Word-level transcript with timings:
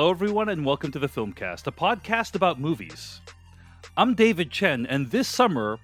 Hello, 0.00 0.10
everyone, 0.10 0.48
and 0.48 0.64
welcome 0.64 0.90
to 0.92 0.98
the 0.98 1.08
Filmcast, 1.08 1.66
a 1.66 1.70
podcast 1.70 2.34
about 2.34 2.58
movies. 2.58 3.20
I'm 3.98 4.14
David 4.14 4.50
Chen, 4.50 4.86
and 4.86 5.10
this 5.10 5.28
summer, 5.28 5.78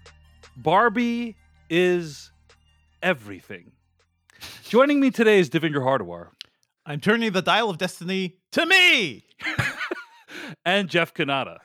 Barbie 0.57 1.37
is 1.69 2.33
everything. 3.02 3.73
Joining 4.62 5.01
me 5.01 5.11
today 5.11 5.39
is 5.39 5.51
Devindra 5.51 5.83
Hardawar 5.83 6.29
I'm 6.87 6.98
turning 6.98 7.30
the 7.33 7.42
dial 7.42 7.69
of 7.69 7.77
destiny 7.77 8.39
to 8.52 8.65
me. 8.65 9.27
and 10.64 10.89
Jeff 10.89 11.12
Cannata. 11.12 11.59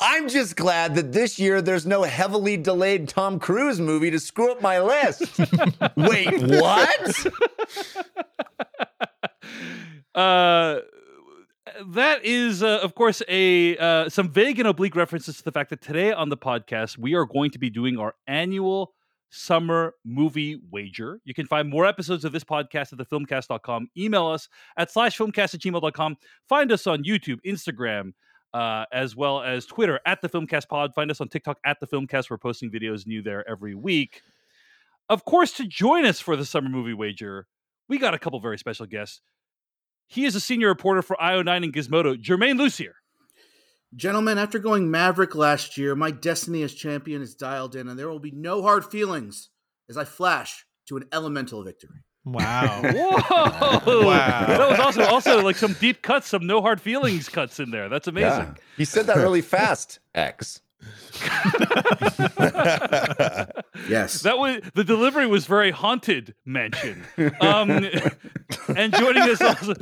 I'm 0.00 0.28
just 0.28 0.56
glad 0.56 0.96
that 0.96 1.12
this 1.12 1.38
year 1.38 1.62
there's 1.62 1.86
no 1.86 2.02
heavily 2.02 2.56
delayed 2.56 3.08
Tom 3.08 3.38
Cruise 3.38 3.78
movie 3.78 4.10
to 4.10 4.18
screw 4.18 4.50
up 4.50 4.60
my 4.60 4.80
list. 4.80 5.38
Wait, 5.96 6.42
what? 6.42 7.26
uh, 10.16 10.80
that 11.88 12.24
is, 12.24 12.62
uh, 12.62 12.80
of 12.82 12.94
course, 12.94 13.22
a 13.28 13.76
uh, 13.78 14.08
some 14.08 14.28
vague 14.28 14.58
and 14.58 14.68
oblique 14.68 14.96
references 14.96 15.36
to 15.38 15.44
the 15.44 15.52
fact 15.52 15.70
that 15.70 15.80
today 15.80 16.12
on 16.12 16.28
the 16.28 16.36
podcast 16.36 16.98
we 16.98 17.14
are 17.14 17.26
going 17.26 17.50
to 17.50 17.58
be 17.58 17.70
doing 17.70 17.98
our 17.98 18.14
annual 18.26 18.94
summer 19.30 19.94
movie 20.04 20.60
wager. 20.70 21.20
You 21.24 21.34
can 21.34 21.46
find 21.46 21.68
more 21.68 21.86
episodes 21.86 22.24
of 22.24 22.32
this 22.32 22.44
podcast 22.44 22.92
at 22.92 22.98
thefilmcast.com. 22.98 23.88
Email 23.96 24.26
us 24.26 24.48
at 24.76 24.90
slash 24.92 25.18
filmcast 25.18 25.54
at 25.54 25.60
gmail.com. 25.60 26.16
Find 26.48 26.70
us 26.70 26.86
on 26.86 27.02
YouTube, 27.02 27.38
Instagram, 27.44 28.12
uh, 28.52 28.84
as 28.92 29.16
well 29.16 29.42
as 29.42 29.66
Twitter 29.66 30.00
at 30.06 30.22
the 30.22 30.28
Filmcast 30.28 30.68
Pod. 30.68 30.94
Find 30.94 31.10
us 31.10 31.20
on 31.20 31.28
TikTok 31.28 31.58
at 31.66 31.80
the 31.80 31.86
Filmcast. 31.86 32.30
We're 32.30 32.38
posting 32.38 32.70
videos 32.70 33.06
new 33.06 33.22
there 33.22 33.48
every 33.48 33.74
week. 33.74 34.22
Of 35.08 35.24
course, 35.24 35.52
to 35.54 35.66
join 35.66 36.06
us 36.06 36.20
for 36.20 36.36
the 36.36 36.44
summer 36.44 36.68
movie 36.68 36.94
wager, 36.94 37.46
we 37.88 37.98
got 37.98 38.14
a 38.14 38.18
couple 38.18 38.40
very 38.40 38.58
special 38.58 38.86
guests. 38.86 39.20
He 40.06 40.24
is 40.24 40.34
a 40.34 40.40
senior 40.40 40.68
reporter 40.68 41.02
for 41.02 41.16
IO9 41.20 41.64
and 41.64 41.72
Gizmodo, 41.72 42.20
Germain 42.20 42.58
Lussier. 42.58 42.92
Gentlemen, 43.96 44.38
after 44.38 44.58
going 44.58 44.90
Maverick 44.90 45.34
last 45.34 45.78
year, 45.78 45.94
my 45.94 46.10
destiny 46.10 46.62
as 46.62 46.74
champion 46.74 47.22
is 47.22 47.34
dialed 47.34 47.76
in, 47.76 47.88
and 47.88 47.98
there 47.98 48.08
will 48.08 48.18
be 48.18 48.32
no 48.32 48.62
hard 48.62 48.84
feelings 48.84 49.50
as 49.88 49.96
I 49.96 50.04
flash 50.04 50.66
to 50.86 50.96
an 50.96 51.04
elemental 51.12 51.62
victory. 51.62 52.04
Wow. 52.24 52.80
Whoa! 52.82 54.06
Wow. 54.06 54.46
That 54.46 54.70
was 54.70 54.80
also 54.80 55.04
also 55.04 55.42
like 55.42 55.56
some 55.56 55.74
deep 55.74 56.02
cuts, 56.02 56.28
some 56.28 56.46
no 56.46 56.60
hard 56.60 56.80
feelings 56.80 57.28
cuts 57.28 57.60
in 57.60 57.70
there. 57.70 57.88
That's 57.88 58.08
amazing. 58.08 58.46
Yeah. 58.46 58.54
He 58.76 58.84
said 58.84 59.06
that 59.06 59.18
really 59.18 59.42
fast, 59.42 60.00
X. 60.14 60.60
Yes. 63.88 64.22
That 64.22 64.38
was 64.38 64.60
the 64.74 64.84
delivery 64.84 65.26
was 65.26 65.46
very 65.46 65.70
haunted 65.70 66.34
mansion. 66.46 67.04
Um, 67.40 67.70
and 68.76 68.94
joining 68.94 69.22
us 69.24 69.40
also 69.40 69.74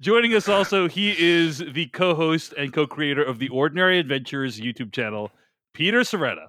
joining 0.00 0.34
us 0.34 0.48
also, 0.48 0.88
he 0.88 1.14
is 1.18 1.58
the 1.58 1.86
co-host 1.86 2.54
and 2.56 2.72
co-creator 2.72 3.22
of 3.22 3.38
the 3.38 3.48
Ordinary 3.48 3.98
Adventures 3.98 4.60
YouTube 4.60 4.92
channel, 4.92 5.30
Peter 5.74 6.00
Sciretta. 6.00 6.46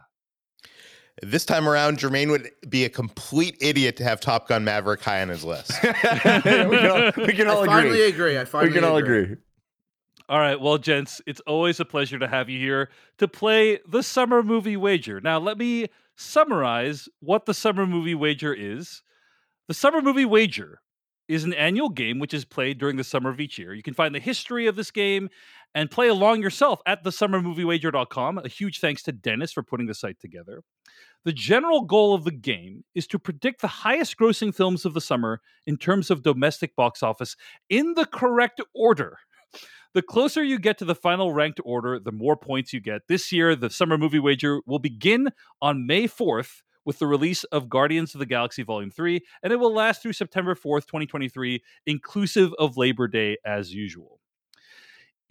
This 1.23 1.45
time 1.45 1.67
around, 1.67 1.99
Germain 1.99 2.29
would 2.31 2.49
be 2.69 2.85
a 2.85 2.89
complete 2.89 3.57
idiot 3.59 3.97
to 3.97 4.03
have 4.03 4.19
Top 4.19 4.47
Gun 4.47 4.63
Maverick 4.63 5.01
high 5.01 5.21
on 5.21 5.29
his 5.29 5.43
list. 5.43 5.71
we 5.83 5.91
can 5.91 6.91
all, 6.91 7.11
we 7.25 7.33
can 7.33 7.47
all 7.47 7.63
I 7.63 7.65
finally 7.65 8.01
agree. 8.03 8.33
agree. 8.33 8.39
I 8.39 8.45
finally 8.45 8.69
We 8.69 8.75
can 8.75 8.83
all 8.83 8.97
agree. 8.97 9.35
All 10.29 10.37
right, 10.37 10.61
well, 10.61 10.77
gents, 10.77 11.23
it's 11.25 11.41
always 11.47 11.79
a 11.79 11.85
pleasure 11.85 12.19
to 12.19 12.27
have 12.27 12.49
you 12.49 12.59
here 12.59 12.89
to 13.17 13.27
play 13.27 13.79
the 13.87 14.03
summer 14.03 14.43
movie 14.43 14.77
wager. 14.77 15.19
Now, 15.19 15.39
let 15.39 15.57
me 15.57 15.87
summarize 16.15 17.09
what 17.19 17.47
the 17.47 17.53
summer 17.55 17.87
movie 17.87 18.13
wager 18.13 18.53
is. 18.53 19.01
The 19.67 19.73
summer 19.73 20.03
movie 20.03 20.25
wager 20.25 20.81
is 21.27 21.45
an 21.45 21.53
annual 21.55 21.89
game 21.89 22.19
which 22.19 22.35
is 22.35 22.45
played 22.45 22.77
during 22.77 22.95
the 22.95 23.03
summer 23.03 23.31
of 23.31 23.39
each 23.39 23.57
year. 23.57 23.73
You 23.73 23.81
can 23.81 23.95
find 23.95 24.13
the 24.13 24.19
history 24.19 24.67
of 24.67 24.75
this 24.75 24.91
game 24.91 25.29
and 25.73 25.89
play 25.89 26.09
along 26.09 26.43
yourself 26.43 26.79
at 26.85 27.03
thesummermoviewager.com. 27.03 28.37
A 28.37 28.47
huge 28.47 28.79
thanks 28.79 29.01
to 29.03 29.11
Dennis 29.11 29.51
for 29.51 29.63
putting 29.63 29.87
the 29.87 29.95
site 29.95 30.19
together. 30.19 30.61
The 31.25 31.33
general 31.33 31.81
goal 31.81 32.13
of 32.13 32.23
the 32.23 32.31
game 32.31 32.83
is 32.93 33.07
to 33.07 33.17
predict 33.17 33.61
the 33.61 33.67
highest 33.67 34.15
grossing 34.17 34.53
films 34.53 34.85
of 34.85 34.93
the 34.93 35.01
summer 35.01 35.41
in 35.65 35.77
terms 35.77 36.11
of 36.11 36.21
domestic 36.21 36.75
box 36.75 37.01
office 37.01 37.35
in 37.67 37.95
the 37.95 38.05
correct 38.05 38.61
order. 38.75 39.17
The 39.93 40.01
closer 40.03 40.43
you 40.43 40.59
get 40.59 40.77
to 40.77 40.85
the 40.85 40.93
final 40.95 41.33
ranked 41.33 41.59
order, 41.65 41.99
the 41.99 42.11
more 42.11 42.37
points 42.37 42.73
you 42.73 42.79
get. 42.79 43.07
This 43.07 43.31
year, 43.31 43.55
the 43.55 43.71
Summer 43.71 43.97
Movie 43.97 44.19
Wager 44.19 44.61
will 44.67 44.79
begin 44.79 45.29
on 45.61 45.87
May 45.87 46.07
4th 46.07 46.61
with 46.85 46.99
the 46.99 47.07
release 47.07 47.43
of 47.45 47.69
Guardians 47.69 48.13
of 48.13 48.19
the 48.19 48.25
Galaxy 48.25 48.63
Volume 48.63 48.91
3, 48.91 49.19
and 49.43 49.51
it 49.51 49.57
will 49.57 49.73
last 49.73 50.01
through 50.01 50.13
September 50.13 50.55
4th, 50.55 50.85
2023, 50.85 51.61
inclusive 51.85 52.53
of 52.59 52.77
Labor 52.77 53.07
Day 53.07 53.37
as 53.45 53.73
usual. 53.73 54.19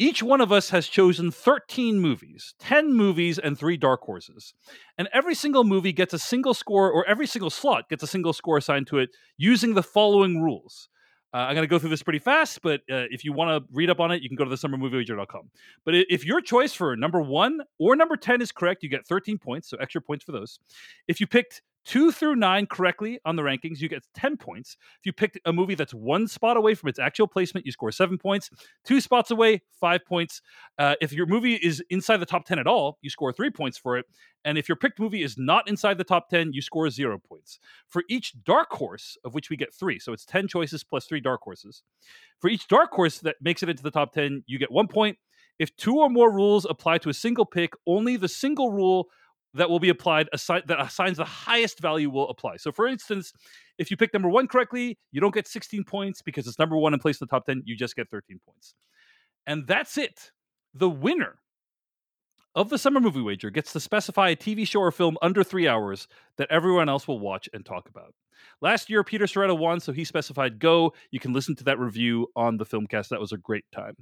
Each 0.00 0.22
one 0.22 0.40
of 0.40 0.52
us 0.52 0.70
has 0.70 0.86
chosen 0.86 1.32
13 1.32 1.98
movies, 1.98 2.54
10 2.60 2.92
movies, 2.92 3.38
and 3.38 3.58
three 3.58 3.76
dark 3.76 4.02
horses. 4.02 4.54
And 4.96 5.08
every 5.12 5.34
single 5.34 5.64
movie 5.64 5.92
gets 5.92 6.14
a 6.14 6.18
single 6.20 6.54
score, 6.54 6.90
or 6.90 7.04
every 7.08 7.26
single 7.26 7.50
slot 7.50 7.88
gets 7.88 8.04
a 8.04 8.06
single 8.06 8.32
score 8.32 8.58
assigned 8.58 8.86
to 8.88 8.98
it 8.98 9.10
using 9.36 9.74
the 9.74 9.82
following 9.82 10.40
rules. 10.40 10.88
Uh, 11.34 11.38
I'm 11.38 11.54
going 11.54 11.62
to 11.62 11.68
go 11.68 11.78
through 11.78 11.90
this 11.90 12.02
pretty 12.02 12.18
fast, 12.20 12.62
but 12.62 12.80
uh, 12.90 13.04
if 13.10 13.22
you 13.22 13.34
want 13.34 13.50
to 13.50 13.68
read 13.74 13.90
up 13.90 14.00
on 14.00 14.10
it, 14.10 14.22
you 14.22 14.30
can 14.30 14.36
go 14.36 14.44
to 14.44 14.50
thesummermoviewager.com. 14.50 15.50
But 15.84 15.94
if 15.94 16.24
your 16.24 16.40
choice 16.40 16.72
for 16.72 16.96
number 16.96 17.20
one 17.20 17.60
or 17.78 17.96
number 17.96 18.16
10 18.16 18.40
is 18.40 18.50
correct, 18.50 18.82
you 18.82 18.88
get 18.88 19.06
13 19.06 19.36
points, 19.36 19.68
so 19.68 19.76
extra 19.78 20.00
points 20.00 20.24
for 20.24 20.32
those. 20.32 20.58
If 21.06 21.20
you 21.20 21.26
picked 21.26 21.60
two 21.88 22.12
through 22.12 22.36
nine 22.36 22.66
correctly 22.66 23.18
on 23.24 23.34
the 23.34 23.42
rankings, 23.42 23.80
you 23.80 23.88
get 23.88 24.04
10 24.14 24.36
points. 24.36 24.76
If 25.00 25.06
you 25.06 25.12
picked 25.12 25.38
a 25.46 25.52
movie 25.54 25.74
that's 25.74 25.94
one 25.94 26.28
spot 26.28 26.58
away 26.58 26.74
from 26.74 26.90
its 26.90 26.98
actual 26.98 27.26
placement, 27.26 27.64
you 27.64 27.72
score 27.72 27.90
seven 27.90 28.18
points. 28.18 28.50
Two 28.84 29.00
spots 29.00 29.30
away, 29.30 29.62
five 29.80 30.04
points. 30.04 30.42
Uh, 30.78 30.96
if 31.00 31.14
your 31.14 31.24
movie 31.24 31.54
is 31.54 31.82
inside 31.88 32.18
the 32.18 32.26
top 32.26 32.44
10 32.44 32.58
at 32.58 32.66
all, 32.66 32.98
you 33.00 33.08
score 33.08 33.32
three 33.32 33.48
points 33.48 33.78
for 33.78 33.96
it. 33.96 34.04
And 34.44 34.58
if 34.58 34.68
your 34.68 34.76
picked 34.76 35.00
movie 35.00 35.22
is 35.22 35.38
not 35.38 35.66
inside 35.66 35.96
the 35.96 36.04
top 36.04 36.28
10, 36.28 36.52
you 36.52 36.60
score 36.60 36.90
zero 36.90 37.18
points. 37.18 37.58
For 37.88 38.04
each 38.10 38.34
dark 38.44 38.70
horse, 38.70 39.16
of 39.24 39.32
which 39.32 39.48
we 39.48 39.56
get 39.56 39.74
three, 39.74 39.98
so 39.98 40.12
it's 40.12 40.26
10 40.26 40.46
choices 40.46 40.84
plus 40.84 41.06
three 41.06 41.20
dark 41.20 41.40
horses. 41.42 41.82
For 42.38 42.50
each 42.50 42.68
dark 42.68 42.90
horse 42.92 43.18
that 43.20 43.36
makes 43.40 43.62
it 43.62 43.70
into 43.70 43.82
the 43.82 43.90
top 43.90 44.12
10, 44.12 44.44
you 44.46 44.58
get 44.58 44.70
one 44.70 44.88
point. 44.88 45.16
If 45.58 45.74
two 45.76 45.96
or 45.96 46.10
more 46.10 46.30
rules 46.30 46.66
apply 46.68 46.98
to 46.98 47.08
a 47.08 47.14
single 47.14 47.46
pick, 47.46 47.72
only 47.86 48.16
the 48.16 48.28
single 48.28 48.70
rule 48.70 49.08
that 49.58 49.68
will 49.68 49.80
be 49.80 49.88
applied 49.90 50.28
assi- 50.34 50.66
that 50.66 50.80
assigns 50.80 51.18
the 51.18 51.24
highest 51.24 51.80
value 51.80 52.10
will 52.10 52.28
apply. 52.30 52.56
So, 52.56 52.72
for 52.72 52.86
instance, 52.86 53.32
if 53.78 53.90
you 53.90 53.96
pick 53.96 54.12
number 54.12 54.28
one 54.28 54.48
correctly, 54.48 54.98
you 55.12 55.20
don't 55.20 55.34
get 55.34 55.46
16 55.46 55.84
points 55.84 56.22
because 56.22 56.46
it's 56.46 56.58
number 56.58 56.76
one 56.76 56.92
and 56.92 57.02
place 57.02 57.20
in 57.20 57.26
the 57.26 57.30
top 57.30 57.46
10. 57.46 57.62
You 57.64 57.76
just 57.76 57.96
get 57.96 58.08
13 58.10 58.40
points. 58.46 58.74
And 59.46 59.66
that's 59.66 59.98
it. 59.98 60.32
The 60.74 60.88
winner 60.88 61.38
of 62.54 62.70
the 62.70 62.78
summer 62.78 63.00
movie 63.00 63.20
wager 63.20 63.50
gets 63.50 63.72
to 63.72 63.80
specify 63.80 64.30
a 64.30 64.36
TV 64.36 64.66
show 64.66 64.80
or 64.80 64.90
film 64.90 65.16
under 65.22 65.44
three 65.44 65.68
hours 65.68 66.08
that 66.36 66.50
everyone 66.50 66.88
else 66.88 67.06
will 67.06 67.20
watch 67.20 67.48
and 67.52 67.64
talk 67.64 67.88
about. 67.88 68.14
Last 68.60 68.90
year, 68.90 69.04
Peter 69.04 69.26
Sciretta 69.26 69.56
won, 69.56 69.80
so 69.80 69.92
he 69.92 70.04
specified 70.04 70.58
Go. 70.58 70.92
You 71.10 71.20
can 71.20 71.32
listen 71.32 71.56
to 71.56 71.64
that 71.64 71.78
review 71.78 72.28
on 72.36 72.56
the 72.56 72.66
Filmcast. 72.66 73.08
That 73.08 73.20
was 73.20 73.32
a 73.32 73.36
great 73.36 73.64
time. 73.72 73.94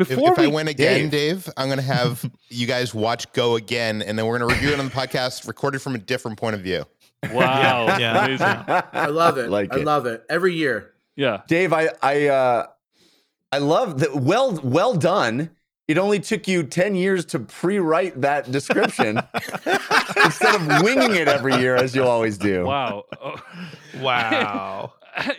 If, 0.00 0.08
Before 0.08 0.32
if 0.32 0.38
I 0.38 0.46
we- 0.46 0.52
win 0.54 0.68
again, 0.68 1.08
Dave. 1.10 1.44
Dave, 1.44 1.52
I'm 1.56 1.66
going 1.68 1.78
to 1.78 1.84
have 1.84 2.28
you 2.48 2.66
guys 2.66 2.94
watch 2.94 3.30
Go 3.32 3.56
again, 3.56 4.02
and 4.02 4.18
then 4.18 4.26
we're 4.26 4.38
going 4.38 4.48
to 4.48 4.54
review 4.54 4.72
it 4.72 4.78
on 4.80 4.86
the 4.86 4.90
podcast, 4.92 5.46
recorded 5.46 5.80
from 5.82 5.94
a 5.94 5.98
different 5.98 6.38
point 6.38 6.54
of 6.54 6.62
view. 6.62 6.84
wow, 7.32 7.86
Yeah, 7.86 7.98
yeah. 7.98 8.24
amazing. 8.24 8.82
I 8.92 9.06
love 9.06 9.36
it. 9.38 9.50
Like 9.50 9.74
I 9.74 9.78
it. 9.80 9.84
love 9.84 10.06
it. 10.06 10.24
Every 10.30 10.54
year. 10.54 10.92
Yeah, 11.16 11.42
Dave, 11.48 11.72
I 11.74 11.90
I 12.02 12.28
uh 12.28 12.66
I 13.52 13.58
love 13.58 14.00
that 14.00 14.14
well 14.16 14.58
well 14.62 14.94
done. 14.94 15.50
It 15.86 15.98
only 15.98 16.20
took 16.20 16.46
you 16.46 16.62
10 16.62 16.94
years 16.94 17.24
to 17.26 17.40
pre-write 17.40 18.20
that 18.20 18.50
description 18.52 19.20
instead 20.24 20.54
of 20.54 20.82
winging 20.84 21.16
it 21.16 21.26
every 21.26 21.56
year 21.56 21.74
as 21.74 21.96
you 21.96 22.04
always 22.04 22.38
do. 22.38 22.64
wow. 22.64 23.04
Oh. 23.20 23.34
Wow. 24.00 24.92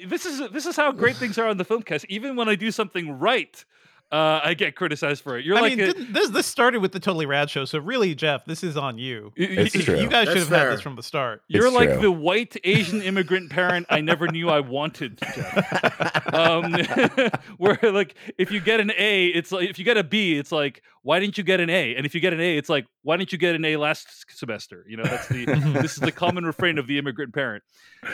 this 0.05 0.25
is 0.25 0.49
this 0.51 0.65
is 0.65 0.75
how 0.75 0.91
great 0.91 1.15
things 1.15 1.37
are 1.37 1.47
on 1.47 1.57
the 1.57 1.65
filmcast. 1.65 2.05
Even 2.09 2.35
when 2.35 2.49
I 2.49 2.55
do 2.55 2.69
something 2.71 3.17
right, 3.17 3.63
uh, 4.11 4.41
I 4.43 4.53
get 4.55 4.75
criticized 4.75 5.23
for 5.23 5.37
it. 5.37 5.45
You're 5.45 5.57
I 5.57 5.61
like, 5.61 5.77
mean, 5.77 5.79
a- 5.89 5.93
didn't, 5.93 6.13
this 6.13 6.29
this 6.29 6.45
started 6.45 6.81
with 6.81 6.91
the 6.91 6.99
Totally 6.99 7.25
Rad 7.25 7.49
show, 7.49 7.63
so 7.65 7.79
really, 7.79 8.13
Jeff, 8.13 8.43
this 8.45 8.63
is 8.63 8.75
on 8.75 8.97
you. 8.97 9.31
y- 9.37 9.45
y- 9.49 9.55
It's 9.63 9.75
You- 9.75 9.83
true. 9.83 9.99
You 10.01 10.09
guys 10.09 10.27
should 10.27 10.37
That's 10.37 10.49
have 10.49 10.57
had 10.67 10.73
this 10.73 10.81
from 10.81 10.95
the 10.97 11.03
start. 11.03 11.43
you're 11.47 11.67
It's 11.67 11.75
like 11.75 11.91
true. 11.93 12.01
the 12.01 12.11
white 12.11 12.57
Asian 12.63 13.01
immigrant 13.01 13.49
parent 13.51 13.85
I 13.89 14.01
never 14.01 14.27
knew 14.27 14.49
I 14.49 14.59
wanted. 14.59 15.19
Jeff. 15.23 16.33
um, 16.33 16.73
where 17.57 17.79
like 17.83 18.15
if 18.37 18.51
you 18.51 18.59
get 18.59 18.79
an 18.79 18.91
A, 18.97 19.27
it's 19.27 19.51
like 19.51 19.69
if 19.69 19.79
you 19.79 19.85
get 19.85 19.97
a 19.97 20.03
B, 20.03 20.37
it's 20.37 20.51
like 20.51 20.81
why 21.03 21.19
didn't 21.19 21.37
you 21.37 21.43
get 21.43 21.59
an 21.59 21.69
A? 21.69 21.95
And 21.95 22.05
if 22.05 22.13
you 22.13 22.21
get 22.21 22.33
an 22.33 22.39
A, 22.41 22.57
it's 22.57 22.69
like 22.69 22.85
why 23.03 23.17
didn't 23.17 23.31
you 23.31 23.37
get 23.37 23.55
an 23.55 23.65
A 23.65 23.77
last 23.77 24.07
semester? 24.37 24.85
You 24.87 24.97
know, 24.97 25.03
that's 25.03 25.27
the 25.27 25.45
this 25.81 25.93
is 25.93 25.99
the 25.99 26.11
common 26.11 26.45
refrain 26.45 26.77
of 26.77 26.87
the 26.87 26.97
immigrant 26.97 27.33
parent. 27.33 27.63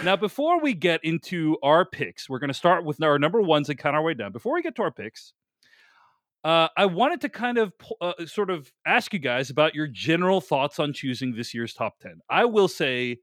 Now, 0.04 0.16
before 0.16 0.62
we 0.62 0.74
get 0.74 1.04
into 1.04 1.58
our 1.64 1.86
picks, 1.86 2.30
we're 2.30 2.40
going 2.40 2.50
to 2.50 2.54
start 2.54 2.84
with 2.86 3.02
our 3.02 3.18
number 3.18 3.42
ones 3.42 3.70
and 3.70 3.78
count 3.80 3.96
our 3.96 4.02
way 4.04 4.14
down. 4.14 4.32
Before 4.32 4.54
we 4.54 4.62
get 4.62 4.76
to 4.76 4.82
our 4.84 4.92
picks, 4.92 5.34
uh, 6.44 6.68
I 6.78 6.86
wanted 6.86 7.22
to 7.22 7.30
kind 7.30 7.58
of 7.58 7.74
uh, 8.00 8.14
sort 8.26 8.50
of 8.50 8.72
ask 8.86 9.14
you 9.14 9.20
guys 9.20 9.50
about 9.50 9.76
your 9.76 9.88
general 9.88 10.40
thoughts 10.42 10.80
on 10.80 10.94
choosing 10.94 11.36
this 11.36 11.54
year's 11.54 11.74
top 11.74 12.00
10. 12.00 12.20
I 12.30 12.46
will 12.46 12.68
say 12.68 13.18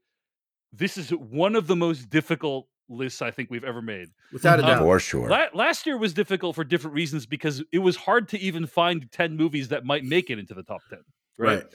this 0.73 0.97
is 0.97 1.09
one 1.11 1.55
of 1.55 1.67
the 1.67 1.75
most 1.75 2.09
difficult 2.09 2.67
lists 2.87 3.21
I 3.21 3.31
think 3.31 3.49
we've 3.49 3.63
ever 3.63 3.81
made. 3.81 4.09
Without 4.31 4.59
a 4.59 4.63
Um, 4.63 4.69
doubt. 4.69 4.79
For 4.83 4.99
sure. 4.99 5.29
La- 5.29 5.47
last 5.53 5.85
year 5.87 5.97
was 5.97 6.13
difficult 6.13 6.55
for 6.55 6.63
different 6.63 6.93
reasons 6.93 7.25
because 7.25 7.63
it 7.71 7.79
was 7.79 7.95
hard 7.95 8.27
to 8.29 8.39
even 8.39 8.67
find 8.67 9.11
10 9.11 9.35
movies 9.35 9.69
that 9.69 9.85
might 9.85 10.03
make 10.03 10.29
it 10.29 10.37
into 10.37 10.53
the 10.53 10.63
top 10.63 10.81
10. 10.89 10.99
Right. 11.37 11.55
right. 11.63 11.65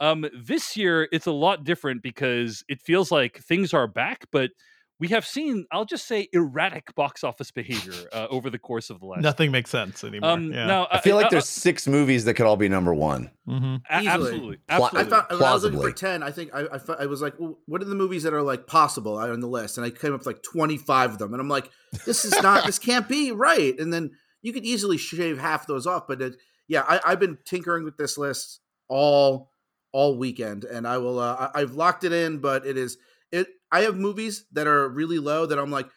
Um, 0.00 0.26
this 0.36 0.76
year 0.76 1.08
it's 1.12 1.26
a 1.26 1.32
lot 1.32 1.64
different 1.64 2.02
because 2.02 2.62
it 2.68 2.80
feels 2.80 3.10
like 3.10 3.38
things 3.38 3.72
are 3.74 3.86
back, 3.88 4.26
but 4.30 4.50
we 5.00 5.08
have 5.08 5.26
seen, 5.26 5.66
I'll 5.72 5.84
just 5.84 6.06
say, 6.06 6.28
erratic 6.32 6.94
box 6.94 7.24
office 7.24 7.50
behavior 7.50 7.94
uh, 8.12 8.28
over 8.30 8.48
the 8.48 8.58
course 8.58 8.90
of 8.90 9.00
the 9.00 9.06
last. 9.06 9.22
Nothing 9.22 9.50
makes 9.50 9.70
sense 9.70 10.04
anymore. 10.04 10.30
Um, 10.30 10.52
yeah. 10.52 10.66
Now 10.66 10.86
I 10.90 11.00
feel 11.00 11.16
like 11.16 11.26
uh, 11.26 11.30
there's 11.30 11.48
six 11.48 11.88
movies 11.88 12.24
that 12.26 12.34
could 12.34 12.46
all 12.46 12.56
be 12.56 12.68
number 12.68 12.94
one. 12.94 13.30
hmm 13.46 13.76
a- 13.90 13.92
absolutely, 13.92 14.58
absolutely. 14.68 15.00
I 15.00 15.04
thought 15.04 15.32
I 15.32 15.52
was 15.52 15.64
looking 15.64 15.80
for 15.80 15.90
ten, 15.92 16.22
I 16.22 16.30
think 16.30 16.54
I, 16.54 16.62
I, 16.62 16.80
I 17.00 17.06
was 17.06 17.20
like, 17.20 17.34
well, 17.38 17.58
what 17.66 17.82
are 17.82 17.86
the 17.86 17.94
movies 17.94 18.22
that 18.22 18.32
are 18.32 18.42
like 18.42 18.66
possible 18.66 19.18
on 19.18 19.40
the 19.40 19.48
list? 19.48 19.78
And 19.78 19.84
I 19.84 19.90
came 19.90 20.12
up 20.14 20.20
with 20.20 20.26
like 20.26 20.42
twenty 20.42 20.76
five 20.76 21.12
of 21.12 21.18
them, 21.18 21.32
and 21.32 21.40
I'm 21.40 21.48
like, 21.48 21.70
this 22.06 22.24
is 22.24 22.40
not, 22.42 22.64
this 22.64 22.78
can't 22.78 23.08
be 23.08 23.32
right. 23.32 23.78
And 23.78 23.92
then 23.92 24.12
you 24.42 24.52
could 24.52 24.64
easily 24.64 24.96
shave 24.98 25.38
half 25.38 25.66
those 25.66 25.86
off, 25.86 26.06
but 26.06 26.22
it, 26.22 26.36
yeah, 26.68 26.84
I, 26.86 27.00
I've 27.04 27.20
been 27.20 27.38
tinkering 27.44 27.84
with 27.84 27.96
this 27.96 28.16
list 28.16 28.60
all 28.88 29.50
all 29.92 30.18
weekend, 30.18 30.64
and 30.64 30.86
I 30.86 30.98
will. 30.98 31.18
Uh, 31.18 31.50
I, 31.54 31.62
I've 31.62 31.74
locked 31.74 32.04
it 32.04 32.12
in, 32.12 32.38
but 32.38 32.64
it 32.64 32.76
is 32.76 32.96
it. 33.34 33.48
I 33.70 33.80
have 33.80 33.96
movies 33.96 34.46
that 34.52 34.66
are 34.66 34.88
really 34.88 35.18
low 35.18 35.46
that 35.46 35.58
I'm 35.58 35.70
like. 35.70 35.88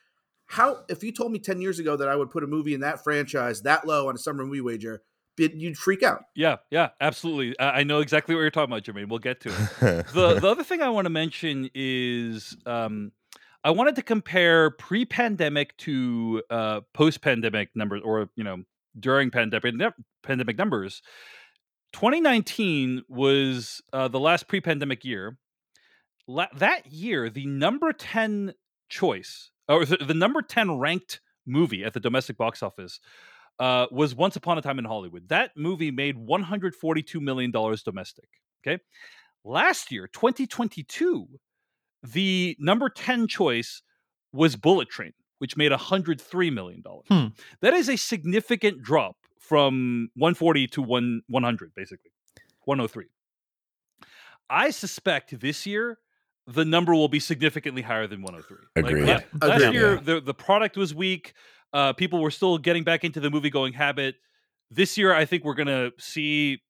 How 0.50 0.86
if 0.88 1.04
you 1.04 1.12
told 1.12 1.34
me 1.34 1.40
10 1.40 1.60
years 1.60 1.78
ago 1.78 1.98
that 1.98 2.08
I 2.08 2.16
would 2.16 2.30
put 2.30 2.42
a 2.42 2.48
movie 2.48 2.74
in 2.74 2.80
that 2.80 3.04
franchise 3.04 3.64
that 3.64 3.86
low 3.86 4.08
on 4.08 4.16
a 4.16 4.18
summer 4.18 4.46
movie 4.46 4.62
wager, 4.62 5.02
you'd 5.38 5.78
freak 5.78 6.04
out. 6.04 6.24
yeah, 6.36 6.58
yeah, 6.72 6.90
absolutely. 7.02 7.58
I, 7.60 7.80
I 7.80 7.84
know 7.84 8.00
exactly 8.00 8.34
what 8.34 8.42
you're 8.42 8.52
talking 8.52 8.72
about, 8.72 8.84
Germain. 8.84 9.10
We'll 9.10 9.20
get 9.20 9.42
to 9.42 9.50
it. 9.50 10.06
the 10.14 10.40
the 10.40 10.48
other 10.48 10.64
thing 10.64 10.82
I 10.82 10.90
want 10.90 11.06
to 11.06 11.10
mention 11.10 11.70
is 11.74 12.56
um, 12.66 13.12
I 13.64 13.72
wanted 13.72 13.96
to 13.98 14.02
compare 14.02 14.72
pre-pandemic 14.72 15.76
to 15.78 16.42
uh, 16.50 16.82
post-pandemic 16.94 17.70
numbers, 17.76 18.02
or 18.04 18.30
you 18.36 18.44
know, 18.44 18.64
during 19.00 19.32
pandemic 19.32 19.76
pandemic 20.24 20.58
numbers. 20.58 21.02
2019 21.94 23.04
was 23.08 23.82
uh, 23.94 24.08
the 24.08 24.20
last 24.20 24.48
pre-pandemic 24.48 25.06
year. 25.06 25.38
La- 26.28 26.48
that 26.56 26.92
year, 26.92 27.30
the 27.30 27.46
number 27.46 27.94
10 27.94 28.54
choice, 28.90 29.52
or 29.68 29.86
the, 29.86 29.98
the 29.98 30.14
number 30.14 30.42
10 30.42 30.78
ranked 30.78 31.22
movie 31.46 31.84
at 31.84 31.94
the 31.94 32.00
domestic 32.00 32.38
box 32.38 32.62
office 32.62 33.00
uh, 33.60 33.88
was 33.92 34.14
Once 34.14 34.36
Upon 34.36 34.58
a 34.58 34.62
Time 34.62 34.80
in 34.80 34.86
Hollywood. 34.86 35.30
That 35.30 35.52
movie 35.56 35.92
made 35.92 36.16
$142 36.18 37.22
million 37.22 37.52
domestic. 37.52 38.30
Okay. 38.66 38.82
Last 39.44 39.92
year, 39.92 40.08
2022, 40.08 41.28
the 42.04 42.58
number 42.60 42.90
10 42.90 43.28
choice 43.28 43.82
was 44.34 44.56
Bullet 44.56 44.90
Train, 44.90 45.14
which 45.40 45.56
made 45.56 45.72
$103 45.72 46.54
million. 46.54 46.84
Hmm. 47.08 47.28
That 47.62 47.74
is 47.74 47.90
a 47.90 47.96
significant 47.96 48.82
drop 48.82 49.16
from 49.40 50.10
140 50.16 50.68
to 50.68 50.82
1, 50.82 51.22
100, 51.28 51.72
basically. 51.76 52.12
103. 52.66 53.06
I 54.50 54.70
suspect 54.70 55.40
this 55.40 55.66
year 55.66 56.00
the 56.48 56.64
number 56.66 56.94
will 56.96 57.08
be 57.10 57.20
significantly 57.20 57.82
higher 57.82 58.08
than 58.08 58.22
103. 58.22 58.58
Agreed. 58.76 59.06
Like, 59.06 59.28
la- 59.42 59.48
last 59.48 59.62
Agreed. 59.64 59.74
year, 59.74 59.96
Yeah. 59.96 60.02
the, 60.02 60.22
the 60.22 60.34
product 60.34 60.78
was 60.78 60.96
weak. 60.96 61.34
Uh, 61.74 61.94
people 61.94 62.22
were 62.22 62.32
still 62.32 62.58
getting 62.58 62.84
back 62.84 63.04
into 63.04 63.20
the 63.20 63.30
movie 63.30 63.50
going 63.50 63.74
habit. 63.74 64.16
This 64.72 64.98
year, 64.98 65.14
I 65.14 65.26
think 65.26 65.44
we're 65.44 65.54
going 65.56 65.68
to 65.68 65.92
see 66.00 66.62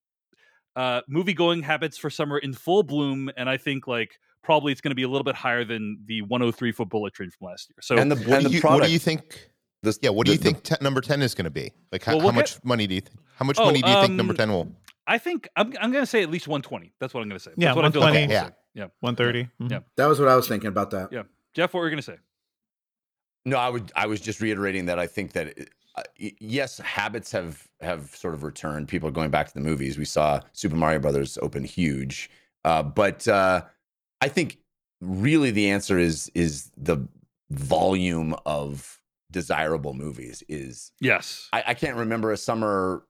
uh, 0.75 1.01
movie 1.07 1.33
going 1.33 1.61
habits 1.63 1.97
for 1.97 2.09
summer 2.09 2.37
in 2.37 2.53
full 2.53 2.83
bloom. 2.83 3.29
And 3.37 3.49
I 3.49 3.57
think 3.57 3.87
like 3.87 4.19
probably 4.43 4.71
it's 4.71 4.81
going 4.81 4.91
to 4.91 4.95
be 4.95 5.03
a 5.03 5.07
little 5.07 5.23
bit 5.23 5.35
higher 5.35 5.63
than 5.65 5.99
the 6.05 6.21
103 6.23 6.71
for 6.71 6.85
Bullet 6.85 7.13
Train 7.13 7.29
from 7.31 7.47
last 7.47 7.69
year. 7.69 7.77
So 7.81 7.97
and 7.97 8.11
the 8.11 8.15
what, 8.15 8.27
and 8.29 8.43
do 8.43 8.49
the 8.49 8.55
you, 8.55 8.61
product. 8.61 8.81
what 8.81 8.87
do 8.87 8.93
you 8.93 8.99
think? 8.99 9.49
this- 9.83 9.99
Yeah, 10.01 10.09
what 10.09 10.25
do 10.25 10.31
the- 10.31 10.37
you 10.37 10.43
think 10.43 10.63
te- 10.63 10.75
number 10.81 11.01
10 11.01 11.21
is 11.21 11.33
going 11.35 11.45
to 11.45 11.51
be? 11.51 11.71
Like, 11.91 12.03
how, 12.03 12.13
Well, 12.13 12.23
we'll 12.25 12.31
how 12.31 12.37
much 12.39 12.63
money 12.63 12.87
do 12.87 12.95
you 12.95 13.01
think? 13.01 13.19
How 13.35 13.45
much 13.45 13.57
Oh, 13.59 13.65
money 13.65 13.81
do 13.81 13.89
you 13.89 14.01
think 14.01 14.13
number 14.13 14.33
um, 14.33 14.37
10 14.37 14.49
will? 14.51 14.71
I 15.07 15.17
think 15.19 15.47
I'm, 15.55 15.67
I'm 15.79 15.91
going 15.91 16.03
to 16.03 16.05
say 16.07 16.21
at 16.21 16.29
least 16.29 16.47
120. 16.47 16.93
That's 16.99 17.13
what 17.13 17.21
I'm 17.21 17.29
going 17.29 17.39
to 17.39 17.43
say. 17.43 17.51
Yeah, 17.57 17.67
That's 17.67 17.75
what 17.77 17.85
I 17.85 17.91
feel 17.91 18.01
like 18.01 18.13
120. 18.13 18.55
I'm 18.77 18.89
gonna 19.01 19.15
Yeah. 19.17 19.25
say. 19.33 19.41
Yeah. 19.41 19.43
130. 19.47 19.49
Mhm. 19.61 19.71
Yeah. 19.71 19.79
That 19.97 20.07
was 20.07 20.19
what 20.19 20.29
I 20.29 20.35
was 20.35 20.47
thinking 20.47 20.67
about 20.69 20.91
that. 20.91 21.11
Yeah. 21.11 21.23
Jeff, 21.53 21.73
what 21.73 21.81
were 21.81 21.87
you 21.87 21.91
going 21.91 22.03
to 22.03 22.11
say? 22.11 22.17
No, 23.45 23.57
I 23.57 23.69
would. 23.69 23.91
I 23.95 24.07
was 24.07 24.19
just 24.21 24.41
reiterating 24.41 24.85
that 24.87 24.99
I 24.99 25.07
think 25.07 25.31
that 25.33 25.57
uh, 25.95 26.03
yes, 26.17 26.77
habits 26.79 27.31
have 27.31 27.67
have 27.81 28.15
sort 28.15 28.33
of 28.33 28.43
returned. 28.43 28.87
People 28.87 29.07
are 29.09 29.13
going 29.13 29.31
back 29.31 29.47
to 29.47 29.53
the 29.53 29.61
movies. 29.61 29.97
We 29.97 30.05
saw 30.05 30.41
Super 30.53 30.75
Mario 30.75 30.99
Brothers 30.99 31.37
open 31.41 31.63
huge, 31.63 32.29
uh, 32.65 32.83
but 32.83 33.27
uh, 33.27 33.63
I 34.21 34.27
think 34.27 34.57
really 35.01 35.49
the 35.51 35.69
answer 35.69 35.97
is 35.97 36.29
is 36.35 36.71
the 36.77 37.07
volume 37.49 38.35
of 38.45 38.99
desirable 39.31 39.93
movies. 39.93 40.43
Is 40.49 40.91
Yes. 40.99 41.47
I, 41.53 41.63
I 41.67 41.73
can't 41.73 41.95
remember 41.95 42.31
a 42.33 42.37
summer 42.37 43.05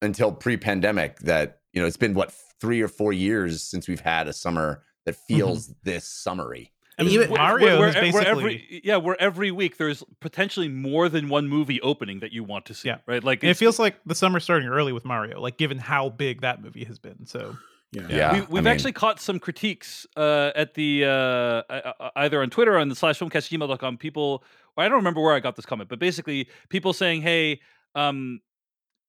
until 0.00 0.32
pre-pandemic 0.32 1.18
that 1.20 1.60
you 1.72 1.80
know 1.82 1.86
it's 1.88 1.96
been 1.96 2.14
what 2.14 2.32
three 2.60 2.80
or 2.80 2.88
four 2.88 3.12
years 3.12 3.62
since 3.62 3.88
we've 3.88 4.00
had 4.00 4.28
a 4.28 4.32
summer 4.32 4.82
that 5.04 5.16
feels 5.16 5.74
this 5.82 6.06
summery. 6.06 6.72
I 6.98 7.04
mean, 7.04 7.12
Even- 7.14 7.30
Mario 7.30 7.78
where, 7.80 7.88
is 7.88 7.94
where 7.94 8.02
basically 8.02 8.26
every 8.26 8.80
yeah, 8.84 8.96
where 8.96 9.20
every 9.20 9.50
week 9.50 9.78
there's 9.78 10.04
potentially 10.20 10.68
more 10.68 11.08
than 11.08 11.28
one 11.28 11.48
movie 11.48 11.80
opening 11.80 12.20
that 12.20 12.32
you 12.32 12.44
want 12.44 12.66
to 12.66 12.74
see. 12.74 12.88
Yeah. 12.88 12.98
Right. 13.06 13.24
Like 13.24 13.42
it 13.42 13.54
feels 13.56 13.78
like 13.78 13.96
the 14.04 14.14
summer 14.14 14.40
starting 14.40 14.68
early 14.68 14.92
with 14.92 15.04
Mario, 15.04 15.40
like 15.40 15.56
given 15.56 15.78
how 15.78 16.10
big 16.10 16.42
that 16.42 16.62
movie 16.62 16.84
has 16.84 16.98
been. 16.98 17.26
So 17.26 17.56
Yeah. 17.92 18.06
Yeah, 18.08 18.32
we, 18.32 18.38
I 18.38 18.40
we've 18.42 18.50
mean- 18.64 18.66
actually 18.66 18.92
caught 18.92 19.20
some 19.20 19.38
critiques 19.40 20.06
uh, 20.16 20.50
at 20.54 20.74
the 20.74 21.04
uh, 21.06 21.08
uh, 21.08 21.92
uh, 21.98 22.10
either 22.16 22.42
on 22.42 22.50
Twitter 22.50 22.74
or 22.74 22.78
on 22.78 22.88
the 22.90 22.94
slash 22.94 23.18
filmcast.gmail.com. 23.18 23.96
People, 23.96 24.44
I 24.76 24.84
don't 24.84 24.98
remember 24.98 25.22
where 25.22 25.34
I 25.34 25.40
got 25.40 25.56
this 25.56 25.66
comment, 25.66 25.88
but 25.88 25.98
basically 25.98 26.48
people 26.68 26.92
saying, 26.92 27.22
"Hey, 27.22 27.60
um, 27.94 28.40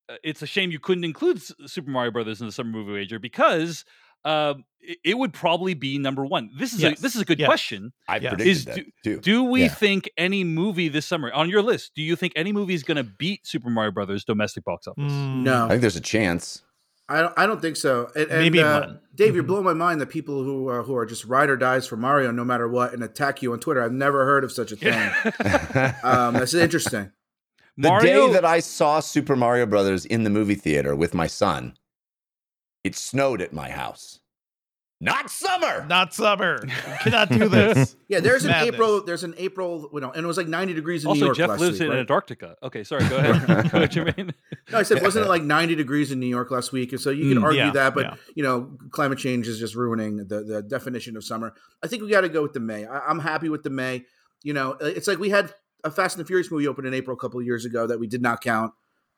uh, 0.08 0.16
it's 0.24 0.42
a 0.42 0.46
shame 0.46 0.70
you 0.70 0.78
couldn't 0.80 1.04
include 1.04 1.40
Super 1.68 1.90
Mario 1.90 2.10
Brothers 2.10 2.40
in 2.40 2.46
the 2.46 2.52
summer 2.52 2.70
movie 2.70 2.92
wager 2.92 3.18
because 3.18 3.84
um, 4.24 4.64
it, 4.80 4.98
it 5.04 5.18
would 5.18 5.32
probably 5.32 5.74
be 5.74 5.98
number 5.98 6.24
one." 6.24 6.50
This 6.58 6.72
is 6.72 6.80
Yes. 6.82 6.98
a 6.98 7.02
this 7.02 7.14
is 7.14 7.20
a 7.22 7.24
good 7.24 7.38
Yes. 7.40 7.46
question. 7.46 7.92
I 8.08 8.16
Yeah. 8.16 8.30
predicted 8.30 8.46
Is 8.48 8.64
that 8.66 8.74
do- 8.76 8.84
too. 9.02 9.20
Do 9.20 9.44
we 9.44 9.62
Yeah. 9.62 9.68
think 9.68 10.10
any 10.16 10.44
movie 10.44 10.88
this 10.88 11.06
summer 11.06 11.32
on 11.32 11.48
your 11.48 11.62
list? 11.62 11.92
Do 11.94 12.02
you 12.02 12.16
think 12.16 12.32
any 12.36 12.52
movie 12.52 12.74
is 12.74 12.82
going 12.82 12.96
to 12.96 13.04
beat 13.04 13.46
Super 13.46 13.70
Mario 13.70 13.90
Brothers 13.92 14.24
domestic 14.24 14.64
box 14.64 14.86
office? 14.86 15.02
mm, 15.04 15.42
No, 15.42 15.66
I 15.66 15.68
think 15.70 15.80
there's 15.80 15.96
a 15.96 16.00
chance. 16.00 16.62
I 17.06 17.20
don't, 17.20 17.34
I 17.38 17.44
don't 17.44 17.60
think 17.60 17.76
so. 17.76 18.10
And, 18.16 18.30
and, 18.30 18.40
Maybe 18.40 18.62
uh, 18.62 18.80
one. 18.80 19.00
Dave, 19.14 19.34
you're 19.34 19.44
Mhm. 19.44 19.48
blowing 19.48 19.64
my 19.64 19.74
mind 19.74 20.00
that 20.00 20.06
people 20.08 20.42
who 20.42 20.70
uh, 20.70 20.82
who 20.84 20.96
are 20.96 21.04
just 21.04 21.26
ride 21.26 21.50
or 21.50 21.56
dies 21.58 21.86
for 21.86 21.96
Mario 21.98 22.30
no 22.30 22.44
matter 22.46 22.66
what 22.66 22.94
and 22.94 23.02
attack 23.04 23.42
you 23.42 23.52
on 23.52 23.60
Twitter. 23.60 23.82
I've 23.82 23.92
never 23.92 24.24
heard 24.24 24.42
of 24.42 24.50
such 24.52 24.72
a 24.72 24.76
thing. 24.76 24.92
um, 26.02 26.34
that's 26.34 26.54
interesting. 26.54 27.10
The 27.76 27.88
Mario, 27.88 28.28
day 28.28 28.32
that 28.34 28.44
I 28.44 28.60
saw 28.60 29.00
Super 29.00 29.36
Mario 29.36 29.66
Brothers 29.66 30.06
in 30.06 30.22
the 30.24 30.30
movie 30.30 30.54
theater 30.54 30.94
with 30.96 31.12
my 31.12 31.26
son, 31.26 31.76
it 32.84 32.94
snowed 32.96 33.40
at 33.40 33.52
my 33.52 33.70
house. 33.70 34.20
Not 35.00 35.28
summer. 35.28 35.84
not 35.86 36.14
summer. 36.14 36.60
You 36.64 36.72
cannot 37.02 37.28
do 37.28 37.48
this. 37.50 37.94
Yeah, 38.08 38.20
there's 38.20 38.44
an 38.44 38.52
Madness. 38.52 38.74
April. 38.74 39.04
There's 39.04 39.24
an 39.24 39.34
April. 39.36 39.90
You 39.92 40.00
know, 40.00 40.10
and 40.12 40.24
it 40.24 40.26
was 40.26 40.36
like 40.38 40.46
90 40.48 40.72
degrees 40.72 41.04
in 41.04 41.08
New 41.08 41.14
also 41.14 41.24
York 41.26 41.36
Jeff 41.36 41.48
last 41.50 41.60
lives 41.60 41.72
week. 41.74 41.82
in 41.86 41.90
right? 41.90 41.98
Antarctica. 41.98 42.56
Okay, 42.62 42.84
sorry. 42.84 43.06
Go 43.08 43.16
ahead. 43.18 43.46
go 43.70 43.78
ahead, 43.78 43.90
Germain. 43.90 44.32
No, 44.70 44.78
I 44.78 44.82
said 44.82 45.02
wasn't 45.02 45.26
it 45.26 45.28
like 45.28 45.42
90 45.42 45.74
degrees 45.74 46.10
in 46.10 46.20
New 46.20 46.28
York 46.28 46.50
last 46.50 46.72
week? 46.72 46.92
And 46.92 47.00
so 47.00 47.10
you 47.10 47.28
can 47.34 47.42
Mm, 47.42 47.44
argue 47.44 47.58
yeah, 47.64 47.70
that, 47.72 47.94
but 47.94 48.04
yeah. 48.04 48.14
you 48.34 48.42
know, 48.44 48.78
climate 48.92 49.18
change 49.18 49.46
is 49.46 49.58
just 49.58 49.74
ruining 49.74 50.18
the 50.28 50.42
the 50.42 50.62
definition 50.62 51.16
of 51.16 51.24
summer. 51.24 51.52
I 51.82 51.88
think 51.88 52.02
we 52.02 52.08
got 52.08 52.22
to 52.22 52.30
go 52.30 52.40
with 52.40 52.52
the 52.54 52.60
May. 52.60 52.86
I, 52.86 53.00
I'm 53.00 53.18
happy 53.18 53.50
with 53.50 53.62
the 53.62 53.70
May. 53.70 54.04
You 54.42 54.54
know, 54.54 54.72
it's 54.80 55.08
like 55.08 55.18
we 55.18 55.28
had 55.28 55.52
a 55.82 55.90
Fast 55.90 56.16
and 56.16 56.24
the 56.24 56.26
Furious 56.26 56.50
movie 56.50 56.66
open 56.68 56.86
in 56.86 56.94
April 56.94 57.14
a 57.14 57.20
couple 57.20 57.40
of 57.40 57.44
years 57.44 57.66
ago 57.66 57.86
that 57.86 57.98
we 57.98 58.06
did 58.06 58.22
not 58.22 58.40
count. 58.40 58.72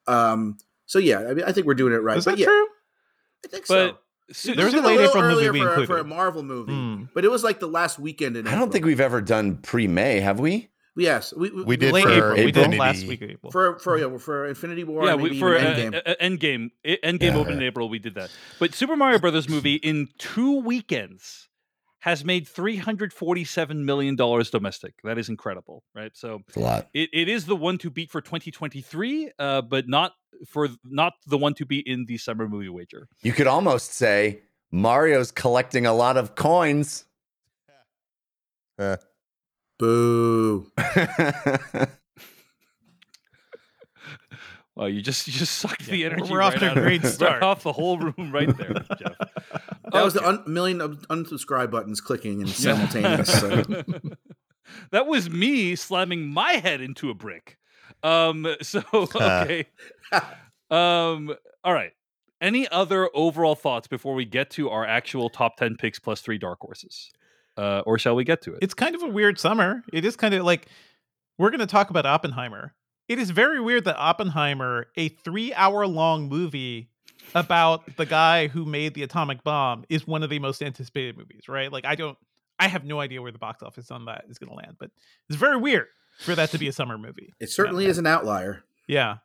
Um, 0.08 0.56
so 0.86 0.98
yeah, 0.98 1.20
I 1.20 1.34
mean, 1.34 1.44
I 1.44 1.52
think 1.52 1.66
we're 1.66 1.74
doing 1.74 1.92
it 1.92 1.96
right. 2.02 2.16
Is 2.16 2.24
but 2.24 2.32
that 2.32 2.38
yeah, 2.38 2.46
true? 2.46 2.66
I 3.46 3.48
think 3.50 3.66
But 3.68 3.90
so. 3.90 3.98
Su- 4.32 4.54
There 4.56 4.64
was 4.64 4.74
a 4.74 4.80
late 4.80 4.96
little 4.98 5.10
April 5.10 5.22
movie 5.22 5.46
earlier 5.46 5.52
we 5.52 5.60
for, 5.60 5.86
for 5.86 5.98
a. 5.98 6.04
Marvel 6.04 6.42
movie, 6.42 6.72
Hmm. 6.72 7.04
but 7.14 7.24
it 7.24 7.30
was 7.30 7.44
like 7.44 7.60
the 7.60 7.68
last 7.68 7.98
weekend 7.98 8.36
in. 8.36 8.46
I 8.46 8.50
don't 8.50 8.62
April. 8.62 8.72
think 8.72 8.84
we've 8.86 9.00
ever 9.00 9.20
done 9.20 9.58
pre-May, 9.58 10.18
have 10.20 10.40
we? 10.40 10.68
Yes, 10.98 11.32
we 11.36 11.50
we, 11.50 11.62
We 11.62 11.76
did 11.76 11.92
Late 11.92 12.04
for 12.04 12.10
April. 12.10 12.30
We 12.36 12.44
did 12.46 12.56
Infinity. 12.56 12.78
last 12.78 13.06
week 13.06 13.22
April. 13.22 13.52
for 13.52 13.78
for 13.78 13.98
yeah, 13.98 14.16
for 14.18 14.46
Infinity 14.46 14.82
War. 14.82 15.04
yeah, 15.04 15.12
and 15.12 15.22
we, 15.22 15.38
for 15.38 15.54
uh, 15.54 15.60
even 15.60 15.92
Endgame. 15.92 15.94
uh, 15.94 16.10
uh, 16.10 16.14
Endgame, 16.20 16.70
Endgame 17.04 17.22
Yeah. 17.22 17.36
opened 17.36 17.56
in 17.58 17.62
April. 17.62 17.88
We 17.88 17.98
did 18.00 18.14
that, 18.14 18.30
but 18.58 18.74
Super 18.74 18.96
Mario 18.96 19.18
Brothers 19.20 19.48
movie 19.48 19.74
in 19.74 20.08
two 20.18 20.60
weekends 20.60 21.45
has 22.06 22.24
made 22.24 22.46
three 22.48 22.76
hundred 22.76 23.12
forty-seven 23.12 23.84
million 23.84 24.14
dollars 24.16 24.48
domestic. 24.48 24.94
That 25.02 25.18
is 25.18 25.28
incredible, 25.28 25.82
right? 25.94 26.12
So 26.14 26.40
It's 26.46 26.56
a 26.56 26.60
lot. 26.60 26.88
it, 26.94 27.10
it 27.12 27.28
is 27.28 27.44
the 27.44 27.56
one 27.56 27.76
to 27.78 27.90
beat 27.90 28.10
for 28.10 28.20
2023, 28.20 29.32
uh, 29.38 29.62
but 29.62 29.88
not 29.88 30.12
for 30.46 30.68
not 30.84 31.14
the 31.26 31.36
one 31.36 31.52
to 31.54 31.66
beat 31.66 31.86
in 31.86 32.06
the 32.06 32.16
summer 32.16 32.48
movie 32.48 32.68
wager. 32.68 33.08
You 33.22 33.32
could 33.32 33.48
almost 33.48 33.92
say 33.92 34.42
Mario's 34.70 35.32
collecting 35.32 35.84
a 35.84 35.92
lot 35.92 36.16
of 36.16 36.34
coins. 36.36 37.04
Boo. 39.78 40.70
Well, 44.76 44.88
you 44.88 45.00
just 45.02 45.26
you 45.26 45.32
just 45.32 45.54
sucked 45.58 45.86
the 45.86 46.04
energy. 46.04 46.30
we're 46.30 46.42
off 46.42 46.52
right 46.54 46.60
to 46.60 46.66
a 46.66 46.70
out 46.70 46.76
of- 46.76 46.82
great 46.84 47.02
right 47.04 47.12
start. 47.12 47.42
off 47.42 47.62
the 47.62 47.72
whole 47.72 47.98
room 47.98 48.30
right 48.32 48.54
there, 48.56 48.72
Jeff. 48.98 49.16
That 49.92 50.04
was 50.04 50.14
the 50.14 50.26
un- 50.26 50.42
million 50.46 50.80
of 50.80 50.98
unsubscribe 51.08 51.70
buttons 51.70 52.00
clicking 52.00 52.40
and 52.42 52.48
Yeah. 52.60 52.74
simultaneous. 52.88 53.40
so. 53.40 53.62
that 54.90 55.06
was 55.06 55.30
me 55.30 55.74
slamming 55.76 56.26
my 56.28 56.52
head 56.54 56.80
into 56.80 57.08
a 57.10 57.14
brick. 57.14 57.56
Um, 58.02 58.46
so 58.62 58.82
okay. 58.92 59.66
um, 60.70 61.34
all 61.64 61.72
right. 61.72 61.92
Any 62.40 62.68
other 62.68 63.08
overall 63.14 63.54
thoughts 63.54 63.88
before 63.88 64.14
we 64.14 64.26
get 64.26 64.50
to 64.50 64.68
our 64.68 64.84
actual 64.84 65.30
top 65.30 65.56
ten 65.56 65.76
picks 65.76 65.98
plus 65.98 66.20
three 66.20 66.36
dark 66.38 66.58
horses? 66.60 67.10
Uh, 67.56 67.80
or 67.86 67.98
shall 67.98 68.14
we 68.14 68.24
get 68.24 68.42
to 68.42 68.52
it? 68.52 68.58
It's 68.60 68.74
kind 68.74 68.94
of 68.94 69.02
a 69.02 69.08
weird 69.08 69.40
summer. 69.40 69.82
It 69.90 70.04
is 70.04 70.16
kind 70.16 70.34
of 70.34 70.44
like 70.44 70.66
we're 71.38 71.48
going 71.48 71.60
to 71.60 71.66
talk 71.66 71.88
about 71.88 72.04
Oppenheimer. 72.04 72.74
It 73.08 73.18
is 73.18 73.30
very 73.30 73.60
weird 73.60 73.84
that 73.84 73.96
Oppenheimer, 73.96 74.86
a 74.96 75.08
three 75.08 75.54
hour 75.54 75.86
long 75.86 76.28
movie 76.28 76.88
about 77.34 77.96
the 77.96 78.06
guy 78.06 78.48
who 78.48 78.64
made 78.64 78.94
the 78.94 79.02
atomic 79.02 79.42
bomb, 79.44 79.84
is 79.88 80.06
one 80.06 80.22
of 80.22 80.30
the 80.30 80.38
most 80.38 80.62
anticipated 80.62 81.16
movies, 81.16 81.48
right? 81.48 81.70
Like, 81.70 81.84
I 81.84 81.94
don't, 81.94 82.16
I 82.58 82.68
have 82.68 82.84
no 82.84 83.00
idea 83.00 83.20
where 83.22 83.32
the 83.32 83.38
box 83.38 83.62
office 83.62 83.90
on 83.90 84.06
that 84.06 84.24
is 84.28 84.38
going 84.38 84.50
to 84.50 84.56
land, 84.56 84.76
but 84.78 84.90
it's 85.28 85.38
very 85.38 85.56
weird 85.56 85.86
for 86.20 86.34
that 86.34 86.50
to 86.50 86.58
be 86.58 86.68
a 86.68 86.72
summer 86.72 86.96
movie. 86.98 87.32
It 87.38 87.50
certainly 87.50 87.86
is 87.86 87.98
an 87.98 88.06
outlier. 88.06 88.64
Yeah. 88.86 89.16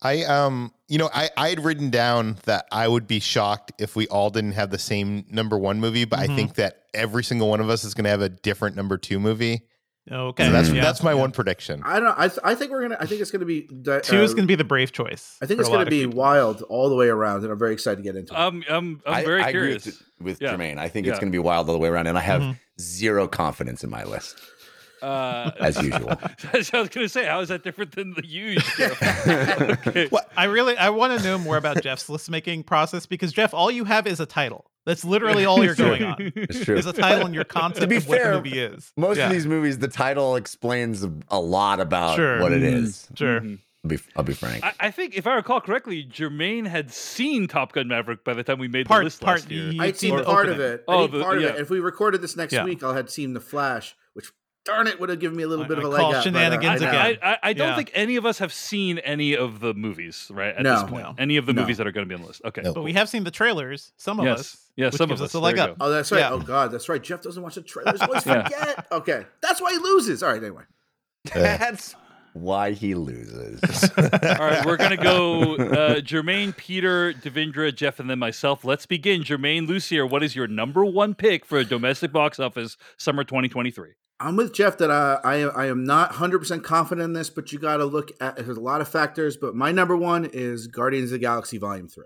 I 0.00 0.22
um 0.24 0.72
you 0.86 0.96
know 0.96 1.10
I 1.12 1.28
I 1.36 1.48
had 1.48 1.64
written 1.64 1.90
down 1.90 2.36
that 2.44 2.66
I 2.70 2.86
would 2.86 3.08
be 3.08 3.18
shocked 3.18 3.72
if 3.80 3.96
we 3.96 4.06
all 4.06 4.30
didn't 4.30 4.52
have 4.52 4.70
the 4.70 4.78
same 4.78 5.24
number 5.28 5.58
one 5.58 5.80
movie, 5.80 6.04
but 6.04 6.20
Mhm. 6.20 6.22
I 6.22 6.26
think 6.36 6.54
that 6.54 6.84
every 6.94 7.24
single 7.24 7.48
one 7.48 7.58
of 7.60 7.68
us 7.68 7.82
is 7.82 7.94
going 7.94 8.04
to 8.04 8.10
have 8.10 8.20
a 8.22 8.28
different 8.28 8.76
number 8.76 8.96
two 8.96 9.18
movie. 9.18 9.62
Okay. 10.10 10.44
So 10.46 10.52
that's 10.52 10.68
yeah, 10.70 10.82
that's 10.82 11.02
my 11.02 11.12
yeah. 11.12 11.20
one 11.20 11.32
prediction. 11.32 11.82
I 11.84 12.00
don't. 12.00 12.18
I, 12.18 12.28
th- 12.28 12.40
I 12.44 12.54
think 12.54 12.70
we're 12.70 12.82
gonna. 12.82 12.96
I 13.00 13.06
think 13.06 13.20
it's 13.20 13.30
gonna 13.30 13.44
be. 13.44 13.62
di- 13.62 14.00
Two 14.00 14.22
is 14.22 14.32
uh, 14.32 14.34
going 14.34 14.44
to 14.44 14.48
be 14.48 14.54
the 14.54 14.64
brave 14.64 14.92
choice. 14.92 15.36
I 15.42 15.46
think 15.46 15.60
it's 15.60 15.68
gonna 15.68 15.86
be 15.86 16.04
people. 16.04 16.18
wild 16.18 16.62
all 16.62 16.88
the 16.88 16.94
way 16.96 17.08
around, 17.08 17.42
and 17.44 17.52
I'm 17.52 17.58
very 17.58 17.72
excited 17.72 17.96
to 17.96 18.02
get 18.02 18.16
into 18.16 18.32
it. 18.34 18.36
I'm 18.38 18.64
I'm 18.68 19.02
I'm 19.06 19.14
I- 19.14 19.24
very 19.24 19.42
I 19.42 19.48
agree 19.48 19.60
curious. 19.60 19.86
with, 19.86 20.02
with 20.20 20.40
Yeah. 20.42 20.52
Germain. 20.52 20.78
I 20.78 20.88
think 20.88 21.06
it's 21.06 21.18
going 21.18 21.30
to 21.32 21.36
be 21.36 21.38
wild 21.40 21.68
all 21.68 21.74
the 21.74 21.78
way 21.80 21.88
around, 21.88 22.06
and 22.06 22.16
I 22.18 22.22
have 22.22 22.42
Mhm. 22.42 22.58
zero 22.80 23.28
confidence 23.28 23.84
in 23.84 23.90
my 23.90 24.04
list 24.04 24.36
Uh, 25.02 25.50
as 25.60 25.80
usual. 25.82 26.10
I 26.52 26.56
was 26.58 26.70
going 26.70 26.88
to 26.88 27.08
say, 27.08 27.24
how 27.26 27.38
is 27.40 27.48
that 27.50 27.62
different 27.62 27.94
than 27.94 28.14
the 28.14 28.22
huge? 28.26 28.64
okay. 29.28 30.08
I 30.36 30.44
really 30.44 30.76
I 30.76 30.90
want 30.90 31.16
to 31.18 31.24
know 31.24 31.38
more 31.38 31.56
about 31.56 31.82
Jeff's 31.82 32.08
list 32.08 32.30
making 32.30 32.64
process 32.64 33.06
because 33.06 33.32
Jeff, 33.32 33.54
all 33.54 33.70
you 33.70 33.84
have 33.84 34.06
is 34.06 34.20
a 34.20 34.26
title. 34.26 34.70
That's 34.88 35.04
literally 35.04 35.44
all 35.44 35.62
you're 35.62 35.74
going 35.74 36.02
on. 36.02 36.16
It's 36.34 36.64
true. 36.64 36.76
Is 36.76 36.86
a 36.86 36.92
title 36.94 37.26
and 37.26 37.34
your 37.34 37.44
concept 37.44 37.88
be 37.90 37.96
of 37.96 38.08
what 38.08 38.18
fair, 38.18 38.30
the 38.32 38.36
movie 38.42 38.58
is. 38.58 38.90
Most 38.96 39.18
Yeah. 39.18 39.26
of 39.26 39.32
these 39.32 39.46
movies, 39.46 39.78
the 39.78 39.86
title 39.88 40.34
explains 40.36 41.04
a- 41.04 41.12
a 41.28 41.38
lot 41.38 41.78
about 41.78 42.16
Sure. 42.16 42.40
what 42.40 42.52
it 42.52 42.62
Mm. 42.62 42.72
is. 42.82 43.06
Sure. 43.14 43.40
Mhm. 43.42 43.58
I'll 43.84 43.88
be, 43.90 43.98
I'll 44.16 44.24
be 44.24 44.32
frank. 44.32 44.64
I, 44.64 44.72
I 44.80 44.90
think, 44.90 45.14
if 45.14 45.26
I 45.26 45.34
recall 45.34 45.60
correctly, 45.60 46.02
Germain 46.02 46.64
had 46.64 46.90
seen 46.90 47.46
Top 47.48 47.72
Gun 47.72 47.86
Maverick 47.86 48.24
by 48.24 48.32
the 48.32 48.42
time 48.42 48.58
we 48.58 48.66
made 48.66 48.86
Part- 48.86 49.00
the 49.02 49.04
list 49.04 49.20
part 49.20 49.40
last 49.40 49.50
year. 49.50 49.70
you- 49.72 49.82
I'd 49.82 49.96
seen 49.98 50.16
the 50.16 50.24
part 50.24 50.48
of 50.48 50.58
it. 50.58 50.84
Oh, 50.88 51.00
Oh, 51.02 51.06
the- 51.06 51.22
part 51.22 51.36
of 51.36 51.44
it. 51.44 51.50
And 51.50 51.58
if 51.58 51.68
we 51.70 51.80
recorded 51.80 52.20
this 52.22 52.34
next 52.34 52.54
Yeah. 52.54 52.64
week, 52.64 52.82
I'll 52.82 52.94
had 52.94 53.10
seen 53.10 53.34
the 53.34 53.40
Flash, 53.40 53.94
which 54.14 54.32
darn 54.64 54.86
it 54.86 54.98
would 54.98 55.10
have 55.10 55.20
given 55.20 55.36
me 55.36 55.42
a 55.44 55.48
little 55.48 55.64
I- 55.66 55.68
bit 55.68 55.78
of 55.78 55.84
a 55.84 55.86
call 55.86 55.92
leg 55.92 56.02
up. 56.04 56.10
but, 56.12 56.16
uh, 56.18 56.22
shenanigans 56.22 56.82
I 56.82 56.88
again. 56.88 57.18
I, 57.22 57.30
I, 57.32 57.38
I 57.42 57.52
don't 57.52 57.68
Yeah. 57.68 57.76
think 57.76 57.90
any 57.94 58.16
of 58.16 58.24
us 58.26 58.38
have 58.38 58.52
seen 58.54 58.98
any 59.00 59.36
of 59.36 59.60
the 59.60 59.74
movies, 59.74 60.28
right? 60.32 60.54
At 60.56 60.62
No. 60.62 60.74
this 60.80 60.82
point, 60.90 61.02
No. 61.04 61.14
any 61.18 61.36
of 61.36 61.44
the 61.46 61.52
No. 61.52 61.60
movies 61.60 61.76
that 61.76 61.86
are 61.86 61.92
going 61.92 62.06
to 62.06 62.08
be 62.08 62.14
on 62.16 62.22
the 62.22 62.26
list. 62.28 62.40
Okay, 62.46 62.62
No. 62.62 62.72
But 62.74 62.82
we 62.82 62.94
have 62.94 63.08
seen 63.10 63.24
the 63.24 63.30
trailers, 63.30 63.92
some 63.98 64.18
of 64.18 64.26
Yes. 64.26 64.40
us. 64.40 64.56
Yeah, 64.78 64.86
which 64.86 64.94
some 64.94 65.08
gives 65.08 65.20
of 65.20 65.26
us 65.26 65.30
us. 65.30 65.34
a 65.34 65.40
leg 65.40 65.58
up. 65.58 65.76
Oh, 65.80 65.90
that's 65.90 66.10
right. 66.12 66.20
Yeah. 66.20 66.30
Oh 66.30 66.38
God, 66.38 66.70
that's 66.70 66.88
right. 66.88 67.02
Jeff 67.02 67.20
doesn't 67.20 67.42
watch 67.42 67.56
the 67.56 67.62
trailers. 67.62 68.00
Always 68.00 68.24
Yeah. 68.26 68.44
forget. 68.44 68.86
Okay, 68.92 69.26
that's 69.42 69.60
why 69.60 69.72
he 69.72 69.78
loses. 69.78 70.22
All 70.22 70.30
right. 70.32 70.42
Anyway, 70.42 70.62
That's 71.34 71.94
why 72.32 72.70
he 72.72 72.94
loses. 72.94 73.90
All 73.98 74.04
right, 74.38 74.64
we're 74.64 74.76
gonna 74.76 74.96
go 74.96 75.56
uh, 75.56 76.00
Germain, 76.00 76.52
Peter, 76.52 77.12
Devindra, 77.12 77.74
Jeff, 77.74 77.98
and 77.98 78.08
then 78.08 78.18
myself. 78.20 78.64
Let's 78.64 78.86
begin. 78.86 79.24
Germain 79.24 79.66
Lussier, 79.66 80.08
what 80.08 80.22
is 80.22 80.36
your 80.36 80.46
number 80.46 80.84
one 80.84 81.14
pick 81.14 81.44
for 81.44 81.58
a 81.58 81.64
domestic 81.64 82.12
box 82.12 82.38
office 82.38 82.76
summer 82.96 83.24
2023? 83.24 83.90
I'm 84.20 84.36
with 84.36 84.52
Jeff 84.52 84.78
that 84.78 84.90
uh, 84.90 85.20
I 85.24 85.42
I 85.42 85.66
am 85.66 85.84
not 85.84 86.10
100 86.10 86.38
percent 86.38 86.62
confident 86.64 87.04
in 87.04 87.12
this, 87.14 87.30
but 87.30 87.52
you 87.52 87.58
got 87.58 87.78
to 87.78 87.84
look 87.84 88.10
at. 88.20 88.36
There's 88.36 88.56
a 88.56 88.60
lot 88.60 88.80
of 88.80 88.88
factors, 88.88 89.36
but 89.36 89.54
my 89.56 89.72
number 89.72 89.96
one 89.96 90.24
is 90.24 90.66
Guardians 90.68 91.06
of 91.06 91.12
the 91.12 91.18
Galaxy 91.18 91.58
Volume 91.58 91.88
Three. 91.88 92.04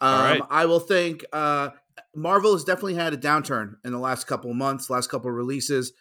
Um, 0.00 0.20
right. 0.20 0.42
I 0.50 0.66
will 0.66 0.80
think 0.80 1.24
uh, 1.32 1.70
Marvel 2.14 2.52
has 2.52 2.64
definitely 2.64 2.94
had 2.94 3.14
a 3.14 3.16
downturn 3.16 3.76
in 3.84 3.92
the 3.92 3.98
last 3.98 4.26
couple 4.26 4.52
months, 4.54 4.90
last 4.90 5.10
couple 5.10 5.30
releases. 5.30 5.92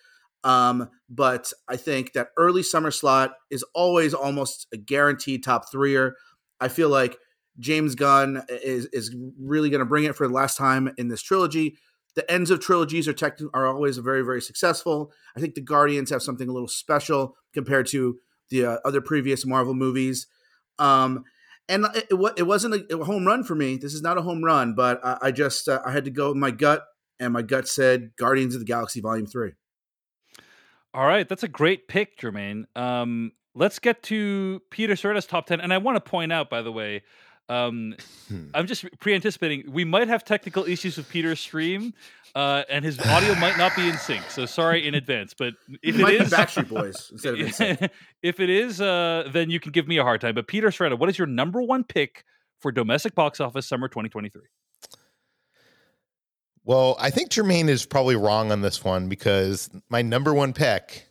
Um, 0.43 0.89
but 1.09 1.53
I 1.67 1.77
think 1.77 2.13
that 2.13 2.29
early 2.38 2.63
summer 2.63 2.91
slot 2.91 3.35
is 3.50 3.63
always 3.73 4.13
almost 4.13 4.67
a 4.73 4.77
guaranteed 4.77 5.43
top 5.43 5.71
threeer. 5.71 6.15
I 6.59 6.67
feel 6.67 6.89
like 6.89 7.17
James 7.59 7.95
Gunn 7.95 8.43
is 8.50 8.88
is 8.88 9.15
really 9.39 9.69
going 9.69 9.79
to 9.79 9.85
bring 9.85 10.03
it 10.03 10.15
for 10.15 10.27
the 10.27 10.33
last 10.33 10.57
time 10.57 10.93
in 10.97 11.07
this 11.07 11.21
trilogy. 11.21 11.77
The 12.15 12.29
ends 12.31 12.51
of 12.51 12.59
trilogies 12.59 13.07
are 13.07 13.13
tech 13.13 13.39
are 13.53 13.67
always 13.67 13.97
very 13.97 14.23
very 14.23 14.41
successful. 14.41 15.12
I 15.38 15.39
think 15.39 15.55
the 15.55 15.62
Guardians 15.62 16.09
have 16.09 16.21
something 16.21 16.50
a 16.50 16.53
little 16.53 16.67
special 16.67 17.38
compared 17.53 17.88
to 17.88 18.17
the 18.50 18.65
uh, 18.65 18.77
other 18.83 19.01
previous 19.01 19.45
Marvel 19.45 19.73
movies. 19.73 20.27
Um, 20.79 21.23
and 21.70 21.86
it, 21.96 22.08
it, 22.10 22.43
wasn't 22.43 22.91
a, 22.91 22.98
home 23.03 23.25
run 23.25 23.43
for 23.43 23.55
me. 23.55 23.77
This 23.77 23.93
is 23.93 24.01
not 24.01 24.17
a 24.17 24.22
home 24.22 24.43
run, 24.43 24.75
but 24.75 25.03
I, 25.03 25.17
I 25.22 25.32
just 25.32 25.67
uh, 25.67 25.82
I 25.86 25.91
had 25.91 26.05
to 26.05 26.12
go 26.12 26.29
with 26.29 26.38
my 26.38 26.51
gut, 26.51 26.84
and 27.20 27.34
my 27.34 27.41
gut 27.41 27.67
said 27.67 28.12
Guardians 28.17 28.55
of 28.55 28.62
the 28.62 28.65
Galaxy 28.65 29.01
Volume 29.01 29.25
Three. 29.25 29.53
All 30.93 31.08
right, 31.08 31.27
that's 31.27 31.43
a 31.43 31.48
great 31.48 31.88
pick, 31.88 32.20
Germain. 32.20 32.67
Um, 32.75 33.32
let's 33.55 33.79
get 33.79 34.03
to 34.03 34.62
Peter 34.70 34.96
Sciretta's 34.96 35.25
top 35.25 35.48
10. 35.48 35.60
And 35.60 35.74
I 35.74 35.79
want 35.79 35.96
to 35.96 36.10
point 36.10 36.32
out, 36.32 36.50
by 36.50 36.62
the 36.62 36.72
way, 36.72 37.03
um, 37.50 37.95
Hmm. 38.29 38.47
I'm 38.53 38.67
just 38.67 38.85
pre 39.00 39.13
anticipating 39.13 39.71
we 39.71 39.83
might 39.83 40.07
have 40.07 40.23
technical 40.23 40.65
issues 40.65 40.97
with 40.97 41.09
Peter's 41.09 41.39
stream, 41.39 41.93
uh, 42.35 42.63
and 42.69 42.83
his 42.83 43.00
audio 43.00 43.35
might 43.35 43.57
not 43.57 43.75
be 43.75 43.88
in 43.88 43.97
sync. 43.97 44.23
So 44.29 44.45
sorry 44.45 44.88
in 44.88 44.95
advance. 44.95 45.33
But 45.38 45.53
if 45.81 45.95
It 45.95 46.00
it 46.00 46.01
might 46.01 46.19
be 46.19 46.25
Backstreet 46.25 46.69
Boys 46.69 47.09
instead 47.12 47.33
of 47.35 47.39
NSYNC. 47.39 47.89
if 48.23 48.39
it 48.39 48.50
is, 48.50 48.81
uh, 48.81 49.29
then 49.31 49.50
you 49.50 49.59
can 49.59 49.71
give 49.71 49.88
me 49.88 49.97
a 49.97 50.03
hard 50.03 50.21
time. 50.21 50.35
But 50.35 50.47
Peter 50.47 50.69
Sciretta, 50.69 50.97
what 50.97 51.09
is 51.09 51.17
your 51.17 51.27
number 51.27 51.62
one 51.62 51.83
pick 51.83 52.23
for 52.59 52.71
domestic 52.71 53.13
box 53.13 53.39
office 53.39 53.67
summer 53.67 53.88
2023? 53.88 54.41
Well, 56.65 56.95
I 57.00 57.09
think 57.09 57.29
Germain 57.29 57.67
is 57.67 57.85
probably 57.85 58.15
wrong 58.15 58.51
on 58.51 58.62
this 58.62 58.83
one 58.83 59.09
because 59.09 59.69
my 59.89 60.01
number 60.01 60.33
one 60.33 60.53
pick 60.53 61.05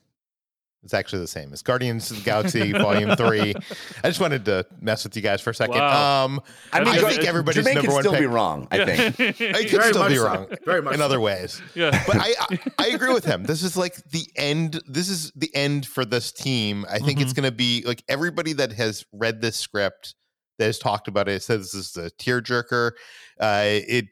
is 0.84 0.94
actually 0.94 1.20
the 1.20 1.28
same. 1.28 1.52
It's 1.52 1.62
Guardians 1.62 2.10
of 2.10 2.18
the 2.18 2.22
Galaxy 2.22 2.72
Volume 2.72 3.14
Three. 3.16 3.54
I 4.02 4.08
just 4.08 4.20
wanted 4.20 4.44
to 4.46 4.66
mess 4.80 5.04
with 5.04 5.14
you 5.16 5.22
guys 5.22 5.40
for 5.40 5.50
a 5.50 5.54
second. 5.54 5.76
Wow. 5.78 6.24
Um, 6.24 6.40
I 6.72 6.80
mean, 6.80 6.88
I 6.88 7.00
Gar- 7.00 7.10
think 7.10 7.24
everybody's 7.24 7.62
Germain 7.64 7.74
number 7.74 7.86
can 7.88 7.94
one 7.94 8.02
still 8.02 8.12
pick. 8.12 8.20
be 8.20 8.26
wrong. 8.26 8.68
I 8.70 8.84
think. 8.84 9.20
I 9.54 9.64
could 9.64 9.82
still 9.82 9.98
much 10.02 10.08
be 10.10 10.16
so. 10.16 10.24
wrong 10.24 10.46
Very 10.64 10.82
much 10.82 10.94
in 10.94 10.98
so. 11.00 11.04
other 11.04 11.20
ways. 11.20 11.62
yeah. 11.74 12.02
But 12.06 12.16
I, 12.16 12.34
I 12.50 12.58
I 12.78 12.86
agree 12.88 13.12
with 13.12 13.24
him. 13.24 13.44
This 13.44 13.62
is 13.62 13.76
like 13.76 13.96
the 14.10 14.26
end. 14.36 14.80
This 14.86 15.08
is 15.08 15.30
the 15.36 15.54
end 15.54 15.86
for 15.86 16.04
this 16.04 16.32
team. 16.32 16.84
I 16.90 16.98
think 16.98 17.20
it's 17.20 17.32
going 17.32 17.48
to 17.48 17.54
be 17.56 17.82
like 17.86 18.02
everybody 18.08 18.52
that 18.54 18.72
has 18.72 19.04
read 19.12 19.40
this 19.40 19.56
script 19.56 20.14
that 20.58 20.66
has 20.66 20.78
talked 20.78 21.08
about 21.08 21.28
it 21.28 21.42
says 21.42 21.72
this 21.72 21.96
is 21.96 21.96
a 21.96 22.10
tearjerker. 22.10 22.92
Uh, 23.40 23.62
it. 23.64 24.06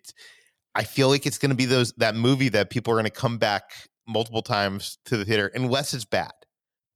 I 0.75 0.85
feel 0.85 1.09
like 1.09 1.27
it's 1.27 1.39
going 1.39 1.51
to 1.51 1.57
be 1.57 1.65
those 1.65 1.93
that 1.95 2.15
movie 2.15 2.49
that 2.51 2.71
people 2.71 2.93
are 2.93 2.97
going 2.97 3.05
to 3.05 3.11
come 3.11 3.39
back 3.39 3.65
multiple 4.07 4.43
times 4.43 4.99
to 5.07 5.17
the 5.17 5.25
theater 5.25 5.51
unless 5.55 5.95
it's 5.95 6.05
bad. 6.05 6.31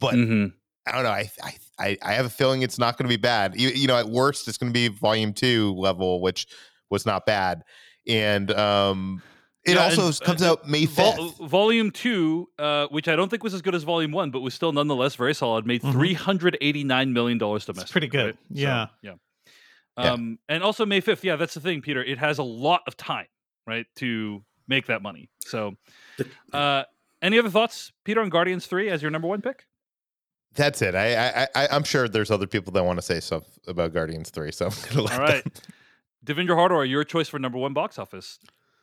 But 0.01 0.15
Mhm. 0.15 0.53
I 0.87 0.93
don't 0.93 1.03
know. 1.05 1.11
I 1.11 1.31
I 1.43 1.55
I, 1.79 1.99
I 2.03 2.13
have 2.13 2.27
a 2.27 2.31
feeling 2.31 2.63
it's 2.63 2.79
not 2.79 2.97
going 2.97 3.05
to 3.09 3.17
be 3.17 3.21
bad. 3.21 3.59
You, 3.61 3.69
you 3.71 3.87
know, 3.89 3.97
at 3.97 4.09
worst, 4.09 4.47
it's 4.49 4.59
going 4.59 4.73
to 4.73 4.75
be 4.75 4.89
volume 4.89 5.33
two 5.33 5.75
level, 5.75 6.21
which 6.21 6.47
was 6.91 7.05
not 7.05 7.27
bad. 7.27 7.65
And 8.07 8.51
um, 8.53 9.23
it 9.65 9.75
Yeah, 9.75 9.85
also 9.85 10.07
and, 10.09 10.15
uh, 10.23 10.25
comes 10.27 10.43
out 10.43 10.69
May 10.69 10.87
fifth. 10.87 11.17
Vol- 11.17 11.49
volume 11.49 11.91
two, 11.91 12.49
uh, 12.59 12.87
which 12.89 13.09
I 13.09 13.17
don't 13.17 13.29
think 13.31 13.43
was 13.43 13.55
as 13.55 13.63
good 13.63 13.75
as 13.75 13.83
volume 13.83 14.13
one, 14.13 14.31
but 14.31 14.41
was 14.41 14.55
still 14.55 14.73
nonetheless 14.73 15.17
very 15.17 15.35
solid, 15.35 15.67
made 15.67 15.83
Mhm. 15.83 15.93
three 15.93 16.13
hundred 16.13 16.57
eighty 16.61 16.85
nine 16.85 17.13
million 17.13 17.39
dollars 17.39 17.65
domestic. 17.65 17.91
pretty 17.91 18.09
good. 18.09 18.27
right? 18.27 18.35
So, 18.35 18.61
Yeah. 18.61 18.87
yeah. 19.03 19.15
Yeah. 19.99 20.13
Um, 20.13 20.39
and 20.49 20.63
also 20.63 20.85
May 20.85 21.01
fifth. 21.01 21.25
Yeah, 21.25 21.37
that's 21.37 21.55
the 21.55 21.61
thing, 21.61 21.81
Peter. 21.81 22.05
It 22.05 22.19
has 22.19 22.39
a 22.39 22.43
lot 22.43 22.83
of 22.87 22.97
time, 22.97 23.27
right, 23.67 23.87
to 23.97 24.45
make 24.69 24.87
that 24.87 25.03
money. 25.03 25.31
So, 25.47 25.77
uh, 26.53 26.85
any 27.23 27.39
other 27.39 27.49
thoughts, 27.51 27.91
Peter, 28.05 28.21
on 28.21 28.29
Guardians 28.29 28.67
three 28.67 28.91
as 28.91 29.01
your 29.03 29.11
number 29.11 29.29
one 29.29 29.41
pick? 29.41 29.65
That's 30.55 30.83
it. 30.83 30.95
I, 30.95 31.43
I, 31.43 31.49
I 31.55 31.69
I'm 31.73 31.85
sure 31.85 32.09
there's 32.09 32.31
other 32.31 32.47
people 32.47 32.73
that 32.75 32.85
want 32.85 32.99
to 32.99 33.03
say 33.03 33.21
stuff 33.21 33.45
about 33.67 33.93
Guardians 33.93 34.31
Three. 34.31 34.53
So 34.53 34.67
I'm 34.67 34.73
gonna 34.89 35.03
let 35.03 35.13
All 35.15 35.21
right, 35.21 35.45
them- 35.45 35.53
Devindra 36.25 36.57
Hardawar, 36.57 36.89
your 36.89 37.05
choice 37.05 37.29
for 37.29 37.39
number 37.39 37.59
one 37.59 37.75
box 37.75 37.99
office. 37.99 38.39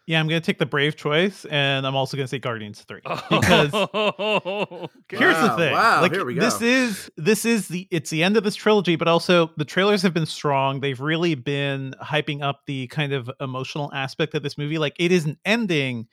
Yeah, 0.07 0.19
I'm 0.19 0.27
going 0.27 0.41
to 0.41 0.45
take 0.45 0.57
the 0.57 0.65
brave 0.65 0.95
choice, 0.95 1.45
and 1.45 1.85
I'm 1.85 1.95
also 1.95 2.17
going 2.17 2.25
to 2.25 2.27
say 2.29 2.39
Guardians 2.39 2.81
Three 2.81 3.01
because 3.29 3.71
Okay. 3.73 4.87
here's 5.11 5.39
the 5.39 5.53
thing. 5.57 5.71
wow, 5.73 6.01
like, 6.01 6.11
here 6.11 6.25
we 6.25 6.33
go. 6.33 6.41
This 6.41 6.59
is 6.61 7.11
this 7.17 7.45
is 7.45 7.67
the 7.67 7.87
it's 7.91 8.09
the 8.09 8.23
end 8.23 8.35
of 8.35 8.43
this 8.43 8.55
trilogy, 8.55 8.95
but 8.95 9.07
also 9.07 9.51
the 9.57 9.63
trailers 9.65 10.01
have 10.01 10.13
been 10.13 10.25
strong. 10.25 10.79
They've 10.81 10.99
really 10.99 11.35
been 11.35 11.93
hyping 12.03 12.41
up 12.41 12.61
the 12.65 12.87
kind 12.87 13.13
of 13.13 13.29
emotional 13.39 13.91
aspect 13.93 14.33
of 14.33 14.43
this 14.43 14.57
movie. 14.57 14.79
Like 14.79 14.95
it 14.99 15.11
is 15.11 15.25
an 15.25 15.37
ending, 15.45 16.07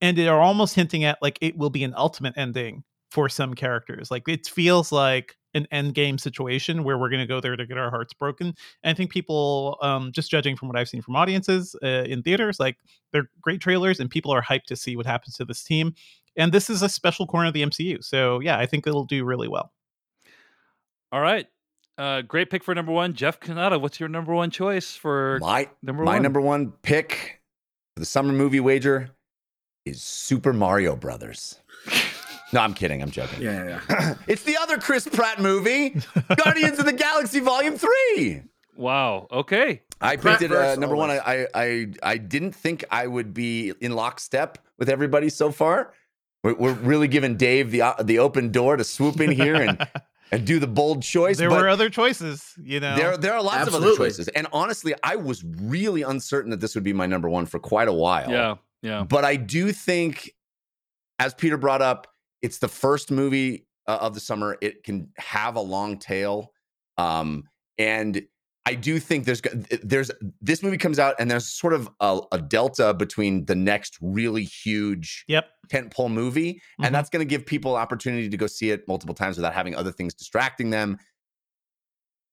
and 0.00 0.16
they 0.16 0.28
are 0.28 0.40
almost 0.40 0.74
hinting 0.76 1.04
at 1.04 1.18
like 1.20 1.36
it 1.40 1.56
will 1.58 1.70
be 1.70 1.82
an 1.84 1.94
ultimate 1.96 2.34
ending 2.36 2.84
for 3.16 3.30
some 3.30 3.54
characters. 3.54 4.10
Like 4.10 4.28
it 4.28 4.46
feels 4.46 4.92
like 4.92 5.36
an 5.54 5.66
end 5.70 5.94
game 5.94 6.18
situation 6.18 6.84
where 6.84 6.98
we're 6.98 7.08
going 7.08 7.22
to 7.22 7.26
go 7.26 7.40
there 7.40 7.56
to 7.56 7.64
get 7.66 7.78
our 7.78 7.88
hearts 7.88 8.12
broken. 8.12 8.48
And 8.82 8.90
I 8.90 8.92
think 8.92 9.10
people, 9.10 9.78
um, 9.80 10.12
just 10.12 10.30
judging 10.30 10.54
from 10.54 10.68
what 10.68 10.76
I've 10.76 10.86
seen 10.90 11.00
from 11.00 11.16
audiences 11.16 11.74
uh, 11.82 12.04
in 12.04 12.22
theaters, 12.22 12.60
like 12.60 12.76
they're 13.12 13.30
great 13.40 13.62
trailers, 13.62 14.00
and 14.00 14.10
people 14.10 14.30
are 14.34 14.42
hyped 14.42 14.64
to 14.66 14.76
see 14.76 14.96
what 14.96 15.06
happens 15.06 15.34
to 15.36 15.46
this 15.46 15.64
team. 15.64 15.94
and 16.36 16.52
this 16.52 16.68
is 16.68 16.82
a 16.82 16.90
special 16.90 17.26
corner 17.26 17.48
of 17.48 17.54
the 17.54 17.62
MCU. 17.62 18.04
So 18.04 18.40
yeah, 18.40 18.58
I 18.58 18.66
think 18.66 18.86
it'll 18.86 19.06
do 19.06 19.24
really 19.24 19.48
well. 19.48 19.72
All 21.10 21.22
right. 21.22 21.46
Uh, 21.96 22.20
great 22.20 22.50
pick 22.50 22.62
for 22.62 22.74
number 22.74 22.92
one, 22.92 23.14
Jeff 23.14 23.40
Cannata. 23.40 23.80
What's 23.80 23.98
your 23.98 24.10
number 24.10 24.34
one 24.34 24.50
choice 24.50 24.94
for 24.94 25.38
My 25.40 25.70
number 25.82 26.04
my 26.04 26.14
one? 26.16 26.22
number 26.22 26.42
one 26.42 26.72
pick 26.82 27.40
for 27.94 28.00
the 28.00 28.04
summer 28.06 28.34
movie 28.34 28.60
wager 28.60 29.08
is 29.86 30.02
Super 30.02 30.52
Mario 30.52 30.94
Brothers. 30.96 31.60
No, 32.52 32.60
I'm 32.60 32.74
kidding. 32.74 33.02
I'm 33.02 33.10
joking. 33.10 33.42
Yeah, 33.42 33.64
yeah, 33.64 33.80
yeah. 33.90 34.14
it's 34.26 34.42
the 34.42 34.56
other 34.56 34.78
Chris 34.78 35.08
Pratt 35.08 35.40
movie, 35.40 36.00
Guardians 36.36 36.78
of 36.78 36.84
the 36.84 36.92
Galaxy 36.92 37.40
Volume 37.40 37.76
Three. 37.76 38.42
Wow. 38.76 39.26
Okay. 39.30 39.82
I 40.00 40.16
Pratt 40.16 40.40
picked 40.40 40.52
it 40.52 40.56
uh, 40.56 40.76
number 40.76 40.96
one. 40.96 41.10
I. 41.10 41.18
I 41.18 41.46
I 41.54 41.86
I 42.02 42.18
didn't 42.18 42.52
think 42.52 42.84
I 42.90 43.06
would 43.06 43.34
be 43.34 43.72
in 43.80 43.92
lockstep 43.92 44.58
with 44.78 44.88
everybody 44.88 45.28
so 45.28 45.50
far. 45.50 45.92
We're, 46.44 46.54
we're 46.54 46.72
really 46.74 47.08
giving 47.08 47.36
Dave 47.36 47.70
the 47.70 47.82
uh, 47.82 48.02
the 48.02 48.18
open 48.18 48.52
door 48.52 48.76
to 48.76 48.84
swoop 48.84 49.20
in 49.20 49.32
here 49.32 49.56
and 49.56 49.86
and 50.30 50.46
do 50.46 50.58
the 50.58 50.66
bold 50.66 51.02
choice. 51.02 51.38
there 51.38 51.48
but 51.48 51.60
were 51.60 51.68
other 51.68 51.90
choices, 51.90 52.52
you 52.62 52.78
know. 52.78 52.94
there 52.96 53.16
there 53.16 53.34
are 53.34 53.42
lots 53.42 53.66
of 53.66 53.74
other 53.74 53.96
choices, 53.96 54.28
and 54.28 54.46
honestly, 54.52 54.94
I 55.02 55.16
was 55.16 55.42
really 55.44 56.02
uncertain 56.02 56.50
that 56.50 56.60
this 56.60 56.74
would 56.74 56.84
be 56.84 56.92
my 56.92 57.06
number 57.06 57.28
one 57.28 57.46
for 57.46 57.58
quite 57.58 57.88
a 57.88 57.92
while. 57.92 58.30
Yeah. 58.30 58.54
Yeah. 58.82 59.04
But 59.04 59.24
I 59.24 59.36
do 59.36 59.72
think, 59.72 60.32
as 61.18 61.34
Peter 61.34 61.56
brought 61.56 61.82
up, 61.82 62.06
it's 62.46 62.58
the 62.58 62.68
first 62.68 63.10
movie 63.10 63.66
uh, 63.88 63.98
of 64.00 64.14
the 64.14 64.20
summer. 64.20 64.56
It 64.60 64.84
can 64.84 65.08
have 65.18 65.56
a 65.56 65.60
long 65.60 65.98
tail, 65.98 66.52
um, 66.96 67.44
and 67.76 68.22
I 68.64 68.74
do 68.74 68.98
think 68.98 69.24
there's 69.26 69.42
there's 69.82 70.10
this 70.40 70.62
movie 70.62 70.76
comes 70.78 70.98
out 70.98 71.14
and 71.18 71.30
there's 71.30 71.46
sort 71.48 71.72
of 71.72 71.88
a, 72.00 72.20
a 72.32 72.38
delta 72.40 72.94
between 72.94 73.44
the 73.46 73.54
next 73.54 73.98
really 74.00 74.44
huge 74.44 75.24
Yep. 75.28 75.44
tentpole 75.68 76.10
movie, 76.10 76.54
Mhm. 76.80 76.86
and 76.86 76.94
that's 76.94 77.10
going 77.10 77.20
to 77.26 77.28
give 77.28 77.44
people 77.46 77.76
opportunity 77.76 78.28
to 78.28 78.36
go 78.36 78.46
see 78.46 78.70
it 78.70 78.86
multiple 78.88 79.14
times 79.14 79.36
without 79.36 79.54
having 79.54 79.74
other 79.76 79.92
things 79.92 80.14
distracting 80.14 80.70
them. 80.70 80.98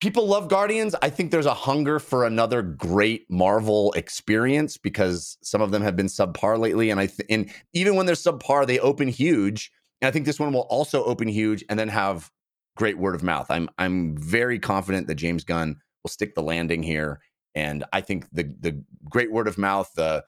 People 0.01 0.27
love 0.27 0.49
Guardians. 0.49 0.95
I 1.01 1.09
think 1.09 1.31
there's 1.31 1.45
a 1.45 1.53
hunger 1.53 1.97
for 1.97 2.25
another 2.25 2.61
great 2.61 3.25
Marvel 3.29 3.93
experience 3.93 4.75
because 4.75 5.37
some 5.41 5.61
of 5.61 5.71
them 5.71 5.81
have 5.81 5.95
been 5.95 6.07
subpar 6.07 6.59
lately, 6.59 6.89
and 6.89 6.99
I 6.99 7.05
th- 7.07 7.27
and 7.29 7.49
even 7.73 7.95
when 7.95 8.05
they're 8.05 8.15
subpar, 8.15 8.67
they 8.67 8.79
open 8.79 9.07
huge. 9.07 9.71
And 10.03 10.09
I 10.09 10.11
think 10.11 10.25
this 10.25 10.37
one 10.37 10.51
will 10.51 10.67
also 10.69 11.01
open 11.05 11.29
huge 11.29 11.63
and 11.69 11.79
then 11.79 11.87
have 11.87 12.29
great 12.75 12.97
word 12.97 13.15
of 13.15 13.23
mouth. 13.23 13.49
I'm 13.49 13.69
I'm 13.77 14.17
very 14.17 14.59
confident 14.59 15.07
that 15.07 15.15
James 15.15 15.45
Gunn 15.45 15.77
will 16.03 16.09
stick 16.09 16.35
the 16.35 16.43
landing 16.43 16.83
here, 16.83 17.21
and 17.55 17.85
I 17.93 18.01
think 18.01 18.27
the 18.33 18.53
the 18.59 18.83
great 19.09 19.31
word 19.31 19.47
of 19.47 19.57
mouth, 19.57 19.89
the 19.95 20.25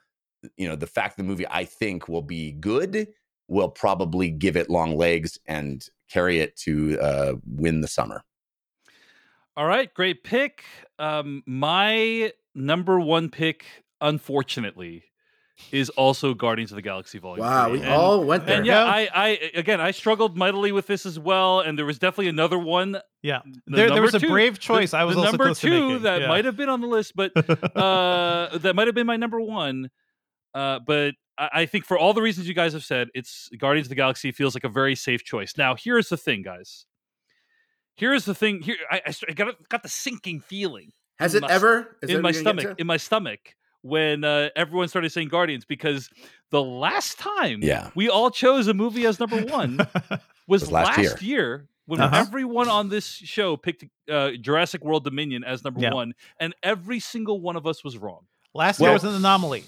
you 0.56 0.66
know 0.66 0.76
the 0.76 0.86
fact 0.86 1.18
the 1.18 1.24
movie 1.24 1.46
I 1.50 1.66
think 1.66 2.08
will 2.08 2.22
be 2.22 2.52
good 2.52 3.08
will 3.48 3.68
probably 3.68 4.30
give 4.30 4.56
it 4.56 4.70
long 4.70 4.96
legs 4.96 5.38
and 5.46 5.86
carry 6.10 6.40
it 6.40 6.56
to 6.60 6.98
uh, 6.98 7.34
win 7.44 7.82
the 7.82 7.88
summer. 7.88 8.24
All 9.58 9.66
right, 9.66 9.92
great 9.92 10.24
pick. 10.24 10.64
Um, 10.98 11.42
my 11.46 12.32
number 12.54 12.98
one 12.98 13.28
pick, 13.28 13.66
unfortunately, 14.00 15.04
is 15.72 15.88
also 15.90 16.34
Guardians 16.34 16.70
of 16.70 16.76
the 16.76 16.82
Galaxy 16.82 17.18
Volume. 17.18 17.46
Wow, 17.46 17.68
3. 17.68 17.78
we 17.78 17.84
And- 17.84 17.92
all 17.94 18.22
went 18.24 18.44
there. 18.46 18.58
And 18.58 18.66
yeah, 18.66 18.84
Yeah. 18.84 18.90
I, 18.92 19.08
I 19.14 19.28
again, 19.54 19.80
I 19.80 19.90
struggled 19.90 20.36
mightily 20.36 20.70
with 20.72 20.86
this 20.86 21.06
as 21.06 21.18
well, 21.18 21.60
and 21.60 21.78
there 21.78 21.86
was 21.86 21.98
definitely 21.98 22.28
another 22.28 22.58
one. 22.58 23.00
Yeah. 23.22 23.40
the 23.44 23.52
There, 23.66 23.76
there 23.76 23.88
number 23.88 24.02
was 24.02 24.14
a 24.14 24.20
brave 24.20 24.58
choice. 24.58 24.90
the, 24.90 24.98
I 24.98 25.04
was 25.04 25.14
the 25.16 25.20
also 25.20 25.30
number 25.32 25.44
close 25.46 25.60
two 25.60 25.70
making. 25.88 26.02
that 26.02 26.20
Yeah. 26.22 26.28
might 26.28 26.44
have 26.44 26.56
been 26.56 26.68
on 26.68 26.80
the 26.82 26.86
list, 26.86 27.12
but 27.16 27.32
uh, 27.76 28.58
that 28.58 28.74
might 28.76 28.86
have 28.86 28.94
been 28.94 29.06
my 29.06 29.16
number 29.16 29.40
one. 29.40 29.90
Uh, 30.54 30.78
but 30.86 31.14
I, 31.38 31.48
I 31.52 31.66
think 31.66 31.84
for 31.86 31.98
all 31.98 32.12
the 32.12 32.22
reasons 32.22 32.46
you 32.48 32.54
guys 32.54 32.72
have 32.74 32.84
said, 32.84 33.08
it's 33.14 33.48
Guardians 33.58 33.86
of 33.86 33.90
the 33.90 33.94
Galaxy 33.96 34.32
feels 34.32 34.54
like 34.54 34.64
a 34.64 34.68
very 34.68 34.94
safe 34.94 35.24
choice. 35.24 35.54
Now, 35.56 35.74
here's 35.74 36.08
the 36.08 36.16
thing, 36.16 36.42
guys. 36.42 36.84
Here's 37.96 38.24
the 38.26 38.34
thing. 38.34 38.60
Here, 38.60 38.76
I, 38.90 39.00
I 39.28 39.32
got 39.32 39.68
got 39.70 39.82
the 39.82 39.88
sinking 39.88 40.40
feeling 40.40 40.92
Has 41.18 41.34
it 41.34 41.40
my- 41.42 41.48
ever? 41.48 41.96
Is 42.02 42.10
in 42.10 42.20
my 42.20 42.28
what 42.28 42.34
you're 42.34 42.44
gonna 42.44 42.54
get 42.56 42.60
stomach. 42.62 42.80
In 42.80 42.86
my 42.86 42.96
stomach 42.98 43.40
when 43.86 44.24
uh, 44.24 44.48
everyone 44.56 44.88
started 44.88 45.10
saying 45.12 45.28
Guardians 45.28 45.64
because 45.64 46.10
the 46.50 46.62
last 46.62 47.18
time 47.18 47.60
Yeah. 47.62 47.90
we 47.94 48.08
all 48.08 48.30
chose 48.30 48.66
a 48.68 48.74
movie 48.74 49.06
as 49.06 49.18
number 49.20 49.40
one 49.42 49.78
was, 50.48 50.62
Was 50.62 50.72
last 50.72 50.98
last, 50.98 51.22
year. 51.22 51.38
year. 51.38 51.68
when 51.86 52.00
Uh-huh. 52.00 52.16
everyone 52.24 52.68
on 52.68 52.88
this 52.88 53.06
show 53.06 53.56
picked 53.56 53.84
uh, 54.10 54.30
Jurassic 54.40 54.82
World 54.84 55.04
Dominion 55.04 55.44
as 55.44 55.62
number 55.64 55.80
Yeah. 55.80 55.94
one, 55.94 56.14
and 56.40 56.52
every 56.62 56.98
single 57.00 57.40
one 57.40 57.54
of 57.56 57.64
us 57.66 57.84
was 57.84 57.96
wrong. 57.96 58.26
Last 58.54 58.80
Well- 58.80 58.90
year 58.90 58.94
was 58.94 59.04
an 59.04 59.14
anomaly. 59.14 59.64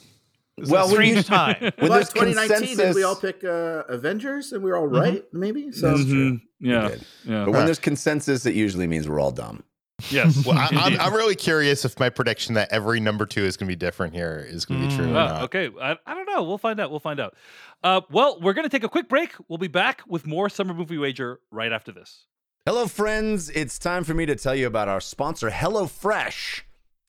Was 0.56 0.70
well, 0.70 0.86
a 0.86 0.88
when 0.88 0.94
strange 0.96 1.26
time. 1.38 1.56
When 1.60 1.72
But 1.78 1.88
there's 1.90 2.08
2019, 2.08 2.76
did 2.76 2.94
we 2.96 3.04
all 3.04 3.14
pick 3.14 3.44
uh, 3.44 3.84
Avengers 3.88 4.50
and 4.52 4.64
we 4.64 4.70
were 4.70 4.76
all 4.76 4.88
Mhm. 4.88 5.22
Maybe 5.32 5.70
so. 5.70 5.90
That's 5.94 6.04
true. 6.10 6.32
Mhm. 6.32 6.40
Yeah, 6.58 6.88
yeah. 7.24 7.44
But 7.44 7.52
when 7.52 7.64
there's 7.66 7.78
consensus, 7.78 8.44
it 8.46 8.56
usually 8.56 8.88
means 8.88 9.08
we're 9.08 9.20
all 9.20 9.30
dumb. 9.30 9.62
Yes. 10.10 10.44
Well, 10.46 10.56
I, 10.58 10.68
I'm, 10.72 11.00
I'm 11.00 11.14
really 11.14 11.34
curious 11.34 11.84
if 11.84 11.98
my 11.98 12.08
prediction 12.10 12.54
that 12.54 12.70
every 12.72 13.00
number 13.00 13.26
two 13.26 13.42
is 13.44 13.56
going 13.56 13.66
to 13.68 13.72
be 13.72 13.76
different 13.76 14.14
here 14.14 14.44
is 14.48 14.64
going 14.64 14.80
to 14.82 14.88
be 14.88 14.94
true. 14.94 15.06
Mm. 15.06 15.14
Or 15.14 15.18
Ah, 15.18 15.26
not. 15.28 15.42
okay, 15.44 15.70
I, 15.80 15.96
I 16.06 16.14
don't 16.14 16.26
know. 16.26 16.42
We'll 16.42 16.58
find 16.58 16.80
out. 16.80 16.90
We'll 16.90 17.00
find 17.00 17.20
out. 17.20 17.34
Uh, 17.82 18.00
well, 18.10 18.38
we're 18.40 18.52
going 18.54 18.64
to 18.68 18.70
take 18.70 18.84
a 18.84 18.88
quick 18.88 19.08
break. 19.08 19.32
We'll 19.48 19.58
be 19.58 19.68
back 19.68 20.02
with 20.06 20.26
more 20.26 20.48
Summer 20.48 20.74
Movie 20.74 20.98
Wager 20.98 21.40
right 21.50 21.72
after 21.72 21.92
this. 21.92 22.26
Hello, 22.66 22.86
friends. 22.86 23.48
It's 23.50 23.78
time 23.78 24.04
for 24.04 24.14
me 24.14 24.26
to 24.26 24.36
tell 24.36 24.54
you 24.54 24.66
about 24.66 24.88
our 24.88 25.00
sponsor, 25.00 25.50
HelloFresh. 25.50 26.62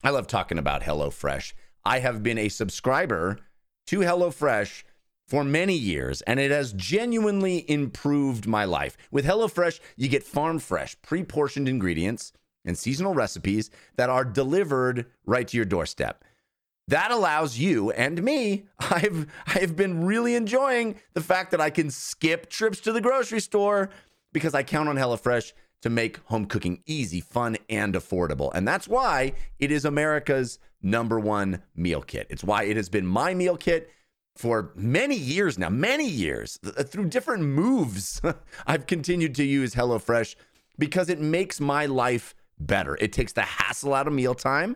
I 0.03 0.09
love 0.11 0.27
talking 0.27 0.57
about 0.57 0.83
HelloFresh. 0.83 1.53
I 1.85 1.99
have 1.99 2.23
been 2.23 2.37
a 2.37 2.49
subscriber 2.49 3.39
to 3.87 3.99
HelloFresh 3.99 4.83
for 5.27 5.43
many 5.43 5.75
years, 5.75 6.21
and 6.23 6.39
it 6.39 6.49
has 6.51 6.73
genuinely 6.73 7.69
improved 7.69 8.47
my 8.47 8.63
life. 8.65 8.95
With 9.11 9.25
HelloFresh, 9.25 9.79
you 9.97 10.07
get 10.07 10.23
farm 10.23 10.59
fresh, 10.59 10.95
pre 11.01 11.23
portioned 11.23 11.67
ingredients 11.67 12.31
and 12.65 12.77
seasonal 12.77 13.13
recipes 13.13 13.69
that 13.95 14.09
are 14.09 14.25
delivered 14.25 15.05
right 15.25 15.47
to 15.47 15.57
your 15.57 15.65
doorstep. 15.65 16.23
That 16.87 17.11
allows 17.11 17.59
you 17.59 17.91
and 17.91 18.23
me. 18.23 18.65
I've 18.79 19.27
I've 19.47 19.75
been 19.75 20.05
really 20.05 20.35
enjoying 20.35 20.95
the 21.13 21.21
fact 21.21 21.51
that 21.51 21.61
I 21.61 21.69
can 21.69 21.91
skip 21.91 22.49
trips 22.49 22.79
to 22.81 22.91
the 22.91 23.01
grocery 23.01 23.39
store 23.39 23.89
because 24.33 24.53
I 24.55 24.63
count 24.63 24.89
on 24.89 24.95
HelloFresh 24.95 25.53
to 25.81 25.89
make 25.89 26.17
home 26.25 26.45
cooking 26.45 26.81
easy, 26.85 27.21
fun, 27.21 27.57
and 27.69 27.93
affordable. 27.93 28.51
And 28.53 28.67
that's 28.67 28.87
why 28.87 29.33
it 29.59 29.71
is 29.71 29.85
America's 29.85 30.59
number 30.81 31.19
one 31.19 31.61
meal 31.75 32.01
kit. 32.01 32.27
It's 32.29 32.43
why 32.43 32.63
it 32.63 32.75
has 32.75 32.89
been 32.89 33.05
my 33.05 33.33
meal 33.33 33.55
kit 33.55 33.89
for 34.35 34.71
many 34.75 35.15
years 35.15 35.57
now, 35.57 35.69
many 35.69 36.07
years. 36.07 36.59
Th- 36.63 36.75
uh, 36.77 36.83
Through 36.83 37.09
different 37.09 37.43
moves, 37.43 38.21
I've 38.67 38.87
continued 38.87 39.35
to 39.35 39.43
use 39.43 39.75
HelloFresh 39.75 40.35
because 40.77 41.09
it 41.09 41.19
makes 41.19 41.59
my 41.59 41.85
life 41.85 42.33
better. 42.59 42.97
It 42.99 43.13
takes 43.13 43.33
the 43.33 43.41
hassle 43.41 43.93
out 43.93 44.07
of 44.07 44.13
mealtime. 44.13 44.75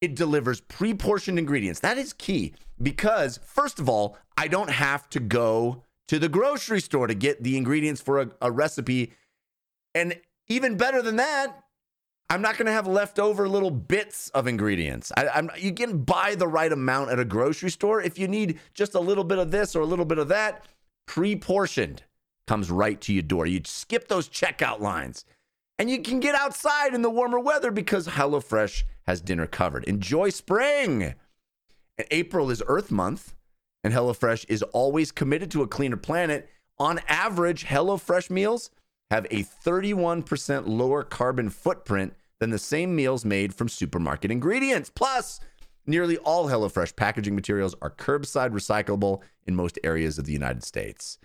It 0.00 0.14
delivers 0.14 0.60
pre 0.60 0.94
portioned 0.94 1.38
ingredients. 1.38 1.80
That 1.80 1.98
is 1.98 2.12
key 2.12 2.54
because, 2.82 3.38
first 3.44 3.78
of 3.78 3.88
all, 3.88 4.16
I 4.36 4.48
don't 4.48 4.70
have 4.70 5.08
to 5.10 5.20
go 5.20 5.84
to 6.08 6.18
the 6.18 6.28
grocery 6.28 6.80
store 6.80 7.06
to 7.06 7.14
get 7.14 7.42
the 7.42 7.56
ingredients 7.56 8.00
for 8.00 8.20
a, 8.20 8.30
a 8.40 8.50
recipe. 8.50 9.12
And 9.94 10.18
even 10.48 10.76
better 10.76 11.02
than 11.02 11.16
that, 11.16 11.64
I'm 12.30 12.42
not 12.42 12.56
going 12.56 12.66
to 12.66 12.72
have 12.72 12.86
leftover 12.86 13.48
little 13.48 13.70
bits 13.70 14.28
of 14.30 14.46
ingredients. 14.46 15.10
I, 15.16 15.48
you 15.58 15.74
can 15.74 15.98
buy 15.98 16.36
the 16.36 16.46
right 16.46 16.72
amount 16.72 17.10
at 17.10 17.18
a 17.18 17.24
grocery 17.24 17.70
store. 17.70 18.00
If 18.00 18.18
you 18.18 18.28
need 18.28 18.60
just 18.72 18.94
a 18.94 19.00
little 19.00 19.24
bit 19.24 19.38
of 19.38 19.50
this 19.50 19.74
or 19.74 19.80
a 19.80 19.86
little 19.86 20.04
bit 20.04 20.18
of 20.18 20.28
that, 20.28 20.64
pre 21.06 21.36
portioned 21.36 22.04
comes 22.46 22.70
right 22.70 23.00
to 23.02 23.12
your 23.12 23.22
door. 23.22 23.46
You 23.46 23.60
skip 23.64 24.08
those 24.08 24.28
checkout 24.28 24.80
lines 24.80 25.24
and 25.80 25.88
you 25.88 25.98
can 26.02 26.20
get 26.20 26.34
outside 26.34 26.92
in 26.92 27.00
the 27.00 27.08
warmer 27.08 27.40
weather 27.40 27.70
because 27.70 28.06
HelloFresh 28.06 28.82
has 29.06 29.22
dinner 29.22 29.46
covered. 29.46 29.82
Enjoy 29.84 30.28
spring. 30.28 31.14
And 31.96 32.06
April 32.10 32.50
is 32.50 32.62
Earth 32.66 32.90
Month, 32.90 33.34
and 33.82 33.94
HelloFresh 33.94 34.44
is 34.50 34.62
always 34.62 35.10
committed 35.10 35.50
to 35.52 35.62
a 35.62 35.66
cleaner 35.66 35.96
planet. 35.96 36.50
On 36.78 37.00
average, 37.08 37.64
HelloFresh 37.64 38.28
meals 38.28 38.70
have 39.10 39.24
a 39.30 39.42
31% 39.42 40.64
lower 40.66 41.02
carbon 41.02 41.48
footprint 41.48 42.12
than 42.40 42.50
the 42.50 42.58
same 42.58 42.94
meals 42.94 43.24
made 43.24 43.54
from 43.54 43.70
supermarket 43.70 44.30
ingredients. 44.30 44.90
Plus, 44.94 45.40
nearly 45.86 46.18
all 46.18 46.48
HelloFresh 46.48 46.94
packaging 46.94 47.34
materials 47.34 47.74
are 47.80 47.90
curbside 47.90 48.50
recyclable 48.50 49.22
in 49.46 49.56
most 49.56 49.78
areas 49.82 50.18
of 50.18 50.26
the 50.26 50.34
United 50.34 50.62
States. 50.62 51.16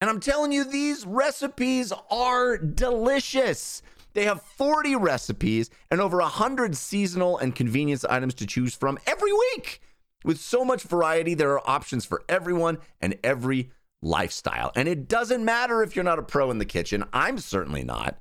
And 0.00 0.08
I'm 0.08 0.20
telling 0.20 0.52
you, 0.52 0.64
these 0.64 1.04
recipes 1.04 1.92
are 2.10 2.58
delicious. 2.58 3.82
They 4.14 4.24
have 4.24 4.42
40 4.42 4.96
recipes 4.96 5.70
and 5.90 6.00
over 6.00 6.18
100 6.18 6.76
seasonal 6.76 7.38
and 7.38 7.54
convenience 7.54 8.04
items 8.04 8.34
to 8.34 8.46
choose 8.46 8.74
from 8.74 8.98
every 9.06 9.32
week. 9.32 9.80
With 10.24 10.40
so 10.40 10.64
much 10.64 10.82
variety, 10.84 11.34
there 11.34 11.52
are 11.52 11.70
options 11.70 12.04
for 12.04 12.22
everyone 12.28 12.78
and 13.00 13.18
every 13.22 13.70
lifestyle. 14.00 14.72
And 14.76 14.88
it 14.88 15.08
doesn't 15.08 15.44
matter 15.44 15.82
if 15.82 15.94
you're 15.94 16.04
not 16.04 16.18
a 16.18 16.22
pro 16.22 16.50
in 16.50 16.58
the 16.58 16.64
kitchen. 16.64 17.04
I'm 17.12 17.38
certainly 17.38 17.82
not. 17.82 18.18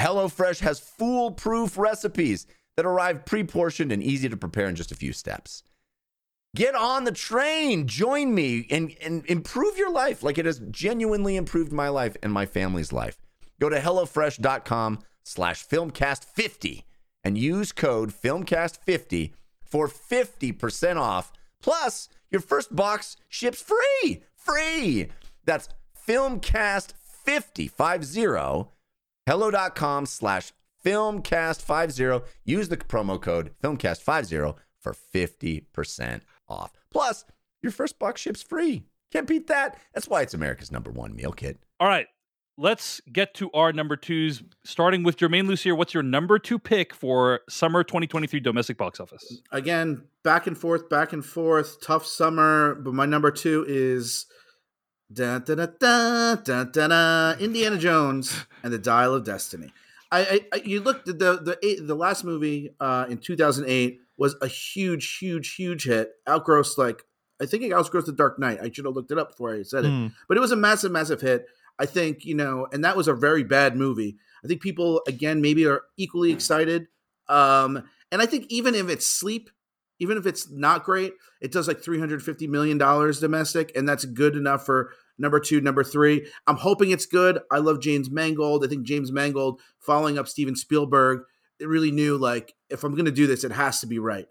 HelloFresh 0.00 0.60
has 0.60 0.80
foolproof 0.80 1.78
recipes 1.78 2.46
that 2.76 2.86
arrive 2.86 3.24
pre 3.24 3.44
portioned 3.44 3.92
and 3.92 4.02
easy 4.02 4.28
to 4.28 4.36
prepare 4.36 4.66
in 4.66 4.74
just 4.74 4.92
a 4.92 4.96
few 4.96 5.12
steps. 5.12 5.62
Get 6.54 6.74
on 6.74 7.04
the 7.04 7.12
train. 7.12 7.86
Join 7.86 8.34
me 8.34 8.66
and, 8.70 8.94
and 9.02 9.24
improve 9.26 9.76
your 9.76 9.90
life 9.90 10.22
like 10.22 10.38
it 10.38 10.46
has 10.46 10.60
genuinely 10.70 11.36
improved 11.36 11.72
my 11.72 11.88
life 11.88 12.16
and 12.22 12.32
my 12.32 12.46
family's 12.46 12.92
life. 12.92 13.18
Go 13.60 13.68
to 13.68 13.78
HelloFresh.com 13.78 15.00
slash 15.26 15.66
filmcast50 15.66 16.84
and 17.24 17.36
use 17.36 17.72
code 17.72 18.12
filmcast50 18.12 19.32
for 19.64 19.88
50% 19.88 20.96
off. 20.96 21.32
Plus, 21.60 22.08
your 22.30 22.40
first 22.40 22.74
box 22.74 23.16
ships 23.28 23.60
free. 23.60 24.22
Free. 24.36 25.08
That's 25.44 25.68
filmcast50, 26.06 27.70
50, 27.70 28.70
hello.com 29.26 30.06
slash 30.06 30.52
filmcast50. 30.84 32.24
Use 32.44 32.68
the 32.68 32.76
promo 32.76 33.20
code 33.20 33.50
filmcast50 33.62 34.54
for 34.78 34.94
50% 34.94 36.20
off. 36.48 36.72
Plus, 36.92 37.24
your 37.60 37.72
first 37.72 37.98
box 37.98 38.20
ships 38.20 38.42
free. 38.42 38.84
Can't 39.12 39.26
beat 39.26 39.48
that. 39.48 39.76
That's 39.92 40.08
why 40.08 40.22
it's 40.22 40.34
America's 40.34 40.70
number 40.70 40.92
one 40.92 41.16
meal 41.16 41.32
kit. 41.32 41.58
All 41.80 41.88
right. 41.88 42.06
Let's 42.58 43.02
get 43.12 43.34
to 43.34 43.50
our 43.52 43.70
number 43.72 43.96
twos, 43.96 44.42
starting 44.64 45.02
with 45.02 45.18
Germain 45.18 45.46
Lussier. 45.46 45.76
What's 45.76 45.92
your 45.92 46.02
number 46.02 46.38
two 46.38 46.58
pick 46.58 46.94
for 46.94 47.40
summer 47.50 47.84
2023 47.84 48.40
domestic 48.40 48.78
box 48.78 48.98
office? 48.98 49.42
Again, 49.52 50.04
back 50.24 50.46
and 50.46 50.56
forth, 50.56 50.88
back 50.88 51.12
and 51.12 51.22
forth. 51.22 51.82
Tough 51.82 52.06
summer, 52.06 52.74
but 52.76 52.94
my 52.94 53.04
number 53.04 53.30
two 53.30 53.66
is 53.68 54.24
da, 55.12 55.38
da, 55.38 55.54
da, 55.54 55.66
da, 55.78 56.36
da, 56.36 56.64
da, 56.64 56.88
da, 56.88 57.32
Indiana 57.38 57.76
Jones 57.76 58.46
and 58.62 58.72
the 58.72 58.78
Dial 58.78 59.14
of 59.14 59.24
Destiny. 59.24 59.70
I, 60.10 60.20
I, 60.20 60.40
I 60.54 60.62
you 60.64 60.80
look 60.80 61.04
the 61.04 61.12
the 61.12 61.58
the, 61.60 61.80
the 61.82 61.94
last 61.94 62.24
movie 62.24 62.70
uh, 62.80 63.04
in 63.10 63.18
2008 63.18 64.00
was 64.16 64.34
a 64.40 64.46
huge, 64.48 65.18
huge, 65.18 65.56
huge 65.56 65.84
hit. 65.84 66.12
Outgrossed 66.26 66.78
like 66.78 67.02
I 67.38 67.44
think 67.44 67.64
it 67.64 67.72
outgrossed 67.74 68.06
the 68.06 68.12
Dark 68.14 68.38
Knight. 68.38 68.60
I 68.62 68.70
should 68.70 68.86
have 68.86 68.94
looked 68.94 69.10
it 69.10 69.18
up 69.18 69.32
before 69.32 69.54
I 69.54 69.62
said 69.62 69.84
it, 69.84 69.88
Mm. 69.90 70.12
but 70.26 70.38
it 70.38 70.40
was 70.40 70.52
a 70.52 70.56
massive, 70.56 70.90
massive 70.90 71.20
hit. 71.20 71.44
I 71.78 71.86
think 71.86 72.24
you 72.24 72.34
know, 72.34 72.66
and 72.72 72.84
that 72.84 72.96
was 72.96 73.08
a 73.08 73.14
very 73.14 73.44
bad 73.44 73.76
movie. 73.76 74.16
I 74.44 74.48
think 74.48 74.60
people 74.60 75.02
again 75.06 75.40
maybe 75.40 75.66
are 75.66 75.82
equally 75.96 76.32
excited. 76.32 76.88
Um, 77.28 77.82
and 78.12 78.22
I 78.22 78.26
think 78.26 78.46
even 78.48 78.74
if 78.74 78.88
it's 78.88 79.06
sleep, 79.06 79.50
even 79.98 80.16
if 80.16 80.26
it's 80.26 80.50
not 80.50 80.84
great, 80.84 81.14
it 81.40 81.52
does 81.52 81.68
like 81.68 81.80
three 81.80 81.98
hundred 81.98 82.22
fifty 82.22 82.46
million 82.46 82.78
dollars 82.78 83.20
domestic, 83.20 83.72
and 83.76 83.88
that's 83.88 84.04
good 84.04 84.36
enough 84.36 84.64
for 84.64 84.92
number 85.18 85.40
two, 85.40 85.60
number 85.60 85.82
three. 85.82 86.26
I'm 86.46 86.56
hoping 86.56 86.90
it's 86.90 87.06
good. 87.06 87.40
I 87.50 87.58
love 87.58 87.80
James 87.80 88.10
Mangold. 88.10 88.64
I 88.64 88.68
think 88.68 88.86
James 88.86 89.10
Mangold, 89.10 89.60
following 89.78 90.18
up 90.18 90.28
Steven 90.28 90.56
Spielberg, 90.56 91.22
it 91.58 91.68
really 91.68 91.90
knew 91.90 92.16
like 92.16 92.54
if 92.70 92.84
I'm 92.84 92.92
going 92.92 93.06
to 93.06 93.10
do 93.10 93.26
this, 93.26 93.44
it 93.44 93.52
has 93.52 93.80
to 93.80 93.86
be 93.86 93.98
right. 93.98 94.26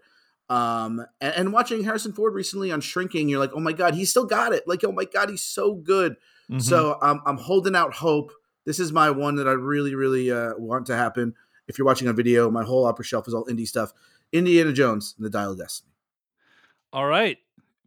Um, 0.48 1.04
and, 1.20 1.34
and 1.34 1.52
watching 1.52 1.82
Harrison 1.84 2.12
Ford 2.12 2.34
recently 2.34 2.70
on 2.70 2.80
Shrinking, 2.80 3.28
you're 3.28 3.40
like, 3.40 3.52
oh 3.54 3.60
my 3.60 3.72
god, 3.72 3.94
he's 3.94 4.10
still 4.10 4.26
got 4.26 4.52
it. 4.52 4.66
Like, 4.66 4.84
oh 4.84 4.92
my 4.92 5.04
god, 5.04 5.30
he's 5.30 5.42
so 5.42 5.74
good. 5.74 6.16
Mhm. 6.50 6.62
So 6.62 6.98
um, 7.02 7.20
I'm 7.26 7.36
holding 7.36 7.74
out 7.74 7.94
hope. 7.94 8.32
This 8.64 8.78
is 8.78 8.92
my 8.92 9.10
one 9.10 9.36
that 9.36 9.48
I 9.48 9.52
really, 9.52 9.94
really 9.94 10.30
uh, 10.30 10.54
want 10.56 10.86
to 10.86 10.96
happen. 10.96 11.34
If 11.68 11.78
you're 11.78 11.86
watching 11.86 12.08
a 12.08 12.12
video, 12.12 12.50
my 12.50 12.64
whole 12.64 12.86
upper 12.86 13.02
shelf 13.02 13.26
is 13.26 13.34
all 13.34 13.44
indie 13.46 13.66
stuff. 13.66 13.92
Indiana 14.32 14.72
Jones 14.72 15.14
and 15.16 15.26
the 15.26 15.30
Dial 15.30 15.52
of 15.52 15.58
Destiny. 15.58 15.92
All 16.92 17.06
right. 17.06 17.38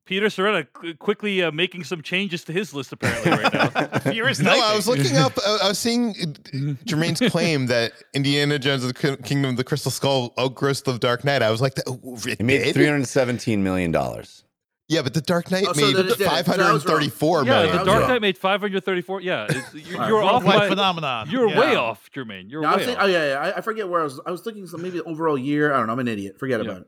Peter 0.09 0.25
Sciretta 0.25 0.97
quickly 0.97 1.43
uh, 1.43 1.51
making 1.51 1.83
some 1.83 2.01
changes 2.01 2.43
to 2.45 2.51
his 2.51 2.73
list 2.73 2.91
apparently 2.91 3.29
right 3.31 3.53
now. 3.53 3.69
No, 4.41 4.51
I 4.51 4.75
was 4.75 4.87
looking 4.87 5.15
up. 5.17 5.33
I 5.45 5.59
I 5.65 5.67
was 5.67 5.77
seeing 5.77 6.15
uh, 6.51 6.73
Germain's 6.83 7.19
claim 7.19 7.67
that 7.67 7.93
Indiana 8.15 8.57
Jones 8.57 8.83
and 8.83 8.91
the 8.93 9.17
Kingdom 9.17 9.51
of 9.51 9.57
the 9.57 9.63
Crystal 9.63 9.91
Skull 9.91 10.33
outgrossed 10.39 10.85
the 10.85 10.97
Dark 10.97 11.23
Knight. 11.23 11.43
I 11.43 11.51
was 11.51 11.61
like, 11.61 11.73
oh, 11.85 11.99
it 12.25 12.39
It 12.39 12.43
made 12.43 12.73
three 12.73 12.87
hundred 12.87 13.05
seventeen 13.07 13.63
million 13.63 13.91
dollars. 13.91 14.43
Yeah, 14.87 15.03
but 15.03 15.13
the 15.13 15.21
Dark 15.21 15.51
Knight 15.51 15.65
Oh, 15.67 15.73
so 15.73 15.85
made 15.85 15.95
then 15.95 16.07
it. 16.07 16.17
So 16.17 16.25
I 16.25 16.41
five 16.41 16.47
was 16.47 16.57
wrong. 16.57 16.67
hundred 16.69 16.79
thirty-four 16.87 17.45
yeah, 17.45 17.77
the 17.77 17.83
Dark. 17.83 18.07
Knight 18.07 18.21
made 18.23 18.37
534. 18.39 19.21
Yeah, 19.21 19.47
you're, 19.73 20.07
you're 20.07 20.23
off 20.23 20.41
Worldwide 20.43 20.59
by, 20.61 20.69
phenomenon. 20.69 21.29
You're 21.29 21.47
Yeah. 21.49 21.59
way 21.59 21.75
off, 21.75 22.09
Germain. 22.11 22.49
You're 22.49 22.63
No, 22.63 22.69
I 22.69 22.77
way 22.77 22.85
think, 22.85 22.97
off. 22.97 23.03
oh 23.03 23.07
yeah, 23.07 23.27
yeah. 23.33 23.39
I, 23.39 23.57
I 23.57 23.61
forget 23.61 23.87
where 23.87 24.01
I 24.01 24.05
was. 24.05 24.19
I 24.25 24.31
was 24.31 24.41
thinking 24.41 24.65
some 24.65 24.81
maybe 24.81 24.97
the 24.97 25.03
overall 25.03 25.37
year. 25.37 25.71
I 25.71 25.77
don't 25.77 25.85
know. 25.85 25.93
I'm 25.93 25.99
an 25.99 26.07
idiot. 26.07 26.39
Forget 26.39 26.61
Yeah. 26.61 26.71
about 26.71 26.81
it. 26.81 26.87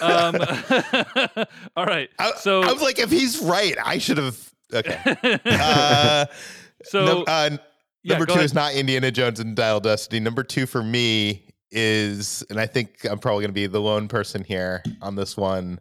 Um, 0.00 0.36
all 1.76 1.86
right. 1.86 2.08
I, 2.18 2.32
So 2.38 2.62
I 2.62 2.72
was 2.72 2.82
like, 2.82 2.98
if 2.98 3.10
he's 3.10 3.40
right, 3.40 3.76
I 3.84 3.98
should 3.98 4.18
have. 4.18 4.52
Okay. 4.72 5.38
Uh, 5.44 6.26
so 6.84 7.04
num- 7.04 7.24
uh, 7.26 7.50
number 8.04 8.26
two 8.26 8.34
ahead. 8.34 8.44
is 8.44 8.54
not 8.54 8.74
Indiana 8.74 9.10
Jones 9.10 9.40
and 9.40 9.56
Dial 9.56 9.78
of 9.78 9.82
Destiny. 9.82 10.20
Number 10.20 10.42
two 10.44 10.66
for 10.66 10.82
me 10.82 11.44
is, 11.70 12.44
and 12.50 12.60
I 12.60 12.66
think 12.66 13.04
I'm 13.04 13.18
probably 13.18 13.42
going 13.42 13.50
to 13.50 13.54
be 13.54 13.66
the 13.66 13.80
lone 13.80 14.08
person 14.08 14.44
here 14.44 14.82
on 15.02 15.16
this 15.16 15.36
one, 15.36 15.80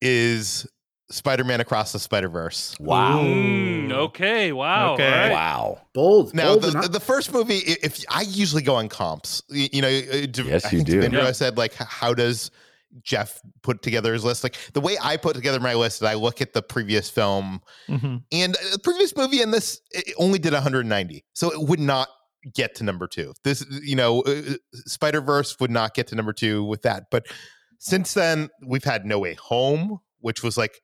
is 0.00 0.66
Spider-Man 1.12 1.60
Across 1.60 1.92
the 1.92 1.98
Spider-Verse. 1.98 2.76
Wow. 2.80 3.20
Mm, 3.22 3.92
okay. 3.92 4.50
Wow. 4.52 4.94
Okay. 4.94 5.04
all 5.06 5.10
right. 5.10 5.30
Wow. 5.32 5.80
Bold. 5.92 6.34
Now, 6.34 6.52
bold 6.54 6.62
the, 6.62 6.68
and 6.68 6.84
the, 6.84 6.88
the 6.88 7.00
first 7.00 7.32
movie, 7.32 7.58
if 7.58 8.02
I 8.08 8.22
usually 8.22 8.62
go 8.62 8.74
on 8.76 8.88
comps, 8.88 9.42
y- 9.50 9.68
you 9.72 9.82
know, 9.82 9.88
uh, 9.88 10.26
Yes, 10.44 10.64
I 10.64 10.70
you 10.76 10.82
do. 10.84 11.00
Devindra 11.00 11.12
Yeah. 11.24 11.32
said 11.32 11.58
like, 11.58 11.74
how 11.74 12.14
does 12.14 12.50
Jeff 13.02 13.40
put 13.62 13.82
together 13.82 14.12
his 14.14 14.24
list? 14.24 14.42
Like 14.42 14.56
the 14.72 14.80
way 14.80 14.96
I 15.02 15.16
put 15.18 15.34
together 15.36 15.60
my 15.60 15.74
list, 15.74 15.98
is 16.00 16.08
I 16.08 16.14
look 16.14 16.40
at 16.40 16.54
the 16.54 16.62
previous 16.62 17.10
film 17.10 17.60
Mhm. 17.88 18.22
and 18.32 18.56
uh, 18.56 18.58
the 18.72 18.78
previous 18.78 19.14
movie 19.16 19.42
and 19.42 19.52
this 19.52 19.80
it 19.90 20.14
only 20.18 20.38
did 20.38 20.52
190, 20.54 21.24
so 21.34 21.50
it 21.52 21.60
would 21.68 21.80
not 21.80 22.08
get 22.54 22.74
to 22.76 22.84
number 22.84 23.06
two. 23.06 23.34
This, 23.44 23.64
you 23.82 23.96
know, 23.96 24.22
uh, 24.22 24.54
Spider 24.86 25.20
Verse 25.20 25.60
would 25.60 25.70
not 25.70 25.94
get 25.94 26.06
to 26.08 26.14
number 26.16 26.32
two 26.32 26.64
with 26.64 26.82
that. 26.82 27.04
But 27.10 27.26
since 27.78 28.14
then, 28.14 28.48
we've 28.66 28.82
had 28.84 29.04
No 29.06 29.18
Way 29.18 29.34
Home, 29.34 30.00
which 30.20 30.42
was 30.42 30.56
like 30.56 30.80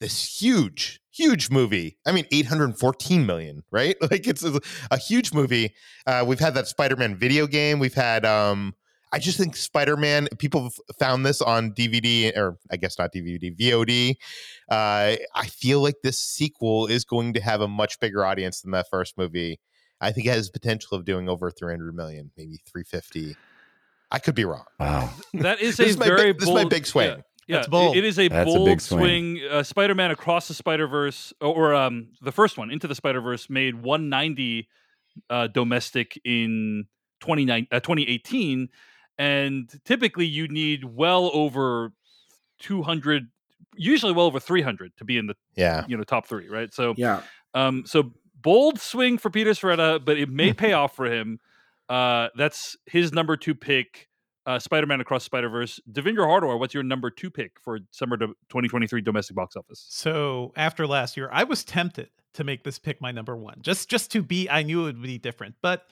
this 0.00 0.40
huge, 0.40 1.00
huge 1.10 1.50
movie. 1.50 1.96
I 2.06 2.12
mean, 2.12 2.26
814 2.32 3.24
million, 3.26 3.62
right? 3.70 3.96
Like 4.10 4.26
it's 4.26 4.44
a, 4.44 4.60
a 4.90 4.98
huge 4.98 5.32
movie. 5.32 5.74
Uh, 6.06 6.24
we've 6.26 6.40
had 6.40 6.54
that 6.54 6.68
Spider 6.68 6.96
Man 6.96 7.16
video 7.16 7.46
game. 7.46 7.78
We've 7.78 7.94
had. 7.94 8.24
um 8.24 8.74
I 9.12 9.18
just 9.20 9.38
think 9.38 9.56
Spider 9.56 9.96
Man. 9.96 10.28
People 10.38 10.70
found 10.98 11.24
this 11.24 11.40
on 11.40 11.70
DVD, 11.72 12.36
or 12.36 12.58
I 12.72 12.76
guess 12.76 12.98
not 12.98 13.12
DVD, 13.14 13.56
VOD. 13.56 14.16
Uh, 14.68 15.16
I 15.34 15.46
feel 15.46 15.80
like 15.80 15.94
this 16.02 16.18
sequel 16.18 16.86
is 16.88 17.04
going 17.04 17.32
to 17.34 17.40
have 17.40 17.60
a 17.60 17.68
much 17.68 18.00
bigger 18.00 18.24
audience 18.26 18.60
than 18.60 18.72
that 18.72 18.88
first 18.90 19.16
movie. 19.16 19.60
I 20.00 20.10
think 20.12 20.26
it 20.26 20.30
has 20.30 20.50
potential 20.50 20.98
of 20.98 21.04
doing 21.04 21.28
over 21.28 21.50
300 21.52 21.94
million, 21.94 22.32
maybe 22.36 22.58
350. 22.70 23.36
I 24.10 24.18
could 24.18 24.34
be 24.34 24.44
wrong. 24.44 24.64
Wow. 24.80 25.10
That 25.34 25.60
is 25.60 25.76
This 25.76 25.86
a 25.86 25.90
is 25.90 25.98
my 25.98 26.06
very 26.06 26.32
big- 26.32 26.40
this 26.40 26.48
is 26.48 26.54
my 26.54 26.64
big 26.64 26.84
swing. 26.84 27.08
Yeah, 27.10 27.16
yeah, 27.46 27.56
That's 27.56 27.68
bold. 27.68 27.96
it 27.96 28.04
is 28.04 28.18
a 28.18 28.28
That's 28.28 28.50
a 28.50 28.54
bold 28.54 28.66
big 28.66 28.80
swing. 28.80 29.36
swing. 29.38 29.40
Uh, 29.50 29.62
Spider-Man 29.62 30.10
Across 30.10 30.48
the 30.48 30.54
Spider-Verse, 30.54 31.32
or, 31.40 31.70
or 31.72 31.74
um, 31.74 32.08
the 32.22 32.32
first 32.32 32.58
one, 32.58 32.70
Into 32.70 32.86
the 32.88 32.94
Spider-Verse, 32.94 33.48
made 33.50 33.74
190 33.82 34.68
uh, 35.30 35.46
domestic 35.48 36.20
in 36.24 36.86
29, 37.20 37.66
uh, 37.70 37.80
2018, 37.80 38.68
and 39.18 39.70
typically 39.84 40.26
you 40.26 40.48
need 40.48 40.84
well 40.84 41.30
over 41.32 41.92
200, 42.60 43.28
usually 43.76 44.12
well 44.12 44.26
over 44.26 44.40
300 44.40 44.92
to 44.98 45.04
be 45.04 45.16
in 45.18 45.26
the 45.26 45.34
Yeah. 45.56 45.84
you 45.88 45.96
know 45.96 46.02
top 46.04 46.26
three, 46.26 46.48
right? 46.48 46.72
So 46.72 46.94
yeah. 46.96 47.22
um, 47.54 47.84
so 47.86 48.12
bold 48.42 48.78
swing 48.80 49.18
for 49.18 49.30
Peter 49.30 49.50
Sciretta, 49.52 50.04
but 50.04 50.18
it 50.18 50.28
may 50.28 50.52
pay 50.54 50.72
off 50.72 50.94
for 50.96 51.06
him. 51.06 51.40
Uh, 51.88 52.28
that's 52.36 52.76
his 52.86 53.12
number 53.12 53.36
two 53.36 53.54
pick. 53.54 54.08
Uh, 54.46 54.58
Spider-Man 54.58 55.00
Across 55.00 55.24
Spider-Verse. 55.24 55.80
Devindra 55.90 56.26
Hardawar, 56.26 56.58
what's 56.58 56.72
your 56.72 56.84
number 56.84 57.10
two 57.10 57.30
pick 57.30 57.58
for 57.60 57.80
summer 57.90 58.16
do- 58.16 58.34
2023 58.48 59.00
domestic 59.00 59.34
box 59.34 59.56
office? 59.56 59.84
So 59.88 60.52
after 60.56 60.86
last 60.86 61.16
year, 61.16 61.28
I 61.32 61.44
was 61.44 61.64
tempted 61.64 62.10
to 62.34 62.44
make 62.44 62.62
this 62.62 62.78
pick 62.78 63.00
my 63.00 63.10
number 63.10 63.36
one, 63.36 63.58
just 63.60 63.88
just 63.88 64.12
to 64.12 64.22
be. 64.22 64.48
I 64.48 64.62
knew 64.62 64.82
it 64.82 64.94
would 64.94 65.02
be 65.02 65.18
different, 65.18 65.56
but 65.62 65.86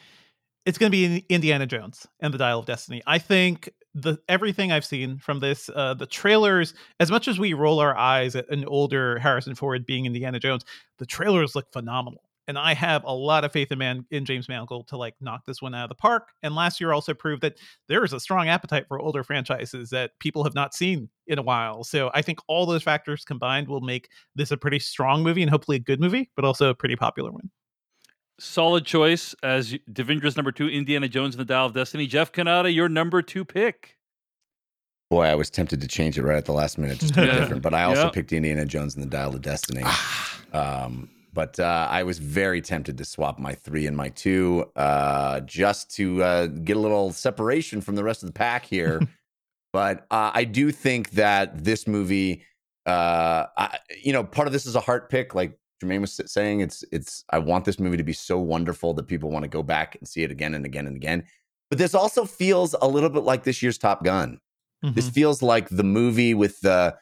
it's 0.67 0.79
going 0.79 0.91
to 0.91 0.97
be 0.97 1.27
Indiana 1.29 1.67
Jones 1.67 2.07
and 2.21 2.33
the 2.33 2.39
Dial 2.39 2.61
of 2.61 2.67
Destiny. 2.67 3.03
I 3.07 3.19
think 3.19 3.71
the 3.95 4.19
everything 4.29 4.73
I've 4.73 4.85
seen 4.85 5.19
from 5.19 5.41
this, 5.41 5.71
uh, 5.75 5.95
the 5.95 6.07
trailers, 6.07 6.75
as 7.01 7.11
much 7.11 7.29
as 7.29 7.39
we 7.39 7.55
roll 7.55 7.81
our 7.81 7.97
eyes 7.97 8.35
at 8.35 8.49
an 8.51 8.65
older 8.67 9.19
Harrison 9.19 9.55
Ford 9.55 9.87
being 9.87 10.07
Indiana 10.07 10.41
Jones, 10.41 10.65
the 10.99 11.07
trailers 11.07 11.55
look 11.55 11.73
phenomenal. 11.73 12.23
And 12.47 12.59
I 12.59 12.75
have 12.75 13.05
a 13.05 13.13
lot 13.13 13.45
of 13.45 13.53
faith 13.53 13.73
in 13.73 13.79
man 13.79 14.05
in 14.11 14.25
James 14.25 14.49
Mangold 14.49 14.87
to 14.89 14.97
like 14.97 15.15
knock 15.21 15.43
this 15.47 15.63
one 15.63 15.75
out 15.75 15.85
of 15.85 15.89
the 15.89 15.95
park. 15.95 16.29
And 16.43 16.55
last 16.55 16.81
year 16.81 16.93
also 16.93 17.15
proved 17.15 17.43
that 17.43 17.57
there 17.89 18.05
is 18.05 18.13
a 18.13 18.21
strong 18.21 18.49
appetite 18.49 18.85
for 18.87 18.99
older 19.01 19.25
franchises 19.25 19.89
that 19.91 20.11
people 20.21 20.45
have 20.45 20.55
not 20.55 20.75
seen 20.75 21.09
in 21.27 21.39
a 21.39 21.43
while. 21.43 21.85
So 21.85 22.11
I 22.13 22.21
think 22.23 22.39
all 22.47 22.67
those 22.67 22.83
factors 22.83 23.25
combined 23.25 23.67
will 23.69 23.81
make 23.81 24.09
this 24.35 24.51
a 24.51 24.57
pretty 24.57 24.79
strong 24.79 25.23
movie 25.23 25.41
and 25.43 25.51
hopefully 25.51 25.77
a 25.79 25.81
good 25.81 26.01
movie, 26.01 26.31
but 26.37 26.45
also 26.45 26.69
a 26.69 26.75
pretty 26.75 26.97
popular 26.97 27.33
one. 27.33 27.51
Solid 28.41 28.85
choice 28.85 29.35
as 29.43 29.73
y- 29.73 29.81
Devindra's 29.93 30.37
number 30.37 30.51
two, 30.53 30.69
Indiana 30.69 31.09
Jones 31.09 31.35
and 31.37 31.41
the 31.41 31.45
Dial 31.45 31.67
of 31.67 31.73
Destiny. 31.73 32.07
Jeff 32.07 32.33
Cannata, 32.33 32.75
your 32.75 32.89
number 32.89 33.23
two 33.23 33.45
pick. 33.45 33.97
Boy, 35.09 35.27
I 35.27 35.35
was 35.37 35.51
tempted 35.51 35.81
to 35.81 35.87
change 35.87 36.19
it 36.19 36.25
right 36.25 36.37
at 36.37 36.45
the 36.45 36.53
last 36.53 36.77
minute 36.77 36.99
just 36.99 37.15
to 37.15 37.21
be 37.21 37.27
different, 37.39 37.63
but 37.63 37.73
I 37.75 37.85
also 37.85 38.05
Yeah. 38.05 38.11
picked 38.11 38.33
Indiana 38.33 38.65
Jones 38.67 38.97
and 38.97 39.05
the 39.05 39.09
Dial 39.09 39.35
of 39.35 39.41
Destiny. 39.43 39.83
Ah. 39.85 40.41
Um, 40.53 41.09
but 41.35 41.59
uh, 41.61 41.89
I 41.91 42.05
was 42.05 42.19
very 42.19 42.61
tempted 42.63 42.97
to 42.99 43.05
swap 43.05 43.39
my 43.39 43.53
three 43.55 43.87
and 43.87 43.97
my 43.97 44.09
two 44.11 44.65
uh, 44.77 45.41
just 45.41 45.91
to 45.97 46.23
uh, 46.23 46.47
get 46.47 46.77
a 46.77 46.81
little 46.81 47.13
separation 47.13 47.81
from 47.81 47.97
the 47.97 48.05
rest 48.05 48.23
of 48.23 48.29
the 48.29 48.33
pack 48.33 48.65
here. 48.65 49.01
But 49.73 50.07
uh, 50.13 50.31
I 50.33 50.45
do 50.45 50.71
think 50.71 51.11
that 51.13 51.65
this 51.65 51.89
movie, 51.89 52.45
uh, 52.87 53.47
I, 53.59 53.79
you 54.01 54.13
know, 54.13 54.23
part 54.23 54.47
of 54.47 54.53
this 54.53 54.67
is 54.67 54.77
a 54.77 54.81
heart 54.81 55.11
pick, 55.11 55.35
like 55.35 55.59
Germain 55.81 56.01
was 56.01 56.21
saying. 56.27 56.61
It's 56.61 56.85
it's. 56.93 57.25
I 57.31 57.41
want 57.41 57.65
this 57.65 57.81
movie 57.81 57.97
to 57.97 58.05
be 58.05 58.13
so 58.13 58.39
wonderful 58.39 58.95
that 58.95 59.09
people 59.09 59.33
want 59.33 59.43
to 59.43 59.49
go 59.49 59.65
back 59.65 59.97
and 59.97 60.07
see 60.07 60.23
it 60.23 60.31
again 60.31 60.55
and 60.55 60.65
again 60.65 60.87
and 60.87 60.95
again. 60.95 61.25
But 61.71 61.79
this 61.79 61.93
also 61.93 62.25
feels 62.25 62.77
a 62.81 62.87
little 62.87 63.11
bit 63.11 63.25
like 63.25 63.43
this 63.43 63.65
year's 63.65 63.77
Top 63.77 64.05
Gun. 64.05 64.39
This 64.85 65.09
Mhm. 65.09 65.13
feels 65.13 65.43
like 65.43 65.69
the 65.71 65.83
movie 65.83 66.35
with 66.35 66.61
the, 66.61 66.95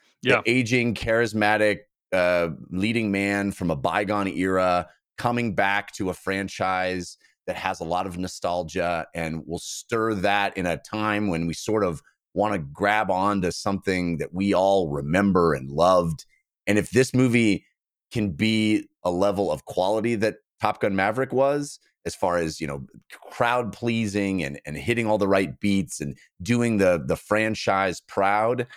the 0.43 0.51
aging, 0.51 0.95
charismatic 0.95 1.81
uh, 2.13 2.49
leading 2.69 3.11
man 3.11 3.51
from 3.51 3.71
a 3.71 3.75
bygone 3.75 4.27
era 4.27 4.87
coming 5.17 5.55
back 5.55 5.91
to 5.93 6.09
a 6.09 6.13
franchise 6.13 7.17
that 7.45 7.55
has 7.55 7.79
a 7.79 7.85
lot 7.85 8.07
of 8.07 8.17
nostalgia 8.17 9.05
and 9.13 9.45
will 9.45 9.59
stir 9.59 10.13
that 10.13 10.55
in 10.57 10.65
a 10.65 10.77
time 10.77 11.27
when 11.27 11.45
we 11.45 11.53
sort 11.53 11.83
of 11.83 12.01
want 12.33 12.53
to 12.53 12.59
grab 12.59 13.11
onto 13.11 13.51
something 13.51 14.17
that 14.17 14.33
we 14.33 14.53
all 14.53 14.89
remember 14.89 15.53
and 15.53 15.69
loved. 15.69 16.25
And 16.65 16.77
if 16.77 16.91
this 16.91 17.13
movie 17.13 17.65
can 18.11 18.31
be 18.31 18.87
a 19.03 19.11
level 19.11 19.51
of 19.51 19.65
quality 19.65 20.15
that 20.15 20.37
Top 20.61 20.79
Gun 20.79 20.95
Maverick 20.95 21.33
was, 21.33 21.79
as 22.05 22.15
far 22.15 22.37
as 22.37 22.59
you 22.59 22.67
know, 22.67 22.85
crowd 23.31 23.71
pleasing 23.73 24.43
and 24.43 24.59
and 24.65 24.77
hitting 24.77 25.07
all 25.07 25.17
the 25.17 25.27
right 25.27 25.59
beats 25.59 26.01
and 26.01 26.17
doing 26.41 26.77
the 26.77 27.03
the 27.05 27.15
franchise 27.15 28.01
proud, 28.01 28.67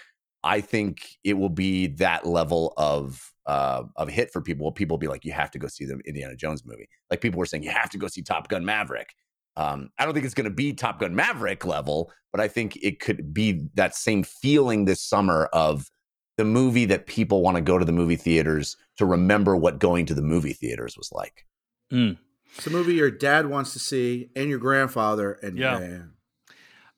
I 0.47 0.61
think 0.61 1.19
it 1.25 1.35
will 1.35 1.51
be 1.51 1.89
that 1.89 2.25
level 2.25 2.73
of 2.77 3.33
uh, 3.47 3.83
of 3.97 4.09
hit 4.09 4.33
for 4.33 4.41
people. 4.41 4.71
People 4.73 4.95
will 4.95 5.01
be 5.01 5.09
like, 5.09 5.25
you 5.25 5.33
have 5.33 5.51
to 5.51 5.59
go 5.59 5.67
see 5.67 5.85
the 5.85 5.99
Indiana 6.07 6.37
Jones 6.37 6.65
movie. 6.65 6.89
Like 7.11 7.21
people 7.21 7.39
were 7.39 7.47
saying, 7.47 7.65
you 7.65 7.71
have 7.71 7.91
to 7.91 7.99
go 7.99 8.07
see 8.07 8.23
Top 8.23 8.49
Gun 8.49 8.65
Maverick. 8.65 9.15
Um, 9.57 9.91
I 9.99 10.05
don't 10.05 10.15
think 10.15 10.25
it's 10.25 10.35
going 10.35 10.45
to 10.45 10.51
be 10.51 10.73
Top 10.73 11.01
Gun 11.01 11.15
Maverick 11.15 11.65
level, 11.65 12.13
but 12.33 12.41
I 12.41 12.49
think 12.49 12.77
it 12.83 13.01
could 13.01 13.33
be 13.35 13.69
that 13.75 13.95
same 13.95 14.23
feeling 14.23 14.85
this 14.85 15.01
summer 15.01 15.49
of 15.53 15.91
the 16.37 16.45
movie 16.45 16.85
that 16.85 17.07
people 17.07 17.43
want 17.43 17.57
to 17.57 17.63
go 17.63 17.79
to 17.79 17.85
the 17.85 17.93
movie 17.93 18.17
theaters 18.17 18.77
to 18.99 19.07
remember 19.07 19.57
what 19.57 19.79
going 19.79 20.07
to 20.07 20.15
the 20.15 20.23
movie 20.23 20.53
theaters 20.53 20.97
was 20.97 21.11
like. 21.13 21.47
It's 22.57 22.67
a 22.67 22.71
movie 22.71 22.95
your 22.95 23.11
dad 23.11 23.47
wants 23.47 23.73
to 23.73 23.79
see 23.79 24.31
and 24.37 24.49
your 24.49 24.59
grandfather. 24.59 25.33
And 25.33 25.57
Yeah. 25.57 25.79
man. 25.79 26.13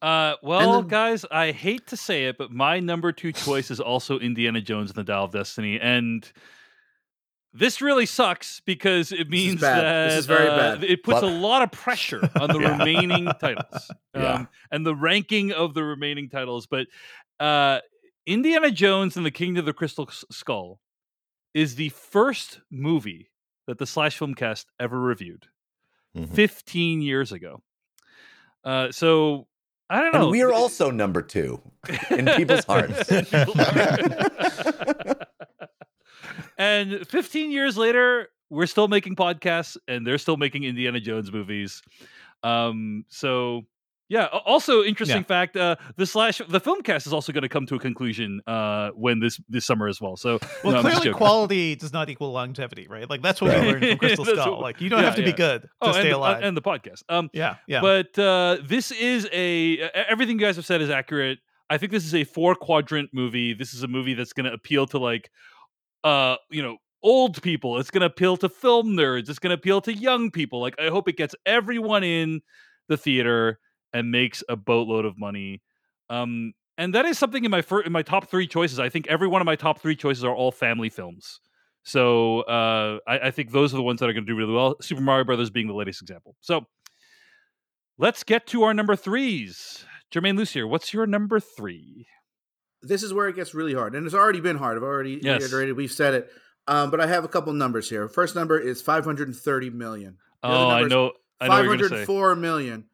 Uh, 0.00 0.34
well, 0.42 0.80
then- 0.82 0.88
guys, 0.88 1.24
I 1.30 1.50
hate 1.52 1.88
to 1.88 1.96
say 1.96 2.26
it, 2.26 2.38
but 2.38 2.52
my 2.52 2.78
number 2.80 3.10
two 3.12 3.32
choice 3.32 3.70
is 3.70 3.80
also 3.80 4.18
Indiana 4.18 4.60
Jones 4.60 4.90
and 4.90 4.96
the 4.96 5.04
Dial 5.04 5.24
of 5.24 5.32
Destiny, 5.32 5.78
and 5.80 6.30
this 7.52 7.80
really 7.80 8.06
sucks 8.06 8.60
because 8.60 9.10
it 9.10 9.28
means 9.28 9.60
that 9.62 10.08
This 10.10 10.18
is 10.20 10.26
very 10.26 10.48
uh, 10.48 10.56
bad. 10.56 10.84
it 10.84 11.02
puts 11.02 11.22
Well- 11.22 11.30
a 11.30 11.36
lot 11.38 11.62
of 11.62 11.72
pressure 11.72 12.20
on 12.40 12.48
the 12.52 12.60
Yeah. 12.60 12.78
remaining 12.78 13.24
titles 13.40 13.90
um, 14.14 14.22
Yeah. 14.22 14.46
and 14.70 14.86
the 14.86 14.94
ranking 14.94 15.50
of 15.52 15.74
the 15.74 15.82
remaining 15.82 16.28
titles. 16.28 16.66
But 16.66 16.86
uh, 17.40 17.80
Indiana 18.26 18.70
Jones 18.70 19.16
and 19.16 19.24
the 19.26 19.30
Kingdom 19.30 19.60
of 19.60 19.66
the 19.66 19.72
Crystal 19.72 20.08
Skull 20.30 20.78
is 21.54 21.74
the 21.74 21.88
first 21.88 22.60
movie 22.70 23.30
that 23.66 23.78
the 23.78 23.86
Slash 23.86 24.16
Film 24.18 24.34
Cast 24.34 24.68
ever 24.78 25.00
reviewed 25.00 25.46
Mhm. 26.16 26.28
15 26.34 27.00
years 27.02 27.32
ago. 27.32 27.62
Uh, 28.62 28.92
so 28.92 29.46
I 29.90 30.00
don't 30.00 30.12
know. 30.12 30.22
And 30.22 30.30
we 30.30 30.42
are 30.42 30.52
also 30.52 30.90
number 30.90 31.22
two 31.22 31.60
in 32.10 32.26
people's 32.26 32.64
hearts. 32.68 33.10
and 36.58 37.06
15 37.06 37.50
years 37.50 37.78
later, 37.78 38.28
we're 38.50 38.66
still 38.66 38.88
making 38.88 39.16
podcasts 39.16 39.76
and 39.86 40.06
they're 40.06 40.18
still 40.18 40.36
making 40.36 40.64
Indiana 40.64 41.00
Jones 41.00 41.32
movies. 41.32 41.82
Um, 42.42 43.04
so 43.08 43.64
yeah. 44.08 44.26
Also, 44.46 44.82
interesting 44.82 45.18
Yeah. 45.18 45.22
fact: 45.24 45.56
uh, 45.56 45.76
the 45.96 46.06
slash 46.06 46.40
the 46.48 46.60
film 46.60 46.82
cast 46.82 47.06
is 47.06 47.12
also 47.12 47.32
going 47.32 47.42
to 47.42 47.48
come 47.48 47.66
to 47.66 47.74
a 47.74 47.78
conclusion 47.78 48.40
uh, 48.46 48.90
when 48.90 49.20
this 49.20 49.40
this 49.48 49.66
summer 49.66 49.88
as 49.88 50.00
well. 50.00 50.16
So 50.16 50.38
Well, 50.64 50.74
no, 50.74 50.80
clearly, 50.82 51.12
quality 51.12 51.76
does 51.76 51.92
not 51.92 52.08
equal 52.08 52.32
longevity, 52.32 52.86
right? 52.88 53.08
Like 53.08 53.22
that's 53.22 53.40
what 53.40 53.50
Right. 53.52 53.60
we 53.62 53.72
learned 53.72 53.84
from 53.86 53.98
Crystal 54.06 54.24
Skull. 54.24 54.52
what- 54.52 54.60
Like 54.62 54.80
you 54.80 54.88
don't 54.88 55.00
yeah, 55.00 55.04
have 55.06 55.14
to 55.16 55.20
yeah. 55.22 55.26
be 55.26 55.32
good 55.32 55.62
to 55.62 55.68
oh, 55.82 55.92
stay 55.92 56.00
and 56.02 56.10
the, 56.12 56.16
alive. 56.16 56.42
and 56.42 56.56
the 56.56 56.62
podcast. 56.62 57.02
Um, 57.08 57.30
yeah, 57.32 57.56
yeah. 57.66 57.80
But 57.80 58.18
uh, 58.18 58.58
this 58.64 58.90
is 58.90 59.28
a 59.32 59.78
everything 59.94 60.38
you 60.38 60.44
guys 60.46 60.56
have 60.56 60.66
said 60.66 60.80
is 60.82 60.90
accurate. 60.90 61.38
I 61.70 61.76
think 61.76 61.92
this 61.92 62.04
is 62.06 62.14
a 62.14 62.24
four 62.24 62.54
quadrant 62.54 63.10
movie. 63.12 63.52
This 63.52 63.74
is 63.74 63.82
a 63.82 63.88
movie 63.88 64.14
that's 64.14 64.32
going 64.32 64.46
to 64.46 64.52
appeal 64.52 64.86
to 64.86 64.98
like, 64.98 65.30
uh, 66.02 66.36
you 66.50 66.62
know, 66.62 66.78
old 67.02 67.42
people. 67.42 67.78
It's 67.78 67.90
going 67.90 68.00
to 68.00 68.06
appeal 68.06 68.38
to 68.38 68.48
film 68.48 68.96
nerds. 68.96 69.28
It's 69.28 69.38
going 69.38 69.50
to 69.50 69.54
appeal 69.56 69.82
to 69.82 69.92
young 69.92 70.30
people. 70.30 70.62
Like, 70.62 70.76
I 70.80 70.88
hope 70.88 71.08
it 71.08 71.16
gets 71.18 71.34
everyone 71.44 72.04
in 72.04 72.40
the 72.88 72.96
theater 72.96 73.58
and 73.92 74.10
makes 74.10 74.42
a 74.48 74.56
boatload 74.56 75.04
of 75.04 75.18
money. 75.18 75.62
Um, 76.10 76.52
and 76.76 76.94
that 76.94 77.04
is 77.06 77.18
something 77.18 77.44
in 77.44 77.50
my 77.50 77.62
fir- 77.62 77.80
in 77.82 77.92
my 77.92 78.02
top 78.02 78.28
three 78.28 78.46
choices. 78.46 78.78
I 78.78 78.88
think 78.88 79.06
every 79.08 79.26
one 79.28 79.40
of 79.42 79.46
my 79.46 79.56
top 79.56 79.80
three 79.80 79.96
choices 79.96 80.24
are 80.24 80.34
all 80.34 80.52
family 80.52 80.88
films. 80.88 81.40
So 81.82 82.42
uh, 82.42 82.98
I, 83.06 83.18
I 83.18 83.30
think 83.30 83.50
those 83.52 83.72
are 83.72 83.76
the 83.76 83.82
ones 83.82 84.00
that 84.00 84.08
are 84.08 84.12
going 84.12 84.26
to 84.26 84.30
do 84.32 84.36
really 84.36 84.52
well. 84.52 84.76
Super 84.80 85.00
Mario 85.00 85.24
Brothers 85.24 85.50
being 85.50 85.66
the 85.68 85.74
latest 85.74 86.02
example. 86.02 86.36
So 86.40 86.66
let's 87.98 88.22
get 88.24 88.46
to 88.48 88.62
our 88.64 88.74
number 88.74 88.96
threes. 88.96 89.84
Germain 90.10 90.36
Lussier, 90.36 90.68
what's 90.68 90.92
your 90.94 91.06
number 91.06 91.40
three? 91.40 92.06
this 92.80 93.02
is 93.02 93.12
where 93.12 93.26
it 93.26 93.34
gets 93.34 93.54
really 93.54 93.74
hard, 93.74 93.96
and 93.96 94.06
it's 94.06 94.14
already 94.14 94.40
been 94.40 94.56
hard. 94.56 94.76
I've 94.76 94.84
already 94.84 95.18
Yes. 95.20 95.40
reiterated. 95.40 95.76
We've 95.76 95.90
said 95.90 96.14
it, 96.14 96.30
um, 96.68 96.92
but 96.92 97.00
I 97.00 97.08
have 97.08 97.24
a 97.24 97.28
couple 97.28 97.52
numbers 97.52 97.90
here. 97.90 98.08
First 98.08 98.36
number 98.36 98.56
is 98.56 98.80
530 98.80 99.70
million. 99.70 100.16
The 100.44 100.48
Oh, 100.48 100.68
I 100.70 100.82
know, 100.84 101.12
I 101.40 101.48
know 101.48 101.68
what 101.68 101.80
you're 101.80 101.88
say. 101.88 102.04
504 102.06 102.36
million. 102.36 102.84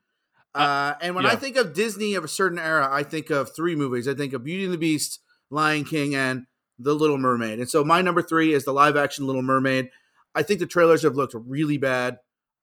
Uh, 0.55 0.95
and 1.01 1.15
when 1.15 1.27
I 1.27 1.35
think 1.35 1.57
of 1.57 1.73
Disney 1.73 2.15
of 2.15 2.25
a 2.25 2.29
certain 2.29 2.59
era, 2.59 2.89
I 2.91 3.03
think 3.03 3.31
of 3.31 3.55
three 3.55 3.75
movies. 3.75 4.07
I 4.07 4.15
think 4.15 4.33
of 4.33 4.45
Beauty 4.45 4.65
and 4.65 4.73
the 4.73 4.79
Beast, 4.79 5.21
Lion 5.51 5.85
King, 5.85 6.15
and 6.15 6.47
The 6.79 6.95
Little 6.95 7.19
Mermaid. 7.19 7.59
And 7.59 7.69
so 7.69 7.83
my 7.83 8.03
number 8.03 8.23
three 8.23 8.53
is 8.53 8.65
the 8.65 8.73
live 8.73 8.97
action 8.97 9.27
Little 9.27 9.43
Mermaid. 9.43 9.91
I 10.35 10.43
think 10.43 10.61
the 10.61 10.67
trailers 10.67 11.03
have 11.03 11.17
looked 11.17 11.35
really 11.35 11.79
bad. 11.79 12.19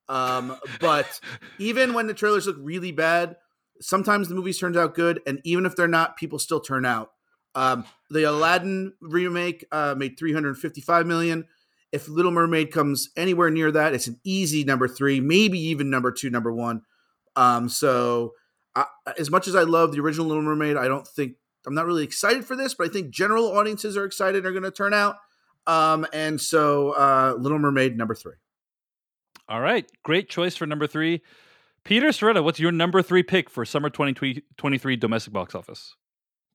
Um, 0.07 0.57
but 0.79 1.19
even 1.59 1.93
when 1.93 2.07
the 2.07 2.13
trailers 2.13 2.47
look 2.47 2.57
really 2.59 2.91
bad, 2.91 3.35
sometimes 3.81 4.29
the 4.29 4.35
movies 4.35 4.59
turns 4.59 4.77
out 4.77 4.95
good, 4.95 5.21
and 5.25 5.41
even 5.43 5.65
if 5.65 5.75
they're 5.75 5.87
not, 5.87 6.17
people 6.17 6.39
still 6.39 6.59
turn 6.59 6.85
out. 6.85 7.11
Um, 7.55 7.83
the 8.09 8.23
Aladdin 8.23 8.93
remake 9.01 9.65
uh, 9.71 9.95
made 9.97 10.17
355 10.17 11.05
million. 11.05 11.45
If 11.91 12.07
Little 12.07 12.31
Mermaid 12.31 12.71
comes 12.71 13.09
anywhere 13.17 13.49
near 13.49 13.71
that, 13.71 13.93
it's 13.93 14.07
an 14.07 14.19
easy 14.23 14.63
number 14.63 14.87
three, 14.87 15.19
maybe 15.19 15.59
even 15.59 15.89
number 15.89 16.11
two, 16.11 16.29
number 16.29 16.53
one. 16.53 16.83
Um, 17.35 17.69
so 17.69 18.33
I, 18.75 18.85
as 19.17 19.29
much 19.31 19.47
as 19.47 19.55
I 19.55 19.63
love 19.63 19.91
the 19.91 19.99
original 19.99 20.27
Little 20.27 20.43
Mermaid, 20.43 20.77
I 20.77 20.87
don't 20.87 21.07
think 21.07 21.33
I'm 21.65 21.75
not 21.75 21.85
really 21.85 22.03
excited 22.03 22.45
for 22.45 22.55
this, 22.55 22.73
but 22.73 22.87
I 22.87 22.91
think 22.91 23.11
general 23.11 23.47
audiences 23.57 23.95
are 23.97 24.05
excited, 24.05 24.37
and 24.37 24.45
are 24.45 24.51
going 24.51 24.63
to 24.63 24.71
turn 24.71 24.93
out. 24.93 25.17
Um, 25.67 26.07
and 26.13 26.39
so 26.41 26.91
uh, 26.91 27.35
Little 27.37 27.59
Mermaid 27.59 27.97
number 27.97 28.15
three. 28.15 28.33
All 29.47 29.61
right, 29.61 29.89
great 30.03 30.29
choice 30.29 30.55
for 30.55 30.65
number 30.65 30.87
three. 30.87 31.21
Peter 31.83 32.07
Sciretta, 32.09 32.43
what's 32.43 32.59
your 32.59 32.71
number 32.71 33.01
three 33.01 33.23
pick 33.23 33.49
for 33.49 33.65
summer 33.65 33.89
2023 33.89 34.95
domestic 34.95 35.33
box 35.33 35.55
office? 35.55 35.95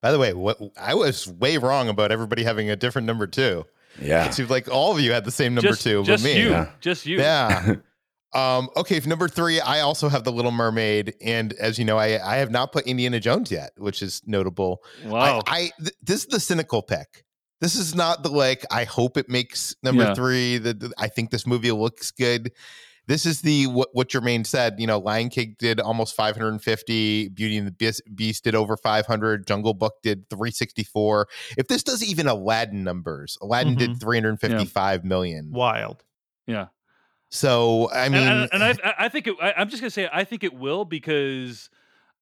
By 0.00 0.12
the 0.12 0.18
way, 0.18 0.32
what 0.34 0.58
I 0.80 0.94
was 0.94 1.26
way 1.26 1.58
wrong 1.58 1.88
about 1.88 2.12
everybody 2.12 2.44
having 2.44 2.70
a 2.70 2.76
different 2.76 3.06
number 3.06 3.26
two. 3.26 3.64
Yeah. 4.00 4.26
It 4.26 4.34
seemed 4.34 4.50
like 4.50 4.68
all 4.68 4.92
of 4.92 5.00
you 5.00 5.12
had 5.12 5.24
the 5.24 5.30
same 5.30 5.54
number 5.54 5.70
just, 5.70 5.82
two, 5.82 6.04
just 6.04 6.22
but 6.22 6.28
me. 6.28 6.40
you, 6.40 6.50
Yeah. 6.50 6.70
just 6.80 7.06
you. 7.06 7.18
Yeah. 7.18 7.76
um, 8.34 8.68
okay, 8.76 9.00
for 9.00 9.08
number 9.08 9.28
three, 9.28 9.60
I 9.60 9.80
also 9.80 10.08
have 10.08 10.24
the 10.24 10.32
Little 10.32 10.50
Mermaid, 10.50 11.14
and 11.22 11.52
as 11.54 11.78
you 11.78 11.84
know, 11.84 11.96
I 11.98 12.18
I 12.34 12.36
have 12.36 12.50
not 12.50 12.72
put 12.72 12.86
Indiana 12.86 13.20
Jones 13.20 13.50
yet, 13.50 13.70
which 13.76 14.02
is 14.02 14.20
notable. 14.26 14.82
Wow. 15.04 15.42
I, 15.46 15.56
I 15.56 15.70
th- 15.80 15.94
this 16.02 16.20
is 16.20 16.26
the 16.26 16.40
cynical 16.40 16.82
pick. 16.82 17.24
This 17.60 17.74
is 17.76 17.94
not 17.94 18.22
the 18.22 18.28
like. 18.30 18.64
I 18.70 18.84
hope 18.84 19.16
it 19.16 19.28
makes 19.30 19.74
number 19.82 20.02
Yeah. 20.04 20.14
three. 20.14 20.58
That 20.58 20.92
I 20.98 21.08
think 21.08 21.30
this 21.30 21.46
movie 21.46 21.72
looks 21.72 22.10
good. 22.10 22.52
This 23.08 23.24
is 23.24 23.40
the 23.40 23.68
what 23.68 23.88
what 23.92 24.08
Germain 24.10 24.44
said. 24.44 24.74
You 24.78 24.86
know, 24.88 24.98
Lion 24.98 25.28
King 25.30 25.54
did 25.58 25.80
almost 25.80 26.14
550. 26.16 27.28
Beauty 27.28 27.56
and 27.56 27.66
the 27.66 27.70
Beast, 27.70 28.02
Beast 28.14 28.44
did 28.44 28.54
over 28.54 28.76
500. 28.76 29.46
Jungle 29.46 29.72
Book 29.74 29.94
did 30.02 30.28
364. 30.28 31.28
If 31.56 31.68
this 31.68 31.82
does 31.84 32.02
even 32.04 32.26
Aladdin 32.26 32.82
numbers, 32.84 33.38
Aladdin 33.40 33.76
did 33.76 33.90
Mhm. 33.92 34.00
355 34.00 35.04
million. 35.04 35.50
Wild. 35.52 36.02
yeah. 36.46 36.66
So 37.30 37.90
I 37.92 38.08
mean, 38.08 38.22
and, 38.22 38.48
and, 38.52 38.62
and 38.62 38.80
I, 38.84 38.94
I 39.00 39.08
think 39.08 39.26
it, 39.26 39.34
I, 39.42 39.54
I'm 39.56 39.68
just 39.68 39.82
gonna 39.82 39.90
say 39.90 40.08
I 40.12 40.24
think 40.24 40.44
it 40.44 40.54
will 40.54 40.84
because, 40.84 41.68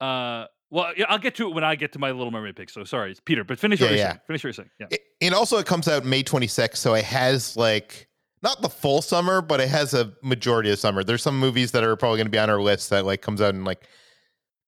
uh, 0.00 0.46
well, 0.70 0.92
yeah, 0.96 1.04
I'll 1.08 1.18
get 1.18 1.34
to 1.36 1.48
it 1.48 1.54
when 1.54 1.62
I 1.64 1.74
get 1.76 1.92
to 1.92 1.98
my 1.98 2.10
Little 2.10 2.30
Mermaid 2.30 2.56
pick. 2.56 2.70
So 2.70 2.84
sorry, 2.84 3.10
it's 3.10 3.20
Peter, 3.20 3.44
but 3.44 3.58
finish 3.58 3.80
what 3.80 3.86
Yeah, 3.90 3.90
you're 3.90 3.98
yeah. 3.98 4.08
saying. 4.12 4.20
Finish 4.26 4.40
what 4.44 4.48
you're 4.48 4.52
saying. 4.54 4.70
Yeah. 4.80 4.86
It- 4.90 5.00
and 5.20 5.34
also 5.34 5.56
it 5.58 5.64
comes 5.66 5.88
out 5.88 6.04
May 6.04 6.22
26th, 6.22 6.76
so 6.76 6.94
it 6.94 7.04
has 7.04 7.56
like 7.56 8.08
not 8.42 8.60
the 8.60 8.68
full 8.68 9.00
summer, 9.00 9.40
but 9.40 9.58
it 9.60 9.68
has 9.68 9.94
a 9.94 10.12
majority 10.22 10.70
of 10.70 10.78
summer. 10.78 11.02
There's 11.04 11.22
some 11.22 11.38
movies 11.38 11.70
that 11.72 11.82
are 11.84 11.96
probably 11.96 12.18
going 12.18 12.26
to 12.26 12.30
be 12.30 12.38
on 12.38 12.50
our 12.50 12.60
list 12.60 12.90
that 12.90 13.06
like 13.06 13.22
comes 13.22 13.40
out 13.40 13.54
in 13.54 13.64
like 13.64 13.88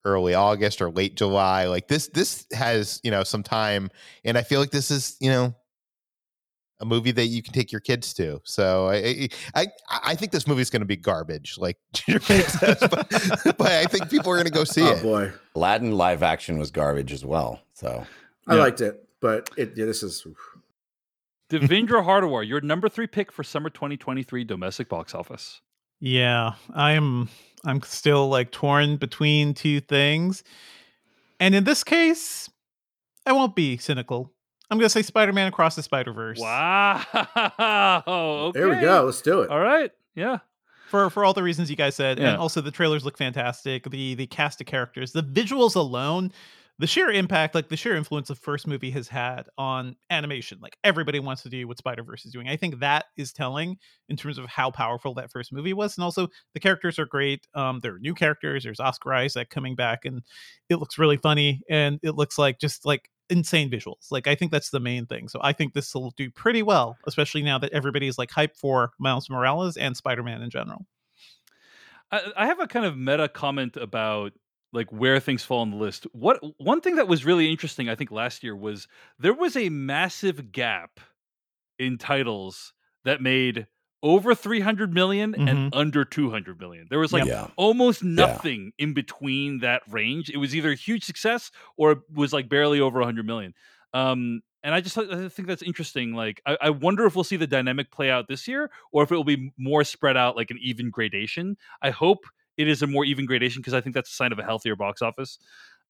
early 0.05 0.33
August 0.35 0.81
or 0.81 0.91
late 0.91 1.15
July. 1.17 1.67
Like 1.67 1.89
this, 1.89 2.09
this 2.09 2.47
has 2.53 3.01
you 3.03 3.11
know 3.11 3.23
some 3.25 3.43
time, 3.43 3.91
and 4.25 4.39
I 4.39 4.43
feel 4.43 4.61
like 4.61 4.71
this 4.71 4.91
is 4.91 5.17
you 5.21 5.31
know 5.31 5.55
a 6.81 6.85
movie 6.85 7.13
that 7.13 7.27
you 7.27 7.43
can 7.43 7.53
take 7.53 7.73
your 7.73 7.81
kids 7.81 8.13
to. 8.15 8.41
So 8.45 8.89
I 8.89 9.29
I 9.55 9.67
I 9.89 10.15
think 10.15 10.33
this 10.33 10.47
movie 10.47 10.63
is 10.63 10.71
going 10.71 10.81
to 10.83 10.87
be 10.87 10.97
garbage, 10.97 11.57
like 11.59 11.79
says, 11.95 12.79
but, 12.81 13.09
but, 13.59 13.61
I 13.73 13.85
think 13.87 14.11
people 14.11 14.31
are 14.31 14.37
going 14.37 14.47
to 14.47 14.53
go 14.53 14.65
see 14.65 14.83
it. 14.83 14.89
oh, 14.89 14.97
it. 14.97 15.03
boy, 15.03 15.33
Aladdin 15.55 15.93
live 15.93 16.23
action 16.23 16.59
was 16.59 16.71
garbage 16.71 17.13
as 17.13 17.25
well. 17.25 17.61
So 17.75 18.05
I 18.47 18.55
Yeah. 18.55 18.61
liked 18.61 18.81
it, 18.81 19.09
but 19.21 19.51
it 19.57 19.73
yeah, 19.77 19.87
this 19.87 20.03
is 20.03 20.27
Devindra 21.51 22.05
Hardawar, 22.05 22.47
your 22.47 22.61
number 22.61 22.89
three 22.89 23.07
pick 23.07 23.31
for 23.31 23.45
summer 23.45 23.71
2023 23.71 24.45
domestic 24.45 24.89
box 24.89 25.15
office. 25.15 25.61
Yeah, 26.01 26.55
I'm 26.75 27.29
I'm 27.65 27.81
still 27.83 28.29
like 28.29 28.51
torn 28.51 28.97
between 28.97 29.55
two 29.55 29.81
things. 29.81 30.43
And 31.41 31.55
in 31.55 31.65
this 31.65 31.85
case, 31.85 32.51
I 33.25 33.33
won't 33.33 33.55
be 33.55 33.77
cynical. 33.77 34.33
I'm 34.71 34.79
going 34.79 34.87
to 34.87 34.91
say 34.91 35.03
Spider-Man 35.03 35.47
Across 35.49 35.77
the 35.77 35.83
Spider-Verse. 35.83 36.41
Wow. 36.41 37.03
Okay. 37.15 38.51
there 38.59 38.69
we 38.69 38.81
go. 38.81 39.05
Let's 39.05 39.23
do 39.23 39.43
it. 39.43 39.51
All 39.51 39.61
right. 39.61 39.91
Yeah. 40.15 40.39
For 40.89 41.11
for 41.11 41.25
all 41.25 41.35
the 41.35 41.43
reasons 41.43 41.69
you 41.69 41.77
guys 41.77 41.97
said 41.97 42.19
Yeah. 42.19 42.29
and 42.31 42.37
also 42.39 42.61
the 42.61 42.71
trailers 42.71 43.05
look 43.05 43.19
fantastic. 43.19 43.91
The 43.91 44.15
the 44.15 44.27
cast 44.29 44.61
of 44.61 44.67
characters, 44.69 45.11
the 45.13 45.23
visuals 45.23 45.75
alone, 45.75 46.31
the 46.79 46.87
sheer 46.87 47.11
impact, 47.11 47.55
like 47.57 47.69
the 47.69 47.77
sheer 47.77 47.97
influence 47.97 48.29
the 48.29 48.35
first 48.37 48.67
movie 48.69 48.91
has 48.93 49.09
had 49.09 49.49
on 49.59 49.97
animation. 50.11 50.59
Like 50.61 50.77
everybody 50.85 51.19
wants 51.19 51.43
to 51.43 51.49
do 51.49 51.67
what 51.67 51.79
Spider-Verse 51.79 52.25
is 52.25 52.33
doing. 52.33 52.49
I 52.49 52.57
think 52.57 52.79
that 52.81 53.07
is 53.17 53.33
telling 53.33 53.79
in 54.09 54.17
terms 54.17 54.39
of 54.39 54.47
how 54.47 54.71
powerful 54.71 55.13
that 55.15 55.33
first 55.33 55.53
movie 55.53 55.73
was. 55.73 55.97
And 55.97 56.05
also 56.05 56.29
the 56.55 56.61
characters 56.61 56.99
are 57.01 57.07
great. 57.07 57.47
Um, 57.55 57.81
there 57.83 57.95
are 57.95 57.99
new 57.99 58.15
characters. 58.15 58.63
There's 58.63 58.79
Oscar 58.81 59.13
Isaac 59.15 59.51
coming 59.51 59.75
back, 59.75 60.05
and 60.05 60.23
it 60.69 60.77
looks 60.77 60.99
really 60.99 61.17
funny. 61.17 61.63
And 61.69 61.99
it 62.05 62.15
looks 62.15 62.39
like 62.39 62.61
just 62.61 62.87
like 62.87 63.11
insane 63.31 63.71
visuals. 63.71 64.11
Like 64.11 64.27
I 64.27 64.35
think 64.35 64.53
that's 64.53 64.71
the 64.71 64.81
main 64.81 65.07
thing. 65.07 65.29
So 65.29 65.41
I 65.43 65.53
think 65.53 65.75
this 65.75 65.95
will 65.95 66.13
do 66.17 66.31
pretty 66.31 66.63
well, 66.63 66.97
especially 67.07 67.43
now 67.43 67.59
that 67.59 67.73
everybody's 67.73 68.19
like 68.19 68.31
hyped 68.31 68.57
for 68.57 68.93
Miles 68.99 69.29
Morales 69.29 69.77
and 69.77 69.97
Spider-Man 69.97 70.43
in 70.43 70.51
general. 70.51 70.87
I, 72.11 72.21
I 72.37 72.47
have 72.47 72.61
a 72.61 72.67
kind 72.67 72.87
of 72.87 72.97
meta 72.97 73.29
comment 73.29 73.77
about 73.77 74.33
like 74.73 74.93
where 74.93 75.19
things 75.21 75.43
fall 75.43 75.61
on 75.61 75.71
the 75.71 75.77
list. 75.77 76.07
What 76.13 76.41
one 76.59 76.81
thing 76.81 76.97
that 76.97 77.09
was 77.09 77.25
really 77.25 77.51
interesting, 77.51 77.89
I 77.89 77.95
think, 77.95 78.11
last 78.11 78.43
year 78.43 78.55
was 78.55 78.87
there 79.19 79.35
was 79.35 79.57
a 79.57 79.69
massive 79.69 80.53
gap 80.53 81.01
in 81.79 81.99
titles 81.99 82.75
that 83.05 83.23
made 83.23 83.67
over 84.07 84.37
300 84.37 84.95
million 84.95 85.35
and 85.35 85.75
under 85.75 86.05
200 86.05 86.61
million. 86.61 86.87
There 86.89 87.01
was 87.01 87.13
like 87.13 87.25
yeah. 87.25 87.49
almost 87.57 88.05
nothing 88.05 88.71
in 88.79 88.95
between 88.95 89.59
that 89.59 89.83
range. 89.91 90.31
It 90.31 90.37
was 90.37 90.55
either 90.55 90.71
a 90.71 90.77
huge 90.77 91.03
success 91.05 91.51
or 91.77 91.91
it 91.93 91.99
was 92.15 92.33
like 92.33 92.49
barely 92.49 92.79
over 92.79 93.01
100 93.01 93.27
million. 93.27 93.53
Um, 93.93 94.43
and 94.63 94.75
I 94.77 94.81
just 94.81 94.97
I 94.97 95.29
think 95.29 95.49
that's 95.49 95.63
interesting. 95.63 96.15
Like, 96.15 96.41
I, 96.47 96.57
I 96.61 96.71
wonder 96.71 97.05
if 97.05 97.17
we'll 97.17 97.25
see 97.25 97.37
the 97.37 97.49
dynamic 97.49 97.91
play 97.91 98.09
out 98.09 98.29
this 98.29 98.47
year, 98.47 98.71
or 98.93 99.03
if 99.03 99.11
it 99.11 99.17
will 99.17 99.25
be 99.25 99.53
more 99.59 99.83
spread 99.83 100.17
out, 100.17 100.37
like 100.37 100.51
an 100.51 100.59
even 100.61 100.91
gradation. 100.91 101.57
I 101.83 101.91
hope 101.91 102.27
it 102.57 102.69
is 102.69 102.83
a 102.83 102.87
more 102.87 103.05
even 103.05 103.27
gradation 103.27 103.61
because 103.61 103.75
I 103.75 103.81
think 103.81 103.95
that's 103.95 104.11
a 104.11 104.15
sign 104.15 104.31
of 104.31 104.39
a 104.39 104.45
healthier 104.45 104.77
box 104.77 105.03
office. 105.03 105.39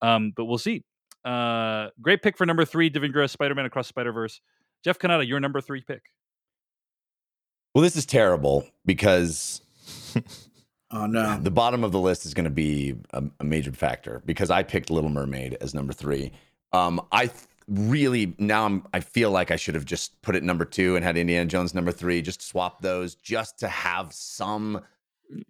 Um, 0.01 0.33
but 0.35 0.47
we'll 0.47 0.59
see. 0.59 0.85
Uh, 1.25 1.89
great 2.01 2.23
pick 2.23 2.39
for 2.39 2.47
number 2.47 2.65
three, 2.65 2.91
Devindra, 2.91 3.29
Spider-Man 3.29 3.67
Across 3.67 3.89
Spider 3.89 4.13
Verse. 4.13 4.41
Jeff 4.85 4.99
Cannata, 4.99 5.27
your 5.27 5.41
number 5.41 5.61
three 5.61 5.83
pick. 5.83 6.03
Well, 7.77 7.83
this 7.83 7.95
is 7.97 8.07
terrible 8.07 8.65
because 8.87 9.61
Oh 10.91 11.05
no. 11.05 11.39
the 11.39 11.51
bottom 11.51 11.85
of 11.85 11.93
the 11.93 11.99
list 12.01 12.25
is 12.25 12.33
going 12.33 12.45
to 12.45 12.51
be 12.51 12.95
a, 13.11 13.23
a 13.39 13.45
major 13.45 13.71
factor 13.71 14.23
because 14.25 14.49
I 14.51 14.63
picked 14.63 14.89
Little 14.89 15.11
Mermaid 15.11 15.59
as 15.61 15.75
number 15.75 15.93
three. 15.93 16.33
Um, 16.73 17.07
I 17.13 17.27
th- 17.27 17.39
really 17.69 18.35
now 18.39 18.65
I'm 18.65 18.87
I 18.95 19.01
feel 19.01 19.31
like 19.31 19.51
I 19.51 19.57
should 19.57 19.75
have 19.75 19.85
just 19.85 20.23
put 20.23 20.35
it 20.35 20.43
number 20.43 20.65
two 20.65 20.97
and 20.97 21.05
had 21.05 21.19
Indiana 21.19 21.45
Jones 21.45 21.75
number 21.75 21.93
three, 21.93 22.23
just 22.23 22.41
swap 22.41 22.81
those 22.81 23.15
just 23.15 23.59
to 23.59 23.69
have 23.69 24.11
some 24.15 24.81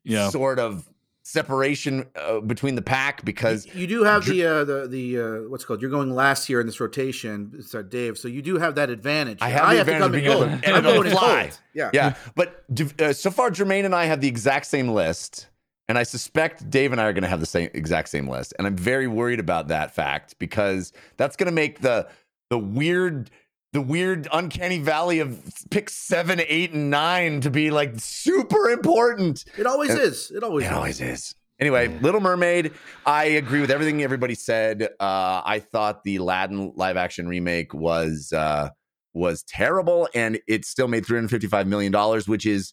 Yeah. 0.02 0.28
sort 0.30 0.58
of 0.58 0.84
separation 1.26 2.06
uh, 2.14 2.38
between 2.38 2.76
the 2.76 2.82
pack 2.82 3.24
because 3.24 3.66
You 3.74 3.88
do 3.88 4.04
have 4.04 4.24
the 4.24 4.44
uh, 4.46 4.64
the 4.64 4.86
the 4.86 5.18
uh, 5.20 5.48
what's 5.48 5.64
it 5.64 5.66
called. 5.66 5.82
You're 5.82 5.90
going 5.90 6.10
last 6.14 6.46
here 6.46 6.60
in 6.60 6.66
this 6.66 6.78
rotation, 6.78 7.52
it's, 7.58 7.74
uh, 7.74 7.82
Dave. 7.82 8.16
So 8.16 8.28
you 8.28 8.42
do 8.42 8.58
have 8.58 8.76
that 8.76 8.90
advantage. 8.90 9.38
I 9.40 9.48
have 9.48 9.70
the 9.70 9.80
advantage 9.80 10.02
of 10.02 10.14
in 10.14 10.20
being 10.20 10.32
able 10.32 10.46
cold. 10.46 10.62
to- 10.62 10.68
and 10.68 10.76
I'm 10.76 10.82
going 10.84 11.10
fly. 11.10 11.40
cold. 11.42 11.58
Yeah. 11.74 11.90
Yeah, 11.92 12.14
but 12.36 12.62
uh, 13.00 13.12
so 13.12 13.30
far, 13.32 13.50
Germain 13.50 13.84
and 13.84 13.94
I 13.94 14.04
have 14.04 14.20
the 14.20 14.28
exact 14.28 14.66
same 14.66 14.88
list, 14.88 15.48
and 15.88 15.98
I 15.98 16.04
suspect 16.04 16.70
Dave 16.70 16.92
and 16.92 17.00
I 17.00 17.04
are 17.06 17.12
going 17.12 17.24
to 17.24 17.28
have 17.28 17.40
the 17.40 17.46
same 17.46 17.70
exact 17.74 18.08
same 18.08 18.28
list, 18.28 18.54
and 18.56 18.66
I'm 18.66 18.76
very 18.76 19.08
worried 19.08 19.40
about 19.40 19.66
that 19.68 19.94
fact 19.94 20.38
because 20.38 20.92
that's 21.16 21.34
going 21.34 21.48
to 21.48 21.52
make 21.52 21.80
the 21.80 22.06
the 22.50 22.58
weird. 22.58 23.30
The 23.76 23.82
weird 23.82 24.26
uncanny 24.32 24.78
valley 24.78 25.18
of 25.18 25.38
pick 25.68 25.90
seven, 25.90 26.40
eight, 26.48 26.72
and 26.72 26.88
nine 26.88 27.42
to 27.42 27.50
be 27.50 27.70
like 27.70 27.92
super 27.98 28.70
important. 28.70 29.44
It 29.58 29.66
always 29.66 29.90
And- 29.90 30.00
is. 30.00 30.30
It 30.34 30.42
always 30.42 30.64
It 30.64 30.68
is. 30.70 30.72
always 30.74 31.00
is. 31.02 31.34
Anyway, 31.60 31.88
Little 32.00 32.22
Mermaid. 32.22 32.72
I 33.04 33.24
agree 33.26 33.60
with 33.60 33.70
everything 33.70 34.02
everybody 34.02 34.34
said. 34.34 34.84
Uh, 34.98 35.42
I 35.44 35.60
thought 35.60 36.04
the 36.04 36.16
Aladdin 36.16 36.72
live 36.74 36.96
action 36.96 37.28
remake 37.28 37.74
was 37.74 38.32
uh, 38.32 38.70
was 39.12 39.42
terrible, 39.42 40.08
and 40.14 40.40
it 40.48 40.64
still 40.64 40.88
made 40.88 41.04
three 41.04 41.18
hundred 41.18 41.28
fifty 41.32 41.46
five 41.46 41.66
million 41.66 41.92
dollars, 41.92 42.26
which 42.26 42.46
is 42.46 42.72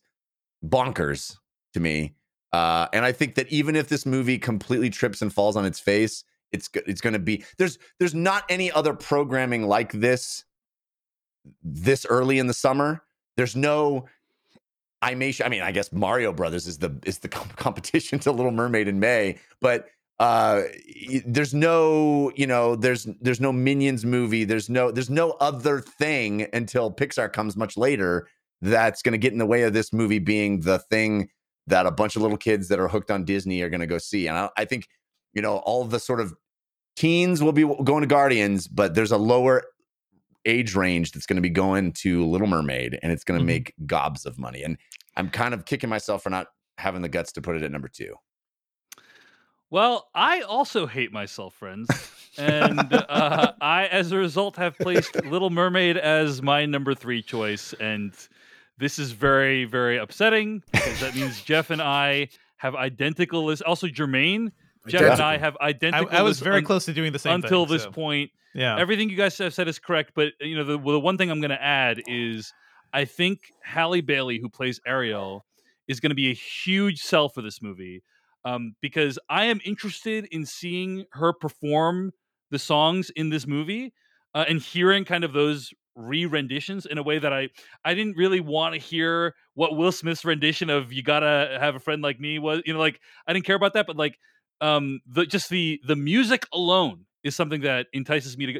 bonkers 0.65 1.35
to 1.73 1.81
me. 1.81 2.15
Uh, 2.53 2.87
and 2.93 3.03
I 3.03 3.11
think 3.11 3.35
that 3.35 3.49
even 3.49 3.75
if 3.75 3.89
this 3.89 4.05
movie 4.05 4.37
completely 4.37 4.89
trips 4.89 5.21
and 5.21 5.33
falls 5.33 5.57
on 5.57 5.65
its 5.65 5.81
face, 5.81 6.23
it's 6.53 6.69
it's 6.87 7.01
going 7.01 7.11
to 7.11 7.19
be 7.19 7.43
there's 7.57 7.77
there's 7.99 8.15
not 8.15 8.45
any 8.47 8.71
other 8.71 8.93
programming 8.93 9.63
like 9.67 9.91
this 9.91 10.45
this 11.63 12.05
early 12.05 12.39
in 12.39 12.47
the 12.47 12.53
summer. 12.53 13.03
There's 13.37 13.55
no 13.55 14.07
I 15.01 15.15
may. 15.15 15.33
I 15.43 15.49
mean, 15.49 15.61
I 15.61 15.73
guess 15.73 15.91
Mario 15.91 16.31
Brothers 16.31 16.65
is 16.65 16.77
the 16.77 16.95
is 17.05 17.19
the 17.19 17.29
com- 17.29 17.49
competition 17.57 18.19
to 18.19 18.31
Little 18.31 18.51
Mermaid 18.51 18.87
in 18.87 18.99
May, 18.99 19.37
but 19.59 19.87
uh 20.19 20.63
there's 21.25 21.53
no 21.55 22.31
you 22.35 22.45
know 22.45 22.75
there's 22.75 23.07
there's 23.19 23.41
no 23.41 23.51
minions 23.51 24.05
movie 24.05 24.43
there's 24.43 24.69
no 24.69 24.91
there's 24.91 25.09
no 25.09 25.31
other 25.39 25.81
thing 25.81 26.47
until 26.53 26.91
pixar 26.91 27.31
comes 27.33 27.57
much 27.57 27.75
later 27.77 28.27
that's 28.61 29.01
going 29.01 29.11
to 29.11 29.17
get 29.17 29.33
in 29.33 29.39
the 29.39 29.45
way 29.45 29.63
of 29.63 29.73
this 29.73 29.91
movie 29.91 30.19
being 30.19 30.59
the 30.61 30.77
thing 30.77 31.27
that 31.65 31.87
a 31.87 31.91
bunch 31.91 32.15
of 32.15 32.21
little 32.21 32.37
kids 32.37 32.67
that 32.67 32.79
are 32.79 32.87
hooked 32.87 33.09
on 33.09 33.25
disney 33.25 33.61
are 33.63 33.69
going 33.69 33.81
to 33.81 33.87
go 33.87 33.97
see 33.97 34.27
and 34.27 34.37
I, 34.37 34.49
I 34.55 34.65
think 34.65 34.87
you 35.33 35.41
know 35.41 35.57
all 35.57 35.83
the 35.83 35.99
sort 35.99 36.19
of 36.19 36.31
teens 36.95 37.41
will 37.41 37.51
be 37.51 37.63
going 37.83 38.01
to 38.01 38.07
guardians 38.07 38.67
but 38.67 38.93
there's 38.93 39.11
a 39.11 39.17
lower 39.17 39.63
age 40.45 40.75
range 40.75 41.11
that's 41.11 41.25
going 41.25 41.35
to 41.37 41.41
be 41.41 41.49
going 41.49 41.91
to 41.93 42.25
little 42.25 42.47
mermaid 42.47 42.99
and 43.01 43.11
it's 43.11 43.23
going 43.23 43.39
to 43.39 43.43
Mhm. 43.43 43.47
make 43.47 43.73
gobs 43.85 44.25
of 44.25 44.37
money 44.37 44.61
and 44.63 44.77
i'm 45.15 45.29
kind 45.29 45.53
of 45.53 45.65
kicking 45.65 45.89
myself 45.89 46.23
for 46.23 46.29
not 46.29 46.47
having 46.77 47.01
the 47.01 47.09
guts 47.09 47.31
to 47.33 47.41
put 47.41 47.55
it 47.55 47.63
at 47.63 47.71
number 47.71 47.87
two 47.87 48.15
Well, 49.69 50.07
I 50.13 50.41
also 50.41 50.85
hate 50.85 51.11
myself, 51.11 51.55
friends. 51.55 51.89
and 52.37 52.93
uh, 52.93 53.53
I, 53.61 53.87
as 53.87 54.11
a 54.11 54.17
result, 54.17 54.55
have 54.57 54.77
placed 54.77 55.15
Little 55.25 55.49
Mermaid 55.49 55.97
as 55.97 56.43
my 56.43 56.65
number 56.67 56.93
three 56.93 57.23
choice. 57.23 57.73
And 57.79 58.13
this 58.77 58.99
is 58.99 59.13
very, 59.13 59.65
very 59.65 59.97
upsetting 59.97 60.61
because 60.71 60.99
that 60.99 61.15
means 61.15 61.41
Jeff 61.41 61.71
and 61.71 61.81
I 61.81 62.27
have 62.57 62.75
identical 62.75 63.45
lists. 63.45 63.63
Also, 63.65 63.87
Germain, 63.87 64.51
Jeff 64.87 65.01
and 65.01 65.21
I 65.21 65.37
have 65.37 65.57
identical 65.57 66.07
I 66.15 66.21
was 66.21 66.39
very 66.39 66.57
un- 66.57 66.65
close 66.65 66.85
to 66.85 66.93
doing 66.93 67.11
the 67.11 67.17
same 67.19 67.35
until 67.35 67.65
thing, 67.65 67.73
this 67.73 67.83
so, 67.83 67.91
point. 67.91 68.29
Yeah. 68.53 68.77
Everything 68.77 69.09
you 69.09 69.17
guys 69.17 69.37
have 69.39 69.53
said 69.53 69.67
is 69.67 69.79
correct, 69.79 70.11
but 70.15 70.33
you 70.39 70.55
know 70.55 70.63
the, 70.63 70.77
the 70.77 70.99
one 70.99 71.17
thing 71.17 71.31
I'm 71.31 71.41
going 71.41 71.51
to 71.51 71.61
add 71.61 72.01
is 72.07 72.53
I 72.93 73.05
think 73.05 73.39
Halle 73.63 74.01
Bailey, 74.01 74.39
who 74.39 74.49
plays 74.49 74.79
Ariel, 74.85 75.45
is 75.87 75.99
going 75.99 76.11
to 76.11 76.15
be 76.15 76.29
a 76.29 76.33
huge 76.33 76.99
sell 76.99 77.29
for 77.29 77.41
this 77.41 77.61
movie 77.61 78.03
um, 78.45 78.75
because 78.81 79.17
I 79.29 79.45
am 79.45 79.59
interested 79.65 80.27
in 80.31 80.45
seeing 80.45 81.05
her 81.13 81.33
perform 81.33 82.11
the 82.51 82.59
songs 82.59 83.09
in 83.15 83.29
this 83.29 83.47
movie 83.47 83.93
uh, 84.35 84.45
and 84.47 84.61
hearing 84.61 85.05
kind 85.05 85.23
of 85.23 85.33
those 85.33 85.71
re-renditions 85.95 86.85
in 86.87 86.97
a 86.97 87.03
way 87.03 87.19
that 87.19 87.31
I 87.31 87.49
I 87.85 87.93
didn't 87.93 88.17
really 88.17 88.39
want 88.39 88.73
to 88.73 88.79
hear 88.79 89.35
what 89.53 89.75
Will 89.77 89.91
Smith's 89.91 90.25
rendition 90.25 90.69
of 90.69 90.91
"You 90.91 91.03
Gotta 91.03 91.57
Have 91.59 91.75
a 91.75 91.79
Friend 91.79 92.01
Like 92.01 92.19
Me" 92.19 92.39
was. 92.39 92.61
You 92.65 92.73
know, 92.73 92.79
like 92.79 92.99
I 93.27 93.33
didn't 93.33 93.45
care 93.45 93.55
about 93.55 93.73
that, 93.73 93.87
but 93.87 93.95
like 93.95 94.17
um 94.61 95.01
the 95.07 95.25
just 95.25 95.49
the 95.49 95.79
the 95.85 95.95
music 95.95 96.45
alone 96.53 97.05
is 97.23 97.35
something 97.35 97.61
that 97.61 97.87
entices 97.93 98.37
me 98.37 98.45
to 98.47 98.53
go, 98.53 98.59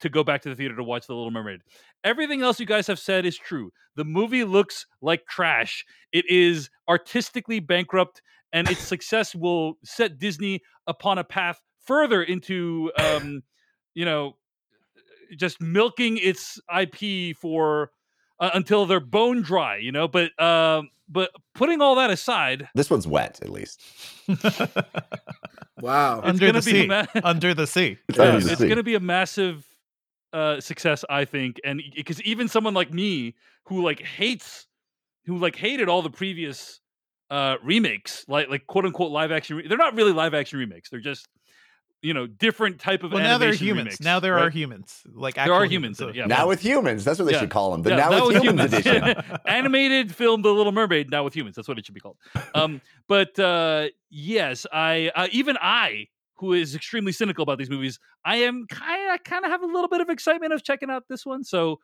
to 0.00 0.08
go 0.08 0.22
back 0.24 0.42
to 0.42 0.48
the 0.48 0.54
theater 0.54 0.76
to 0.76 0.84
watch 0.84 1.06
the 1.06 1.14
little 1.14 1.30
mermaid. 1.30 1.60
Everything 2.04 2.42
else 2.42 2.60
you 2.60 2.66
guys 2.66 2.86
have 2.86 2.98
said 2.98 3.26
is 3.26 3.36
true. 3.36 3.72
The 3.96 4.04
movie 4.04 4.44
looks 4.44 4.86
like 5.00 5.26
trash. 5.26 5.84
It 6.12 6.24
is 6.28 6.70
artistically 6.88 7.60
bankrupt 7.60 8.22
and 8.52 8.70
its 8.70 8.82
success 8.86 9.34
will 9.34 9.74
set 9.84 10.18
disney 10.18 10.62
upon 10.86 11.18
a 11.18 11.24
path 11.24 11.60
further 11.84 12.22
into 12.22 12.90
um 12.98 13.42
you 13.92 14.04
know 14.04 14.36
just 15.36 15.60
milking 15.60 16.16
its 16.18 16.58
ip 16.80 17.36
for 17.36 17.90
uh, 18.40 18.50
until 18.54 18.86
they're 18.86 19.00
bone 19.00 19.42
dry 19.42 19.76
you 19.76 19.92
know? 19.92 20.08
But 20.08 20.40
um 20.40 20.90
but 21.08 21.30
putting 21.54 21.82
all 21.82 21.96
that 21.96 22.10
aside 22.10 22.68
this 22.74 22.88
one's 22.88 23.06
wet 23.06 23.40
at 23.42 23.50
least 23.50 23.82
Wow. 25.80 26.18
It's 26.20 26.28
Under 26.28 26.46
gonna 26.46 26.60
the 26.60 26.70
be 26.70 26.80
sea. 26.82 26.86
ma- 26.86 27.06
Under 27.24 27.54
the 27.54 27.66
sea. 27.66 27.98
It's 28.08 28.18
Yeah, 28.18 28.36
it's 28.36 28.56
going 28.60 28.76
to 28.76 28.82
be 28.82 28.94
a 28.94 29.00
massive 29.00 29.66
uh, 30.32 30.60
success, 30.60 31.04
I 31.08 31.24
think, 31.24 31.60
and 31.64 31.82
because 31.94 32.20
even 32.22 32.48
someone 32.48 32.74
like 32.74 32.92
me 32.92 33.34
who 33.66 33.82
like 33.82 34.00
hates, 34.00 34.66
who 35.26 35.38
like 35.38 35.56
hated 35.56 35.88
all 35.88 36.02
the 36.02 36.10
previous 36.10 36.80
uh 37.30 37.56
remakes, 37.62 38.24
like 38.28 38.48
like 38.48 38.66
quote 38.66 38.84
unquote 38.84 39.10
live 39.10 39.32
action, 39.32 39.56
re- 39.56 39.66
they're 39.68 39.78
not 39.78 39.94
really 39.94 40.12
live 40.12 40.34
action 40.34 40.58
remakes. 40.58 40.90
They're 40.90 41.00
just 41.00 41.26
you 42.04 42.14
know 42.14 42.26
different 42.26 42.78
type 42.78 43.02
of 43.02 43.10
Well, 43.12 43.22
now 43.22 43.38
they're 43.38 43.52
humans. 43.54 43.84
remakes, 43.86 44.00
now 44.00 44.20
there 44.20 44.34
right? 44.34 44.44
are 44.46 44.50
humans. 44.50 45.02
Like 45.12 45.34
There 45.34 45.44
are 45.52 45.62
actual 45.64 45.68
humans 45.74 45.98
so- 45.98 46.12
yeah. 46.12 46.26
now 46.26 46.46
with 46.46 46.60
humans. 46.60 47.02
That's 47.04 47.18
what 47.18 47.24
they 47.24 47.32
Yeah. 47.32 47.40
should 47.40 47.50
call 47.50 47.72
them. 47.72 47.82
The 47.82 47.90
Yeah, 47.90 47.96
now, 47.96 48.26
with 48.26 48.42
humans, 48.42 48.72
edition. 48.72 49.16
animated 49.46 50.14
film 50.14 50.42
the 50.42 50.52
little 50.52 50.72
mermaid 50.72 51.10
now 51.10 51.24
with 51.24 51.34
humans 51.34 51.56
that's 51.56 51.66
what 51.68 51.78
it 51.78 51.84
should 51.86 51.94
be 51.94 52.00
called 52.00 52.16
um 52.54 52.80
but 53.08 53.38
uh 53.38 53.86
yes 54.10 54.66
i 54.72 55.10
uh, 55.16 55.26
even 55.32 55.56
i 55.60 56.06
who 56.36 56.52
is 56.52 56.74
extremely 56.74 57.12
cynical 57.12 57.42
about 57.42 57.58
these 57.58 57.70
movies 57.70 57.98
i 58.24 58.36
am 58.36 58.66
kind 58.68 59.12
of 59.14 59.22
kind 59.24 59.44
of 59.44 59.50
have 59.50 59.62
a 59.62 59.66
little 59.66 59.88
bit 59.88 60.00
of 60.00 60.08
excitement 60.10 60.52
of 60.52 60.62
checking 60.62 60.90
out 60.90 61.04
this 61.08 61.24
one 61.24 61.42
so 61.44 61.78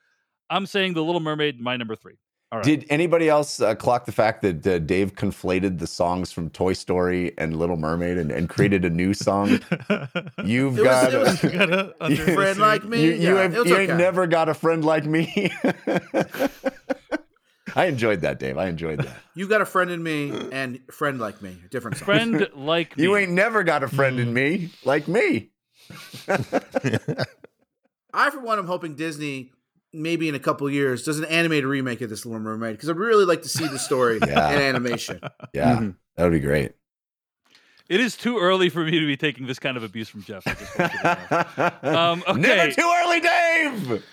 i'm 0.51 0.67
saying 0.67 0.95
the 0.95 1.03
little 1.03 1.21
mermaid 1.21 1.61
my 1.61 1.77
number 1.77 1.95
three 1.97 2.15
all 2.15 2.30
right 2.59 2.65
Did 2.65 2.85
anybody 2.91 3.29
else 3.29 3.61
uh, 3.61 3.75
clock 3.77 4.07
the 4.07 4.13
fact 4.13 4.43
that 4.43 4.67
uh, 4.67 4.79
Dave 4.81 5.15
conflated 5.15 5.79
the 5.79 5.87
songs 5.87 6.33
from 6.33 6.51
Toy 6.51 6.73
Story 6.73 7.33
and 7.39 7.57
Little 7.57 7.77
Mermaid 7.77 8.19
and, 8.19 8.31
and 8.33 8.49
created 8.49 8.85
a 8.85 8.91
new 8.91 9.15
song? 9.15 9.49
You've 10.45 10.79
It 10.79 10.85
got. 10.85 11.13
it 11.15 11.19
was- 11.19 11.43
You 11.43 11.51
gotta 11.51 11.77
You- 11.77 11.95
under- 12.01 12.33
friend 12.35 12.59
like 12.59 12.85
me. 12.85 13.03
you, 13.05 13.11
you, 13.13 13.35
yeah, 13.35 13.43
have, 13.43 13.55
you 13.55 13.61
okay. 13.61 13.83
ain't 13.89 13.97
never 13.97 14.27
got 14.27 14.49
a 14.49 14.55
friend 14.55 14.85
like 14.85 15.05
me. 15.07 15.53
I 17.77 17.85
enjoyed 17.85 18.23
that, 18.23 18.41
Dave. 18.41 18.59
I 18.59 18.67
enjoyed 18.67 18.99
that. 18.99 19.17
You 19.37 19.47
got 19.47 19.61
a 19.61 19.65
friend 19.65 19.93
in 19.93 20.03
me 20.03 20.33
and 20.51 20.81
friend 20.91 21.21
like 21.21 21.41
me. 21.41 21.57
Different 21.71 21.99
song. 21.99 22.05
friend 22.07 22.49
like 22.57 22.95
You 22.97 23.15
ain't 23.17 23.31
never 23.31 23.63
got 23.63 23.85
a 23.85 23.89
friend 23.89 24.19
in 24.19 24.35
me 24.35 24.71
like 24.85 25.07
me. 25.07 25.51
I, 28.13 28.31
for 28.31 28.41
one, 28.41 28.59
am 28.59 28.67
hoping 28.67 28.97
Disney, 28.97 29.53
maybe 29.93 30.29
in 30.29 30.35
a 30.35 30.39
couple 30.39 30.69
years, 30.71 31.03
does 31.05 31.19
an 31.19 31.25
animated 31.27 31.65
remake 31.65 32.01
of 32.01 32.11
this 32.11 32.25
Little 32.25 32.41
Mermaid 32.41 32.75
because 32.75 32.89
I'd 32.89 32.97
really 32.97 33.25
like 33.25 33.43
to 33.43 33.49
see 33.49 33.67
the 33.67 33.79
story 33.79 34.19
Yeah. 34.27 34.51
in 34.53 34.61
animation. 34.61 35.21
Yeah, 35.53 35.77
Mhm. 35.77 35.97
that 36.17 36.25
would 36.25 36.33
be 36.33 36.41
great. 36.41 36.73
it 37.89 38.01
is 38.01 38.17
too 38.17 38.39
early 38.39 38.69
for 38.69 38.85
me 38.85 38.93
to 39.01 39.07
be 39.07 39.17
taking 39.17 39.47
this 39.47 39.59
kind 39.59 39.77
of 39.77 39.83
abuse 39.83 40.09
from 40.09 40.23
jeff 40.23 40.47
I 40.47 40.55
just 40.55 40.79
want 40.79 40.93
you 40.93 40.99
to 41.01 41.81
know. 41.83 41.99
Um, 41.99 42.25
okay. 42.29 42.41
Never 42.41 42.73
too 42.73 42.93
early, 43.03 43.21
Dave. 43.21 44.05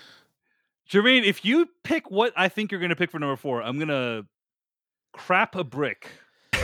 Germain, 0.88 1.22
if 1.24 1.44
you 1.44 1.68
pick 1.84 2.10
what 2.10 2.32
I 2.36 2.48
think 2.48 2.72
you're 2.72 2.80
going 2.80 2.90
to 2.90 2.96
pick 2.96 3.10
for 3.10 3.18
number 3.18 3.36
four, 3.36 3.62
I'm 3.62 3.76
going 3.76 3.88
to 3.88 4.26
crap 5.12 5.54
a 5.54 5.62
brick. 5.62 6.08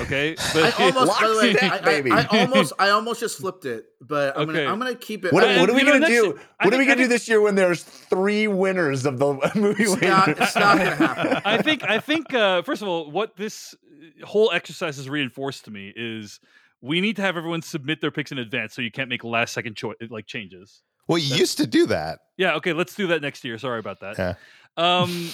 Okay, 0.05 0.37
I 0.55 0.73
almost, 0.79 1.21
by 1.21 1.29
the 1.29 1.37
way, 1.39 1.57
I, 1.61 1.77
I- 1.77 1.81
baby. 1.81 2.11
I, 2.13 2.25
almost, 2.25 2.73
I 2.79 2.91
almost 2.91 3.21
just 3.21 3.39
flipped 3.39 3.65
it, 3.65 3.87
but 4.01 4.37
I'm 4.37 4.49
Okay. 4.49 4.61
gonna, 4.61 4.73
I'm 4.73 4.79
gonna 4.79 4.95
keep 4.95 5.25
it. 5.25 5.33
What, 5.33 5.45
And, 5.45 5.61
what 5.61 5.71
are 5.71 5.75
we 5.75 5.85
gonna 5.85 6.01
next- 6.01 6.13
do? 6.13 6.39
I 6.61 6.65
What 6.67 6.75
are 6.75 6.79
we 6.79 6.85
gonna 6.85 6.97
do 6.97 7.03
think- 7.03 7.11
this 7.11 7.29
year 7.29 7.41
when 7.41 7.55
there's 7.55 7.83
three 7.83 8.47
winners 8.49 9.07
of 9.07 9.19
the 9.19 9.35
movie? 9.55 9.85
It's 9.85 10.01
not, 10.01 10.29
it's 10.29 10.55
not 10.57 10.79
gonna 10.79 10.95
happen. 10.97 11.43
I 11.45 11.61
think 11.63 11.83
I 11.85 11.99
think 12.01 12.33
uh, 12.35 12.63
first 12.63 12.83
of 12.83 12.89
all, 12.89 13.11
what 13.11 13.37
this 13.37 13.75
whole 14.23 14.51
exercise 14.53 14.97
has 14.97 15.09
reinforced 15.09 15.65
to 15.65 15.71
me 15.71 15.93
is 15.95 16.41
we 16.81 17.01
need 17.01 17.17
to 17.17 17.23
have 17.23 17.37
everyone 17.37 17.63
submit 17.63 18.01
their 18.01 18.11
picks 18.11 18.31
in 18.33 18.39
advance, 18.39 18.75
so 18.75 18.83
you 18.83 18.91
can't 18.91 19.09
make 19.09 19.25
last 19.25 19.53
second 19.55 19.77
choice 19.77 19.97
like 20.11 20.27
changes. 20.27 20.83
Well, 21.09 21.19
you 21.19 21.35
used 21.37 21.59
to 21.59 21.67
do 21.67 21.87
that. 21.87 22.21
Yeah, 22.39 22.55
okay, 22.55 22.73
let's 22.73 22.95
do 22.95 23.07
that 23.09 23.21
next 23.21 23.45
year. 23.45 23.59
Sorry 23.59 23.79
about 23.79 24.01
that. 24.01 24.19
Yeah. 24.19 24.35
Um, 24.77 25.31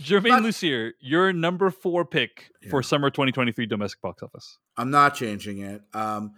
Germain 0.00 0.32
But- 0.32 0.42
Lussier, 0.42 0.92
your 1.00 1.32
number 1.32 1.70
four 1.70 2.04
pick 2.04 2.50
for 2.70 2.82
summer 2.82 3.10
2023 3.10 3.66
domestic 3.66 4.00
box 4.00 4.22
office. 4.22 4.58
I'm 4.76 4.90
not 4.90 5.14
changing 5.14 5.58
it. 5.58 5.82
Um, 5.94 6.32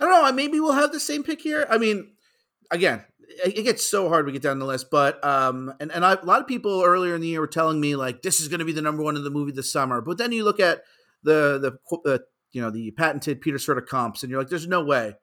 I 0.00 0.04
don't 0.04 0.10
know. 0.10 0.32
Maybe 0.32 0.60
we'll 0.60 0.72
have 0.72 0.92
the 0.92 1.00
same 1.00 1.22
pick 1.24 1.40
here. 1.42 1.66
I 1.68 1.76
mean, 1.78 2.12
again, 2.70 3.04
it, 3.44 3.58
it 3.58 3.62
gets 3.64 3.84
so 3.84 4.08
hard 4.08 4.26
to 4.26 4.32
get 4.32 4.42
down 4.42 4.58
the 4.58 4.64
list, 4.64 4.86
but 4.90 5.22
um, 5.24 5.74
and 5.80 5.90
and 5.92 6.04
I, 6.04 6.14
a 6.14 6.24
lot 6.24 6.40
of 6.40 6.46
people 6.46 6.82
earlier 6.84 7.14
in 7.14 7.20
the 7.20 7.28
year 7.28 7.40
were 7.40 7.46
telling 7.46 7.80
me 7.80 7.96
like 7.96 8.22
this 8.22 8.40
is 8.40 8.48
going 8.48 8.60
to 8.60 8.64
be 8.64 8.72
the 8.72 8.82
number 8.82 9.02
one 9.02 9.16
in 9.16 9.24
the 9.24 9.30
movie 9.30 9.52
this 9.52 9.70
summer. 9.72 10.00
But 10.00 10.18
then 10.18 10.32
you 10.32 10.44
look 10.44 10.60
at 10.60 10.82
the 11.22 11.58
the 11.58 11.72
qu- 11.88 12.00
the 12.04 12.22
you 12.52 12.62
know 12.62 12.70
the 12.70 12.92
patented 12.92 13.40
Peter 13.40 13.58
Sciretta 13.58 13.86
comps, 13.86 14.22
and 14.22 14.30
you're 14.30 14.40
like, 14.40 14.48
there's 14.48 14.66
no 14.66 14.82
way. 14.84 15.14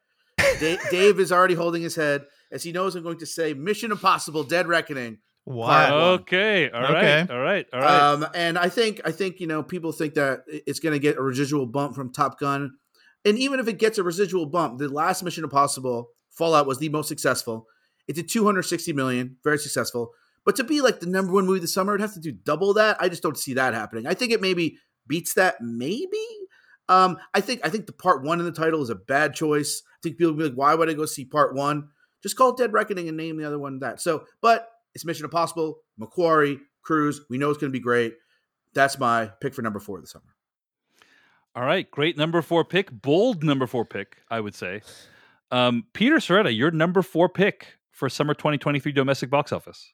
Dave, 0.59 0.79
Dave 0.91 1.19
is 1.19 1.31
already 1.31 1.55
holding 1.55 1.81
his 1.81 1.95
head 1.95 2.25
as 2.51 2.63
he 2.63 2.71
knows 2.71 2.95
I'm 2.95 3.03
going 3.03 3.19
to 3.19 3.25
say 3.25 3.53
Mission 3.53 3.91
Impossible: 3.91 4.43
Dead 4.43 4.67
Reckoning. 4.67 5.17
Wow. 5.47 6.11
Okay, 6.15 6.69
all 6.69 6.81
right, 6.81 7.21
Okay. 7.21 7.33
all 7.33 7.39
right, 7.39 7.65
all 7.71 7.79
right. 7.79 8.01
Um, 8.11 8.27
and 8.35 8.57
I 8.57 8.67
think 8.67 8.99
I 9.05 9.11
think 9.11 9.39
you 9.39 9.47
know 9.47 9.63
people 9.63 9.93
think 9.93 10.15
that 10.15 10.41
it's 10.47 10.79
going 10.79 10.91
to 10.91 10.99
get 10.99 11.15
a 11.17 11.21
residual 11.21 11.65
bump 11.65 11.95
from 11.95 12.11
Top 12.11 12.37
Gun, 12.37 12.73
and 13.23 13.39
even 13.39 13.61
if 13.61 13.67
it 13.69 13.79
gets 13.79 13.97
a 13.97 14.03
residual 14.03 14.45
bump, 14.45 14.77
the 14.77 14.89
last 14.89 15.23
Mission 15.23 15.45
Impossible 15.45 16.09
Fallout 16.31 16.67
was 16.67 16.79
the 16.79 16.89
most 16.89 17.07
successful. 17.07 17.65
It 18.09 18.15
did 18.15 18.29
260 18.29 18.91
million, 18.91 19.37
very 19.41 19.57
successful. 19.57 20.11
But 20.45 20.57
to 20.57 20.65
be 20.65 20.81
like 20.81 20.99
the 20.99 21.07
number 21.07 21.31
one 21.31 21.45
movie 21.45 21.59
this 21.59 21.73
summer, 21.73 21.95
it'd 21.95 22.01
have 22.01 22.13
to 22.15 22.19
do 22.19 22.31
double 22.31 22.73
that. 22.73 22.97
I 22.99 23.07
just 23.07 23.23
don't 23.23 23.37
see 23.37 23.53
that 23.53 23.73
happening. 23.73 24.05
I 24.05 24.13
think 24.15 24.33
it 24.33 24.41
maybe 24.41 24.77
beats 25.07 25.33
that, 25.35 25.55
maybe. 25.61 26.25
Um, 26.89 27.17
I 27.33 27.39
think 27.39 27.61
I 27.65 27.69
think 27.69 27.85
the 27.85 27.93
part 27.93 28.23
one 28.23 28.39
in 28.39 28.45
the 28.45 28.51
title 28.51 28.81
is 28.81 28.89
a 28.89 28.95
bad 28.95 29.33
choice. 29.33 29.81
I 29.85 29.99
think 30.03 30.17
people 30.17 30.33
will 30.33 30.39
be 30.39 30.43
like, 30.49 30.57
why 30.57 30.75
would 30.75 30.89
I 30.89 30.93
go 30.93 31.05
see 31.05 31.23
part 31.23 31.55
one? 31.55 31.87
Just 32.21 32.35
call 32.35 32.49
it 32.49 32.57
Dead 32.57 32.73
Reckoning 32.73 33.07
and 33.07 33.15
name 33.15 33.37
the 33.37 33.45
other 33.45 33.59
one 33.59 33.79
that. 33.79 34.01
So, 34.01 34.25
but 34.41 34.69
it's 34.93 35.05
Mission 35.05 35.25
Impossible, 35.25 35.79
McQuarrie, 35.99 36.59
Cruise. 36.81 37.21
We 37.29 37.37
know 37.37 37.49
it's 37.49 37.59
going 37.59 37.71
to 37.71 37.77
be 37.77 37.83
great. 37.83 38.13
That's 38.73 38.99
my 38.99 39.31
pick 39.41 39.53
for 39.53 39.61
number 39.61 39.79
four 39.79 39.99
this 39.99 40.11
summer. 40.11 40.35
All 41.55 41.63
right, 41.63 41.89
great 41.89 42.17
number 42.17 42.41
four 42.41 42.63
pick, 42.63 42.91
bold 42.91 43.43
number 43.43 43.65
four 43.65 43.85
pick, 43.85 44.17
I 44.29 44.39
would 44.39 44.53
say. 44.53 44.81
Um, 45.49 45.85
Peter 45.93 46.17
Sciretta, 46.17 46.55
your 46.55 46.71
number 46.71 47.01
four 47.01 47.29
pick 47.29 47.67
for 47.91 48.09
summer 48.09 48.33
2023 48.33 48.91
domestic 48.91 49.29
box 49.29 49.51
office. 49.51 49.93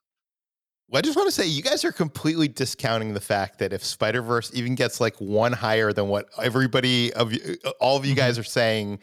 Well, 0.90 1.00
I 1.00 1.02
just 1.02 1.16
want 1.16 1.28
to 1.28 1.32
say 1.32 1.48
you 1.48 1.64
guys 1.64 1.86
are 1.86 1.94
completely 1.94 2.50
discounting 2.50 3.14
the 3.14 3.22
fact 3.22 3.60
that 3.60 3.72
if 3.72 3.84
Spider 3.84 4.22
Verse 4.22 4.52
even 4.54 4.76
gets 4.76 5.00
like 5.00 5.16
one 5.18 5.54
higher 5.54 5.94
than 5.94 6.10
what 6.10 6.28
everybody 6.42 7.14
of 7.14 7.32
you, 7.32 7.56
all 7.80 7.96
of 7.96 8.06
you 8.06 8.14
guys 8.14 8.38
are 8.38 8.44
saying, 8.44 9.00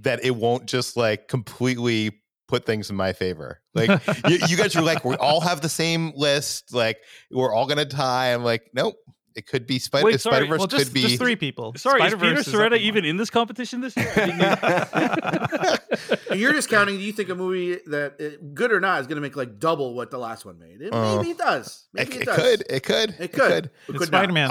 that 0.00 0.24
it 0.24 0.36
won't 0.36 0.66
just 0.66 0.96
like 0.96 1.28
completely 1.28 2.20
put 2.50 2.66
things 2.66 2.90
in 2.90 2.96
my 2.96 3.12
favor. 3.12 3.60
Like 3.74 3.88
you, 4.28 4.38
you 4.48 4.56
guys 4.56 4.74
are 4.76 4.82
like, 4.82 5.04
we 5.04 5.14
all 5.16 5.40
have 5.40 5.60
the 5.60 5.68
same 5.68 6.12
list. 6.16 6.74
Like 6.74 6.98
we're 7.30 7.54
all 7.54 7.66
gonna 7.66 7.86
tie. 7.86 8.34
I'm 8.34 8.44
like, 8.44 8.70
nope. 8.74 8.96
It 9.36 9.46
could 9.46 9.64
be 9.64 9.78
Spider. 9.78 10.04
Wait, 10.06 10.20
sorry. 10.20 10.34
Spider 10.38 10.46
Verse 10.48 10.58
Well, 10.58 10.66
just, 10.66 10.86
could 10.86 10.92
be. 10.94 11.02
just 11.02 11.18
three 11.18 11.36
people. 11.36 11.72
Sorry, 11.76 12.02
is 12.02 12.14
Peter 12.14 12.32
up 12.32 12.38
Sciretta 12.44 12.78
even 12.78 13.04
in 13.04 13.16
this 13.16 13.30
competition 13.30 13.80
this 13.80 13.96
year? 13.96 14.12
I 14.16 14.26
didn't 14.26 16.20
And 16.32 16.40
you're 16.40 16.52
discounting. 16.52 16.96
Do 16.96 17.02
you 17.04 17.12
think 17.12 17.28
a 17.28 17.36
movie 17.36 17.78
that 17.86 18.20
uh, 18.20 18.44
good 18.54 18.72
or 18.72 18.80
not 18.80 19.00
is 19.00 19.06
going 19.06 19.16
to 19.16 19.22
make 19.22 19.36
like 19.36 19.60
double 19.60 19.94
what 19.94 20.10
the 20.10 20.18
last 20.18 20.44
one 20.44 20.58
made? 20.58 20.80
It, 20.82 20.92
Uh, 20.92 21.16
maybe 21.18 21.30
it 21.30 21.38
does. 21.38 21.86
Maybe 21.92 22.16
it, 22.16 22.22
it 22.22 22.24
does. 22.24 22.36
could. 22.36 22.60
It 22.68 22.82
could. 22.82 23.10
It 23.20 23.32
could. 23.32 23.64
It 23.66 23.70
It's 23.88 23.98
could. 23.98 24.08
Spider 24.08 24.32
Man. 24.32 24.50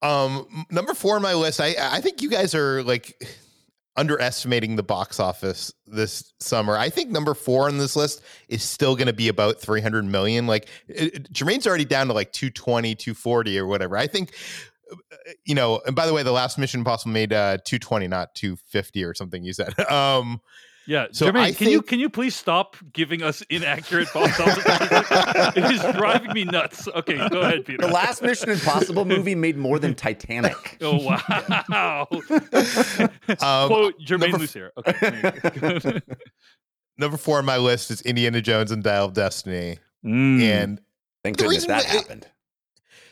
Um, 0.00 0.66
number 0.70 0.94
four 0.94 1.16
on 1.16 1.22
my 1.22 1.34
list. 1.34 1.60
I 1.60 1.74
I 1.80 2.00
think 2.00 2.22
you 2.22 2.30
guys 2.30 2.54
are 2.54 2.84
like 2.84 3.20
underestimating 3.96 4.76
the 4.76 4.82
box 4.82 5.20
office 5.20 5.72
this 5.86 6.32
summer. 6.40 6.76
I 6.76 6.90
think 6.90 7.10
number 7.10 7.34
four 7.34 7.68
on 7.68 7.78
this 7.78 7.94
list 7.96 8.22
is 8.48 8.62
still 8.62 8.96
going 8.96 9.06
to 9.06 9.12
be 9.12 9.28
about 9.28 9.60
300 9.60 10.04
million. 10.04 10.46
Like 10.46 10.68
it, 10.88 11.14
it- 11.14 11.32
Germain's 11.32 11.66
already 11.66 11.84
down 11.84 12.08
to 12.08 12.12
like 12.12 12.32
220, 12.32 12.94
240 12.94 13.58
or 13.58 13.66
whatever. 13.66 13.96
I 13.96 14.06
think, 14.06 14.34
uh, 14.92 14.96
you 15.44 15.54
know, 15.54 15.80
and 15.86 15.94
by 15.94 16.06
the 16.06 16.12
way, 16.12 16.22
the 16.22 16.32
last 16.32 16.58
Mission 16.58 16.80
Impossible 16.80 17.12
made 17.12 17.32
uh 17.32 17.58
220, 17.64 18.08
not 18.08 18.34
250 18.34 19.04
or 19.04 19.14
something 19.14 19.44
you 19.44 19.52
said. 19.52 19.74
Um, 19.90 20.40
Yeah, 20.86 21.06
So 21.12 21.26
Germain, 21.26 21.42
I 21.44 21.52
can 21.52 21.68
you 21.70 21.80
can 21.80 21.98
you 21.98 22.10
please 22.10 22.34
stop 22.36 22.76
giving 22.92 23.22
us 23.22 23.40
inaccurate 23.48 24.12
box 24.12 24.38
office 24.38 24.62
figures? 24.64 25.52
it 25.56 25.72
is 25.72 25.96
driving 25.96 26.32
me 26.32 26.44
nuts. 26.44 26.86
Okay, 26.88 27.16
go 27.30 27.40
ahead, 27.40 27.64
Peter. 27.64 27.86
The 27.86 27.92
last 27.92 28.20
Mission 28.22 28.50
Impossible 28.50 29.04
movie 29.06 29.34
made 29.34 29.56
more 29.56 29.78
than 29.78 29.94
Titanic. 29.94 30.78
Oh 30.82 30.98
wow! 31.02 32.06
um, 32.10 33.68
Quote 33.68 33.98
Germain 34.00 34.32
number- 34.32 34.46
Lussier. 34.46 34.70
Okay. 34.86 36.00
number 36.98 37.16
four 37.16 37.38
on 37.38 37.44
my 37.44 37.56
list 37.56 37.90
is 37.90 38.02
Indiana 38.02 38.40
Jones 38.40 38.70
and 38.70 38.82
Dial 38.82 39.06
of 39.06 39.14
Destiny. 39.14 39.78
Mm. 40.04 40.40
And 40.42 40.80
Thank 41.22 41.38
goodness 41.38 41.54
reason 41.54 41.68
that 41.68 41.84
why 41.84 41.90
it- 41.94 41.96
happened. 42.02 42.26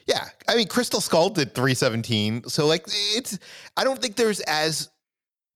Yeah, 0.07 0.27
I 0.49 0.57
mean, 0.57 0.66
Crystal 0.66 1.01
Skull 1.01 1.31
did 1.31 1.55
317. 1.55 2.49
So, 2.49 2.66
like, 2.66 2.85
it's, 2.89 3.39
I 3.77 3.85
don't 3.85 4.03
think 4.03 4.16
there's 4.16 4.41
as 4.41 4.91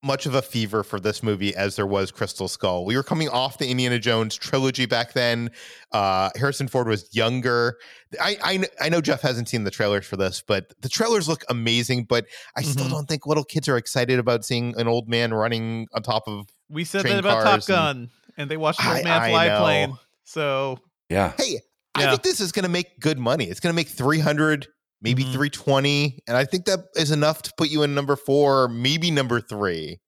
much 0.07 0.25
of 0.27 0.35
a 0.35 0.41
fever 0.43 0.83
for 0.83 0.99
this 1.01 1.23
movie 1.23 1.55
as 1.57 1.77
there 1.77 1.87
was 1.87 2.11
Crystal 2.13 2.49
Skull. 2.49 2.85
We 2.85 2.97
were 2.97 3.03
coming 3.03 3.29
off 3.29 3.59
the 3.59 3.69
Indiana 3.69 3.99
Jones 3.99 4.37
trilogy 4.37 4.87
back 4.87 5.13
then. 5.13 5.51
Uh, 5.93 6.31
Harrison 6.37 6.69
Ford 6.69 6.87
was 6.89 7.09
younger. 7.15 7.77
I, 8.21 8.37
I, 8.43 8.65
I 8.81 8.89
know 8.89 9.01
Jeff 9.01 9.21
hasn't 9.21 9.49
seen 9.49 9.65
the 9.65 9.71
trailers 9.71 10.07
for 10.07 10.17
this, 10.17 10.43
but 10.47 10.73
the 10.81 10.89
trailers 10.89 11.29
look 11.29 11.45
amazing. 11.51 12.05
But 12.05 12.27
I 12.57 12.63
still 12.63 12.87
Mhm. 12.87 12.91
don't 12.91 13.09
think 13.09 13.27
little 13.27 13.45
kids 13.45 13.69
are 13.69 13.77
excited 13.77 14.19
about 14.19 14.45
seeing 14.45 14.75
an 14.79 14.87
old 14.89 15.09
man 15.09 15.35
running 15.35 15.89
on 15.93 16.03
top 16.03 16.29
of. 16.29 16.47
We 16.71 16.85
said 16.85 17.03
train 17.03 17.15
that 17.15 17.19
about 17.21 17.43
Top 17.43 17.45
cars 17.45 17.69
and- 17.69 17.77
Gun, 17.77 18.11
and, 18.37 18.51
they 18.51 18.57
watched 18.57 18.81
an 18.81 18.95
old 18.97 19.05
man 19.05 19.23
I 19.23 19.31
fly 19.31 19.45
a 19.47 19.61
plane. 19.61 19.99
So 20.25 20.79
Yeah. 21.11 21.33
Hey, 21.37 21.61
I 21.95 22.11
think 22.11 22.23
this 22.23 22.41
is 22.41 22.53
going 22.53 22.65
to 22.65 22.69
make 22.69 23.01
good 23.01 23.19
money. 23.19 23.47
It's 23.47 23.61
going 23.61 23.73
to 23.73 23.77
make 23.77 23.89
300, 23.89 24.67
maybe 25.01 25.23
Mhm. 25.25 25.33
320. 25.33 26.21
And 26.27 26.37
I 26.37 26.45
think 26.45 26.65
that 26.67 26.81
is 26.97 27.11
enough 27.11 27.43
to 27.43 27.53
put 27.57 27.69
you 27.69 27.83
in 27.83 27.95
number 27.95 28.17
four, 28.17 28.69
maybe 28.69 29.11
number 29.11 29.41
three. 29.41 29.99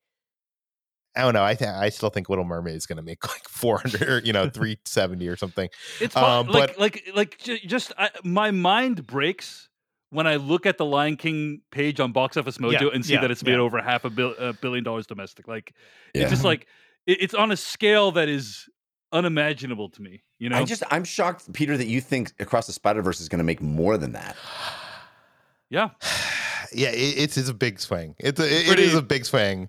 I 1.17 1.23
don't 1.23 1.35
know. 1.35 1.45
I 1.45 1.55
th- 1.55 1.69
I 1.71 1.89
still 1.89 2.11
think 2.11 2.29
Little 2.29 2.45
Mermaid 2.45 2.77
is 2.77 2.87
going 2.87 2.97
to 2.99 3.03
make 3.03 3.19
like 3.29 3.49
400 3.49 4.27
you 4.27 4.33
know 4.33 4.49
370 4.51 5.27
or 5.29 5.37
something. 5.37 5.69
It's 6.01 6.15
Um, 6.17 6.47
like 6.49 6.71
but- 6.77 6.79
like 6.79 7.11
like 7.15 7.39
ju- 7.39 7.59
just 7.67 7.93
I, 7.99 8.11
my 8.23 8.51
mind 8.51 9.07
breaks 9.07 9.69
when 10.11 10.27
I 10.27 10.37
look 10.37 10.65
at 10.65 10.79
the 10.79 10.85
Lion 10.87 11.17
King 11.17 11.61
page 11.71 12.01
on 12.01 12.13
Box 12.13 12.37
Office 12.37 12.57
Mojo 12.59 12.81
Yeah, 12.81 12.89
and 12.95 13.05
see 13.05 13.15
yeah, 13.15 13.21
that 13.21 13.31
it's 13.31 13.43
made 13.45 13.53
yeah. 13.53 13.59
over 13.59 13.81
half 13.83 14.05
a, 14.07 14.11
bil- 14.11 14.35
a 14.39 14.53
billion 14.55 14.85
dollars 14.85 15.07
domestic. 15.07 15.47
Like 15.49 15.75
it's 16.15 16.31
just 16.31 16.45
like 16.45 16.67
it, 17.07 17.19
it's 17.21 17.35
on 17.35 17.51
a 17.51 17.57
scale 17.57 18.13
that 18.13 18.29
is 18.29 18.69
unimaginable 19.13 19.91
to 19.91 20.03
me. 20.03 20.23
You 20.39 20.49
know, 20.51 20.57
I 20.59 20.65
just 20.65 20.83
I'm 20.91 21.05
shocked, 21.05 21.53
Peter, 21.53 21.77
that 21.77 21.87
you 21.89 22.01
think 22.01 22.33
Across 22.39 22.67
the 22.69 22.73
Spider 22.73 23.03
Verse 23.03 23.21
is 23.21 23.29
going 23.29 23.39
to 23.39 23.45
make 23.45 23.61
more 23.61 23.99
than 23.99 24.13
that. 24.13 24.37
yeah. 25.71 25.91
yeah, 26.73 26.89
it, 26.91 26.95
it's 27.19 27.37
it's 27.37 27.49
a 27.49 27.55
big 27.55 27.81
swing. 27.81 28.15
It's 28.19 28.41
a, 28.41 28.45
it- 28.47 28.53
it 28.63 28.67
Pretty- 28.67 28.83
is 28.85 28.95
a 28.95 29.03
big 29.03 29.25
swing. 29.25 29.69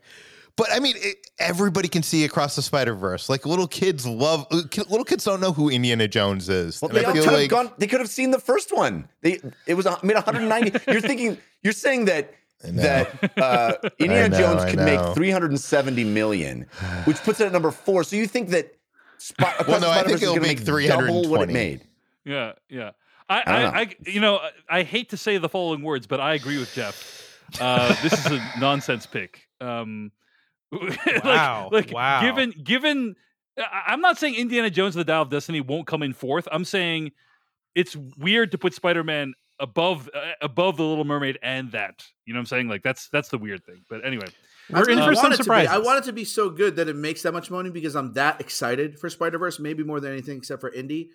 But 0.55 0.67
I 0.74 0.80
mean, 0.82 0.95
it, 0.97 1.26
everybody 1.39 1.88
can 1.88 2.03
see 2.03 2.26
across 2.26 2.57
the 2.57 2.61
Spider 2.61 2.93
Verse. 2.93 3.30
Like 3.30 3.45
little 3.45 3.67
kids 3.67 4.05
love. 4.05 4.45
uh, 4.51 4.57
Little 4.89 5.05
kids 5.05 5.24
don't 5.24 5.39
know 5.39 5.53
who 5.53 5.70
Indiana 5.70 6.05
Jones 6.05 6.49
is. 6.49 6.82
Well, 6.82 6.89
they 6.89 7.01
could 7.03 7.13
feel 7.13 7.24
have 7.24 7.34
like 7.34 7.49
gone. 7.49 7.72
They 7.78 7.88
could 7.88 8.01
have 8.01 8.09
seen 8.09 8.32
the 8.32 8.39
first 8.39 8.76
one. 8.76 9.07
They 9.22 9.39
it 9.67 9.76
was 9.76 9.86
a- 9.86 9.97
made 10.03 10.15
190. 10.15 10.78
you're 10.91 10.99
thinking. 11.01 11.38
You're 11.63 11.72
saying 11.72 12.05
that 12.05 12.34
I 12.61 12.72
that 12.72 13.38
uh, 13.38 13.74
Indiana 13.99 14.28
know, 14.30 14.38
Jones 14.38 14.70
could 14.70 14.80
make 14.84 14.99
370 15.15 16.03
million, 16.03 16.65
which 17.05 17.17
puts 17.24 17.39
it 17.39 17.45
at 17.45 17.53
number 17.53 17.72
four. 17.72 18.03
So 18.03 18.17
you 18.17 18.28
think 18.28 18.49
that? 18.49 18.76
Sp- 19.20 19.41
Across 19.59 19.82
no, 19.82 19.89
I 19.89 20.03
think 20.03 20.22
it'll 20.22 20.38
make 20.38 20.63
double 20.63 21.28
what 21.30 21.49
it 21.49 21.51
320. 21.51 21.53
made. 21.53 21.82
Yeah, 22.26 22.53
yeah. 22.70 22.91
I, 23.30 23.43
I 23.45 23.63
I. 23.63 23.80
I, 23.82 23.95
you 24.07 24.20
know, 24.22 24.39
I 24.70 24.84
hate 24.84 25.09
to 25.09 25.17
say 25.17 25.38
the 25.38 25.49
following 25.49 25.82
words, 25.84 26.07
but 26.07 26.20
I 26.20 26.34
agree 26.34 26.57
with 26.57 26.74
Jeff. 26.74 27.39
Uh, 27.59 27.95
this 28.01 28.13
is 28.26 28.32
a 28.32 28.51
nonsense 28.59 29.05
pick. 29.05 29.47
Um, 29.61 30.11
like- 30.72 31.24
Wow, 31.24 31.70
like, 31.72 31.91
wow. 31.91 32.22
Given, 32.22 32.53
given, 32.63 33.15
I- 33.57 33.84
I'm 33.88 34.01
not 34.01 34.17
saying 34.17 34.36
Indiana 34.36 34.70
Jones 34.70 34.95
and 34.95 35.01
the 35.01 35.05
Dial 35.05 35.24
of 35.24 35.30
Destiny 35.30 35.61
won't 35.61 35.86
come 35.88 36.01
in 36.03 36.13
fourth. 36.13 36.47
I'm 36.51 36.65
saying 36.65 37.11
it's 37.76 37.95
weird 38.17 38.51
to 38.51 38.57
put 38.57 38.74
Spider-Man 38.74 39.34
above 39.59 40.09
uh, 40.13 40.32
above 40.41 40.78
the 40.78 40.84
Little 40.84 41.03
Mermaid 41.05 41.38
and 41.43 41.72
that. 41.74 42.05
You 42.26 42.34
know 42.34 42.38
what 42.38 42.41
I'm 42.43 42.45
saying? 42.47 42.67
Like 42.70 42.82
that's 42.84 43.09
that's 43.09 43.30
the 43.30 43.38
weird 43.38 43.63
thing. 43.65 43.84
But 43.89 44.05
anyway, 44.05 44.28
We're 44.70 44.78
I 44.89 44.93
in 44.93 44.97
for 44.99 45.15
some 45.15 45.24
want 45.30 45.34
it 45.34 45.38
to 45.38 45.49
be- 45.49 45.49
I 45.67 45.78
want 45.80 45.99
it 45.99 46.05
to 46.07 46.13
be 46.13 46.26
so 46.26 46.49
good 46.49 46.76
that 46.76 46.88
it 46.88 46.95
makes 46.95 47.24
that 47.24 47.34
much 47.34 47.49
money 47.49 47.70
because 47.70 47.95
I'm 47.95 48.13
that 48.13 48.39
excited 48.39 48.99
for 48.99 49.09
Spider 49.09 49.38
Verse, 49.38 49.59
maybe 49.59 49.84
more 49.84 49.99
than 49.99 50.11
anything 50.11 50.38
except 50.38 50.61
for 50.61 50.72
Indy. 50.72 51.09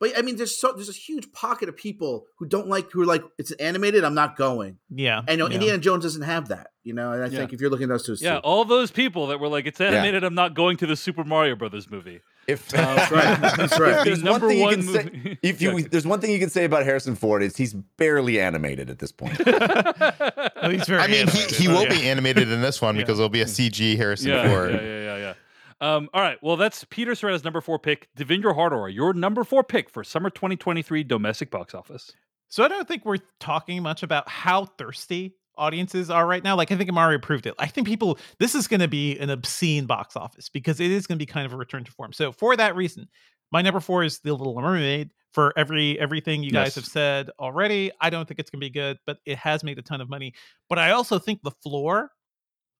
But 0.00 0.18
I 0.18 0.22
mean, 0.22 0.36
there's 0.36 0.58
so 0.58 0.72
there's 0.72 0.88
a 0.88 0.92
huge 0.92 1.30
pocket 1.32 1.68
of 1.68 1.76
people 1.76 2.26
who 2.38 2.46
don't 2.46 2.66
like 2.66 2.90
who 2.90 3.02
are 3.02 3.06
like 3.06 3.22
it's 3.38 3.52
animated. 3.52 4.02
I'm 4.04 4.14
not 4.14 4.36
going. 4.36 4.78
Yeah. 4.90 5.18
And 5.20 5.30
you 5.30 5.36
know, 5.36 5.46
yeah. 5.48 5.54
Indiana 5.54 5.78
Jones 5.78 6.02
doesn't 6.02 6.22
have 6.22 6.48
that. 6.48 6.68
You 6.82 6.94
know, 6.94 7.12
and 7.12 7.22
I 7.22 7.26
Yeah. 7.28 7.38
think 7.38 7.52
if 7.52 7.60
you're 7.60 7.70
looking 7.70 7.84
at 7.84 7.90
those 7.90 8.06
two, 8.06 8.16
yeah, 8.24 8.38
all 8.38 8.64
those 8.64 8.90
people 8.90 9.28
that 9.28 9.38
were 9.38 9.48
like, 9.48 9.66
"It's 9.66 9.80
animated. 9.80 10.24
I'm 10.24 10.34
not 10.34 10.54
going 10.54 10.76
to 10.78 10.86
the 10.86 10.96
Super 10.96 11.22
Mario 11.24 11.54
Brothers 11.54 11.88
movie." 11.90 12.20
If 12.46 12.72
Uh, 12.74 12.76
that's 12.94 13.10
right. 13.12 13.40
That's 13.56 13.78
right. 13.80 14.04
there's 14.04 14.22
The 14.22 14.30
one 14.30 14.40
number 14.40 14.48
thing 14.48 14.58
you 14.58 14.62
one 14.64 14.74
can 14.74 14.82
say, 14.82 15.38
if 15.42 15.62
you 15.62 15.82
there's 15.82 16.06
one 16.06 16.20
thing 16.20 16.30
you 16.30 16.38
can 16.38 16.50
say 16.50 16.64
about 16.64 16.84
Harrison 16.84 17.14
Ford 17.16 17.42
is 17.42 17.56
he's 17.56 17.74
barely 17.74 18.40
animated 18.40 18.90
at 18.90 18.98
this 18.98 19.12
point. 19.12 19.40
Oh, 20.56 20.70
he's 20.70 20.86
very 20.86 21.00
I 21.02 21.06
mean, 21.08 21.14
he, 21.14 21.20
animated. 21.40 21.50
he 21.56 21.68
Oh, 21.68 21.72
will 21.74 21.82
yeah. 21.82 21.88
be 21.90 22.08
animated 22.08 22.50
in 22.50 22.62
this 22.62 22.80
one 22.80 22.94
Yeah. 22.96 23.02
because 23.02 23.18
it'll 23.18 23.28
be 23.28 23.42
a 23.42 23.46
CG 23.46 23.96
Harrison 23.98 24.30
yeah, 24.30 24.48
Ford. 24.48 24.72
Yeah, 24.72 24.80
yeah, 24.80 25.02
yeah, 25.16 25.16
yeah. 25.18 25.34
Um, 25.96 26.08
all 26.14 26.22
right. 26.22 26.38
Well, 26.42 26.56
that's 26.56 26.84
Peter 26.84 27.12
Sciretta's 27.12 27.44
number 27.44 27.60
four 27.60 27.78
pick. 27.78 28.08
Devindra 28.16 28.54
Hardawar, 28.56 28.92
your 28.94 29.12
number 29.12 29.44
four 29.44 29.62
pick 29.62 29.90
for 29.90 30.02
summer 30.04 30.30
2023 30.30 31.04
domestic 31.04 31.50
box 31.50 31.74
office. 31.74 32.12
So 32.48 32.64
I 32.64 32.68
don't 32.68 32.88
think 32.88 33.04
we're 33.04 33.18
talking 33.40 33.82
much 33.82 34.02
about 34.02 34.26
how 34.28 34.64
thirsty 34.64 35.34
audiences 35.56 36.10
are 36.10 36.26
right 36.26 36.42
now. 36.42 36.56
Like 36.56 36.70
I 36.72 36.76
think 36.76 36.88
Amari 36.90 37.18
proved 37.18 37.46
it. 37.46 37.54
I 37.58 37.66
think 37.66 37.86
people 37.86 38.18
this 38.38 38.54
is 38.54 38.68
going 38.68 38.80
to 38.80 38.88
be 38.88 39.18
an 39.18 39.30
obscene 39.30 39.86
box 39.86 40.16
office 40.16 40.48
because 40.48 40.80
it 40.80 40.90
is 40.90 41.06
going 41.06 41.18
to 41.18 41.22
be 41.22 41.26
kind 41.30 41.46
of 41.46 41.52
a 41.52 41.56
return 41.56 41.84
to 41.84 41.92
form. 41.92 42.12
So 42.12 42.32
for 42.32 42.56
that 42.56 42.76
reason, 42.76 43.08
my 43.52 43.62
number 43.62 43.80
four 43.80 44.04
is 44.04 44.20
The 44.20 44.32
Little 44.32 44.60
Mermaid. 44.60 45.10
For 45.32 45.52
every 45.56 45.98
everything 45.98 46.44
you 46.44 46.52
guys 46.52 46.76
have 46.76 46.84
said 46.86 47.28
already, 47.40 47.90
I 48.00 48.08
don't 48.08 48.28
think 48.28 48.38
it's 48.38 48.50
going 48.50 48.60
to 48.60 48.66
be 48.66 48.70
good, 48.70 48.98
but 49.04 49.18
it 49.26 49.36
has 49.38 49.64
made 49.64 49.78
a 49.80 49.82
ton 49.82 50.00
of 50.00 50.08
money. 50.08 50.32
But 50.68 50.78
I 50.78 50.92
also 50.92 51.18
think 51.18 51.40
the 51.42 51.50
floor 51.50 52.12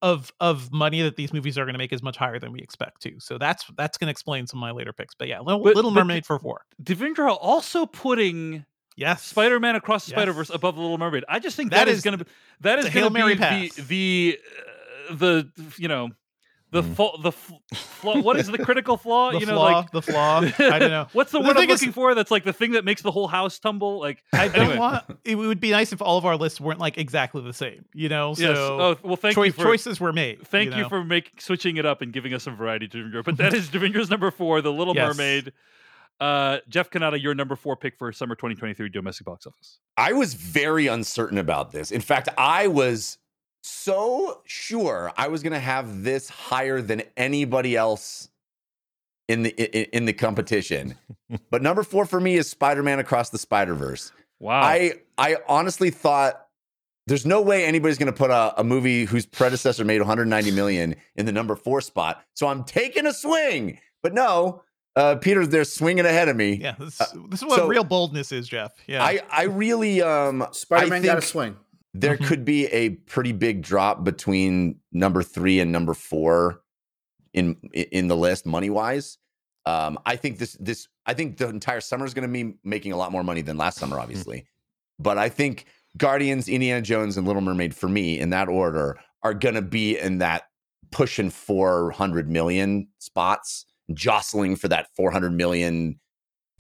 of 0.03 0.31
of 0.39 0.71
money 0.73 1.03
that 1.03 1.17
these 1.17 1.33
movies 1.33 1.59
are 1.59 1.65
going 1.65 1.75
to 1.75 1.79
make 1.79 1.93
is 1.93 2.01
much 2.03 2.17
higher 2.17 2.39
than 2.39 2.53
we 2.53 2.61
expect 2.61 3.03
to. 3.03 3.19
So 3.19 3.39
that's 3.39 3.65
that's 3.77 3.99
going 3.99 4.07
to 4.07 4.13
explain 4.13 4.47
some 4.47 4.59
of 4.59 4.61
my 4.61 4.71
later 4.71 4.93
picks. 4.93 5.15
But 5.17 5.27
yeah, 5.27 5.41
Little, 5.41 5.65
But- 5.65 5.75
Little 5.75 5.91
but 5.91 6.01
Mermaid 6.01 6.27
for 6.27 6.39
four. 6.39 6.61
Devindra 6.81 7.37
also 7.41 7.87
putting 7.87 8.65
Yes, 8.97 9.23
Spider-Man 9.23 9.75
Across 9.77 10.07
the 10.07 10.11
Yes. 10.11 10.17
Spider-Verse 10.19 10.51
above 10.51 10.77
the 10.77 10.81
Little 10.83 10.99
Mermaid. 10.99 11.25
I 11.29 11.39
just 11.41 11.57
think 11.57 11.71
That 11.73 11.87
that 11.87 11.89
is, 11.89 11.99
is- 11.99 12.05
going 12.05 12.19
to 12.19 12.25
be 12.25 12.31
that 12.61 12.79
is 12.79 12.87
it's 12.87 12.95
a 12.95 12.99
Hail 12.99 13.11
going 13.11 13.15
to 13.15 13.19
Mary 13.21 13.35
be 13.35 13.69
pass. 13.69 13.75
the 13.77 13.83
the 13.83 14.39
uh, 15.11 15.15
the 15.17 15.51
you 15.79 15.89
know 15.89 16.11
the 16.71 16.83
Mm. 16.83 16.97
fa- 16.97 17.23
the 17.23 17.29
f- 17.29 17.53
flaw. 17.79 18.19
What 18.21 18.37
is 18.37 18.49
the 18.49 18.59
critical 18.59 18.97
flaw? 18.97 19.31
the 19.33 19.39
you 19.39 19.47
know, 19.47 19.53
flaw, 19.55 19.79
like 19.79 19.91
the 19.93 20.03
flaw. 20.03 20.39
I 20.41 20.51
don't 20.79 20.91
know. 20.91 21.07
What's 21.13 21.31
the 21.31 21.39
The 21.39 21.45
word 21.47 21.57
I'm 21.57 21.63
thing 21.63 21.71
is- 21.71 21.81
looking 21.81 21.93
for? 21.93 22.15
That's 22.17 22.33
like 22.33 22.43
the 22.43 22.53
thing 22.53 22.73
that 22.73 22.85
makes 22.85 23.01
the 23.03 23.13
whole 23.13 23.29
house 23.29 23.59
tumble. 23.61 24.01
Like 24.01 24.23
I 24.33 24.49
don't 24.49 24.57
anyway. 24.57 24.79
want. 24.79 25.05
It 25.25 25.37
would 25.37 25.61
be 25.61 25.71
nice 25.71 25.93
if 25.93 26.03
all 26.03 26.19
of 26.19 26.25
our 26.25 26.37
lists 26.37 26.61
weren't 26.61 26.81
like 26.81 26.99
exactly 26.99 27.43
the 27.43 27.53
same. 27.53 27.85
You 27.95 28.09
know, 28.09 28.35
so 28.35 28.43
Yes. 28.43 28.57
Oh 28.59 28.97
well, 29.05 29.15
thank 29.17 29.35
choi- 29.37 29.45
you 29.45 29.53
for 29.53 29.63
choices 29.63 30.01
were 30.01 30.13
made. 30.13 30.45
Thank 30.49 30.75
you, 30.75 30.83
know? 30.83 30.89
for 30.89 31.05
making 31.05 31.39
switching 31.39 31.77
it 31.77 31.87
up 31.87 32.01
and 32.03 32.13
giving 32.13 32.35
us 32.35 32.43
some 32.43 32.57
variety 32.57 32.89
to 32.89 32.97
Devindra. 33.05 33.25
But 33.25 33.37
that 33.37 33.55
is 33.55 33.69
Devindra's 33.71 34.11
number 34.11 34.31
four, 34.33 34.61
The 34.61 34.73
Little 34.73 34.97
Yes. 34.97 35.17
Mermaid. 35.17 35.53
Uh, 36.21 36.59
Jeff 36.69 36.91
Cannata, 36.91 37.21
your 37.21 37.35
number 37.35 37.57
four 37.57 37.77
pick 37.77 37.97
for 37.97 38.13
summer 38.13 38.35
2023 38.35 38.89
domestic 38.89 39.27
box 39.27 39.47
office. 39.47 39.81
I 39.97 40.13
was 40.13 40.35
very 40.35 40.87
uncertain 40.87 41.39
about 41.39 41.73
this. 41.73 41.91
In 41.91 42.01
fact, 42.01 42.29
I 42.39 42.69
was 42.69 43.19
so 43.63 44.43
sure 44.45 45.13
I 45.17 45.29
was 45.29 45.43
going 45.43 45.53
to 45.53 45.59
have 45.59 46.03
this 46.05 46.29
higher 46.29 46.81
than 46.81 47.03
anybody 47.17 47.77
else 47.77 48.29
in 49.29 49.43
the 49.43 49.51
in, 49.51 50.01
in 50.01 50.05
the 50.05 50.13
competition. 50.13 50.97
but 51.51 51.63
number 51.63 51.83
4 51.83 52.07
for 52.07 52.21
me 52.21 52.37
is 52.37 52.49
Spider-Man 52.49 52.99
Across 52.99 53.31
the 53.31 53.39
Spider-Verse. 53.39 54.13
Wow. 54.39 54.61
I 54.61 54.95
I 55.17 55.37
honestly 55.49 55.91
thought 55.91 56.47
there's 57.07 57.27
no 57.27 57.43
way 57.43 57.65
anybody's 57.65 57.99
going 57.99 58.13
to 58.13 58.17
put 58.17 58.31
a, 58.31 58.59
a 58.59 58.65
movie 58.65 59.05
whose 59.05 59.27
predecessor 59.27 59.85
made 59.85 60.01
190 60.01 60.51
million 60.53 60.95
in 61.17 61.27
the 61.27 61.33
number 61.33 61.57
4 61.57 61.81
spot. 61.81 62.23
So 62.35 62.47
I'm 62.47 62.65
taking 62.65 63.07
a 63.07 63.13
swing. 63.13 63.79
But 64.03 64.15
no, 64.15 64.63
uh, 64.97 65.17
Peter's 65.17 65.49
there 65.49 65.65
swinging 65.65 66.07
ahead 66.07 66.29
of 66.29 66.37
me. 66.37 66.55
Yeah, 66.55 66.75
this, 66.79 66.99
this 67.31 67.43
is 67.43 67.45
what 67.45 67.57
so- 67.59 67.69
real 67.69 67.85
boldness 67.85 68.33
is, 68.33 68.49
Jeff. 68.49 68.73
Yeah, 68.87 69.03
I 69.05 69.21
I 69.31 69.45
really 69.45 70.03
um 70.03 70.47
Spider 70.53 70.89
Man 70.89 71.03
I 71.03 71.07
got 71.07 71.19
a 71.19 71.23
swing. 71.23 71.57
there 71.95 72.17
Mhm. 72.17 72.27
could 72.27 72.45
be 72.45 72.67
a 72.67 72.91
pretty 72.91 73.33
big 73.33 73.63
drop 73.63 74.05
between 74.05 74.81
number 74.93 75.23
three 75.23 75.61
and 75.61 75.73
number 75.73 75.95
four 75.95 76.61
in 77.33 77.57
in 77.73 78.09
the 78.09 78.17
list 78.17 78.47
money 78.47 78.71
wise. 78.71 79.19
Um, 79.67 79.99
I 80.05 80.17
think 80.17 80.39
this 80.39 80.57
this 80.61 80.89
I 81.07 81.15
think 81.15 81.39
the 81.39 81.49
entire 81.49 81.81
summer 81.81 82.05
is 82.07 82.15
going 82.15 82.29
to 82.29 82.33
be 82.33 82.55
making 82.65 82.93
a 82.93 82.97
lot 82.97 83.13
more 83.13 83.25
money 83.25 83.41
than 83.43 83.57
last 83.57 83.79
summer, 83.79 83.99
obviously. 83.99 84.47
but 84.99 85.19
I 85.19 85.29
think 85.29 85.67
Guardians, 85.97 86.49
Indiana 86.49 86.83
Jones, 86.83 87.17
and 87.17 87.27
Little 87.27 87.43
Mermaid 87.43 87.75
for 87.75 87.89
me 87.89 88.19
in 88.19 88.31
that 88.31 88.49
order 88.49 88.99
are 89.23 89.35
going 89.35 89.55
to 89.55 89.63
be 89.63 89.99
in 89.99 90.19
that 90.19 90.45
pushing 90.93 91.31
four 91.31 91.91
hundred 91.93 92.29
million 92.31 92.89
spots, 92.99 93.65
jostling 93.93 94.57
for 94.57 94.69
that 94.69 94.89
four 94.97 95.11
hundred 95.11 95.33
million 95.33 95.99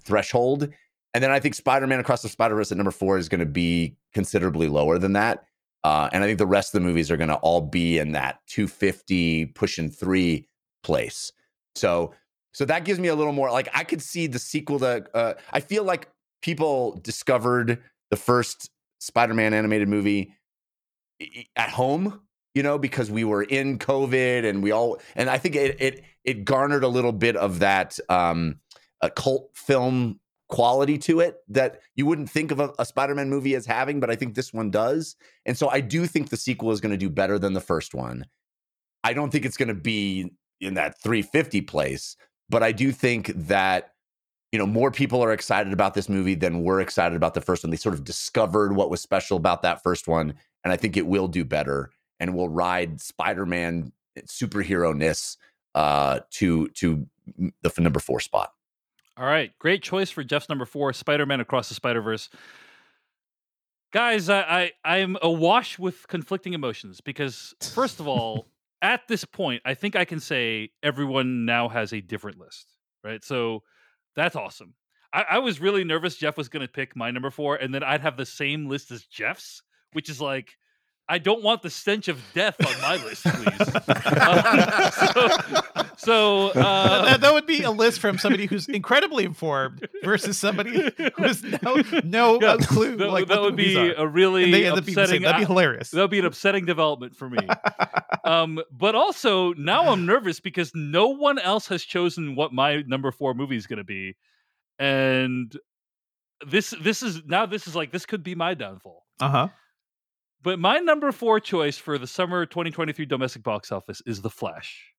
threshold. 0.04 0.68
And 1.14 1.22
then 1.22 1.30
I 1.30 1.38
think 1.38 1.54
Spider 1.54 1.86
Man 1.86 2.00
Across 2.00 2.22
the 2.22 2.28
Spider 2.28 2.54
Verse 2.56 2.72
at 2.72 2.76
number 2.76 2.90
four 2.90 3.18
is 3.18 3.28
going 3.28 3.40
to 3.40 3.46
be 3.46 3.96
considerably 4.12 4.68
lower 4.68 4.98
than 4.98 5.12
that. 5.14 5.44
Uh, 5.84 6.08
and 6.12 6.24
I 6.24 6.26
think 6.26 6.38
the 6.38 6.46
rest 6.46 6.74
of 6.74 6.80
the 6.80 6.86
movies 6.86 7.10
are 7.10 7.16
going 7.16 7.28
to 7.28 7.36
all 7.36 7.60
be 7.60 7.98
in 7.98 8.12
that 8.12 8.40
250 8.48 9.46
pushing 9.46 9.90
three 9.90 10.48
place. 10.82 11.30
So, 11.74 12.14
so 12.52 12.64
that 12.64 12.84
gives 12.84 12.98
me 12.98 13.08
a 13.08 13.14
little 13.14 13.32
more 13.32 13.50
like 13.50 13.68
I 13.74 13.84
could 13.84 14.00
see 14.00 14.26
the 14.26 14.38
sequel 14.38 14.78
to. 14.80 15.04
Uh, 15.14 15.34
I 15.52 15.60
feel 15.60 15.84
like 15.84 16.08
people 16.40 16.98
discovered 17.02 17.82
the 18.10 18.16
first 18.16 18.70
Spider 18.98 19.34
Man 19.34 19.52
animated 19.52 19.88
movie 19.88 20.32
at 21.56 21.68
home, 21.68 22.20
you 22.54 22.62
know, 22.62 22.78
because 22.78 23.10
we 23.10 23.24
were 23.24 23.42
in 23.42 23.78
COVID 23.78 24.48
and 24.48 24.62
we 24.62 24.70
all, 24.70 25.00
and 25.16 25.28
I 25.28 25.38
think 25.38 25.56
it 25.56 25.76
it 25.80 26.04
it 26.24 26.44
garnered 26.44 26.84
a 26.84 26.88
little 26.88 27.12
bit 27.12 27.36
of 27.36 27.58
that 27.58 27.98
um, 28.08 28.60
a 29.00 29.10
cult 29.10 29.50
film 29.54 30.20
quality 30.48 30.98
to 30.98 31.20
it 31.20 31.38
that 31.48 31.80
you 31.96 32.06
wouldn't 32.06 32.30
think 32.30 32.50
of 32.50 32.60
a, 32.60 32.72
a 32.78 32.84
Spider-Man 32.84 33.28
movie 33.28 33.54
as 33.54 33.66
having, 33.66 33.98
but 33.98 34.10
I 34.10 34.14
think 34.14 34.34
this 34.34 34.52
one 34.52 34.70
does. 34.70 35.16
And 35.46 35.56
so 35.58 35.68
I 35.68 35.80
do 35.80 36.06
think 36.06 36.30
the 36.30 36.36
sequel 36.36 36.70
is 36.70 36.80
going 36.80 36.92
to 36.92 36.98
do 36.98 37.10
better 37.10 37.38
than 37.38 37.54
the 37.54 37.60
first 37.60 37.94
one. 37.94 38.26
I 39.02 39.14
don't 39.14 39.30
think 39.30 39.44
it's 39.44 39.56
going 39.56 39.68
to 39.68 39.74
be 39.74 40.30
in 40.60 40.74
that 40.74 41.00
350 41.00 41.62
place, 41.62 42.16
but 42.48 42.62
I 42.62 42.72
do 42.72 42.92
think 42.92 43.32
that 43.34 43.90
you 44.52 44.58
know 44.58 44.66
more 44.66 44.92
people 44.92 45.22
are 45.22 45.32
excited 45.32 45.72
about 45.72 45.94
this 45.94 46.08
movie 46.08 46.36
than 46.36 46.62
we're 46.62 46.80
excited 46.80 47.16
about 47.16 47.34
the 47.34 47.40
first 47.40 47.64
one. 47.64 47.70
They 47.70 47.76
sort 47.76 47.94
of 47.94 48.04
discovered 48.04 48.76
what 48.76 48.90
was 48.90 49.00
special 49.00 49.36
about 49.36 49.62
that 49.62 49.82
first 49.82 50.06
one, 50.06 50.34
and 50.62 50.72
I 50.72 50.76
think 50.76 50.96
it 50.96 51.06
will 51.06 51.26
do 51.26 51.44
better 51.44 51.90
and 52.20 52.34
will 52.34 52.48
ride 52.48 53.00
Spider-Man 53.00 53.92
superhero 54.26 54.94
ness 54.94 55.36
uh, 55.74 56.20
to 56.30 56.68
to 56.68 57.06
the 57.62 57.72
number 57.78 58.00
four 58.00 58.20
spot. 58.20 58.52
All 59.16 59.26
right, 59.26 59.52
great 59.58 59.82
choice 59.82 60.10
for 60.10 60.24
Jeff's 60.24 60.48
number 60.48 60.64
four, 60.64 60.92
Spider-Man 60.92 61.40
Across 61.40 61.68
the 61.68 61.74
Spider-Verse. 61.74 62.30
Guys, 63.92 64.28
I, 64.28 64.40
I 64.42 64.72
I'm 64.84 65.16
awash 65.22 65.78
with 65.78 66.08
conflicting 66.08 66.52
emotions 66.52 67.00
because 67.00 67.54
first 67.60 68.00
of 68.00 68.08
all, 68.08 68.46
at 68.82 69.06
this 69.08 69.24
point, 69.24 69.62
I 69.64 69.74
think 69.74 69.94
I 69.94 70.04
can 70.04 70.18
say 70.20 70.70
everyone 70.82 71.44
now 71.44 71.68
has 71.68 71.92
a 71.92 72.00
different 72.00 72.38
list, 72.38 72.66
right? 73.04 73.22
So 73.24 73.62
that's 74.16 74.36
awesome. 74.36 74.74
I, 75.12 75.24
I 75.30 75.38
was 75.38 75.60
really 75.60 75.84
nervous 75.84 76.16
Jeff 76.16 76.36
was 76.36 76.48
going 76.48 76.66
to 76.66 76.72
pick 76.72 76.96
my 76.96 77.10
number 77.12 77.30
four, 77.30 77.56
and 77.56 77.72
then 77.72 77.84
I'd 77.84 78.00
have 78.00 78.16
the 78.16 78.26
same 78.26 78.68
list 78.68 78.90
as 78.90 79.04
Jeff's, 79.04 79.62
which 79.92 80.10
is 80.10 80.20
like, 80.20 80.56
I 81.06 81.18
don't 81.18 81.42
want 81.42 81.60
the 81.60 81.68
stench 81.68 82.08
of 82.08 82.22
death 82.32 82.56
on 82.64 82.80
my 82.80 82.96
list, 83.04 83.24
please. 83.24 83.60
Um, 84.16 85.84
so, 85.96 86.48
so 86.54 86.60
uh, 86.60 87.04
that, 87.04 87.20
that 87.20 87.34
would 87.34 87.46
be 87.46 87.62
a 87.62 87.70
list 87.70 88.00
from 88.00 88.16
somebody 88.16 88.46
who's 88.46 88.68
incredibly 88.68 89.24
informed 89.24 89.86
versus 90.02 90.38
somebody 90.38 90.90
who 90.96 91.10
has 91.22 91.42
no 91.62 91.82
no 92.04 92.40
yeah, 92.40 92.52
uh, 92.52 92.56
clue. 92.56 92.96
that, 92.96 93.10
like 93.10 93.28
that 93.28 93.42
would 93.42 93.54
be 93.54 93.76
are. 93.76 93.94
a 93.94 94.06
really 94.06 94.50
they 94.50 94.66
end 94.66 94.78
up 94.78 94.86
being 94.86 94.94
the 94.94 95.02
upsetting. 95.02 95.22
That'd 95.22 95.40
be 95.40 95.46
hilarious. 95.46 95.90
That 95.90 96.00
would 96.00 96.10
be 96.10 96.20
an 96.20 96.24
upsetting 96.24 96.64
development 96.64 97.14
for 97.14 97.28
me. 97.28 97.46
um, 98.24 98.60
but 98.72 98.94
also 98.94 99.52
now 99.54 99.88
I'm 99.88 100.06
nervous 100.06 100.40
because 100.40 100.72
no 100.74 101.08
one 101.08 101.38
else 101.38 101.66
has 101.68 101.84
chosen 101.84 102.34
what 102.34 102.54
my 102.54 102.82
number 102.86 103.10
four 103.12 103.34
movie 103.34 103.56
is 103.56 103.66
going 103.66 103.76
to 103.76 103.84
be, 103.84 104.16
and 104.78 105.54
this 106.46 106.74
this 106.80 107.02
is 107.02 107.22
now 107.26 107.44
this 107.44 107.66
is 107.66 107.76
like 107.76 107.92
this 107.92 108.06
could 108.06 108.22
be 108.22 108.34
my 108.34 108.54
downfall. 108.54 109.04
Uh 109.20 109.28
huh. 109.28 109.48
But 110.44 110.58
my 110.60 110.78
number 110.78 111.10
four 111.10 111.40
choice 111.40 111.78
for 111.78 111.96
the 111.98 112.06
summer 112.06 112.44
2023 112.46 113.06
domestic 113.06 113.42
box 113.42 113.72
office 113.72 114.00
is 114.06 114.20
The 114.22 114.30
Flash. 114.30 114.92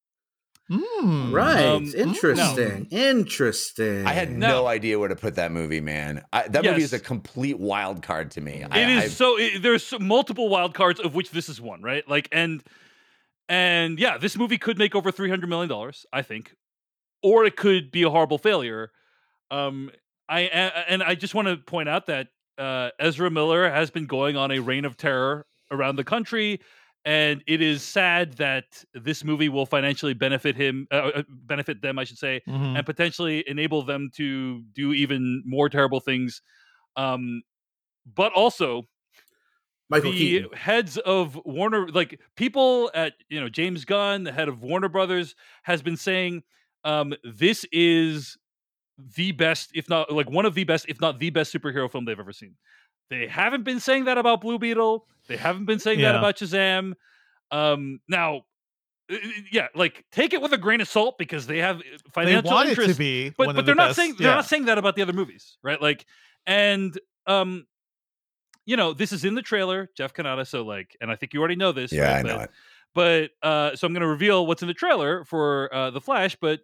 Mm. 0.71 1.31
Right. 1.31 1.63
Um, 1.63 1.85
Interesting. 1.95 2.87
Interesting. 2.89 4.07
I 4.07 4.13
had 4.13 4.31
No. 4.31 4.47
no 4.47 4.67
idea 4.67 4.97
where 4.97 5.07
to 5.09 5.15
put 5.15 5.35
that 5.35 5.51
movie, 5.51 5.79
man. 5.81 6.23
I, 6.33 6.47
that 6.47 6.63
movie 6.65 6.81
is 6.81 6.91
a 6.93 6.99
complete 6.99 7.59
wild 7.59 8.01
card 8.01 8.31
to 8.31 8.41
me. 8.41 8.65
I, 8.69 8.79
It 8.79 8.89
is 8.89 9.03
I- 9.03 9.07
so 9.09 9.37
it, 9.37 9.61
there's 9.61 9.93
multiple 9.99 10.49
wild 10.49 10.73
cards 10.73 10.99
of 10.99 11.13
which 11.13 11.29
this 11.29 11.47
is 11.49 11.61
one, 11.61 11.83
right? 11.83 12.03
Like 12.09 12.27
and 12.31 12.63
and 13.47 13.99
yeah, 13.99 14.17
this 14.17 14.35
movie 14.35 14.57
could 14.57 14.79
make 14.79 14.95
over 14.95 15.11
300 15.11 15.47
million 15.47 15.69
dollars, 15.69 16.07
I 16.11 16.23
think. 16.23 16.55
Or 17.21 17.45
it 17.45 17.55
could 17.55 17.91
be 17.91 18.01
a 18.01 18.09
horrible 18.09 18.39
failure. 18.39 18.91
Um 19.51 19.91
I 20.27 20.41
a- 20.41 20.89
and 20.89 21.03
I 21.03 21.13
just 21.13 21.35
want 21.35 21.47
to 21.47 21.57
point 21.57 21.87
out 21.89 22.07
that 22.07 22.29
uh 22.57 22.89
Ezra 22.99 23.29
Miller 23.29 23.69
has 23.69 23.89
been 23.91 24.05
going 24.05 24.35
on 24.37 24.51
a 24.51 24.59
reign 24.59 24.85
of 24.85 24.97
terror 24.97 25.45
around 25.71 25.95
the 25.97 26.03
country 26.03 26.59
and 27.03 27.43
it 27.47 27.61
is 27.61 27.83
sad 27.83 28.33
that 28.33 28.83
this 28.93 29.23
movie 29.23 29.49
will 29.49 29.65
financially 29.65 30.13
benefit 30.13 30.55
him 30.55 30.87
uh, 30.91 31.11
uh, 31.15 31.23
benefit 31.29 31.81
them 31.81 31.99
I 31.99 32.03
should 32.03 32.17
say 32.17 32.41
Mhm. 32.47 32.77
and 32.77 32.85
potentially 32.85 33.43
enable 33.47 33.81
them 33.83 34.09
to 34.15 34.63
do 34.73 34.93
even 34.93 35.43
more 35.45 35.69
terrible 35.69 35.99
things 35.99 36.41
um 36.95 37.41
but 38.05 38.31
also 38.33 38.83
Michael 39.89 40.11
the 40.11 40.17
Keaton. 40.17 40.53
heads 40.57 40.97
of 40.97 41.39
Warner, 41.45 41.87
like 41.89 42.19
people 42.35 42.89
at 42.95 43.13
you 43.29 43.39
know 43.39 43.49
James 43.49 43.85
Gunn, 43.85 44.23
the 44.23 44.31
head 44.31 44.47
of 44.47 44.61
Warner 44.63 44.89
Brothers, 44.89 45.35
has 45.63 45.81
been 45.83 45.95
saying 45.97 46.41
um, 46.83 47.13
this 47.23 47.65
is 47.71 48.35
the 48.97 49.31
best, 49.31 49.71
if 49.73 49.89
not 49.89 50.11
like 50.11 50.29
one 50.29 50.45
of 50.45 50.53
the 50.53 50.63
best, 50.63 50.85
if 50.87 51.01
not 51.01 51.19
the 51.19 51.29
best 51.29 51.53
superhero 51.53 51.89
film 51.91 52.05
they've 52.05 52.19
ever 52.19 52.33
seen. 52.33 52.55
They 53.09 53.27
haven't 53.27 53.63
been 53.63 53.79
saying 53.79 54.05
that 54.05 54.17
about 54.17 54.41
Blue 54.41 54.57
Beetle. 54.57 55.05
They 55.27 55.37
haven't 55.37 55.65
been 55.65 55.79
saying 55.79 56.01
that 56.01 56.15
about 56.15 56.37
Shazam. 56.37 56.93
Um, 57.51 57.99
now, 58.07 58.45
yeah, 59.51 59.67
like 59.75 60.03
take 60.11 60.33
it 60.33 60.41
with 60.41 60.51
a 60.53 60.57
grain 60.57 60.81
of 60.81 60.87
salt 60.87 61.17
because 61.17 61.45
they 61.45 61.59
have 61.59 61.77
uh, 61.77 61.81
They 61.83 62.11
financial 62.11 62.57
it 62.59 62.69
interest 62.69 62.91
to 62.91 62.97
be, 62.97 63.29
but 63.29 63.47
but 63.47 63.53
they're 63.53 63.63
the 63.63 63.75
not 63.75 63.89
best- 63.89 63.97
saying 63.97 64.15
they're 64.17 64.29
yeah. 64.29 64.35
not 64.35 64.45
saying 64.45 64.65
that 64.65 64.77
about 64.77 64.95
the 64.95 65.01
other 65.01 65.13
movies, 65.13 65.57
right? 65.61 65.79
Like, 65.79 66.05
and 66.47 66.97
um, 67.27 67.67
you 68.65 68.77
know, 68.77 68.93
this 68.93 69.11
is 69.11 69.23
in 69.23 69.35
the 69.35 69.41
trailer, 69.41 69.89
Jeff 69.95 70.13
Cannata. 70.13 70.47
So 70.47 70.63
like, 70.63 70.97
and 70.99 71.11
I 71.11 71.15
think 71.15 71.33
you 71.33 71.39
already 71.39 71.55
know 71.55 71.71
this. 71.71 71.91
yeah, 71.91 72.15
right? 72.15 72.17
I 72.17 72.21
know 72.23 72.37
but, 72.37 72.43
it. 72.43 72.51
But 72.95 73.47
uh, 73.47 73.75
so 73.75 73.85
I'm 73.85 73.93
going 73.93 74.01
to 74.01 74.07
reveal 74.07 74.47
what's 74.47 74.61
in 74.61 74.67
the 74.67 74.73
trailer 74.73 75.23
for 75.25 75.73
uh, 75.73 75.91
the 75.91 76.01
Flash. 76.01 76.35
But 76.35 76.61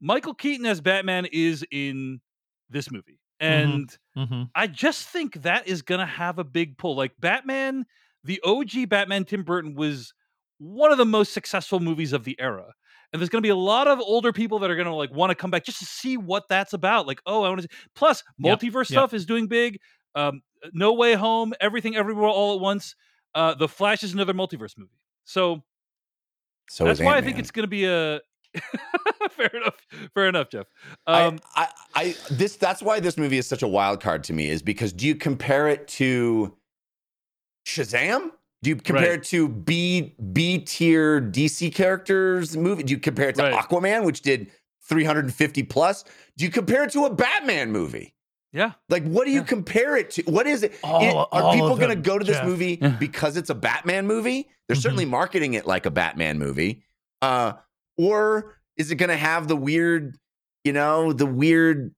Michael 0.00 0.34
Keaton 0.34 0.66
as 0.66 0.80
Batman 0.80 1.26
is 1.32 1.64
in 1.70 2.20
this 2.68 2.90
movie, 2.90 3.18
and 3.38 3.96
Mhm. 4.16 4.50
I 4.54 4.66
just 4.66 5.08
think 5.08 5.42
that 5.42 5.66
is 5.66 5.82
going 5.82 6.00
to 6.00 6.06
have 6.06 6.38
a 6.38 6.44
big 6.44 6.78
pull. 6.78 6.96
Like 6.96 7.12
Batman, 7.18 7.86
the 8.24 8.40
OG 8.44 8.86
Batman, 8.86 9.24
Tim 9.24 9.42
Burton 9.42 9.74
was 9.74 10.12
one 10.58 10.92
of 10.92 10.98
the 10.98 11.06
most 11.06 11.32
successful 11.32 11.80
movies 11.80 12.12
of 12.12 12.24
the 12.24 12.38
era. 12.38 12.74
And 13.12 13.20
there's 13.20 13.28
going 13.28 13.42
to 13.42 13.46
be 13.46 13.50
a 13.50 13.56
lot 13.56 13.88
of 13.88 13.98
older 13.98 14.32
people 14.32 14.60
that 14.60 14.70
are 14.70 14.76
going 14.76 14.86
to 14.86 14.94
like 14.94 15.12
want 15.12 15.30
to 15.30 15.34
come 15.34 15.50
back 15.50 15.64
just 15.64 15.80
to 15.80 15.84
see 15.84 16.16
what 16.16 16.44
that's 16.48 16.74
about. 16.74 17.06
Like, 17.08 17.20
oh, 17.26 17.42
I 17.42 17.48
want 17.48 17.62
to. 17.62 17.68
See. 17.68 17.76
Plus, 17.94 18.22
multiverse 18.40 18.88
yep. 18.90 18.98
stuff 18.98 19.14
is 19.14 19.26
doing 19.26 19.48
big. 19.48 19.80
Um, 20.14 20.42
no 20.72 20.92
Way 20.92 21.14
Home, 21.14 21.52
Everything 21.60 21.96
Everywhere 21.96 22.28
All 22.28 22.54
at 22.54 22.60
Once. 22.60 22.94
Uh, 23.34 23.54
the 23.54 23.68
Flash 23.68 24.04
is 24.04 24.12
another 24.12 24.34
multiverse 24.34 24.76
movie. 24.76 25.00
So 25.24 25.62
So 26.68 26.84
that's 26.84 27.00
why 27.00 27.16
I 27.16 27.20
think 27.20 27.38
it's 27.38 27.50
going 27.50 27.64
to 27.64 27.68
be 27.68 27.84
a. 27.86 28.20
fair 29.30 29.50
enough. 29.54 29.74
Fair 30.14 30.28
enough, 30.28 30.48
Jeff. 30.50 30.66
Um, 31.06 31.38
I, 31.54 31.68
I, 31.94 32.02
I, 32.02 32.16
this 32.30 32.56
that's 32.56 32.82
why 32.82 33.00
this 33.00 33.16
movie 33.16 33.38
is 33.38 33.46
such 33.46 33.62
a 33.62 33.68
wild 33.68 34.00
card 34.00 34.24
to 34.24 34.32
me 34.32 34.48
is 34.50 34.62
because 34.62 34.92
do 34.92 35.06
you 35.06 35.14
compare 35.14 35.68
it 35.68 35.86
to 35.88 36.56
Shazam? 37.66 38.30
Do 38.62 38.70
you 38.70 38.76
compare 38.76 39.10
Right. 39.10 39.18
it 39.20 39.24
to 39.24 39.48
B 39.48 40.14
B 40.32 40.58
tier 40.58 41.20
DC 41.20 41.74
characters 41.74 42.56
movie? 42.56 42.82
Do 42.82 42.92
you 42.92 42.98
compare 43.00 43.28
it 43.30 43.36
to 43.36 43.42
Right. 43.44 43.54
Aquaman, 43.54 44.04
which 44.04 44.20
did 44.22 44.50
350 44.82 45.62
plus? 45.64 46.04
Do 46.36 46.44
you 46.44 46.50
compare 46.50 46.84
it 46.84 46.90
to 46.92 47.04
a 47.06 47.10
Batman 47.14 47.70
movie? 47.72 48.14
yeah. 48.52 48.72
Like, 48.88 49.04
what 49.04 49.26
do 49.26 49.30
you 49.30 49.40
Yeah. 49.40 49.46
compare 49.46 49.96
it 49.96 50.10
to? 50.12 50.22
What 50.22 50.48
is 50.48 50.64
it? 50.64 50.74
All- 50.82 51.00
It- 51.02 51.28
are 51.32 51.52
people 51.54 51.76
going 51.76 51.90
to 51.90 51.94
go 51.96 52.18
to 52.18 52.24
this 52.24 52.36
Jeff. 52.38 52.44
movie 52.46 52.76
because 52.98 53.36
it's 53.36 53.48
a 53.48 53.54
Batman 53.54 54.08
movie? 54.08 54.48
They're 54.66 54.76
Mhm. 54.76 54.82
certainly 54.82 55.04
marketing 55.04 55.54
it 55.54 55.66
like 55.66 55.86
a 55.86 55.90
Batman 55.90 56.38
movie. 56.38 56.82
Uh, 57.22 57.52
or 58.00 58.56
is 58.76 58.90
it 58.90 58.96
going 58.96 59.10
to 59.10 59.16
have 59.16 59.48
the 59.48 59.56
weird, 59.56 60.16
you 60.64 60.72
know, 60.72 61.12
the 61.12 61.26
weird 61.26 61.92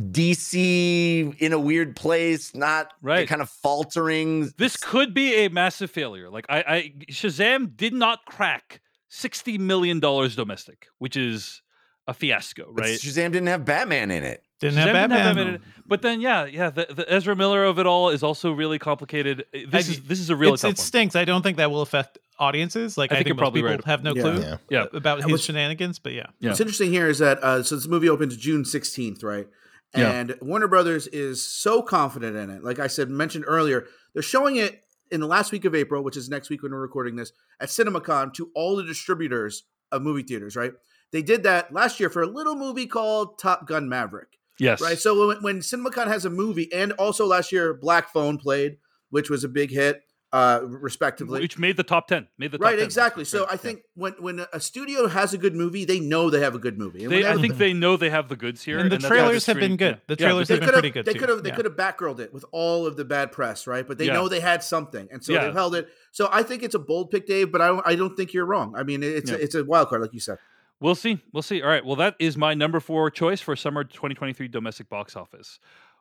DC 0.00 1.36
in 1.40 1.52
a 1.52 1.58
weird 1.58 1.96
place, 1.96 2.54
not 2.54 2.92
Right. 3.02 3.28
kind 3.28 3.42
of 3.42 3.50
faltering? 3.50 4.50
This 4.56 4.76
could 4.76 5.12
be 5.14 5.34
a 5.44 5.48
massive 5.48 5.90
failure. 5.90 6.30
Like 6.30 6.46
I, 6.48 6.58
I 6.66 6.92
Shazam 7.10 7.76
did 7.76 7.92
not 7.92 8.20
crack 8.26 8.80
sixty 9.08 9.58
million 9.58 10.00
dollars 10.00 10.36
domestic, 10.36 10.86
which 10.98 11.16
is 11.16 11.62
a 12.06 12.14
fiasco, 12.14 12.72
But 12.74 12.82
right? 12.82 12.98
Shazam 12.98 13.32
didn't 13.32 13.48
have 13.48 13.64
Batman 13.64 14.10
in 14.10 14.24
it. 14.24 14.42
Didn't 14.60 14.78
Shazam 14.78 14.94
have 14.94 15.10
didn't 15.10 15.10
Batman. 15.10 15.48
in 15.48 15.54
it. 15.56 15.60
But 15.86 16.02
then, 16.02 16.20
yeah, 16.20 16.44
yeah, 16.46 16.70
the, 16.70 16.86
the 16.90 17.12
Ezra 17.12 17.36
Miller 17.36 17.64
of 17.64 17.78
it 17.78 17.86
all 17.86 18.08
is 18.10 18.22
also 18.22 18.50
really 18.52 18.78
complicated. 18.78 19.44
This 19.52 19.88
I- 19.88 19.92
is 19.92 20.00
this 20.02 20.20
is 20.20 20.30
a 20.30 20.36
real 20.36 20.54
It's, 20.54 20.62
tough 20.62 20.70
it 20.72 20.78
one. 20.78 20.84
stinks. 20.86 21.16
I 21.16 21.24
don't 21.24 21.42
think 21.42 21.56
that 21.58 21.70
will 21.70 21.82
affect 21.82 22.18
audiences. 22.38 22.96
Like 22.98 23.10
I 23.12 23.16
I, 23.16 23.18
think 23.18 23.26
think, 23.26 23.28
you're 23.28 23.34
most 23.36 23.40
probably 23.42 23.60
people 23.62 23.70
right. 23.76 23.84
have 23.84 24.02
no 24.04 24.14
Yeah. 24.14 24.22
clue 24.22 24.40
Yeah. 24.40 24.56
Yeah. 24.70 24.84
about 24.92 25.18
his 25.22 25.30
what's- 25.30 25.44
shenanigans. 25.44 25.98
But 25.98 26.12
yeah, 26.12 26.26
Yeah. 26.40 26.50
What's 26.50 26.60
interesting 26.60 26.90
here 26.92 27.08
is 27.08 27.18
that 27.18 27.38
uh, 27.42 27.62
so 27.62 27.74
this 27.76 27.86
movie 27.88 28.08
opens 28.08 28.36
June 28.36 28.64
16th, 28.64 29.22
right? 29.22 29.48
Yeah. 29.96 30.10
And 30.10 30.36
Warner 30.42 30.68
Brothers 30.68 31.06
is 31.08 31.42
so 31.42 31.80
confident 31.82 32.36
in 32.36 32.50
it. 32.50 32.62
Like 32.62 32.78
I 32.78 32.86
said, 32.88 33.08
mentioned 33.08 33.44
earlier, 33.48 33.86
they're 34.12 34.22
showing 34.22 34.56
it 34.56 34.82
in 35.10 35.20
the 35.20 35.26
last 35.26 35.50
week 35.52 35.64
of 35.64 35.74
April, 35.74 36.04
which 36.04 36.16
is 36.16 36.28
next 36.28 36.50
week 36.50 36.62
when 36.62 36.72
we're 36.72 36.80
recording 36.80 37.16
this, 37.16 37.32
at 37.60 37.70
CinemaCon 37.70 38.34
to 38.34 38.50
all 38.54 38.76
the 38.76 38.82
distributors 38.84 39.64
of 39.90 40.02
movie 40.02 40.22
theaters, 40.22 40.54
right? 40.56 40.72
They 41.10 41.22
did 41.22 41.42
that 41.44 41.72
last 41.72 41.98
year 41.98 42.10
for 42.10 42.20
a 42.22 42.26
little 42.26 42.54
movie 42.54 42.86
called 42.86 43.38
Top 43.38 43.66
Gun 43.66 43.88
Maverick. 43.88 44.28
Yes, 44.60 44.82
right? 44.82 44.98
So 44.98 45.28
when, 45.28 45.42
when 45.42 45.58
CinemaCon 45.60 46.08
has 46.08 46.26
a 46.26 46.30
movie, 46.30 46.70
and 46.70 46.92
also 46.92 47.24
last 47.24 47.50
year 47.52 47.72
Black 47.72 48.12
Phone 48.12 48.36
played, 48.36 48.76
which 49.08 49.30
was 49.30 49.42
a 49.44 49.48
big 49.48 49.70
hit, 49.70 50.02
uh, 50.32 50.60
respectively. 50.62 51.40
which 51.40 51.58
made 51.58 51.76
the 51.76 51.82
top 51.82 52.06
ten. 52.08 52.28
Made 52.36 52.50
the 52.52 52.58
top 52.58 52.64
right, 52.66 52.76
10. 52.76 52.84
exactly. 52.84 53.24
So 53.24 53.40
Right, 53.40 53.48
I 53.48 53.52
yeah. 53.54 53.56
think 53.56 53.82
when 53.94 54.12
when 54.18 54.46
a 54.52 54.60
studio 54.60 55.06
has 55.08 55.32
a 55.32 55.38
good 55.38 55.54
movie, 55.54 55.84
they 55.84 56.00
know 56.00 56.28
they 56.30 56.40
have 56.40 56.54
a 56.54 56.58
good 56.58 56.78
movie. 56.78 57.04
And 57.04 57.12
they, 57.12 57.26
I 57.26 57.36
think 57.36 57.56
they 57.56 57.72
know 57.72 57.96
they 57.96 58.10
have 58.10 58.28
the 58.28 58.36
goods 58.36 58.62
here, 58.62 58.78
And 58.78 58.90
the 58.90 58.96
that's 58.98 59.04
why 59.04 59.08
trailers 59.10 59.46
have 59.46 59.56
been 59.56 59.76
good. 59.76 60.00
The 60.06 60.16
trailers 60.16 60.50
Yeah, 60.50 60.56
have 60.56 60.60
been 60.60 60.68
pretty 60.70 60.90
good 60.90 61.04
they 61.06 61.14
could 61.14 61.28
have 61.28 61.42
they 61.42 61.50
could 61.50 61.64
have 61.64 61.76
backgirled 61.76 62.20
it 62.20 62.32
with 62.34 62.44
all 62.52 62.86
of 62.86 62.96
the 62.96 63.04
bad 63.04 63.32
press, 63.32 63.66
right? 63.66 63.86
But 63.88 63.98
they 63.98 64.06
Yeah. 64.06 64.14
know 64.14 64.28
they 64.28 64.40
had 64.40 64.62
something, 64.62 65.08
and 65.10 65.24
so 65.24 65.32
Yeah. 65.32 65.44
they've 65.44 65.54
held 65.54 65.74
it. 65.74 65.88
So 66.12 66.28
I 66.30 66.42
think 66.42 66.62
it's 66.62 66.74
a 66.74 66.78
bold 66.78 67.10
pick, 67.10 67.26
Dave. 67.26 67.50
But 67.50 67.62
I 67.62 67.68
don't, 67.68 67.82
I 67.86 67.94
don't 67.94 68.14
think 68.16 68.32
you're 68.34 68.46
wrong. 68.46 68.74
I 68.76 68.82
mean, 68.82 69.02
it's 69.02 69.30
Yeah. 69.30 69.36
a, 69.36 69.40
it's 69.40 69.54
a 69.54 69.64
wild 69.64 69.88
card, 69.88 70.02
like 70.02 70.12
you 70.12 70.20
said. 70.20 70.38
We'll 70.80 70.94
see. 70.94 71.20
We'll 71.32 71.42
see. 71.42 71.60
All 71.60 71.68
right. 71.68 71.84
Well, 71.84 71.96
that 71.96 72.14
is 72.20 72.36
my 72.36 72.54
number 72.54 72.78
four 72.78 73.10
choice 73.10 73.40
for 73.40 73.56
summer 73.56 73.82
2023 73.82 74.46
domestic 74.46 74.88
box 74.88 75.16
office. 75.16 75.58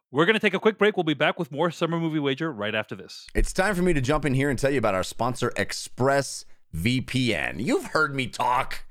We're 0.10 0.26
going 0.26 0.36
to 0.36 0.40
take 0.40 0.54
a 0.54 0.60
quick 0.60 0.78
break. 0.78 0.96
We'll 0.96 1.04
be 1.04 1.14
back 1.14 1.38
with 1.38 1.52
more 1.52 1.70
Summer 1.70 2.00
Movie 2.00 2.20
Wager 2.20 2.50
right 2.50 2.74
after 2.74 2.96
this. 2.96 3.28
It's 3.36 3.52
time 3.52 3.76
for 3.76 3.82
me 3.82 3.92
to 3.92 4.00
jump 4.00 4.24
in 4.24 4.34
here 4.34 4.50
and 4.50 4.58
tell 4.58 4.72
you 4.72 4.78
about 4.78 4.96
our 4.96 5.04
sponsor, 5.04 5.52
ExpressVPN. 5.58 7.56
You've 7.58 7.88
heard 7.88 8.16
me 8.16 8.28
talk 8.28 8.86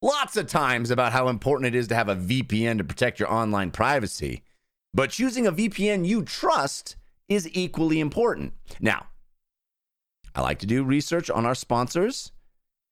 lots 0.00 0.36
of 0.36 0.46
times 0.46 0.92
about 0.92 1.12
how 1.12 1.26
important 1.26 1.74
it 1.74 1.76
is 1.76 1.88
to 1.88 1.96
have 1.96 2.08
a 2.08 2.14
VPN 2.14 2.78
to 2.78 2.84
protect 2.84 3.18
your 3.18 3.28
online 3.32 3.72
privacy, 3.72 4.44
but 4.94 5.10
choosing 5.10 5.48
a 5.48 5.52
VPN 5.52 6.06
you 6.06 6.22
trust 6.22 6.94
is 7.28 7.48
equally 7.52 7.98
important. 7.98 8.52
Now, 8.78 9.06
I 10.32 10.42
like 10.42 10.60
to 10.60 10.66
do 10.66 10.84
research 10.84 11.28
on 11.28 11.44
our 11.44 11.56
sponsors, 11.56 12.30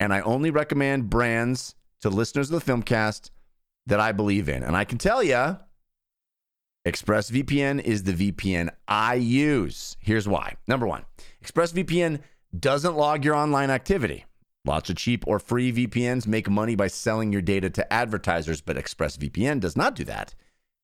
and 0.00 0.12
I 0.12 0.22
only 0.22 0.50
recommend 0.50 1.08
brands 1.08 1.76
to 2.00 2.10
listeners 2.10 2.50
of 2.50 2.64
the 2.64 2.72
Filmcast 2.72 3.30
that 3.86 4.00
I 4.00 4.10
believe 4.10 4.48
in. 4.48 4.64
And 4.64 4.76
I 4.76 4.84
can 4.84 4.98
tell 4.98 5.22
you, 5.22 5.58
ExpressVPN 6.86 7.80
is 7.80 8.02
the 8.02 8.12
VPN 8.12 8.68
I 8.86 9.14
use. 9.14 9.96
Here's 10.00 10.28
why. 10.28 10.56
Number 10.68 10.86
one, 10.86 11.06
ExpressVPN 11.42 12.20
doesn't 12.58 12.94
log 12.94 13.24
your 13.24 13.34
online 13.34 13.70
activity. 13.70 14.26
Lots 14.66 14.90
of 14.90 14.96
cheap 14.96 15.24
or 15.26 15.38
free 15.38 15.72
VPNs 15.72 16.26
make 16.26 16.48
money 16.48 16.74
by 16.74 16.88
selling 16.88 17.32
your 17.32 17.40
data 17.40 17.70
to 17.70 17.90
advertisers, 17.90 18.60
but 18.60 18.76
ExpressVPN 18.76 19.60
does 19.60 19.78
not 19.78 19.94
do 19.94 20.04
that. 20.04 20.34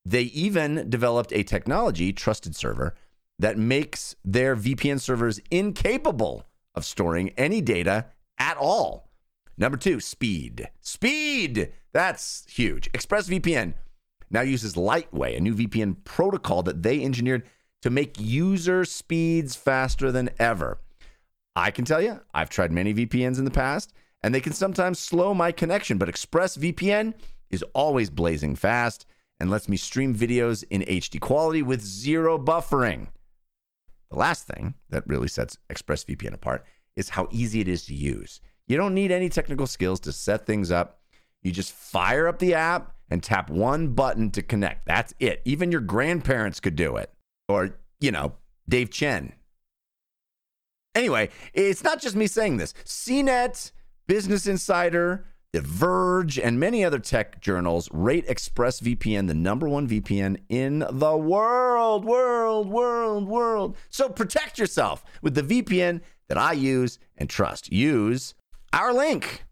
They 0.07 0.22
even 0.22 0.88
developed 0.88 1.34
a 1.34 1.42
technology, 1.42 2.14
Trusted 2.14 2.57
Server, 2.57 2.94
that 3.38 3.59
makes 3.59 4.16
their 4.24 4.57
VPN 4.57 5.01
servers 5.01 5.38
incapable 5.51 6.46
of 6.74 6.86
storing 6.86 7.28
any 7.36 7.61
data 7.61 8.07
at 8.38 8.57
all. 8.57 9.11
Number 9.59 9.76
two, 9.76 10.01
speed. 10.01 10.70
Speed! 10.80 11.72
That's 11.92 12.46
huge. 12.48 12.90
ExpressVPN 12.92 13.74
now 14.31 14.43
uses 14.43 14.74
Lightway, 14.74 15.37
a 15.37 15.41
new 15.41 15.55
VPN 15.55 16.05
protocol 16.05 16.62
that 16.62 16.83
they 16.83 17.03
engineered 17.03 17.45
to 17.83 17.91
make 17.91 18.20
user 18.20 18.85
speeds 18.85 19.57
faster 19.57 20.12
than 20.12 20.31
ever. 20.39 20.78
I 21.57 21.70
can 21.70 21.85
tell 21.85 22.01
you, 22.01 22.20
I've 22.33 22.51
tried 22.51 22.72
many 22.72 22.95
VPNs 22.95 23.39
in 23.39 23.45
the 23.45 23.51
past, 23.51 23.93
and 24.22 24.35
they 24.35 24.41
can 24.41 24.53
sometimes 24.53 24.99
slow 24.99 25.35
my 25.35 25.51
connection, 25.51 25.99
but 25.99 26.09
ExpressVPN 26.09 27.14
is 27.51 27.64
always 27.74 28.11
blazing 28.11 28.55
fast 28.55 29.07
and 29.41 29.51
lets 29.51 29.68
me 29.68 29.76
stream 29.76 30.14
videos 30.14 30.64
in 30.70 30.83
HD 30.83 31.18
quality 31.18 31.62
with 31.62 31.81
zero 31.81 32.39
buffering. 32.39 33.09
The 34.11 34.18
last 34.18 34.47
thing 34.47 34.74
that 34.91 35.07
really 35.07 35.28
sets 35.28 35.57
ExpressVPN 35.70 36.35
apart 36.35 36.64
is 36.97 37.09
how 37.11 37.28
easy 37.31 37.61
it 37.61 37.68
is 37.68 37.87
to 37.87 37.95
use. 37.95 38.41
You 38.66 38.76
don't 38.76 38.95
need 38.95 39.11
any 39.11 39.28
technical 39.28 39.66
skills 39.66 40.01
to 40.01 40.12
set 40.12 40.47
things 40.47 40.70
up. 40.70 41.01
You 41.43 41.53
just 41.53 41.72
fire 41.72 42.28
up 42.28 42.39
the 42.39 42.55
app 42.55 42.95
and 43.11 43.23
tap 43.23 43.51
one 43.51 43.89
button 43.89 44.31
to 44.31 44.43
connect. 44.43 44.87
That's 44.87 45.13
it. 45.19 45.43
Even 45.45 45.73
your 45.73 45.81
grandparents 45.81 46.61
could 46.61 46.77
do 46.77 46.97
it. 46.97 47.13
Or, 47.49 47.79
you 47.99 48.13
know, 48.13 48.35
Dave 48.69 48.91
Chen. 48.91 49.33
Anyway, 50.95 51.31
it's 51.53 51.85
not 51.85 52.01
just 52.01 52.17
me 52.17 52.27
saying 52.27 52.57
this. 52.57 52.73
CNET, 52.85 53.73
Business 54.07 54.47
Insider, 54.47 55.25
The 55.53 55.61
Verge, 55.61 56.39
and 56.39 56.59
many 56.59 56.85
other 56.85 56.99
tech 56.99 57.41
journals 57.41 57.89
rate 57.93 58.27
ExpressVPN 58.27 59.29
the 59.29 59.35
number 59.35 59.69
one 59.69 59.89
VPN 59.89 60.39
in 60.49 60.85
the 60.91 61.17
world, 61.17 62.05
world, 62.05 62.69
world, 62.69 63.29
world. 63.29 63.77
So 63.89 64.09
protect 64.09 64.59
yourself 64.59 65.05
with 65.23 65.35
the 65.35 65.43
VPN 65.43 66.01
that 66.29 66.39
I 66.39 66.53
use 66.53 66.99
and 67.17 67.29
trust. 67.29 67.73
Use 67.73 68.35
our 68.73 68.93
link, 68.93 69.45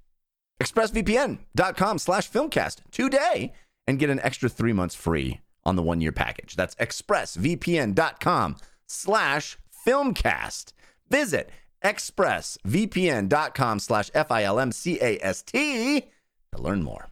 expressvpn.com 0.62 1.98
slash 1.98 2.30
filmcast 2.30 2.82
today 2.90 3.52
and 3.86 3.98
get 3.98 4.10
an 4.10 4.20
extra 4.20 4.48
three 4.48 4.72
months 4.72 4.94
free 4.94 5.40
on 5.64 5.76
the 5.76 5.82
one-year 5.82 6.12
package. 6.12 6.56
That's 6.56 6.74
expressvpn.com 6.76 8.56
slash 8.86 9.58
filmcast. 9.86 10.72
Visit 11.10 11.50
expressvpn.com 11.84 13.78
slash 13.78 14.10
F-I-L-M-C-A-S-T 14.14 16.00
to 16.00 16.62
learn 16.62 16.82
more. 16.82 17.08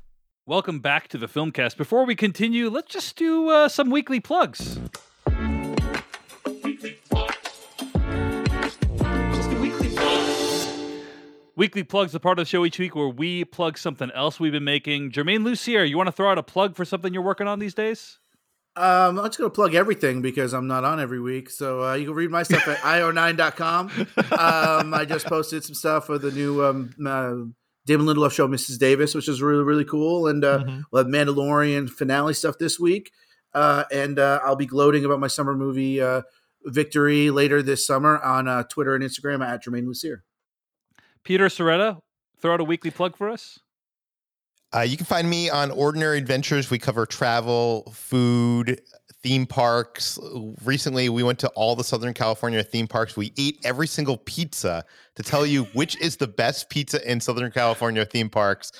Welcome 0.46 0.78
back 0.78 1.08
to 1.08 1.18
the 1.18 1.26
Filmcast. 1.26 1.76
Before 1.76 2.06
we 2.06 2.14
continue, 2.14 2.68
let's 2.70 2.92
just 2.92 3.16
do 3.16 3.48
uh, 3.48 3.68
some 3.68 3.90
weekly 3.90 4.20
plugs. 4.20 4.78
Weekly 11.66 11.82
plugs, 11.82 12.12
the 12.12 12.20
part 12.20 12.38
of 12.38 12.44
the 12.44 12.48
show 12.48 12.64
each 12.64 12.78
week 12.78 12.94
where 12.94 13.08
we 13.08 13.44
plug 13.44 13.76
something 13.76 14.08
else 14.12 14.38
we've 14.38 14.52
been 14.52 14.62
making. 14.62 15.10
Germain 15.10 15.40
Lussier, 15.42 15.88
you 15.88 15.96
want 15.96 16.06
to 16.06 16.12
throw 16.12 16.30
out 16.30 16.38
a 16.38 16.42
plug 16.44 16.76
for 16.76 16.84
something 16.84 17.12
you're 17.12 17.24
working 17.24 17.48
on 17.48 17.58
these 17.58 17.74
days? 17.74 18.20
Um, 18.76 19.18
I'm 19.18 19.24
just 19.24 19.38
going 19.38 19.50
to 19.50 19.54
plug 19.54 19.74
everything 19.74 20.22
because 20.22 20.54
I'm 20.54 20.68
not 20.68 20.84
on 20.84 21.00
every 21.00 21.18
week. 21.20 21.50
So 21.50 21.82
uh, 21.82 21.94
you 21.94 22.06
can 22.06 22.14
read 22.14 22.30
my 22.30 22.44
stuff 22.44 22.68
at 22.68 22.76
io9.com. 22.82 23.90
Um, 24.38 24.94
I 24.94 25.04
just 25.08 25.26
posted 25.26 25.64
some 25.64 25.74
stuff 25.74 26.06
for 26.06 26.18
the 26.18 26.30
new 26.30 26.64
um, 26.64 26.90
uh, 27.04 27.34
Damon 27.84 28.06
Lindelof 28.06 28.30
show, 28.30 28.46
Mrs. 28.46 28.78
Davis, 28.78 29.12
which 29.12 29.28
is 29.28 29.42
really, 29.42 29.64
really 29.64 29.84
cool. 29.84 30.28
And 30.28 30.44
uh, 30.44 30.60
Mhm. 30.60 30.82
we'll 30.92 31.02
have 31.02 31.12
Mandalorian 31.12 31.90
finale 31.90 32.34
stuff 32.34 32.58
this 32.58 32.78
week. 32.78 33.10
Uh, 33.52 33.82
and 33.90 34.20
uh, 34.20 34.38
I'll 34.44 34.54
be 34.54 34.66
gloating 34.66 35.04
about 35.04 35.18
my 35.18 35.26
summer 35.26 35.56
movie 35.56 36.00
uh, 36.00 36.22
Victory 36.64 37.30
later 37.30 37.60
this 37.60 37.84
summer 37.84 38.20
on 38.20 38.46
uh, 38.46 38.62
Twitter 38.62 38.94
and 38.94 39.02
Instagram 39.02 39.44
at 39.44 39.64
Germain 39.64 39.86
Lussier. 39.88 40.18
Peter 41.26 41.46
Sciretta, 41.46 41.98
throw 42.40 42.54
out 42.54 42.60
a 42.60 42.64
weekly 42.64 42.92
plug 42.92 43.16
for 43.16 43.28
us. 43.28 43.58
Uh, 44.72 44.82
you 44.82 44.96
can 44.96 45.06
find 45.06 45.28
me 45.28 45.50
on 45.50 45.72
Ordinary 45.72 46.18
Adventures. 46.18 46.70
We 46.70 46.78
cover 46.78 47.04
travel, 47.04 47.92
food, 47.92 48.80
theme 49.24 49.44
parks. 49.44 50.20
Recently, 50.64 51.08
we 51.08 51.24
went 51.24 51.40
to 51.40 51.48
all 51.56 51.74
the 51.74 51.82
Southern 51.82 52.14
California 52.14 52.62
theme 52.62 52.86
parks. 52.86 53.16
We 53.16 53.32
ate 53.36 53.58
every 53.64 53.88
single 53.88 54.18
pizza 54.18 54.84
to 55.16 55.22
tell 55.24 55.44
you 55.44 55.64
which 55.72 56.00
is 56.00 56.16
the 56.16 56.28
best 56.28 56.70
pizza 56.70 57.10
in 57.10 57.20
Southern 57.20 57.50
California 57.50 58.04
theme 58.04 58.30
parks. 58.30 58.70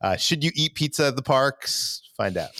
Uh, 0.00 0.16
should 0.16 0.44
you 0.44 0.52
eat 0.54 0.76
pizza 0.76 1.08
at 1.08 1.16
the 1.16 1.22
parks? 1.22 2.02
Find 2.16 2.36
out. 2.36 2.50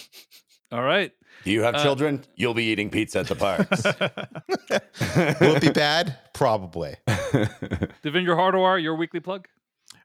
All 0.72 0.82
right. 0.82 1.12
Do 1.44 1.50
you 1.50 1.62
have 1.62 1.74
Uh, 1.74 1.82
children? 1.82 2.24
You'll 2.36 2.54
be 2.54 2.64
eating 2.64 2.90
pizza 2.90 3.20
at 3.20 3.26
the 3.28 3.34
parks. 3.36 3.84
Will 5.40 5.56
it 5.56 5.62
be 5.62 5.70
bad? 5.70 6.16
Probably. 6.34 6.96
Devindra 7.08 8.36
Hardawar, 8.36 8.82
your 8.82 8.94
weekly 8.94 9.20
plug. 9.20 9.48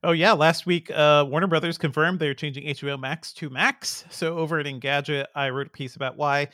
Oh 0.03 0.11
yeah, 0.11 0.33
last 0.33 0.65
week 0.65 0.91
uh, 0.91 1.25
Warner 1.27 1.47
Brothers 1.47 1.77
confirmed 1.77 2.19
they're 2.19 2.33
changing 2.33 2.65
HBO 2.67 2.99
Max 2.99 3.33
to 3.33 3.49
Max. 3.49 4.05
So 4.09 4.38
over 4.38 4.59
at 4.59 4.65
Engadget, 4.65 5.25
I 5.36 5.49
wrote 5.49 5.67
a 5.67 5.71
piece 5.71 5.95
about 5.95 6.15
why 6.17 6.49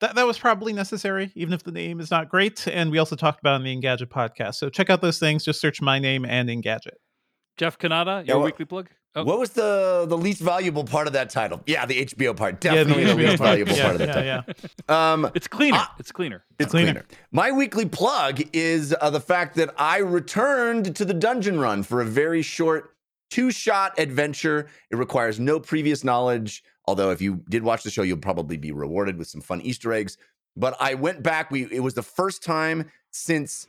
that 0.00 0.14
that 0.14 0.26
was 0.26 0.38
probably 0.38 0.72
necessary, 0.72 1.32
even 1.34 1.52
if 1.52 1.62
the 1.64 1.72
name 1.72 2.00
is 2.00 2.10
not 2.10 2.28
great. 2.28 2.66
And 2.68 2.90
we 2.90 2.98
also 2.98 3.16
talked 3.16 3.40
about 3.40 3.60
it 3.60 3.64
in 3.66 3.80
the 3.80 3.86
Engadget 3.86 4.06
podcast. 4.08 4.54
So 4.56 4.68
check 4.68 4.90
out 4.90 5.00
those 5.00 5.18
things. 5.18 5.44
Just 5.44 5.60
search 5.60 5.80
my 5.80 5.98
name 5.98 6.24
and 6.24 6.48
Engadget. 6.48 6.96
Jeff 7.56 7.78
Cannata, 7.78 8.26
Yeah, 8.26 8.34
your 8.34 8.42
weekly 8.42 8.66
plug. 8.66 8.88
Oh, 9.16 9.24
What 9.24 9.38
was 9.38 9.50
the 9.50 10.04
the 10.08 10.16
least 10.18 10.40
valuable 10.42 10.84
part 10.84 11.06
of 11.06 11.14
that 11.14 11.30
title? 11.30 11.62
Yeah, 11.66 11.86
the 11.86 12.04
HBO 12.04 12.36
part. 12.36 12.62
Yeah, 12.62 12.84
the 12.84 12.84
Definitely 12.94 13.04
the, 13.04 13.10
HBO 13.12 13.16
least 13.16 13.38
part. 13.38 13.48
valuable 13.48 13.72
Yeah, 13.72 13.82
part 13.82 13.94
of 13.94 13.98
that 14.00 14.24
yeah, 14.24 14.42
title. 14.42 14.54
yeah. 14.88 15.12
Um, 15.12 15.30
it's 15.34 15.48
cleaner. 15.48 15.82
It's 15.98 16.12
cleaner. 16.12 16.44
It's 16.58 16.70
Cleaner. 16.70 16.92
cleaner. 16.92 17.06
My 17.32 17.50
weekly 17.50 17.86
plug 17.86 18.42
is 18.52 18.94
uh, 19.00 19.08
the 19.10 19.20
fact 19.20 19.56
that 19.56 19.74
I 19.78 19.98
returned 19.98 20.94
to 20.96 21.04
the 21.04 21.14
dungeon 21.14 21.58
run 21.58 21.82
for 21.82 22.00
a 22.00 22.04
very 22.04 22.42
short 22.42 22.94
two 23.30 23.50
shot 23.50 23.98
adventure. 23.98 24.68
It 24.90 24.96
requires 24.96 25.40
no 25.40 25.58
previous 25.60 26.04
knowledge. 26.04 26.62
Although, 26.84 27.10
if 27.10 27.20
you 27.22 27.42
did 27.48 27.62
watch 27.64 27.82
the 27.82 27.90
show, 27.90 28.02
you'll 28.02 28.18
probably 28.18 28.56
be 28.58 28.70
rewarded 28.70 29.16
with 29.16 29.28
some 29.28 29.40
fun 29.40 29.60
Easter 29.62 29.92
eggs. 29.92 30.18
But 30.56 30.76
I 30.78 30.94
went 30.94 31.22
back. 31.22 31.50
We 31.50 31.64
it 31.72 31.80
was 31.80 31.94
the 31.94 32.02
first 32.02 32.44
time 32.44 32.90
since 33.10 33.66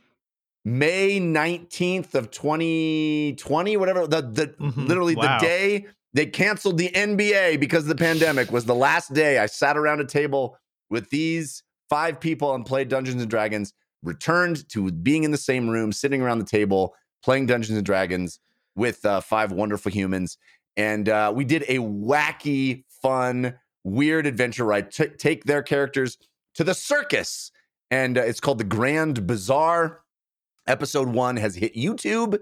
May 0.65 1.19
19th 1.19 2.13
of 2.15 2.29
2020, 2.31 3.77
whatever. 3.77 4.07
The 4.07 4.21
the 4.21 4.47
Mhm. 4.59 4.87
literally 4.87 5.15
Wow. 5.15 5.39
the 5.39 5.45
day 5.45 5.85
they 6.13 6.25
canceled 6.25 6.77
the 6.77 6.89
NBA 6.95 7.57
because 7.57 7.83
of 7.83 7.89
the 7.89 7.95
pandemic 7.95 8.51
was 8.51 8.65
the 8.65 8.75
last 8.75 9.13
day 9.13 9.37
I 9.37 9.45
sat 9.45 9.77
around 9.77 9.99
a 10.01 10.05
table 10.05 10.57
with 10.89 11.09
these 11.09 11.63
five 11.89 12.19
people 12.19 12.53
and 12.55 12.65
played 12.65 12.87
Dungeons 12.89 13.21
and 13.21 13.29
Dragons, 13.29 13.73
returned 14.03 14.67
to 14.69 14.91
being 14.91 15.23
in 15.23 15.31
the 15.31 15.37
same 15.37 15.69
room, 15.69 15.91
sitting 15.91 16.21
around 16.21 16.39
the 16.39 16.45
table, 16.45 16.95
playing 17.23 17.45
Dungeons 17.45 17.77
and 17.77 17.85
Dragons 17.85 18.39
with 18.75 19.05
uh, 19.05 19.21
five 19.21 19.51
wonderful 19.51 19.91
humans. 19.91 20.37
And 20.75 21.07
uh, 21.09 21.31
we 21.35 21.43
did 21.45 21.63
a 21.67 21.77
wacky, 21.77 22.83
fun, 23.01 23.55
weird 23.83 24.25
adventure 24.27 24.65
ride. 24.65 24.91
T- 24.91 25.07
take 25.07 25.43
their 25.45 25.61
characters 25.63 26.17
to 26.55 26.63
the 26.63 26.73
circus. 26.73 27.51
And 27.89 28.17
uh, 28.17 28.21
it's 28.21 28.39
called 28.39 28.57
the 28.59 28.63
Grand 28.63 29.25
Bazaar. 29.27 30.01
Episode 30.67 31.09
one 31.09 31.37
has 31.37 31.55
hit 31.55 31.75
YouTube. 31.75 32.39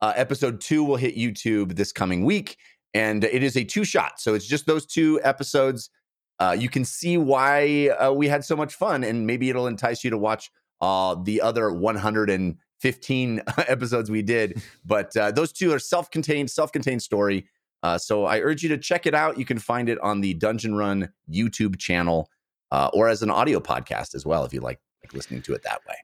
Uh, 0.00 0.12
episode 0.16 0.60
two 0.60 0.84
will 0.84 0.96
hit 0.96 1.16
YouTube 1.16 1.76
this 1.76 1.92
coming 1.92 2.24
week. 2.24 2.56
And 2.94 3.24
it 3.24 3.42
is 3.42 3.56
a 3.56 3.64
two 3.64 3.84
shot. 3.84 4.20
So 4.20 4.34
it's 4.34 4.46
just 4.46 4.66
those 4.66 4.86
two 4.86 5.20
episodes 5.22 5.90
uh, 6.38 6.56
you 6.58 6.68
can 6.68 6.84
see 6.84 7.18
why 7.18 7.88
uh, 7.88 8.12
we 8.12 8.28
had 8.28 8.44
so 8.44 8.56
much 8.56 8.74
fun, 8.74 9.02
and 9.02 9.26
maybe 9.26 9.50
it'll 9.50 9.66
entice 9.66 10.04
you 10.04 10.10
to 10.10 10.18
watch 10.18 10.50
uh, 10.80 11.16
the 11.24 11.40
other 11.40 11.72
115 11.72 13.42
episodes 13.58 14.10
we 14.10 14.22
did. 14.22 14.62
But 14.84 15.16
uh, 15.16 15.30
those 15.32 15.52
two 15.52 15.72
are 15.72 15.78
self-contained, 15.78 16.50
self-contained 16.50 17.02
story. 17.02 17.48
Uh, 17.82 17.98
so 17.98 18.24
I 18.24 18.40
urge 18.40 18.62
you 18.62 18.68
to 18.70 18.78
check 18.78 19.06
it 19.06 19.14
out. 19.14 19.38
You 19.38 19.44
can 19.44 19.58
find 19.58 19.88
it 19.88 19.98
on 20.00 20.20
the 20.20 20.34
Dungeon 20.34 20.74
Run 20.74 21.10
YouTube 21.30 21.78
channel, 21.78 22.30
uh, 22.70 22.90
or 22.92 23.08
as 23.08 23.22
an 23.22 23.30
audio 23.30 23.60
podcast 23.60 24.14
as 24.14 24.24
well, 24.24 24.44
if 24.44 24.52
you 24.52 24.60
like, 24.60 24.80
like 25.02 25.12
listening 25.12 25.42
to 25.42 25.54
it 25.54 25.62
that 25.64 25.80
way. 25.88 25.96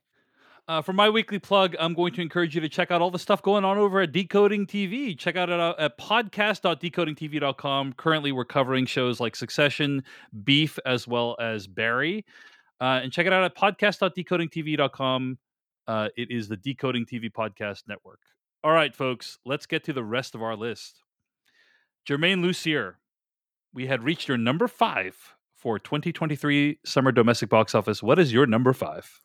Uh, 0.66 0.80
for 0.80 0.94
my 0.94 1.10
weekly 1.10 1.38
plug, 1.38 1.76
I'm 1.78 1.92
going 1.92 2.14
to 2.14 2.22
encourage 2.22 2.54
you 2.54 2.60
to 2.62 2.70
check 2.70 2.90
out 2.90 3.02
all 3.02 3.10
the 3.10 3.18
stuff 3.18 3.42
going 3.42 3.66
on 3.66 3.76
over 3.76 4.00
at 4.00 4.12
Decoding 4.12 4.66
TV. 4.66 5.16
Check 5.18 5.36
out 5.36 5.50
it 5.50 5.60
out 5.60 5.78
at 5.78 5.98
podcast.decodingtv.com. 5.98 7.92
Currently, 7.92 8.32
we're 8.32 8.46
covering 8.46 8.86
shows 8.86 9.20
like 9.20 9.36
Succession, 9.36 10.02
Beef, 10.42 10.78
as 10.86 11.06
well 11.06 11.36
as 11.38 11.66
Barry. 11.66 12.24
Uh, 12.80 13.00
and 13.02 13.12
check 13.12 13.26
it 13.26 13.32
out 13.32 13.44
at 13.44 13.54
podcast.decodingtv.com. 13.54 15.38
Uh, 15.86 16.08
it 16.16 16.30
is 16.30 16.48
the 16.48 16.56
Decoding 16.56 17.04
TV 17.04 17.30
Podcast 17.30 17.82
Network. 17.86 18.20
All 18.62 18.72
right, 18.72 18.94
folks, 18.94 19.38
let's 19.44 19.66
get 19.66 19.84
to 19.84 19.92
the 19.92 20.02
rest 20.02 20.34
of 20.34 20.42
our 20.42 20.56
list. 20.56 21.02
Germain 22.06 22.42
Lussier, 22.42 22.94
we 23.74 23.86
had 23.86 24.02
reached 24.02 24.28
your 24.28 24.38
number 24.38 24.66
five 24.66 25.34
for 25.54 25.78
2023 25.78 26.78
summer 26.86 27.12
domestic 27.12 27.50
box 27.50 27.74
office. 27.74 28.02
What 28.02 28.18
is 28.18 28.32
your 28.32 28.46
number 28.46 28.72
five? 28.72 29.20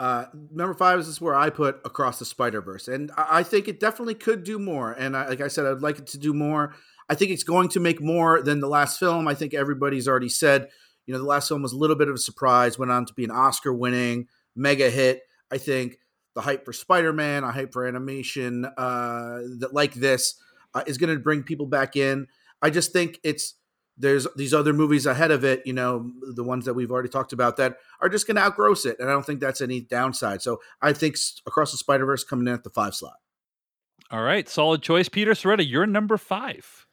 Uh, 0.00 0.24
number 0.50 0.72
five 0.72 0.98
is 0.98 1.20
where 1.20 1.34
I 1.34 1.50
put 1.50 1.78
Across 1.84 2.20
the 2.20 2.24
Spider 2.24 2.62
Verse, 2.62 2.88
and 2.88 3.12
I, 3.18 3.42
think 3.42 3.68
it 3.68 3.78
definitely 3.78 4.14
could 4.14 4.44
do 4.44 4.58
more. 4.58 4.92
And 4.92 5.14
I, 5.14 5.28
like 5.28 5.42
I 5.42 5.48
said, 5.48 5.66
I'd 5.66 5.82
like 5.82 5.98
it 5.98 6.06
to 6.08 6.18
do 6.18 6.32
more. 6.32 6.74
I 7.10 7.14
think 7.14 7.30
it's 7.30 7.44
going 7.44 7.68
to 7.68 7.80
make 7.80 8.00
more 8.00 8.40
than 8.40 8.60
the 8.60 8.66
last 8.66 8.98
film. 8.98 9.28
I 9.28 9.34
think 9.34 9.52
everybody's 9.52 10.08
already 10.08 10.30
said, 10.30 10.70
you 11.04 11.12
know, 11.12 11.20
the 11.20 11.26
last 11.26 11.48
film 11.48 11.60
was 11.60 11.74
a 11.74 11.76
little 11.76 11.96
bit 11.96 12.08
of 12.08 12.14
a 12.14 12.18
surprise, 12.18 12.78
went 12.78 12.90
on 12.90 13.04
to 13.04 13.12
be 13.12 13.24
an 13.24 13.30
Oscar 13.30 13.74
winning 13.74 14.28
mega 14.56 14.88
hit. 14.88 15.20
I 15.52 15.58
think 15.58 15.98
the 16.34 16.40
hype 16.40 16.64
for 16.64 16.72
Spider 16.72 17.12
Man, 17.12 17.44
a 17.44 17.52
hype 17.52 17.70
for 17.70 17.86
animation 17.86 18.64
uh, 18.64 19.40
that 19.58 19.74
like 19.74 19.92
this 19.92 20.40
uh, 20.72 20.82
is 20.86 20.96
going 20.96 21.14
to 21.14 21.20
bring 21.20 21.42
people 21.42 21.66
back 21.66 21.94
in. 21.94 22.26
I 22.62 22.70
just 22.70 22.94
think 22.94 23.20
it's 23.22 23.56
there's 24.00 24.26
these 24.34 24.54
other 24.54 24.72
movies 24.72 25.06
ahead 25.06 25.30
of 25.30 25.44
it, 25.44 25.62
you 25.66 25.72
know, 25.72 26.10
the 26.34 26.42
ones 26.42 26.64
that 26.64 26.74
we've 26.74 26.90
already 26.90 27.08
talked 27.08 27.32
about 27.32 27.56
that 27.58 27.76
are 28.00 28.08
just 28.08 28.26
going 28.26 28.36
to 28.36 28.42
outgross 28.42 28.86
it, 28.86 28.98
and 28.98 29.08
I 29.08 29.12
don't 29.12 29.24
think 29.24 29.40
that's 29.40 29.60
any 29.60 29.80
downside. 29.80 30.42
So 30.42 30.60
I 30.80 30.92
think 30.92 31.16
Across 31.46 31.72
the 31.72 31.78
Spider 31.78 32.06
Verse 32.06 32.24
coming 32.24 32.48
in 32.48 32.54
at 32.54 32.64
the 32.64 32.70
five 32.70 32.94
slot. 32.94 33.16
All 34.10 34.22
right, 34.22 34.48
solid 34.48 34.82
choice, 34.82 35.08
Peter 35.08 35.32
Sciretta. 35.32 35.68
You're 35.68 35.86
number 35.86 36.16
five. 36.16 36.86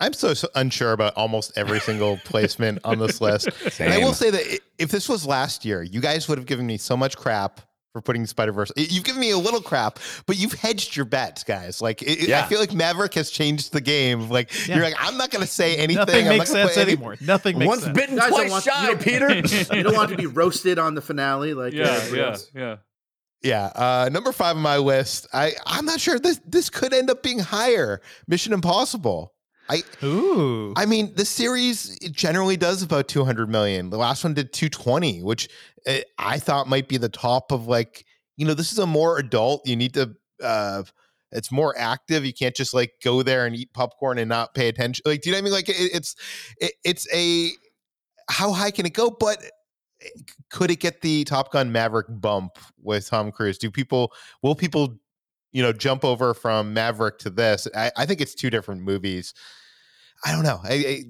I'm 0.00 0.14
so, 0.14 0.32
so, 0.32 0.48
unsure 0.54 0.92
about 0.92 1.14
almost 1.14 1.52
every 1.56 1.78
single 1.78 2.16
placement 2.24 2.78
on 2.84 2.98
this 2.98 3.20
list. 3.20 3.52
Same. 3.70 3.88
And 3.88 3.94
I 3.94 3.98
will 3.98 4.14
say 4.14 4.30
that 4.30 4.60
if 4.78 4.90
this 4.90 5.08
was 5.08 5.26
last 5.26 5.66
year, 5.66 5.82
you 5.82 6.00
guys 6.00 6.26
would 6.26 6.38
have 6.38 6.46
given 6.46 6.66
me 6.66 6.78
so 6.78 6.96
much 6.96 7.18
crap 7.18 7.60
for 7.92 8.00
putting 8.00 8.24
Spider 8.26 8.52
Verse. 8.52 8.70
You've 8.76 9.04
given 9.04 9.20
me 9.20 9.30
a 9.32 9.38
little 9.38 9.60
crap, 9.60 9.98
but 10.26 10.36
you've 10.38 10.52
hedged 10.52 10.94
your 10.96 11.04
bets, 11.06 11.42
guys. 11.44 11.82
Like 11.82 12.02
it, 12.02 12.28
Yeah. 12.28 12.40
I 12.44 12.48
feel 12.48 12.60
like 12.60 12.72
Maverick 12.72 13.14
has 13.14 13.30
changed 13.30 13.72
the 13.72 13.80
game. 13.80 14.28
Like 14.28 14.50
Yeah. 14.68 14.76
you're 14.76 14.84
like, 14.84 14.94
I'm 14.98 15.16
not 15.16 15.30
going 15.30 15.44
to 15.44 15.50
say 15.50 15.76
anything. 15.76 15.96
Nothing 15.96 16.28
I'm 16.28 16.38
makes 16.38 16.50
not 16.50 16.56
sense 16.56 16.72
put 16.74 16.80
any- 16.82 16.92
anymore. 16.92 17.16
Nothing 17.20 17.58
makes 17.58 17.68
Once 17.68 17.82
sense. 17.82 17.96
Once 17.96 18.00
bitten, 18.00 18.16
Guys 18.16 18.28
twice 18.28 18.50
want- 18.50 18.64
shy, 18.64 18.82
you 18.82 18.86
don't- 18.88 19.02
Peter. 19.02 19.74
you 19.76 19.82
don't 19.82 19.94
want 19.96 20.10
to 20.10 20.16
be 20.16 20.26
roasted 20.26 20.78
on 20.78 20.94
the 20.94 21.02
finale, 21.02 21.54
like 21.54 21.72
Yeah, 21.72 21.86
everybody 21.88 22.38
yeah, 22.54 22.60
yeah. 22.62 22.76
Yeah, 23.42 23.64
uh, 23.74 24.08
number 24.12 24.32
five 24.32 24.54
on 24.56 24.62
my 24.62 24.76
list. 24.76 25.26
I 25.32 25.52
I'm 25.64 25.86
not 25.86 25.98
sure 25.98 26.18
this 26.18 26.38
this 26.46 26.68
could 26.68 26.92
end 26.92 27.08
up 27.08 27.22
being 27.22 27.38
higher. 27.38 28.02
Mission 28.28 28.52
Impossible. 28.52 29.32
I 29.70 29.82
Ooh. 30.04 30.74
I 30.76 30.84
mean, 30.84 31.14
the 31.14 31.24
series 31.24 31.96
generally 32.10 32.56
does 32.56 32.82
about 32.82 33.06
200 33.06 33.48
million. 33.48 33.90
The 33.90 33.98
last 33.98 34.24
one 34.24 34.34
did 34.34 34.52
220, 34.52 35.22
which 35.22 35.48
uh, 35.86 35.98
I 36.18 36.40
thought 36.40 36.66
might 36.66 36.88
be 36.88 36.96
the 36.96 37.08
top 37.08 37.52
of 37.52 37.68
like, 37.68 38.04
you 38.36 38.46
know, 38.46 38.54
this 38.54 38.72
is 38.72 38.80
a 38.80 38.86
more 38.86 39.18
adult. 39.18 39.66
You 39.68 39.76
need 39.76 39.94
to, 39.94 40.16
uh, 40.42 40.82
it's 41.30 41.52
more 41.52 41.72
active. 41.78 42.24
You 42.24 42.32
can't 42.32 42.56
just 42.56 42.74
like 42.74 42.94
go 43.04 43.22
there 43.22 43.46
and 43.46 43.54
eat 43.54 43.72
popcorn 43.72 44.18
and 44.18 44.28
not 44.28 44.54
pay 44.54 44.66
attention. 44.66 45.04
Like, 45.06 45.22
do 45.22 45.30
you 45.30 45.36
know 45.36 45.38
what 45.38 45.42
I 45.42 45.44
mean? 45.44 45.52
Like, 45.52 45.68
it, 45.68 45.94
it's, 45.94 46.16
it, 46.60 46.72
it's 46.84 47.06
a, 47.14 47.50
how 48.28 48.50
high 48.50 48.72
can 48.72 48.86
it 48.86 48.94
go? 48.94 49.08
But 49.08 49.38
eh, 50.02 50.08
could 50.50 50.72
it 50.72 50.80
get 50.80 51.00
the 51.00 51.22
Top 51.22 51.52
Gun 51.52 51.70
Maverick 51.70 52.08
bump 52.08 52.58
with 52.82 53.08
Tom 53.08 53.30
Cruise? 53.30 53.56
Do 53.56 53.70
people, 53.70 54.12
will 54.42 54.56
people, 54.56 54.98
you 55.52 55.62
know, 55.62 55.72
jump 55.72 56.04
over 56.04 56.34
from 56.34 56.74
Maverick 56.74 57.18
to 57.20 57.30
this? 57.30 57.68
I, 57.72 57.92
I 57.96 58.04
think 58.04 58.20
it's 58.20 58.34
two 58.34 58.50
different 58.50 58.82
movies. 58.82 59.32
I 60.24 60.32
don't 60.32 60.42
know. 60.42 60.60
I, 60.62 60.72
I, 60.72 61.04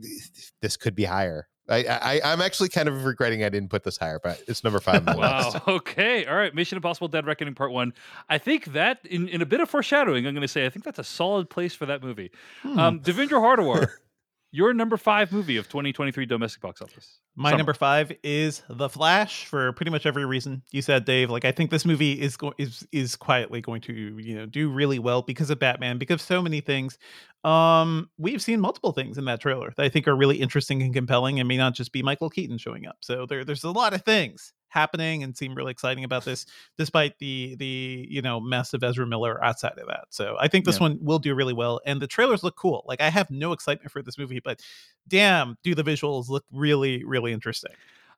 this 0.61 0.77
could 0.77 0.95
be 0.95 1.05
higher. 1.05 1.49
I, 1.71 1.85
I 1.87 2.21
I'm 2.33 2.41
actually 2.41 2.69
kind 2.69 2.89
of 2.89 3.05
regretting 3.05 3.45
I 3.45 3.49
didn't 3.49 3.71
put 3.71 3.85
this 3.85 3.97
higher, 3.97 4.19
but 4.23 4.43
it's 4.49 4.65
number 4.65 4.81
five. 4.81 5.07
On 5.09 5.17
my 5.17 5.39
list. 5.39 5.55
Wow. 5.55 5.63
Okay. 5.69 6.27
All 6.27 6.35
right. 6.35 6.53
Mission 6.55 6.77
Impossible: 6.77 7.09
Dead 7.09 7.27
Reckoning 7.27 7.55
Part 7.55 7.71
One. 7.71 7.93
I 8.29 8.39
think 8.39 8.67
that, 8.67 8.99
in, 9.05 9.29
in 9.29 9.41
a 9.41 9.47
bit 9.47 9.61
of 9.61 9.71
foreshadowing, 9.71 10.27
I'm 10.27 10.35
going 10.35 10.43
to 10.43 10.49
say 10.49 10.67
I 10.67 10.71
think 10.71 10.85
that's 10.85 10.99
a 10.99 11.05
solid 11.05 11.49
place 11.49 11.75
for 11.75 11.87
that 11.87 12.03
movie. 12.03 12.33
Hmm. 12.63 12.79
Um, 12.79 13.01
Devindra 13.01 13.41
Hardawar, 13.41 13.89
your 14.53 14.75
number 14.75 14.97
five 14.97 15.33
movie 15.33 15.57
of 15.57 15.69
2023 15.69 16.27
domestic 16.27 16.61
box 16.61 16.83
office. 16.83 17.21
My 17.37 17.51
Summer. 17.51 17.59
number 17.59 17.75
five 17.75 18.13
is 18.25 18.63
The 18.69 18.89
Flash 18.89 19.45
for 19.45 19.73
pretty 19.73 19.91
much 19.91 20.05
every 20.07 20.25
reason 20.25 20.63
you 20.73 20.83
said, 20.83 21.05
Dave. 21.05 21.31
Like 21.31 21.45
I 21.45 21.53
think 21.53 21.71
this 21.71 21.85
movie 21.85 22.21
is 22.21 22.37
going 22.37 22.55
is 22.59 22.87
is 22.93 23.17
quietly 23.17 23.61
going 23.61 23.81
to 23.83 23.93
you 23.93 24.35
know 24.35 24.47
do 24.47 24.71
really 24.71 24.99
well 24.99 25.23
because 25.23 25.51
of 25.51 25.59
Batman, 25.59 25.99
because 25.99 26.15
of 26.15 26.23
so 26.23 26.43
many 26.43 26.61
things. 26.61 26.99
Um, 27.45 28.11
we've 28.19 28.43
seen 28.43 28.61
multiple 28.61 28.93
things 28.93 29.17
in 29.17 29.25
that 29.27 29.41
trailer 29.41 29.73
that 29.77 29.85
I 29.85 29.89
think 29.89 30.07
are 30.09 30.17
really 30.17 30.37
interesting 30.37 30.83
and 30.83 30.93
compelling, 30.93 31.39
and 31.39 31.49
may 31.49 31.57
not 31.57 31.75
just 31.75 31.93
be 31.93 32.03
Michael 32.03 32.31
Keaton 32.31 32.59
showing 32.59 32.87
up. 32.87 32.97
So 33.01 33.27
there, 33.27 33.45
there's 33.45 33.65
a 33.65 33.71
lot 33.71 33.95
of 33.95 34.03
things 34.03 34.53
happening 34.71 35.23
and 35.23 35.37
seem 35.37 35.55
really 35.55 35.71
exciting 35.73 36.05
about 36.05 36.25
this, 36.25 36.47
despite 36.79 37.19
the 37.19 37.55
the 37.57 38.07
you 38.09 38.23
know 38.23 38.41
mess 38.41 38.73
of 38.73 38.83
Ezra 38.83 39.07
Miller 39.07 39.43
outside 39.45 39.79
of 39.79 39.87
that. 39.89 40.07
So 40.11 40.37
I 40.41 40.49
think 40.49 40.65
this 40.65 40.77
Yeah. 40.77 40.89
one 40.89 40.99
will 41.03 41.19
do 41.19 41.35
really 41.35 41.53
well, 41.53 41.81
and 41.85 42.01
the 42.01 42.07
trailers 42.07 42.43
look 42.43 42.57
cool. 42.57 42.85
Like 42.87 43.01
I 43.01 43.11
have 43.11 43.31
no 43.31 43.53
excitement 43.53 43.93
for 43.93 44.03
this 44.03 44.17
movie, 44.17 44.41
but 44.41 44.61
damn, 45.07 45.59
do 45.63 45.75
the 45.75 45.85
visuals 45.85 46.29
look 46.29 46.45
really 46.51 47.05
really 47.05 47.33
interesting. 47.33 47.73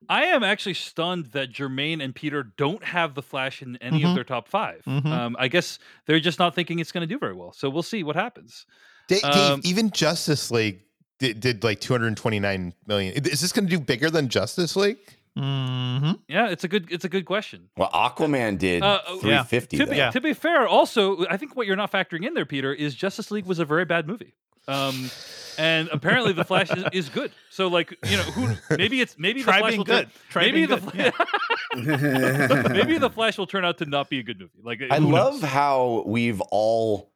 I 0.08 0.24
am 0.24 0.42
actually 0.42 0.74
stunned 0.74 1.26
that 1.26 1.50
Germain 1.50 2.00
and 2.00 2.12
Peter 2.12 2.42
don't 2.56 2.82
have 2.82 3.14
the 3.14 3.22
Flash 3.22 3.62
in 3.62 3.76
any 3.76 4.02
of 4.02 4.10
Mhm. 4.10 4.14
their 4.16 4.24
top 4.24 4.48
5 4.48 4.82
Mhm. 4.84 5.06
Um, 5.06 5.36
I 5.38 5.46
guess 5.46 5.78
they're 6.06 6.18
just 6.18 6.40
not 6.40 6.56
thinking 6.56 6.80
it's 6.80 6.90
going 6.90 7.06
to 7.08 7.12
do 7.14 7.20
very 7.20 7.34
well. 7.34 7.52
So 7.52 7.70
we'll 7.70 7.84
see 7.84 8.02
what 8.02 8.16
happens. 8.16 8.66
Dave, 9.06 9.22
Um, 9.24 9.60
even 9.64 9.90
Justice 9.92 10.50
League 10.50 10.80
did, 11.20 11.38
did 11.38 11.62
like 11.62 11.80
229 11.80 12.74
million. 12.88 13.14
Is 13.14 13.40
this 13.40 13.52
going 13.52 13.66
to 13.68 13.70
do 13.70 13.78
bigger 13.78 14.10
than 14.10 14.28
Justice 14.28 14.74
League? 14.74 14.98
Mm-hmm. 15.38 16.12
Yeah, 16.28 16.50
it's 16.50 16.64
a 16.64 16.68
good 16.68 16.90
it's 16.90 17.04
a 17.04 17.08
good 17.08 17.24
question. 17.24 17.68
Well, 17.76 17.90
Aquaman 17.90 18.58
did 18.58 18.82
Uh, 18.82 19.00
oh, 19.06 19.14
yeah. 19.16 19.42
350. 19.44 19.76
To 19.78 19.86
be, 19.86 19.96
Yeah. 19.96 20.10
to 20.10 20.20
be 20.20 20.34
fair, 20.34 20.66
also, 20.66 21.26
I 21.28 21.36
think 21.38 21.56
what 21.56 21.66
you're 21.66 21.76
not 21.76 21.90
factoring 21.90 22.26
in 22.26 22.34
there, 22.34 22.44
Peter, 22.46 22.72
is 22.72 22.94
Justice 22.94 23.30
League 23.30 23.46
was 23.46 23.58
a 23.58 23.64
very 23.64 23.84
bad 23.84 24.06
movie. 24.06 24.34
Um, 24.68 25.10
and 25.58 25.88
apparently 25.90 26.32
the 26.32 26.44
Flash 26.44 26.70
is, 26.70 26.84
is 26.92 27.08
good. 27.08 27.32
So, 27.50 27.66
like, 27.68 27.96
you 28.08 28.16
know, 28.16 28.22
who 28.22 28.76
maybe 28.76 29.00
it's 29.00 29.18
maybe 29.18 29.40
the 29.42 29.44
Flash 29.52 29.62
being 29.68 29.78
will 29.78 29.84
turn- 29.84 30.04
good. 30.04 30.10
Try 30.28 30.42
maybe 30.44 30.66
being 30.66 30.68
the 30.68 30.90
good. 30.90 31.14
Fla- 31.14 32.68
maybe 32.72 32.98
the 32.98 33.10
Flash 33.10 33.38
will 33.38 33.46
turn 33.46 33.64
out 33.64 33.78
to 33.78 33.86
not 33.86 34.08
be 34.10 34.18
a 34.18 34.22
good 34.22 34.38
movie. 34.38 34.52
Like, 34.62 34.82
I 34.90 34.98
love 34.98 35.40
knows? 35.40 35.42
how 35.42 36.04
we've 36.06 36.40
all 36.50 37.11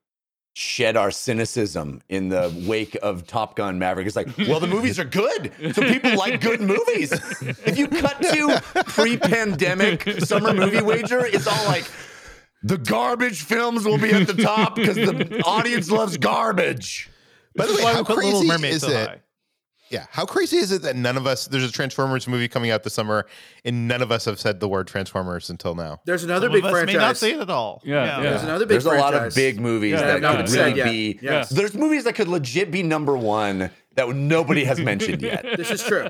shed 0.59 0.97
our 0.97 1.11
cynicism 1.11 2.01
in 2.09 2.31
the 2.31 2.51
wake 2.67 2.97
of 3.03 3.27
Top 3.27 3.57
Gun 3.57 3.79
Maverick. 3.79 4.07
It's 4.07 4.17
like, 4.17 4.29
well, 4.39 4.59
the 4.59 4.67
movies 4.67 4.99
are 4.99 5.05
good. 5.05 5.53
So 5.75 5.83
people 5.83 6.17
like 6.17 6.41
good 6.41 6.63
movies. 6.63 7.13
If 7.67 7.77
you 7.77 7.87
cut 7.87 8.23
to 8.23 8.63
pre-pandemic 8.87 10.09
summer 10.23 10.55
movie 10.55 10.81
wager, 10.81 11.27
it's 11.27 11.47
all 11.47 11.65
like 11.67 11.85
the 12.63 12.79
garbage 12.79 13.43
films 13.43 13.85
will 13.85 13.99
be 13.99 14.11
at 14.13 14.27
the 14.27 14.43
top 14.43 14.77
because 14.77 14.97
the 14.97 15.43
audience 15.45 15.91
loves 15.91 16.17
garbage. 16.17 17.11
By 17.55 17.67
the 17.67 17.75
way, 17.75 17.83
why 17.83 17.93
how 17.93 17.99
we 17.99 18.05
put 18.05 18.25
Little 18.25 18.49
crazy 18.49 18.69
is 18.69 18.81
so 18.81 18.89
it? 18.89 19.09
high. 19.09 19.21
Yeah, 19.89 20.07
how 20.11 20.27
crazy 20.27 20.57
is 20.57 20.73
it 20.73 20.83
that 20.83 20.97
none 20.97 21.17
of 21.17 21.27
us? 21.27 21.47
There's 21.47 21.63
a 21.65 21.71
Transformers 21.71 22.27
movie 22.27 22.49
coming 22.49 22.71
out 22.71 22.83
this 22.83 22.95
summer, 22.95 23.27
and 23.65 23.87
none 23.87 24.03
of 24.03 24.11
us 24.11 24.25
have 24.25 24.41
said 24.41 24.59
the 24.59 24.69
word 24.69 24.89
Transformers 24.89 25.49
until 25.49 25.75
now. 25.77 26.01
There's 26.05 26.25
another 26.25 26.47
Some 26.47 26.53
big 26.55 26.65
of 26.65 26.73
us 26.73 26.87
may 26.87 26.93
not 26.95 26.99
franchise. 27.01 27.19
say 27.21 27.33
it 27.35 27.41
at 27.41 27.51
all. 27.51 27.81
Yeah, 27.85 28.05
yeah. 28.05 28.21
There's 28.31 28.43
another 28.43 28.65
big 28.67 28.71
There's 28.71 28.87
a 28.87 28.91
lot 28.95 29.15
of 29.15 29.35
big 29.35 29.61
movies 29.61 29.93
Yeah, 29.93 30.19
that 30.19 30.23
have 30.23 30.37
could 30.37 30.47
been 30.47 30.55
really 30.55 30.71
said 30.71 30.77
yet. 30.77 30.85
be. 30.91 31.19
Yes. 31.23 31.51
There's 31.51 31.75
movies 31.75 32.05
that 32.05 32.15
could 32.15 32.27
legit 32.29 32.71
be 32.73 32.83
number 32.83 33.17
one 33.17 33.71
that 33.95 34.09
nobody 34.15 34.65
has 34.65 34.79
mentioned 34.81 35.23
yet. 35.23 35.45
This 35.57 35.71
is 35.71 35.83
true. 35.83 36.03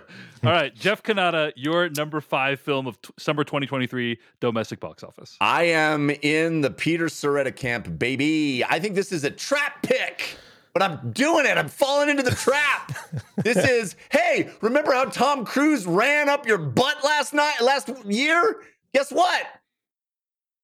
All 0.42 0.50
right, 0.52 0.74
Jeff 0.74 1.02
Cannata, 1.02 1.52
your 1.54 1.88
number 1.90 2.20
five 2.20 2.58
film 2.60 2.86
of 2.86 3.00
t- 3.00 3.10
summer 3.18 3.44
2023 3.44 4.18
domestic 4.40 4.80
box 4.80 5.04
office. 5.04 5.36
I 5.40 5.64
am 5.64 6.10
in 6.10 6.62
the 6.62 6.70
Peter 6.70 7.06
Sciretta 7.06 7.54
camp, 7.54 7.98
baby. 7.98 8.64
I 8.64 8.80
think 8.80 8.94
this 8.96 9.12
is 9.12 9.22
a 9.22 9.30
trap 9.30 9.82
pick, 9.82 10.36
but 10.76 10.82
I'm 10.82 11.10
doing 11.12 11.46
it. 11.46 11.56
I'm 11.56 11.68
falling 11.68 12.10
into 12.10 12.22
the 12.22 12.32
trap. 12.32 12.92
this 13.38 13.56
is, 13.56 13.96
hey, 14.10 14.50
remember 14.60 14.92
how 14.92 15.06
Tom 15.06 15.46
Cruise 15.46 15.86
ran 15.86 16.28
up 16.28 16.46
your 16.46 16.58
butt 16.58 17.02
last 17.02 17.32
night, 17.32 17.62
last 17.62 17.90
year? 18.04 18.60
Guess 18.92 19.10
what? 19.10 19.42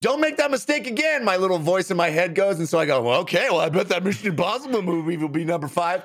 Don't 0.03 0.21
make 0.21 0.37
that 0.37 0.51
mistake 0.51 0.87
again, 0.87 1.25
my 1.25 1.39
little 1.39 1.59
voice 1.59 1.91
in 1.91 1.97
my 1.97 2.11
head 2.11 2.35
goes. 2.35 2.59
And 2.59 2.69
so 2.69 2.79
I 2.79 2.85
go, 2.85 3.01
well, 3.01 3.21
okay, 3.21 3.49
well, 3.49 3.61
I 3.61 3.71
bet 3.71 3.89
that 3.89 4.05
Mission 4.05 4.29
Impossible 4.29 4.83
movie 4.83 5.17
will 5.17 5.31
be 5.31 5.47
number 5.47 5.67
five. 5.67 6.05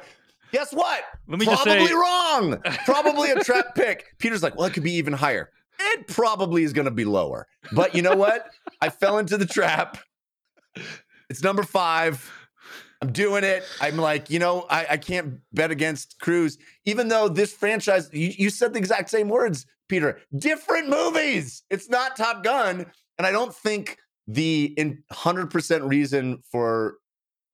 Guess 0.53 0.72
what? 0.72 1.03
Let 1.28 1.39
me 1.39 1.45
Probably 1.45 1.88
say- 1.88 1.93
wrong. 1.93 2.62
Probably 2.86 3.32
a 3.32 3.43
trap 3.43 3.76
pick. 3.76 4.05
Peter's 4.20 4.41
like, 4.41 4.55
well, 4.55 4.68
it 4.68 4.74
could 4.74 4.84
be 4.84 4.93
even 4.93 5.12
higher. 5.12 5.49
It 5.82 6.08
probably 6.08 6.64
is 6.64 6.72
going 6.72 6.86
to 6.86 6.91
be 6.91 7.03
lower. 7.03 7.45
But 7.74 7.93
you 7.93 8.03
know 8.03 8.16
what? 8.16 8.51
I 8.80 8.88
fell 8.88 9.18
into 9.18 9.36
the 9.36 9.45
trap. 9.45 9.97
It's 11.30 11.43
number 11.43 11.64
five. 11.64 12.32
I'm 13.02 13.12
doing 13.12 13.43
it. 13.43 13.64
I'm 13.80 13.98
like, 13.98 14.30
you 14.30 14.39
know, 14.39 14.66
I, 14.70 14.86
I 14.91 14.98
can't 14.98 15.39
bet 15.54 15.72
against 15.72 16.20
Cruise, 16.20 16.58
even 16.86 17.08
though 17.08 17.28
this 17.28 17.54
franchise, 17.54 18.10
you, 18.12 18.34
you 18.38 18.50
said 18.50 18.74
the 18.74 18.80
exact 18.80 19.10
same 19.10 19.30
words, 19.30 19.66
Peter. 19.88 20.20
Different 20.38 20.89
movies. 20.89 21.64
It's 21.70 21.89
not 21.89 22.16
Top 22.16 22.43
Gun. 22.43 22.86
And 23.18 23.28
I 23.28 23.32
don't 23.32 23.54
think 23.54 23.98
the 24.28 24.74
in 24.78 25.04
100% 25.12 25.88
reason 25.88 26.41
for 26.52 26.98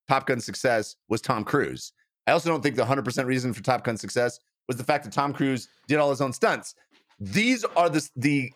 Top 0.08 0.28
Gun's 0.28 0.46
success 0.46 0.96
was 1.10 1.22
Tom 1.22 1.44
Cruise. 1.44 1.92
I 2.26 2.32
also 2.32 2.50
don't 2.50 2.62
think 2.62 2.76
the 2.76 2.84
100% 2.84 3.26
reason 3.26 3.54
for 3.54 3.62
Top 3.64 3.84
Gun's 3.84 4.02
success 4.02 4.40
was 4.68 4.78
the 4.78 4.84
fact 4.84 5.04
that 5.04 5.14
Tom 5.14 5.34
Cruise 5.34 5.68
did 5.88 6.00
all 6.00 6.10
his 6.10 6.22
own 6.22 6.34
stunts. 6.34 6.74
These 7.20 7.64
are 7.76 7.90
the 7.90 8.08
the 8.16 8.52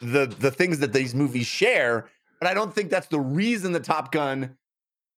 the 0.00 0.26
the 0.26 0.50
things 0.50 0.78
that 0.78 0.92
these 0.92 1.14
movies 1.14 1.46
share, 1.46 2.08
but 2.40 2.48
I 2.48 2.54
don't 2.54 2.74
think 2.74 2.90
that's 2.90 3.08
the 3.08 3.20
reason 3.20 3.72
that 3.72 3.84
Top 3.84 4.12
Gun 4.12 4.56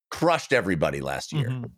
crushed 0.09 0.53
everybody 0.53 1.01
last 1.01 1.33
year. 1.33 1.49
Mhm. 1.49 1.71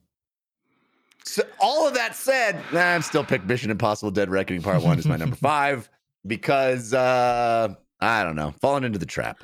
So 1.24 1.44
all 1.60 1.88
of 1.88 1.94
that 1.94 2.16
said, 2.16 2.60
nah, 2.74 2.82
I'm 2.82 3.02
still 3.04 3.24
pick 3.24 3.46
Mission 3.46 3.70
Impossible: 3.70 4.12
Dead 4.12 4.30
Reckoning 4.30 4.62
Part 4.62 4.82
One 4.82 4.98
as 4.98 5.06
my 5.06 5.18
number 5.18 5.36
five 5.52 5.90
because 6.26 6.94
uh, 6.94 7.74
I 8.00 8.24
don't 8.24 8.36
know. 8.36 8.52
Falling 8.60 8.84
into 8.84 9.00
the 9.00 9.06
trap. 9.06 9.44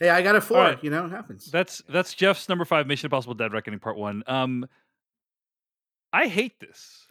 Hey, 0.00 0.10
I 0.10 0.22
got 0.22 0.34
a 0.34 0.40
four. 0.40 0.58
All 0.58 0.64
right. 0.64 0.82
You 0.82 0.90
know, 0.90 1.04
it 1.06 1.10
happens. 1.10 1.50
That's 1.50 1.82
that's 1.88 2.14
Jeff's 2.14 2.48
number 2.48 2.64
five, 2.64 2.86
Mission 2.86 3.06
Impossible: 3.06 3.34
Dead 3.34 3.52
Reckoning 3.52 3.80
Part 3.80 3.96
One. 3.96 4.22
Um, 4.26 4.66
I 6.14 6.28
hate 6.28 6.60
this. 6.60 7.06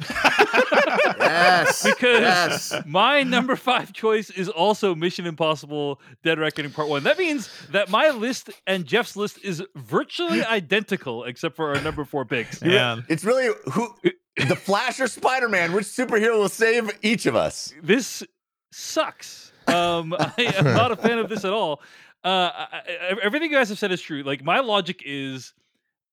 yes. 1.20 1.84
because 1.90 2.22
yes. 2.22 2.74
my 2.86 3.22
number 3.24 3.58
five 3.58 3.92
choice 3.92 4.30
is 4.30 4.48
also 4.48 4.96
Mission 4.96 5.26
Impossible: 5.26 6.00
Dead 6.24 6.40
Reckoning 6.40 6.72
Part 6.72 6.88
One. 6.88 7.04
That 7.04 7.20
means 7.20 7.50
that 7.72 7.90
my 7.90 8.12
list 8.12 8.50
and 8.66 8.86
Jeff's 8.86 9.18
list 9.18 9.40
is 9.44 9.62
virtually 9.76 10.42
identical, 10.46 11.26
except 11.26 11.58
for 11.58 11.76
our 11.76 11.82
number 11.82 12.06
four 12.06 12.24
picks. 12.24 12.62
Man. 12.62 13.04
It's 13.10 13.26
really 13.26 13.54
who 13.74 13.94
the 14.38 14.56
Flash 14.56 15.02
or 15.02 15.08
Spider 15.08 15.50
Man. 15.50 15.74
Which 15.74 15.86
superhero 15.86 16.40
will 16.40 16.48
save 16.48 16.90
each 17.02 17.26
of 17.26 17.36
us? 17.36 17.74
This 17.84 18.24
sucks. 18.72 19.52
Um, 19.68 20.14
I 20.18 20.54
am 20.56 20.64
not 20.64 20.94
a 20.94 20.96
fan 20.96 21.20
of 21.20 21.28
this 21.28 21.44
at 21.44 21.52
all. 21.52 21.82
Uh, 22.24 22.52
I, 22.54 22.82
I- 22.88 23.18
everything 23.22 23.52
you 23.52 23.58
guys 23.58 23.68
have 23.68 23.80
said 23.80 23.92
is 23.92 24.02
true. 24.02 24.24
Like 24.24 24.46
my 24.46 24.62
logic 24.62 25.02
is, 25.06 25.54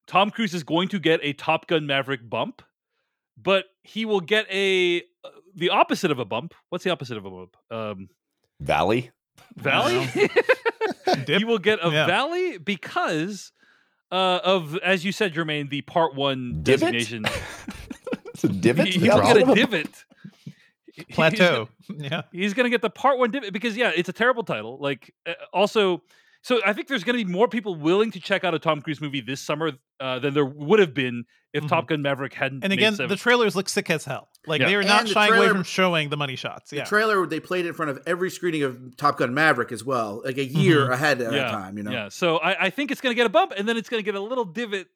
Tom 0.08 0.30
Cruise 0.32 0.54
is 0.54 0.64
going 0.64 0.88
to 0.88 0.98
get 0.98 1.20
a 1.22 1.34
Top 1.34 1.68
Gun 1.68 1.86
Maverick 1.86 2.28
bump, 2.28 2.62
but 3.42 3.64
he 3.82 4.04
will 4.04 4.20
get 4.20 4.46
a 4.50 5.00
uh, 5.24 5.28
the 5.54 5.70
opposite 5.70 6.10
of 6.10 6.18
a 6.18 6.24
bump. 6.24 6.54
What's 6.68 6.84
the 6.84 6.90
opposite 6.90 7.16
of 7.16 7.24
a 7.24 7.30
bump? 7.30 7.56
Um, 7.70 8.08
Valley. 8.60 9.10
valley. 9.56 10.06
Dip? 11.24 11.38
he 11.38 11.44
will 11.44 11.58
get 11.58 11.78
a 11.84 11.90
Yeah. 11.90 12.06
valley 12.06 12.58
because 12.58 13.52
uh, 14.12 14.40
of, 14.44 14.76
as 14.78 15.04
you 15.04 15.12
said, 15.12 15.32
Germain, 15.32 15.68
the 15.68 15.82
Part 15.82 16.14
One 16.14 16.62
Divot? 16.62 16.92
designation. 16.92 17.24
It's 18.32 18.44
a 18.44 18.48
divot. 18.48 18.86
he, 18.88 18.98
The 18.98 19.04
he 19.04 19.10
will 19.10 19.22
get 19.22 19.36
a 19.36 19.50
a- 19.50 19.54
divot. 19.54 20.04
He's 20.94 21.04
Plateau. 21.10 21.68
Yeah. 21.96 22.22
he's 22.32 22.54
gonna 22.54 22.70
get 22.70 22.80
the 22.82 22.88
part 22.90 23.18
one 23.18 23.30
divot 23.30 23.52
because 23.52 23.76
yeah 23.76 23.90
it's 23.94 24.08
a 24.08 24.12
terrible 24.12 24.44
title 24.44 24.78
like 24.80 25.12
uh, 25.26 25.32
also 25.52 26.02
so 26.42 26.60
i 26.64 26.72
think 26.72 26.88
there's 26.88 27.04
gonna 27.04 27.18
be 27.18 27.24
more 27.24 27.48
people 27.48 27.74
willing 27.74 28.10
to 28.10 28.20
check 28.20 28.44
out 28.44 28.54
a 28.54 28.58
tom 28.58 28.80
cruise 28.80 29.00
movie 29.00 29.20
this 29.20 29.40
summer 29.40 29.72
uh, 30.00 30.18
than 30.18 30.32
there 30.34 30.44
would 30.46 30.78
have 30.80 30.94
been 30.94 31.24
if 31.52 31.66
top 31.66 31.88
gun 31.88 32.00
maverick 32.02 32.32
hadn't 32.32 32.58
Mm-hmm. 32.60 32.64
And 32.64 32.70
made 32.70 32.78
again, 32.78 32.94
seven. 32.94 33.08
the 33.10 33.16
trailers 33.16 33.56
look 33.56 33.68
sick 33.68 33.90
as 33.90 34.04
hell. 34.04 34.28
Like 34.46 34.60
Yeah. 34.60 34.68
they 34.68 34.74
are 34.76 34.82
not 34.84 35.02
the 35.02 35.08
shying 35.10 35.32
away 35.34 35.48
from 35.48 35.64
showing 35.64 36.08
the 36.08 36.16
money 36.16 36.36
shots. 36.36 36.70
The 36.70 36.82
trailer 36.82 37.26
they 37.26 37.40
played 37.40 37.66
in 37.66 37.74
front 37.74 37.90
of 37.90 38.00
every 38.06 38.30
screening 38.30 38.62
of 38.62 38.96
Top 38.96 39.18
Gun 39.18 39.34
Maverick 39.34 39.72
as 39.72 39.82
well, 39.84 40.22
like 40.24 40.38
a 40.38 40.44
year 40.44 40.86
Mhm. 40.86 40.92
ahead 40.92 41.20
of 41.20 41.32
yeah, 41.34 41.50
time. 41.50 41.76
You 41.76 41.82
know, 41.82 41.90
yeah 41.90 42.08
so 42.08 42.36
I, 42.38 42.66
I 42.66 42.70
think 42.70 42.92
it's 42.92 43.00
gonna 43.00 43.16
get 43.16 43.26
a 43.26 43.30
bump 43.30 43.52
and 43.56 43.68
then 43.68 43.76
it's 43.76 43.88
gonna 43.88 44.02
get 44.04 44.14
a 44.14 44.20
little 44.20 44.44
divot 44.44 44.86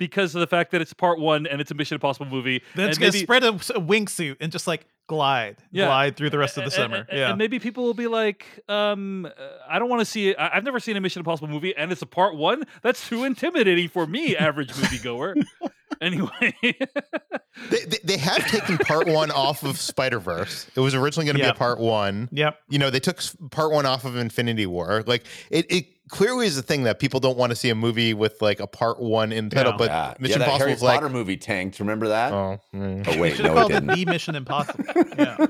because 0.00 0.34
of 0.34 0.40
the 0.40 0.46
fact 0.48 0.72
that 0.72 0.80
it's 0.80 0.92
part 0.92 1.20
one 1.20 1.46
and 1.46 1.60
it's 1.60 1.70
a 1.70 1.74
mission 1.74 1.94
impossible 1.94 2.26
movie 2.26 2.60
then 2.74 2.88
it's 2.88 2.98
gonna 2.98 3.12
spread 3.12 3.44
a, 3.44 3.50
a 3.50 3.80
wingsuit 3.80 4.36
and 4.40 4.50
just 4.50 4.66
like 4.66 4.86
glide, 5.06 5.56
Yeah. 5.72 5.86
glide 5.86 6.16
through 6.16 6.30
the 6.30 6.38
rest 6.38 6.56
of 6.56 6.64
the 6.64 6.70
summer. 6.70 7.04
a- 7.10 7.16
Yeah. 7.16 7.28
And 7.30 7.38
maybe 7.38 7.58
people 7.58 7.82
will 7.84 7.94
be 7.94 8.06
like, 8.06 8.46
um, 8.68 9.26
uh, 9.26 9.30
I 9.68 9.78
don't 9.80 9.88
want 9.88 10.00
to 10.00 10.04
see 10.04 10.28
it. 10.28 10.36
I've 10.38 10.62
never 10.62 10.78
seen 10.78 10.96
a 10.96 11.00
Mission 11.00 11.18
Impossible 11.20 11.48
movie, 11.48 11.76
and 11.76 11.90
it's 11.90 12.00
a 12.02 12.06
part 12.06 12.36
one. 12.36 12.62
That's 12.82 13.08
too 13.08 13.24
intimidating 13.24 13.88
for 13.88 14.06
me, 14.06 14.36
average 14.36 14.70
moviegoer. 14.72 15.42
anyway, 16.00 16.54
They, 16.62 17.84
they, 17.86 17.98
they 18.04 18.16
have 18.16 18.46
taken 18.48 18.78
part 18.78 19.06
one 19.06 19.30
off 19.30 19.62
of 19.64 19.78
Spider 19.78 20.18
Verse. 20.18 20.66
It 20.74 20.80
was 20.80 20.94
originally 20.94 21.26
going 21.26 21.36
to 21.36 21.42
Yeah. 21.42 21.52
be 21.52 21.56
a 21.56 21.58
part 21.58 21.78
one. 21.78 22.28
Yep. 22.32 22.58
You 22.68 22.78
know, 22.78 22.90
they 22.90 23.00
took 23.00 23.20
part 23.50 23.72
one 23.72 23.86
off 23.86 24.04
of 24.04 24.16
Infinity 24.16 24.66
War. 24.66 25.04
Like 25.06 25.24
it, 25.50 25.70
it 25.70 25.86
clearly 26.08 26.46
is 26.46 26.56
a 26.58 26.62
thing 26.62 26.84
that 26.84 26.98
people 26.98 27.20
don't 27.20 27.36
want 27.38 27.50
to 27.50 27.56
see 27.56 27.70
a 27.70 27.74
movie 27.74 28.14
with 28.14 28.40
like 28.40 28.60
a 28.60 28.66
part 28.66 29.00
one 29.00 29.32
in 29.32 29.48
the 29.48 29.56
title. 29.56 29.72
Yeah. 29.72 29.78
But 29.78 29.88
yeah, 29.90 30.14
Mission 30.18 30.32
yeah, 30.32 30.38
that 30.38 30.44
Impossible 30.44 30.58
Harry 30.66 30.72
is 30.72 30.82
like, 30.82 30.94
Potter 31.00 31.08
movie 31.08 31.36
tanked. 31.36 31.80
Remember 31.80 32.08
that? 32.08 32.32
Oh, 32.32 32.58
oh, 32.72 32.76
mm. 32.76 33.20
wait, 33.20 33.38
no, 33.40 33.56
it 33.58 33.64
it 33.64 33.68
didn't. 33.68 33.86
the 33.86 34.04
Mission 34.06 34.34
Impossible. 34.34 34.84
Yeah. 35.18 35.46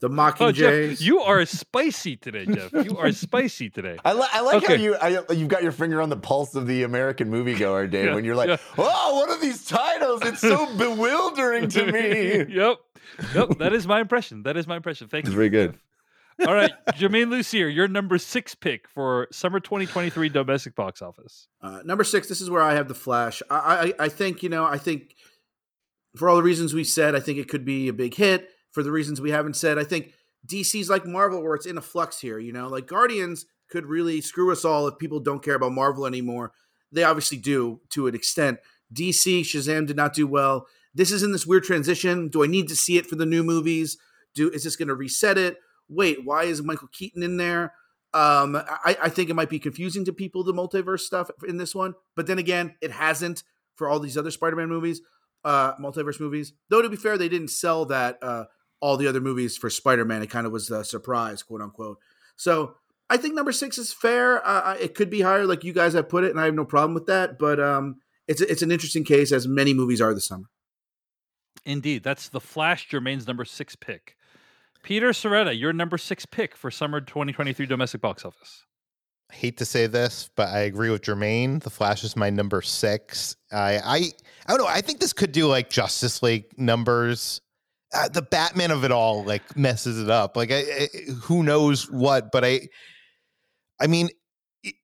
The 0.00 0.08
oh, 0.08 0.10
Mockingjays. 0.10 0.90
Jeff, 0.90 1.00
you 1.00 1.20
are 1.20 1.46
spicy 1.46 2.16
today, 2.16 2.44
Jeff. 2.44 2.70
You 2.72 2.98
are 2.98 3.12
spicy 3.12 3.70
today. 3.70 3.96
I, 4.04 4.12
li- 4.12 4.28
I 4.30 4.40
like 4.42 4.66
how 4.66 4.74
you 4.74 4.94
I, 4.94 5.22
you've 5.32 5.48
got 5.48 5.62
your 5.62 5.72
finger 5.72 6.02
on 6.02 6.10
the 6.10 6.18
pulse 6.18 6.54
of 6.54 6.66
the 6.66 6.82
American 6.82 7.30
moviegoer, 7.30 7.90
Dave. 7.90 8.06
Yeah, 8.06 8.14
when 8.14 8.24
you're 8.24 8.36
like, 8.36 8.48
yeah. 8.48 8.58
"Oh, 8.76 9.14
what 9.14 9.30
are 9.30 9.40
these 9.40 9.64
titles? 9.64 10.20
It's 10.22 10.40
so 10.40 10.66
bewildering 10.76 11.68
to 11.70 11.90
me." 11.90 12.54
yep, 12.54 12.78
yep. 13.34 13.58
That 13.58 13.72
is 13.72 13.86
my 13.86 14.00
impression. 14.00 14.42
That 14.42 14.58
is 14.58 14.66
my 14.66 14.76
impression. 14.76 15.08
Thank 15.08 15.24
you. 15.24 15.28
It's 15.28 15.32
you. 15.32 15.36
very 15.36 15.48
good. 15.48 15.78
All 16.46 16.52
right, 16.52 16.72
Germain 16.96 17.28
Lussier, 17.28 17.74
your 17.74 17.88
number 17.88 18.18
six 18.18 18.54
pick 18.54 18.86
for 18.88 19.28
summer 19.32 19.60
2023 19.60 20.28
domestic 20.28 20.74
box 20.74 21.00
office. 21.00 21.48
Uh, 21.62 21.80
number 21.86 22.04
six. 22.04 22.28
This 22.28 22.42
is 22.42 22.50
where 22.50 22.60
I 22.60 22.74
have 22.74 22.88
the 22.88 22.94
Flash. 22.94 23.42
I, 23.48 23.94
I 23.98 24.04
I 24.04 24.08
think 24.10 24.42
you 24.42 24.50
know. 24.50 24.66
I 24.66 24.76
think 24.76 25.14
for 26.16 26.28
all 26.28 26.36
the 26.36 26.42
reasons 26.42 26.74
we 26.74 26.84
said, 26.84 27.14
I 27.14 27.20
think 27.20 27.38
it 27.38 27.48
could 27.48 27.64
be 27.64 27.88
a 27.88 27.94
big 27.94 28.14
hit. 28.14 28.50
For 28.76 28.82
the 28.82 28.92
reasons 28.92 29.22
we 29.22 29.30
haven't 29.30 29.56
said, 29.56 29.78
I 29.78 29.84
think 29.84 30.12
DC's 30.46 30.90
like 30.90 31.06
Marvel, 31.06 31.42
where 31.42 31.54
it's 31.54 31.64
in 31.64 31.78
a 31.78 31.80
flux 31.80 32.20
here. 32.20 32.38
You 32.38 32.52
know, 32.52 32.68
like 32.68 32.86
Guardians 32.86 33.46
could 33.70 33.86
really 33.86 34.20
screw 34.20 34.52
us 34.52 34.66
all 34.66 34.86
if 34.86 34.98
people 34.98 35.18
don't 35.18 35.42
care 35.42 35.54
about 35.54 35.72
Marvel 35.72 36.04
anymore. 36.04 36.52
They 36.92 37.02
obviously 37.02 37.38
do 37.38 37.80
to 37.94 38.06
an 38.06 38.14
extent. 38.14 38.58
DC 38.92 39.40
Shazam 39.40 39.86
did 39.86 39.96
not 39.96 40.12
do 40.12 40.26
well. 40.26 40.66
This 40.94 41.10
is 41.10 41.22
in 41.22 41.32
this 41.32 41.46
weird 41.46 41.64
transition. 41.64 42.28
Do 42.28 42.44
I 42.44 42.48
need 42.48 42.68
to 42.68 42.76
see 42.76 42.98
it 42.98 43.06
for 43.06 43.16
the 43.16 43.24
new 43.24 43.42
movies? 43.42 43.96
Do 44.34 44.50
is 44.50 44.64
this 44.64 44.76
going 44.76 44.88
to 44.88 44.94
reset 44.94 45.38
it? 45.38 45.56
Wait, 45.88 46.26
why 46.26 46.44
is 46.44 46.62
Michael 46.62 46.88
Keaton 46.92 47.22
in 47.22 47.38
there? 47.38 47.72
Um, 48.12 48.56
I, 48.56 48.98
I 49.04 49.08
think 49.08 49.30
it 49.30 49.36
might 49.36 49.48
be 49.48 49.58
confusing 49.58 50.04
to 50.04 50.12
people 50.12 50.44
the 50.44 50.52
multiverse 50.52 51.00
stuff 51.00 51.30
in 51.48 51.56
this 51.56 51.74
one, 51.74 51.94
but 52.14 52.26
then 52.26 52.38
again, 52.38 52.74
it 52.82 52.90
hasn't 52.90 53.42
for 53.74 53.88
all 53.88 54.00
these 54.00 54.18
other 54.18 54.30
Spider-Man 54.30 54.68
movies, 54.68 55.00
uh, 55.44 55.76
multiverse 55.76 56.20
movies. 56.20 56.52
Though 56.68 56.82
to 56.82 56.90
be 56.90 56.96
fair, 56.96 57.16
they 57.16 57.30
didn't 57.30 57.48
sell 57.48 57.86
that 57.86 58.18
uh, 58.20 58.44
all 58.86 58.96
the 58.96 59.08
other 59.08 59.20
movies 59.20 59.56
for 59.56 59.68
Spider-Man. 59.68 60.22
It 60.22 60.30
kind 60.30 60.46
of 60.46 60.52
was 60.52 60.70
a 60.70 60.84
surprise, 60.84 61.42
quote 61.42 61.60
unquote. 61.60 61.98
So 62.36 62.76
I 63.10 63.16
think 63.16 63.34
number 63.34 63.50
six 63.50 63.78
is 63.78 63.92
fair. 63.92 64.46
Uh, 64.46 64.76
it 64.80 64.94
could 64.94 65.10
be 65.10 65.22
higher, 65.22 65.44
like 65.44 65.64
you 65.64 65.72
guys 65.72 65.94
have 65.94 66.08
put 66.08 66.22
it, 66.22 66.30
and 66.30 66.40
I 66.40 66.44
have 66.44 66.54
no 66.54 66.64
problem 66.64 66.94
with 66.94 67.06
that. 67.06 67.36
But 67.36 67.58
um, 67.58 67.96
it's 68.28 68.40
it's 68.40 68.62
an 68.62 68.70
interesting 68.70 69.02
case, 69.02 69.32
as 69.32 69.48
many 69.48 69.74
movies 69.74 70.00
are 70.00 70.14
this 70.14 70.26
summer. 70.26 70.46
Indeed, 71.64 72.04
that's 72.04 72.28
the 72.28 72.40
Flash, 72.40 72.86
Germain's 72.88 73.26
number 73.26 73.44
six 73.44 73.74
pick. 73.74 74.16
Peter 74.84 75.08
Sciretta, 75.10 75.58
your 75.58 75.72
number 75.72 75.98
six 75.98 76.24
pick 76.24 76.54
for 76.54 76.70
summer 76.70 77.00
2023 77.00 77.66
domestic 77.66 78.00
box 78.00 78.24
office. 78.24 78.62
I 79.32 79.34
hate 79.34 79.56
to 79.56 79.64
say 79.64 79.88
this, 79.88 80.30
but 80.36 80.50
I 80.50 80.60
agree 80.60 80.90
with 80.90 81.02
Germain. 81.02 81.58
The 81.58 81.70
Flash 81.70 82.04
is 82.04 82.14
my 82.14 82.30
number 82.30 82.62
six. 82.62 83.34
I 83.50 83.80
I 83.84 83.96
I 84.46 84.56
don't 84.56 84.58
know. 84.58 84.68
I 84.68 84.80
think 84.80 85.00
this 85.00 85.12
could 85.12 85.32
do 85.32 85.48
like 85.48 85.70
Justice 85.70 86.22
League 86.22 86.56
numbers. 86.56 87.40
Uh, 87.94 88.08
the 88.08 88.22
Batman 88.22 88.70
of 88.72 88.84
it 88.84 88.90
all 88.90 89.22
like 89.24 89.56
messes 89.56 90.02
it 90.02 90.10
up. 90.10 90.36
Like 90.36 90.50
I, 90.50 90.58
I, 90.60 90.88
who 91.22 91.42
knows 91.42 91.90
what? 91.90 92.32
But 92.32 92.44
I, 92.44 92.68
I 93.80 93.86
mean, 93.86 94.08
it- 94.64 94.74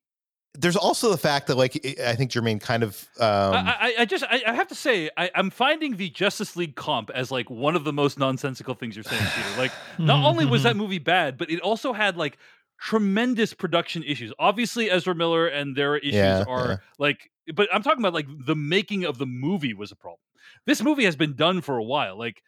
there's 0.55 0.77
also 0.77 1.11
the 1.11 1.17
fact 1.19 1.47
that 1.49 1.57
like 1.57 1.81
I 1.85 2.11
I 2.11 2.15
think 2.15 2.31
Germain 2.31 2.59
kind 2.61 2.83
of 2.83 3.09
um, 3.19 3.55
I, 3.55 3.77
I, 3.81 3.95
I 4.01 4.05
just, 4.05 4.23
I, 4.25 4.43
I 4.47 4.55
have 4.55 4.69
to 4.69 4.75
say, 4.75 5.11
I, 5.17 5.31
I'm 5.35 5.51
finding 5.51 5.97
the 5.97 6.11
Justice 6.11 6.57
League 6.57 6.77
comp 6.77 7.11
as 7.11 7.31
like 7.31 7.49
one 7.51 7.75
of 7.75 7.85
the 7.85 7.93
most 7.93 8.19
nonsensical 8.19 8.75
things 8.75 8.95
you're 8.95 9.03
saying, 9.03 9.23
Peter. 9.35 9.49
Like, 9.59 9.73
not 9.99 10.25
only 10.25 10.45
was 10.47 10.63
that 10.65 10.77
movie 10.77 10.99
bad, 10.99 11.39
but 11.39 11.51
it 11.51 11.61
also 11.61 11.93
had 11.93 12.17
like 12.17 12.39
tremendous 12.79 13.55
production 13.55 14.03
issues. 14.05 14.33
Obviously, 14.39 14.91
Ezra 14.91 15.15
Miller 15.15 15.47
and 15.49 15.75
their 15.77 15.97
issues 15.97 16.13
Yeah, 16.15 16.45
are 16.47 16.69
yeah. 16.69 16.77
like, 16.99 17.31
but 17.55 17.69
I'm 17.73 17.83
talking 17.83 18.01
about 18.01 18.15
like 18.15 18.27
the 18.47 18.55
making 18.57 19.05
of 19.05 19.19
the 19.19 19.27
movie 19.27 19.75
was 19.75 19.91
a 19.91 19.97
problem. 19.97 20.21
This 20.67 20.83
movie 20.83 21.05
has 21.05 21.17
been 21.17 21.35
done 21.35 21.61
for 21.63 21.79
a 21.79 21.83
while. 21.83 22.17
Like, 22.19 22.43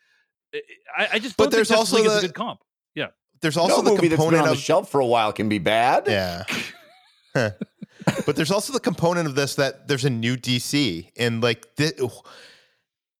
I, 0.97 1.09
I 1.15 1.19
just 1.19 1.37
But 1.37 1.45
don't 1.45 1.51
think 1.51 1.53
there's 1.53 1.69
Justice 1.69 1.93
also 1.93 1.97
League 1.97 2.07
is 2.07 2.13
a 2.13 2.21
the- 2.21 2.27
good 2.29 2.35
comp. 2.35 2.61
Yeah, 2.95 3.09
there's 3.41 3.57
also 3.57 3.77
no 3.77 3.83
the 3.83 3.91
movie 3.91 4.09
that's 4.09 4.21
been 4.21 4.31
component 4.31 4.43
on 4.43 4.49
of 4.51 4.57
the 4.57 4.61
shelf 4.63 4.91
for 4.91 5.01
a 5.01 5.07
while 5.07 5.33
can 5.33 5.49
be 5.49 5.59
bad. 5.59 6.05
Yeah. 6.07 6.45
but 8.27 8.37
there's 8.37 8.51
also 8.51 8.73
the 8.73 8.81
component 8.81 9.27
of 9.27 9.35
this 9.35 9.55
that 9.57 9.89
there's 9.89 10.05
a 10.05 10.11
new 10.11 10.37
DC 10.37 11.09
and 11.17 11.43
like 11.43 11.67
thi- 11.77 11.93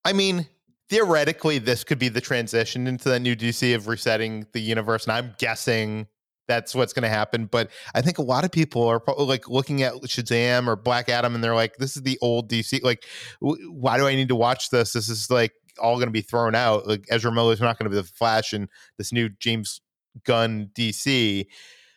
I 0.05 0.13
mean 0.13 0.47
theoretically 0.91 1.59
this 1.59 1.83
could 1.85 1.99
be 1.99 2.09
the 2.09 2.21
transition 2.21 2.87
into 2.87 3.09
that 3.09 3.21
new 3.21 3.35
DC 3.35 3.75
of 3.75 3.89
resetting 3.89 4.47
the 4.53 4.61
universe 4.61 5.05
and 5.05 5.13
I'm 5.13 5.35
guessing 5.39 6.07
that's 6.47 6.75
what's 6.75 6.93
going 6.93 7.03
to 7.05 7.09
happen 7.09 7.47
but 7.47 7.71
I 7.95 8.03
think 8.03 8.19
a 8.19 8.23
lot 8.23 8.45
of 8.45 8.53
people 8.53 8.87
are 8.87 9.01
probably 9.01 9.25
like 9.27 9.49
looking 9.49 9.83
at 9.83 9.95
Shazam 10.03 10.67
or 10.69 10.77
Black 10.77 11.09
Adam 11.09 11.35
and 11.35 11.43
they're 11.43 11.55
like 11.55 11.77
this 11.79 11.97
is 11.97 12.03
the 12.03 12.19
old 12.21 12.51
DC 12.51 12.83
like 12.85 13.05
w- 13.41 13.73
why 13.73 13.97
do 13.97 14.07
I 14.07 14.15
need 14.15 14.29
to 14.29 14.37
watch 14.37 14.71
this 14.71 14.93
this 14.93 15.09
is 15.09 15.31
like 15.31 15.53
all 15.79 15.97
going 15.97 16.09
to 16.09 16.13
be 16.13 16.21
thrown 16.21 16.55
out 16.55 16.87
like 16.87 17.05
Ezra 17.11 17.33
Miller's 17.33 17.61
not 17.61 17.79
going 17.79 17.85
to 17.91 17.97
be 17.97 18.01
the 18.01 18.07
Flash 18.09 18.53
and 18.53 18.69
this 18.99 19.13
new 19.13 19.29
James 19.41 19.81
Gunn 20.25 20.71
DC 20.75 21.47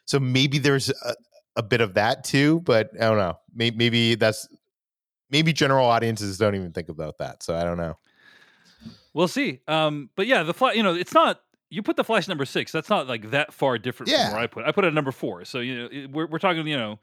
so 0.06 0.20
maybe 0.22 0.58
there's 0.58 0.90
a, 0.90 1.16
a 1.58 1.62
bit 1.64 1.82
of 1.82 1.96
that 1.96 2.24
too, 2.24 2.62
but 2.62 2.92
I 2.96 3.10
don't 3.10 3.18
know. 3.18 3.38
Maybe, 3.54 3.76
maybe 3.76 4.16
that's 4.16 4.48
maybe 5.30 5.52
general 5.52 5.86
audiences 5.86 6.38
don't 6.38 6.56
even 6.56 6.72
think 6.72 6.88
about 6.88 7.18
that. 7.18 7.44
So 7.44 7.54
I 7.56 7.66
don't 7.66 7.76
know. 7.78 7.98
We'll 9.14 9.28
see. 9.28 9.60
Um, 9.68 10.10
but 10.16 10.28
yeah, 10.28 10.44
the 10.44 10.54
Flash. 10.54 10.76
You 10.76 10.84
know, 10.84 10.96
it's 10.96 11.14
not. 11.14 11.42
You 11.70 11.84
put 11.84 11.98
the 11.98 12.06
Flash 12.06 12.30
number 12.30 12.46
six. 12.46 12.72
That's 12.72 12.90
not 12.90 13.08
like 13.08 13.32
that 13.32 13.54
far 13.54 13.78
different 13.78 14.10
Yeah. 14.12 14.28
from 14.28 14.36
where 14.36 14.44
I 14.44 14.48
put. 14.48 14.64
it. 14.64 14.70
I 14.70 14.72
put 14.72 14.86
it 14.86 14.88
at 14.88 14.94
number 14.94 15.12
four. 15.12 15.44
So 15.44 15.60
you 15.60 15.76
know, 15.76 16.08
we're 16.14 16.28
we're 16.28 16.40
talking. 16.40 16.66
You 16.66 16.78
know, 16.78 17.00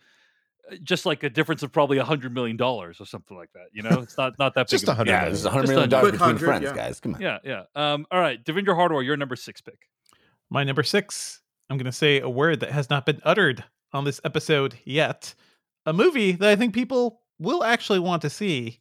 just 0.82 1.04
like 1.06 1.22
a 1.22 1.30
difference 1.30 1.62
of 1.62 1.72
probably 1.72 1.98
a 1.98 2.04
hundred 2.04 2.32
million 2.34 2.56
dollars 2.56 3.00
or 3.00 3.06
something 3.06 3.36
like 3.36 3.50
that. 3.52 3.66
You 3.72 3.82
know, 3.82 4.00
it's 4.00 4.16
not 4.16 4.38
not 4.38 4.54
that 4.54 4.66
big. 4.66 4.70
Just 4.70 4.84
of 4.84 4.90
a 4.90 4.94
hundred 4.94 5.10
Yeah, 5.10 5.16
million. 5.20 5.32
this 5.32 5.44
a 5.44 5.50
hundred 5.50 5.62
Just 5.62 5.72
million 5.72 5.88
a 5.88 5.90
dollars 5.90 6.12
between 6.12 6.38
friends, 6.38 6.62
yeah. 6.64 6.74
guys. 6.74 7.00
Come 7.00 7.14
on. 7.14 7.20
Yeah, 7.20 7.38
yeah. 7.44 7.62
Um, 7.74 8.06
all 8.10 8.20
right, 8.20 8.42
Devindra 8.44 8.74
Hardawar, 8.76 9.04
your 9.04 9.16
number 9.16 9.36
six 9.36 9.60
pick. 9.60 9.88
My 10.50 10.64
number 10.64 10.82
six 10.82 11.40
I'm 11.70 11.78
going 11.78 11.86
to 11.86 11.92
say 11.92 12.20
a 12.20 12.28
word 12.28 12.60
that 12.60 12.70
has 12.72 12.90
not 12.90 13.06
been 13.06 13.20
uttered 13.24 13.64
on 13.92 14.04
this 14.04 14.20
episode 14.24 14.74
yet. 14.84 15.34
A 15.86 15.92
movie 15.92 16.32
that 16.32 16.48
I 16.50 16.56
think 16.56 16.74
people 16.74 17.20
will 17.38 17.64
actually 17.64 17.98
want 18.00 18.22
to 18.22 18.30
see 18.30 18.80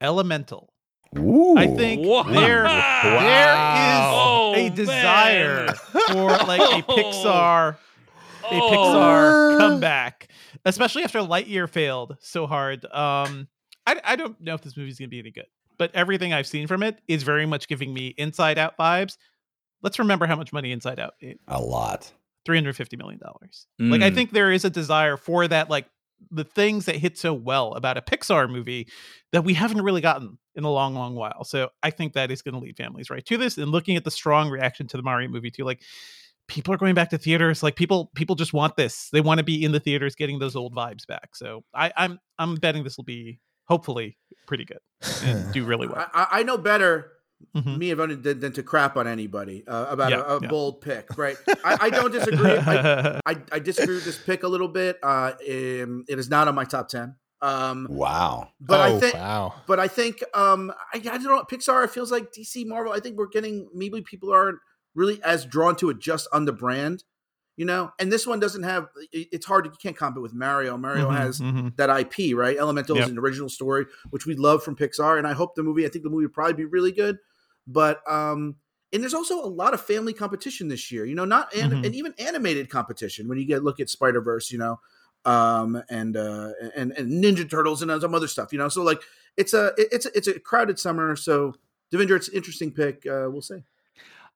Elemental. 0.00 0.72
Ooh. 1.18 1.56
I 1.56 1.66
think 1.68 2.04
Wow. 2.06 2.22
there, 2.24 2.62
there 2.64 3.52
is 3.52 4.02
Oh, 4.14 4.52
a 4.56 4.68
desire 4.70 5.66
man. 5.66 5.74
for 6.08 6.28
like 6.46 6.60
a 6.60 6.84
Oh. 6.88 6.96
Pixar, 6.96 7.76
a 8.44 8.54
Oh. 8.54 8.70
Pixar 8.70 9.58
comeback, 9.58 10.28
especially 10.64 11.04
after 11.04 11.20
Lightyear 11.20 11.68
failed 11.68 12.16
so 12.20 12.46
hard. 12.46 12.84
Um, 12.86 13.48
I, 13.86 14.00
I 14.04 14.16
don't 14.16 14.40
know 14.40 14.54
if 14.54 14.62
this 14.62 14.76
movie's 14.76 14.98
gonna 14.98 15.08
be 15.08 15.18
any 15.18 15.30
good, 15.30 15.46
but 15.78 15.90
everything 15.94 16.32
I've 16.32 16.46
seen 16.46 16.66
from 16.66 16.82
it 16.82 17.00
is 17.08 17.22
very 17.22 17.46
much 17.46 17.68
giving 17.68 17.92
me 17.92 18.08
Inside 18.18 18.58
Out 18.58 18.76
vibes. 18.78 19.16
Let's 19.82 19.98
remember 19.98 20.26
how 20.26 20.36
much 20.36 20.52
money 20.52 20.70
Inside 20.72 21.00
Out 21.00 21.14
made. 21.20 21.38
a 21.48 21.60
lot. 21.60 22.12
Three 22.44 22.56
hundred 22.56 22.74
fifty 22.76 22.96
million 22.96 23.20
dollars. 23.20 23.66
Like 23.78 24.02
I 24.02 24.10
Mm. 24.10 24.14
think 24.14 24.30
there 24.32 24.50
is 24.50 24.64
a 24.64 24.70
desire 24.70 25.16
for 25.16 25.46
that, 25.48 25.70
like 25.70 25.86
the 26.30 26.44
things 26.44 26.86
that 26.86 26.96
hit 26.96 27.18
so 27.18 27.34
well 27.34 27.72
about 27.74 27.96
a 27.96 28.00
Pixar 28.02 28.48
movie 28.48 28.86
that 29.32 29.42
we 29.42 29.54
haven't 29.54 29.82
really 29.82 30.00
gotten 30.00 30.38
in 30.54 30.62
a 30.64 30.70
long, 30.70 30.94
long 30.94 31.14
while. 31.16 31.42
So 31.44 31.70
I 31.82 31.90
think 31.90 32.12
that 32.12 32.30
is 32.30 32.42
going 32.42 32.54
to 32.54 32.60
lead 32.60 32.76
families 32.76 33.10
right 33.10 33.24
to 33.26 33.36
this. 33.36 33.58
And 33.58 33.70
looking 33.72 33.96
at 33.96 34.04
the 34.04 34.10
strong 34.12 34.48
reaction 34.50 34.86
to 34.88 34.96
the 34.96 35.02
Mario 35.02 35.28
movie 35.28 35.50
too, 35.50 35.64
like 35.64 35.82
people 36.52 36.72
are 36.74 36.76
going 36.76 36.94
back 36.94 37.10
to 37.10 37.18
theaters. 37.18 37.62
Like 37.62 37.76
people, 37.76 38.10
people 38.14 38.36
just 38.36 38.52
want 38.52 38.76
this. 38.76 39.08
They 39.10 39.20
want 39.20 39.38
to 39.38 39.44
be 39.44 39.64
in 39.64 39.72
the 39.72 39.80
theaters, 39.80 40.14
getting 40.14 40.38
those 40.38 40.54
old 40.54 40.74
vibes 40.74 41.06
back. 41.06 41.34
So 41.34 41.64
I, 41.74 41.92
I'm, 41.96 42.18
I'm 42.38 42.56
betting 42.56 42.84
this 42.84 42.96
will 42.96 43.04
be 43.04 43.40
hopefully 43.64 44.18
pretty 44.46 44.64
good 44.64 44.78
and 45.24 45.52
do 45.54 45.64
really 45.64 45.86
well. 45.86 46.06
I, 46.12 46.22
I- 46.30 46.40
I 46.40 46.42
know 46.42 46.58
better 46.58 47.08
Mhm. 47.56 47.76
me 47.76 47.92
than, 47.92 48.22
than, 48.22 48.38
than 48.38 48.52
to 48.52 48.62
crap 48.62 48.96
on 48.96 49.08
anybody 49.08 49.64
uh, 49.66 49.86
about 49.90 50.10
Yeah, 50.12 50.20
a, 50.20 50.36
a 50.36 50.40
yeah. 50.42 50.46
bold 50.48 50.80
pick, 50.80 51.18
right? 51.18 51.36
I, 51.64 51.76
I 51.80 51.90
don't 51.90 52.12
disagree. 52.12 52.56
I, 52.56 53.18
I, 53.26 53.36
I 53.50 53.58
disagree 53.58 53.96
with 53.96 54.04
this 54.04 54.16
pick 54.16 54.44
a 54.44 54.48
little 54.48 54.68
bit. 54.68 54.96
Uh, 55.02 55.32
um, 55.50 56.04
it 56.08 56.20
is 56.20 56.30
not 56.30 56.46
on 56.46 56.54
my 56.54 56.62
top 56.64 56.86
ten. 56.88 57.16
Um, 57.40 57.88
Wow. 57.90 58.50
but 58.60 58.80
I 58.80 58.90
Oh, 58.92 59.00
think, 59.00 59.14
wow. 59.14 59.54
but 59.66 59.80
I 59.80 59.88
think, 59.88 60.22
um, 60.34 60.70
I, 60.94 60.98
I 60.98 61.00
don't 61.00 61.24
know. 61.24 61.42
Pixar 61.50 61.82
it 61.84 61.90
feels 61.90 62.12
like 62.12 62.28
DC, 62.32 62.64
Marvel. 62.64 62.92
I 62.92 63.00
think 63.00 63.16
we're 63.18 63.26
getting 63.26 63.68
maybe 63.74 64.02
people 64.02 64.32
aren't 64.32 64.58
really 64.94 65.22
as 65.22 65.44
drawn 65.46 65.76
to 65.76 65.90
it 65.90 65.98
just 65.98 66.28
on 66.32 66.44
the 66.44 66.52
brand, 66.52 67.04
you 67.56 67.64
know. 67.64 67.90
And 67.98 68.10
this 68.12 68.26
one 68.26 68.40
doesn't 68.40 68.62
have. 68.62 68.88
It's 69.12 69.46
hard. 69.46 69.66
You 69.66 69.72
can't 69.80 69.96
comp 69.96 70.16
it 70.16 70.20
with 70.20 70.34
Mario. 70.34 70.76
Mario 70.76 71.10
Mhm, 71.10 71.16
has 71.16 71.40
mhm. 71.40 71.76
that 71.76 71.90
IP, 71.90 72.34
right? 72.34 72.56
Elemental 72.56 72.96
Yep. 72.96 73.04
is 73.06 73.10
an 73.10 73.18
original 73.18 73.48
story, 73.48 73.86
which 74.10 74.26
we 74.26 74.34
love 74.36 74.62
from 74.62 74.76
Pixar, 74.76 75.18
and 75.18 75.26
I 75.26 75.32
hope 75.32 75.54
the 75.54 75.62
movie. 75.62 75.84
I 75.86 75.88
think 75.88 76.04
the 76.04 76.10
movie 76.10 76.26
will 76.26 76.32
probably 76.32 76.54
be 76.54 76.64
really 76.64 76.92
good, 76.92 77.18
but 77.66 78.00
um, 78.10 78.56
and 78.92 79.02
there's 79.02 79.14
also 79.14 79.42
a 79.42 79.46
lot 79.48 79.72
of 79.74 79.80
family 79.80 80.12
competition 80.12 80.68
this 80.68 80.92
year. 80.92 81.04
You 81.06 81.14
know, 81.14 81.24
not 81.24 81.54
and, 81.54 81.72
Mhm. 81.72 81.86
and 81.86 81.94
even 81.94 82.14
animated 82.18 82.68
competition 82.70 83.28
when 83.28 83.38
you 83.38 83.46
get 83.46 83.64
look 83.64 83.80
at 83.80 83.88
Spider 83.88 84.20
Verse, 84.20 84.50
you 84.50 84.58
know, 84.58 84.80
um, 85.24 85.82
and 85.88 86.16
uh, 86.16 86.52
and 86.76 86.92
and 86.92 87.22
Ninja 87.24 87.48
Turtles 87.48 87.80
and 87.82 88.00
some 88.02 88.14
other 88.14 88.28
stuff. 88.28 88.52
You 88.52 88.58
know, 88.58 88.68
so 88.68 88.82
like 88.82 89.00
it's 89.36 89.54
a 89.54 89.72
it's 89.78 90.04
a, 90.06 90.16
it's 90.16 90.26
a 90.28 90.38
crowded 90.40 90.78
summer. 90.78 91.16
So 91.16 91.54
Devindra, 91.92 92.16
it's 92.16 92.28
an 92.28 92.34
interesting 92.34 92.72
pick. 92.72 93.06
Uh, 93.06 93.28
we'll 93.30 93.42
see. 93.42 93.62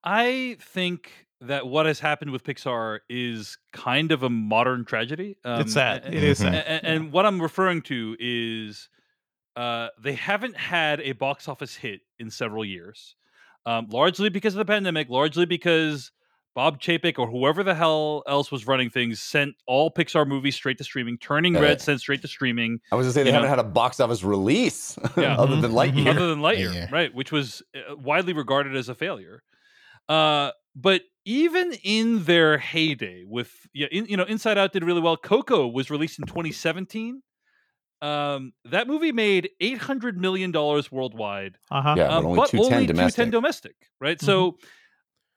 I 0.06 0.56
think 0.60 1.10
that 1.40 1.66
what 1.66 1.84
has 1.86 2.00
happened 2.00 2.30
with 2.30 2.44
Pixar 2.44 3.00
is 3.10 3.58
kind 3.72 4.12
of 4.12 4.22
a 4.22 4.30
modern 4.30 4.84
tragedy. 4.84 5.36
Um, 5.44 5.60
it's 5.62 5.72
sad. 5.74 6.04
a- 6.04 6.16
It 6.16 6.22
is 6.24 6.38
sad. 6.38 6.54
a- 6.54 6.58
a- 6.58 6.88
And, 6.88 7.12
what 7.12 7.26
I'm 7.26 7.42
referring 7.42 7.82
to 7.82 8.16
is 8.18 8.88
uh, 9.56 9.88
they 10.00 10.12
haven't 10.14 10.56
had 10.56 11.00
a 11.00 11.12
box 11.12 11.48
office 11.48 11.74
hit 11.74 12.00
in 12.18 12.30
several 12.30 12.64
years, 12.64 13.16
um, 13.66 13.88
largely 13.90 14.28
because 14.30 14.54
of 14.54 14.58
the 14.58 14.64
pandemic, 14.64 15.08
largely 15.10 15.44
because 15.44 16.12
Bob 16.54 16.80
Chapek 16.80 17.18
or 17.18 17.26
whoever 17.26 17.62
the 17.62 17.74
hell 17.74 18.22
else 18.26 18.50
was 18.50 18.66
running 18.66 18.88
things 18.88 19.20
sent 19.20 19.54
all 19.66 19.90
Pixar 19.90 20.26
movies 20.26 20.54
straight 20.54 20.78
to 20.78 20.84
streaming. 20.84 21.18
Turning 21.18 21.54
Yeah. 21.54 21.60
Red 21.60 21.80
sent 21.82 22.00
straight 22.00 22.22
to 22.22 22.28
streaming. 22.28 22.80
I 22.92 22.94
was 22.96 23.04
gonna 23.06 23.12
say 23.12 23.22
they 23.24 23.28
You 23.30 23.34
haven't 23.34 23.50
know? 23.50 23.56
had 23.56 23.58
a 23.58 23.68
box 23.68 23.98
office 24.00 24.22
release 24.24 24.98
Yeah. 25.18 25.36
other 25.36 25.56
than 25.60 25.72
Mhm, 25.72 25.92
Lightyear. 25.92 26.08
other 26.10 26.28
than 26.28 26.40
Lightyear, 26.40 26.74
Yeah. 26.74 26.88
right? 26.90 27.12
Which 27.14 27.30
was 27.32 27.62
uh, 27.74 27.96
widely 27.96 28.32
regarded 28.32 28.74
as 28.76 28.88
a 28.88 28.94
failure. 28.94 29.42
Uh, 30.08 30.52
but 30.74 31.02
even 31.24 31.72
in 31.82 32.24
their 32.24 32.58
heyday, 32.58 33.24
with 33.24 33.66
yeah, 33.74 33.88
in, 33.90 34.06
you 34.06 34.16
know, 34.16 34.24
Inside 34.24 34.58
Out 34.58 34.72
did 34.72 34.84
really 34.84 35.00
well. 35.00 35.16
Coco 35.16 35.66
was 35.66 35.90
released 35.90 36.18
in 36.18 36.26
2017. 36.26 37.22
Um, 38.02 38.52
that 38.64 38.86
movie 38.88 39.12
made 39.12 39.50
800 39.60 40.18
million 40.18 40.52
dollars 40.52 40.92
worldwide, 40.92 41.58
Uh-huh. 41.70 41.98
Yeah, 41.98 42.10
but 42.10 42.24
um, 42.24 42.24
only 42.24 42.40
but 42.40 42.50
210 42.50 42.86
only 42.86 42.86
domestic. 42.86 43.16
210 43.16 43.30
domestic, 43.30 43.90
right? 44.00 44.20
So, 44.20 44.58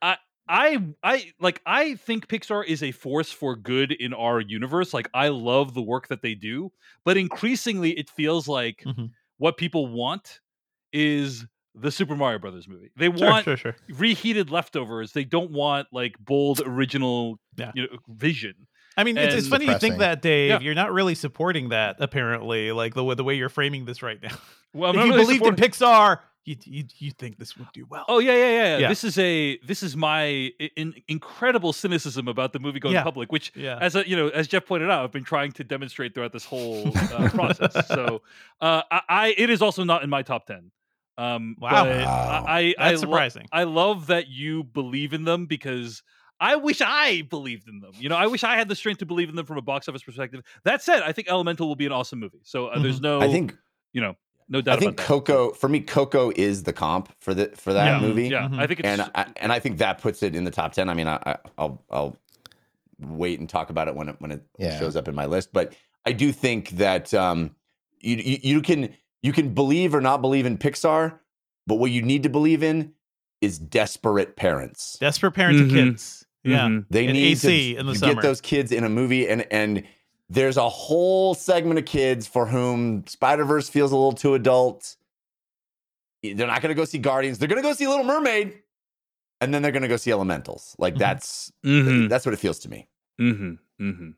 I. 0.01 0.17
I 0.51 0.95
I 1.03 1.31
like 1.39 1.61
I 1.67 1.93
think 1.95 2.27
Pixar 2.27 2.65
is 2.65 2.81
a 2.81 2.91
force 2.91 3.31
for 3.31 3.55
good 3.55 3.91
in 3.91 4.15
our 4.15 4.41
universe. 4.41 4.95
Like 4.95 5.07
I 5.13 5.27
love 5.27 5.75
the 5.75 5.81
work 5.83 6.07
that 6.07 6.23
they 6.23 6.33
do, 6.33 6.71
but 7.05 7.17
increasingly 7.17 7.91
it 7.91 8.09
feels 8.09 8.47
like 8.47 8.85
Mhm. 8.85 9.13
what 9.37 9.57
people 9.57 9.85
want 9.87 10.39
is 10.93 11.45
the 11.75 11.91
Super 11.91 12.15
Mario 12.15 12.39
Brothers 12.39 12.67
movie. 12.67 12.89
They 12.97 13.05
Sure, 13.15 13.27
want 13.29 13.45
sure, 13.45 13.57
sure. 13.57 13.75
reheated 13.89 14.49
leftovers. 14.49 15.13
They 15.13 15.23
don't 15.23 15.51
want 15.51 15.87
like 15.91 16.15
bold 16.19 16.61
original 16.65 17.39
Yeah. 17.57 17.71
you 17.75 17.83
know, 17.83 17.89
vision. 18.07 18.55
I 18.97 19.03
mean, 19.03 19.17
it's, 19.17 19.33
it's 19.33 19.43
And- 19.45 19.51
funny 19.51 19.65
you 19.65 19.77
think 19.79 19.99
that, 19.99 20.21
Dave. 20.21 20.49
Yeah. 20.49 20.59
You're 20.59 20.75
not 20.75 20.91
really 20.91 21.15
supporting 21.15 21.69
that, 21.69 21.97
apparently, 21.99 22.71
like 22.71 22.95
the 22.95 23.03
way 23.03 23.15
the 23.15 23.23
way 23.23 23.35
you're 23.35 23.47
framing 23.49 23.85
this 23.85 24.01
right 24.01 24.21
now. 24.21 24.35
Well, 24.73 24.91
if 24.91 24.97
you 24.97 25.13
really 25.13 25.39
believed 25.39 25.45
in 25.45 25.55
Pixar, 25.55 26.19
you, 26.45 26.55
you 26.65 26.83
you 26.97 27.11
think 27.11 27.37
this 27.37 27.55
would 27.57 27.67
do 27.73 27.85
well. 27.89 28.05
Oh 28.07 28.19
yeah, 28.19 28.33
yeah, 28.33 28.37
yeah, 28.37 28.51
yeah. 28.51 28.77
Yeah. 28.79 28.87
This 28.89 29.03
is 29.03 29.17
a 29.17 29.57
this 29.65 29.81
is 29.83 29.95
my 29.95 30.51
in, 30.75 30.93
incredible 31.07 31.73
cynicism 31.73 32.27
about 32.27 32.53
the 32.53 32.59
movie 32.59 32.79
going 32.79 32.93
Yeah. 32.95 33.03
public, 33.03 33.31
which 33.31 33.51
yeah. 33.55 33.77
as 33.81 33.95
a, 33.95 34.07
you 34.07 34.15
know, 34.15 34.27
as 34.29 34.47
Jeff 34.47 34.65
pointed 34.65 34.89
out, 34.89 35.03
I've 35.03 35.11
been 35.11 35.23
trying 35.23 35.51
to 35.53 35.63
demonstrate 35.63 36.13
throughout 36.13 36.33
this 36.33 36.45
whole 36.45 36.91
uh, 37.13 37.29
process. 37.29 37.73
So, 37.87 38.21
uh, 38.61 38.81
I, 38.91 39.01
I 39.09 39.35
it 39.37 39.49
is 39.49 39.61
also 39.61 39.83
not 39.83 40.03
in 40.03 40.09
my 40.09 40.23
top 40.23 40.45
ten. 40.45 40.71
Um, 41.19 41.55
Wow. 41.59 41.85
Wow. 41.85 42.45
I, 42.47 42.51
I, 42.59 42.75
I 42.77 42.89
That's 42.91 43.03
lo- 43.03 43.09
surprising. 43.11 43.47
I 43.51 43.63
love 43.63 44.07
that 44.07 44.27
you 44.29 44.63
believe 44.63 45.13
in 45.13 45.25
them 45.25 45.45
because 45.45 46.01
I 46.39 46.55
wish 46.55 46.81
I 46.81 47.23
believed 47.23 47.67
in 47.67 47.81
them. 47.81 47.91
You 47.99 48.07
know, 48.09 48.15
I 48.15 48.27
wish 48.27 48.43
I 48.45 48.55
had 48.55 48.69
the 48.69 48.75
strength 48.75 48.99
to 48.99 49.05
believe 49.05 49.27
in 49.29 49.35
them 49.35 49.45
from 49.45 49.57
a 49.57 49.61
box 49.61 49.89
office 49.89 50.03
perspective. 50.03 50.41
That 50.63 50.81
said, 50.81 51.03
I 51.03 51.11
think 51.11 51.27
Elemental 51.27 51.67
will 51.67 51.75
be 51.75 51.85
an 51.85 51.91
awesome 51.91 52.19
movie. 52.19 52.39
So 52.43 52.67
uh, 52.67 52.79
there's 52.79 53.01
no, 53.01 53.21
I 53.21 53.27
think 53.27 53.57
you 53.91 53.99
know, 53.99 54.15
no 54.47 54.61
doubt 54.61 54.77
I 54.77 54.79
think 54.79 54.93
about 54.93 54.97
that. 55.03 55.07
Coco 55.07 55.51
for 55.51 55.67
me, 55.67 55.81
Coco 55.81 56.31
is 56.35 56.63
the 56.63 56.71
comp 56.73 57.11
for 57.19 57.33
the 57.33 57.47
for 57.55 57.73
that 57.73 58.01
yeah, 58.01 58.07
movie. 58.07 58.29
Yeah, 58.29 58.47
Mhm. 58.47 58.57
I 58.59 58.67
think 58.67 58.79
it's 58.79 58.87
and 58.87 59.01
I, 59.13 59.25
and 59.37 59.51
I 59.51 59.59
think 59.59 59.79
that 59.79 59.99
puts 59.99 60.23
it 60.23 60.33
in 60.35 60.45
the 60.45 60.51
top 60.51 60.71
ten. 60.73 60.87
I 60.89 60.93
mean, 60.93 61.07
I, 61.07 61.19
I 61.25 61.37
I'll 61.57 61.83
I'll 61.91 62.17
wait 62.99 63.39
and 63.39 63.49
talk 63.49 63.69
about 63.69 63.87
it 63.89 63.95
when 63.95 64.09
it 64.09 64.15
when 64.19 64.31
it 64.31 64.43
Yeah. 64.57 64.79
shows 64.79 64.95
up 64.95 65.07
in 65.07 65.15
my 65.15 65.25
list. 65.25 65.51
But 65.51 65.73
I 66.05 66.13
do 66.13 66.31
think 66.31 66.69
that 66.71 67.13
um, 67.13 67.55
you, 67.99 68.15
you 68.15 68.37
you 68.41 68.61
can 68.61 68.95
you 69.23 69.33
can 69.33 69.53
believe 69.53 69.93
or 69.95 70.01
not 70.01 70.21
believe 70.21 70.45
in 70.45 70.57
Pixar, 70.57 71.19
but 71.67 71.75
what 71.75 71.91
you 71.91 72.01
need 72.01 72.23
to 72.23 72.29
believe 72.29 72.63
in 72.63 72.93
is 73.41 73.57
desperate 73.59 74.35
parents. 74.35 74.97
Desperate 74.99 75.31
parents 75.31 75.61
and 75.61 75.71
Mhm. 75.71 75.73
kids. 75.91 76.25
Yeah. 76.43 76.67
Mhm. 76.67 76.85
They 76.89 77.05
And 77.05 77.13
need 77.13 77.31
AC 77.31 77.73
to, 77.73 77.79
in 77.79 77.85
the 77.85 77.93
to 77.93 77.99
get 77.99 78.21
those 78.21 78.41
kids 78.41 78.71
in 78.71 78.83
a 78.83 78.89
movie, 78.89 79.27
and 79.27 79.45
and 79.51 79.83
there's 80.29 80.57
a 80.57 80.69
whole 80.69 81.33
segment 81.33 81.79
of 81.79 81.85
kids 81.85 82.27
for 82.27 82.45
whom 82.47 83.05
Spider 83.07 83.45
Verse 83.45 83.69
feels 83.69 83.91
a 83.91 83.95
little 83.95 84.11
too 84.13 84.35
adult. 84.35 84.95
They're 86.21 86.47
not 86.47 86.61
going 86.61 86.69
to 86.69 86.75
go 86.75 86.85
see 86.85 86.97
Guardians. 86.97 87.39
They're 87.39 87.47
going 87.47 87.61
to 87.61 87.67
go 87.67 87.73
see 87.73 87.87
Little 87.87 88.03
Mermaid, 88.03 88.61
and 89.41 89.53
then 89.53 89.61
they're 89.61 89.71
going 89.71 89.83
to 89.83 89.87
go 89.87 89.95
see 89.97 90.11
Elementals. 90.11 90.75
Like 90.77 90.95
Mhm. 90.95 90.99
that's 90.99 91.51
Mhm. 91.65 92.09
that's 92.09 92.25
what 92.25 92.33
it 92.33 92.37
feels 92.37 92.59
to 92.59 92.69
me. 92.69 92.87
Mm-hmm. 93.19 93.53
Mm-hmm. 93.83 94.09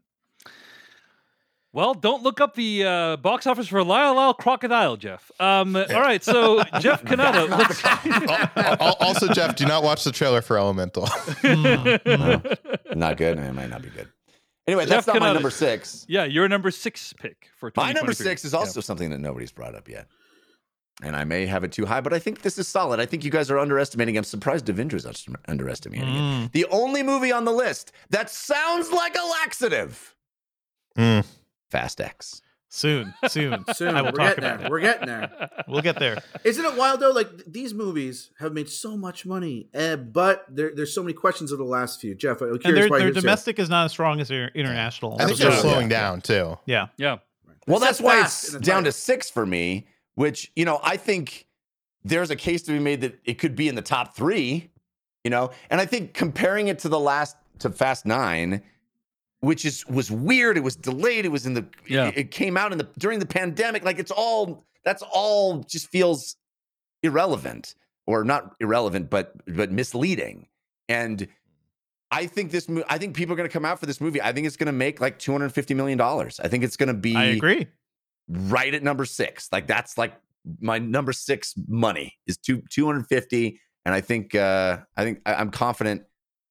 Well, 1.73 1.93
don't 1.93 2.21
look 2.21 2.41
up 2.41 2.55
the 2.55 2.83
uh, 2.83 3.17
box 3.17 3.47
office 3.47 3.67
for 3.69 3.81
Lyle 3.83 4.13
Lyle 4.15 4.33
Crocodile, 4.33 4.97
Jeff. 4.97 5.31
Um, 5.39 5.75
all 5.77 5.85
right, 6.01 6.21
so 6.23 6.61
Jeff 6.79 7.01
Cannata. 7.03 7.47
Let's... 7.57 7.83
Al- 8.57 8.87
al- 8.89 8.97
also, 8.99 9.27
Jeff, 9.29 9.55
do 9.55 9.65
not 9.65 9.81
watch 9.81 10.03
the 10.03 10.11
trailer 10.11 10.41
for 10.41 10.57
Elemental. 10.57 11.07
Mm, 11.41 12.95
Not 12.97 13.17
good. 13.17 13.37
It 13.39 13.53
might 13.53 13.69
not 13.69 13.81
be 13.81 13.89
good. 13.89 14.07
Anyway, 14.67 14.83
Jeff 14.85 15.05
that's 15.05 15.07
not 15.07 15.19
my 15.19 15.33
number 15.33 15.49
six. 15.49 16.05
yeah, 16.07 16.23
your 16.25 16.47
number 16.47 16.69
six 16.71 17.13
pick 17.13 17.49
for 17.57 17.71
My 17.75 17.91
number 17.93 18.13
six 18.13 18.45
is 18.45 18.53
also 18.53 18.79
something 18.81 19.09
that 19.09 19.19
nobody's 19.19 19.51
brought 19.51 19.73
up 19.75 19.87
yet. 19.89 20.07
And 21.01 21.15
I 21.15 21.23
may 21.23 21.45
have 21.47 21.63
it 21.63 21.71
too 21.71 21.85
high, 21.85 21.99
but 22.01 22.13
I 22.13 22.19
think 22.19 22.41
this 22.43 22.57
is 22.59 22.67
solid. 22.67 22.99
I 22.99 23.05
think 23.07 23.23
you 23.23 23.31
guys 23.31 23.49
are 23.49 23.57
underestimating. 23.57 24.17
I'm 24.17 24.23
surprised 24.23 24.65
Devindra's 24.65 25.05
un- 25.05 25.35
underestimating 25.47 26.07
it. 26.09 26.19
Mm. 26.19 26.51
The 26.51 26.65
only 26.69 27.01
movie 27.01 27.31
on 27.31 27.43
the 27.45 27.51
list 27.53 27.91
that 28.11 28.29
sounds 28.29 28.91
like 28.91 29.15
a 29.15 29.25
laxative 29.41 30.15
Mm. 30.97 31.25
Fast 31.71 31.99
X. 32.01 32.41
Soon, 32.73 33.13
soon, 33.27 33.65
Soon, 33.75 33.95
I 33.95 34.01
will 34.01 34.11
we're 34.13 34.17
talk 34.17 34.35
getting 34.37 34.43
about 34.45 34.57
there. 34.59 34.67
it. 34.67 34.71
We're 34.71 34.79
getting 34.79 35.05
there. 35.07 35.49
We'll 35.67 35.81
get 35.81 35.99
there. 35.99 36.21
Isn't 36.45 36.63
it 36.63 36.75
wild 36.77 37.01
though? 37.01 37.11
Like 37.11 37.27
these 37.45 37.73
movies 37.73 38.31
have 38.39 38.53
made 38.53 38.69
so 38.69 38.95
much 38.95 39.25
money, 39.25 39.67
uh, 39.75 39.97
but 39.97 40.45
there, 40.49 40.71
there's 40.73 40.93
so 40.93 41.03
many 41.03 41.13
questions 41.13 41.51
of 41.51 41.57
the 41.57 41.65
last 41.65 41.99
few. 41.99 42.15
Jeff, 42.15 42.39
I'm 42.41 42.57
curious 42.59 42.65
And 42.65 42.77
their, 42.77 42.87
why 42.87 42.97
their 42.99 43.07
yours 43.07 43.15
here. 43.17 43.21
domestic 43.21 43.59
is 43.59 43.69
not 43.69 43.85
as 43.85 43.91
strong 43.91 44.21
as 44.21 44.29
their 44.29 44.47
international. 44.49 45.17
I 45.19 45.25
think 45.25 45.37
So- 45.37 45.43
they're 45.45 45.53
Yeah. 45.53 45.61
slowing 45.61 45.91
Yeah. 45.91 45.99
down 46.01 46.21
too. 46.21 46.57
Yeah. 46.65 46.87
yeah. 46.97 47.17
Well, 47.67 47.77
It 47.77 47.81
that's 47.81 47.97
says 47.97 48.05
why 48.05 48.21
fast 48.21 48.43
it's 48.45 48.53
in 48.53 48.61
the 48.61 48.65
down 48.65 48.83
to 48.85 48.91
six 48.93 49.29
for 49.29 49.45
me, 49.45 49.87
which, 50.15 50.49
you 50.55 50.63
know, 50.65 50.79
I 50.81 50.95
think 50.97 51.47
there's 52.05 52.31
a 52.31 52.35
case 52.37 52.61
to 52.63 52.71
be 52.71 52.79
made 52.79 53.01
that 53.01 53.19
it 53.25 53.33
could 53.35 53.55
be 53.57 53.67
in 53.67 53.75
the 53.75 53.81
top 53.81 54.15
three, 54.15 54.71
you 55.25 55.29
know, 55.29 55.51
and 55.69 55.79
I 55.81 55.85
think 55.85 56.13
comparing 56.13 56.69
it 56.69 56.79
to 56.79 56.89
the 56.89 56.99
last 56.99 57.35
to 57.59 57.69
Fast 57.69 58.05
Nine, 58.05 58.61
which 59.41 59.65
is 59.65 59.85
was 59.87 60.09
weird. 60.09 60.57
It 60.57 60.61
was 60.63 60.75
delayed. 60.75 61.25
It 61.25 61.29
was 61.31 61.45
in 61.45 61.53
the 61.53 61.65
Yeah. 61.87 62.07
it, 62.07 62.17
it 62.17 62.31
came 62.31 62.55
out 62.57 62.71
in 62.71 62.77
the 62.77 62.87
during 62.97 63.19
the 63.19 63.25
pandemic. 63.25 63.83
Like 63.83 63.99
it's 63.99 64.11
all 64.11 64.65
that's 64.85 65.03
all 65.11 65.59
just 65.59 65.87
feels 65.89 66.35
irrelevant 67.03 67.75
or 68.07 68.23
not 68.23 68.55
irrelevant, 68.59 69.09
but 69.09 69.33
but 69.47 69.71
misleading. 69.71 70.47
And 70.89 71.27
I 72.11 72.25
think 72.27 72.51
this 72.51 72.69
I 72.89 72.97
think 72.97 73.15
people 73.15 73.33
are 73.33 73.37
going 73.37 73.49
to 73.49 73.53
come 73.53 73.65
out 73.65 73.79
for 73.79 73.85
this 73.85 74.01
movie. 74.01 74.21
I 74.21 74.31
think 74.33 74.47
it's 74.47 74.57
going 74.57 74.67
to 74.67 74.73
make 74.73 74.99
like 75.01 75.17
250 75.19 75.73
million 75.73 75.97
dollars. 75.97 76.39
I 76.39 76.47
think 76.47 76.63
it's 76.63 76.77
going 76.77 76.87
to 76.87 76.93
be 76.93 77.15
I 77.15 77.25
agree. 77.25 77.67
right 78.27 78.73
at 78.73 78.83
number 78.83 79.05
6. 79.05 79.49
Like 79.51 79.67
that's 79.67 79.97
like 79.97 80.13
my 80.59 80.79
number 80.79 81.13
6 81.13 81.53
money 81.67 82.17
is 82.27 82.37
two 82.37 82.63
250 82.69 83.59
and 83.85 83.95
I 83.95 84.01
think 84.01 84.35
uh 84.35 84.79
I 84.97 85.03
think 85.03 85.21
I, 85.25 85.35
I'm 85.35 85.51
confident 85.51 86.03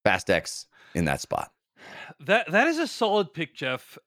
Fast 0.03 0.29
X 0.29 0.65
in 0.95 1.05
that 1.05 1.21
spot. 1.21 1.51
That 2.19 2.51
that 2.51 2.67
is 2.67 2.77
a 2.77 2.87
solid 2.87 3.33
pick, 3.33 3.55
Jeff. 3.55 3.97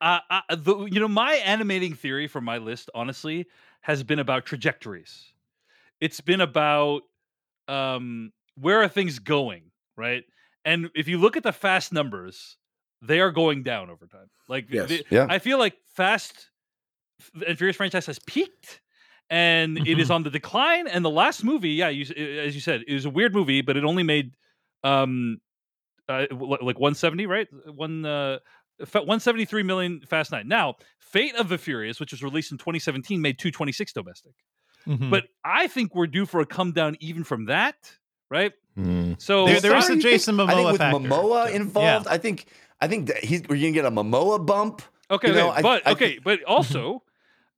Uh, 0.00 0.20
I, 0.30 0.42
the, 0.54 0.86
you 0.86 0.98
know, 0.98 1.08
my 1.08 1.34
animating 1.34 1.94
theory 1.94 2.26
for 2.26 2.40
my 2.40 2.58
list, 2.58 2.88
honestly, 2.94 3.46
has 3.82 4.02
been 4.02 4.18
about 4.18 4.46
trajectories. 4.46 5.32
It's 6.00 6.20
been 6.20 6.40
about 6.40 7.02
um, 7.68 8.32
where 8.54 8.82
are 8.82 8.88
things 8.88 9.18
going, 9.18 9.64
right? 9.96 10.24
And 10.64 10.90
if 10.94 11.06
you 11.06 11.18
look 11.18 11.36
at 11.36 11.42
the 11.42 11.52
fast 11.52 11.92
numbers, 11.92 12.56
they 13.02 13.20
are 13.20 13.30
going 13.30 13.62
down 13.62 13.90
over 13.90 14.06
time. 14.06 14.30
Like, 14.48 14.66
Yes. 14.70 15.02
Yeah. 15.10 15.26
I 15.28 15.38
feel 15.38 15.58
like 15.58 15.74
Fast 15.94 16.50
and 17.46 17.56
Furious 17.58 17.76
franchise 17.76 18.06
has 18.06 18.18
peaked, 18.18 18.80
and 19.28 19.86
it 19.86 19.98
is 19.98 20.10
on 20.10 20.22
the 20.22 20.30
decline. 20.30 20.86
And 20.86 21.04
the 21.04 21.10
last 21.10 21.44
movie, 21.44 21.70
yeah, 21.70 21.88
you, 21.88 22.02
as 22.40 22.54
you 22.54 22.60
said, 22.60 22.82
it 22.88 22.94
was 22.94 23.04
a 23.04 23.10
weird 23.10 23.34
movie, 23.34 23.60
but 23.60 23.76
it 23.76 23.84
only 23.84 24.02
made 24.02 24.32
um 24.82 25.40
uh, 26.10 26.26
like 26.30 26.78
170, 26.78 27.26
right? 27.26 27.48
One 27.66 28.04
uh, 28.04 28.38
173 28.78 29.62
million 29.62 30.00
Fast 30.08 30.32
Nine. 30.32 30.48
Now, 30.48 30.74
Fate 30.98 31.34
of 31.36 31.48
the 31.48 31.58
Furious, 31.58 32.00
which 32.00 32.12
was 32.12 32.22
released 32.22 32.52
in 32.52 32.58
2017, 32.58 33.20
made 33.20 33.38
226 33.38 33.92
domestic. 33.92 34.32
Mhm. 34.86 35.10
But 35.10 35.24
I 35.44 35.66
think 35.66 35.94
we're 35.94 36.06
due 36.06 36.24
for 36.26 36.40
a 36.40 36.46
come 36.46 36.72
down 36.72 36.96
even 37.00 37.22
from 37.24 37.46
that, 37.46 37.76
right? 38.30 38.52
Hmm. 38.74 39.12
So 39.18 39.46
There- 39.46 39.60
there 39.60 39.76
is 39.76 39.84
Sorry, 39.84 39.94
a 39.94 39.96
you 39.96 40.02
think- 40.02 40.12
Jason 40.14 40.40
I 40.40 40.46
think 40.46 40.58
Momoa 40.60 40.72
with 40.72 40.80
factor. 40.80 40.98
Momoa 41.00 41.48
Yeah. 41.50 41.56
involved, 41.56 42.06
I 42.06 42.18
think 42.18 42.46
I 42.80 42.88
think 42.88 43.08
that 43.08 43.22
he's 43.22 43.42
we're 43.48 43.56
gonna 43.60 43.72
get 43.72 43.84
a 43.84 43.90
Momoa 43.90 44.44
bump. 44.46 44.80
okay, 45.10 45.28
you 45.28 45.34
know, 45.34 45.48
okay, 45.50 45.58
I- 45.58 45.62
but 45.62 45.86
I 45.86 45.92
okay, 45.92 46.10
think- 46.12 46.24
but 46.24 46.42
also. 46.46 47.02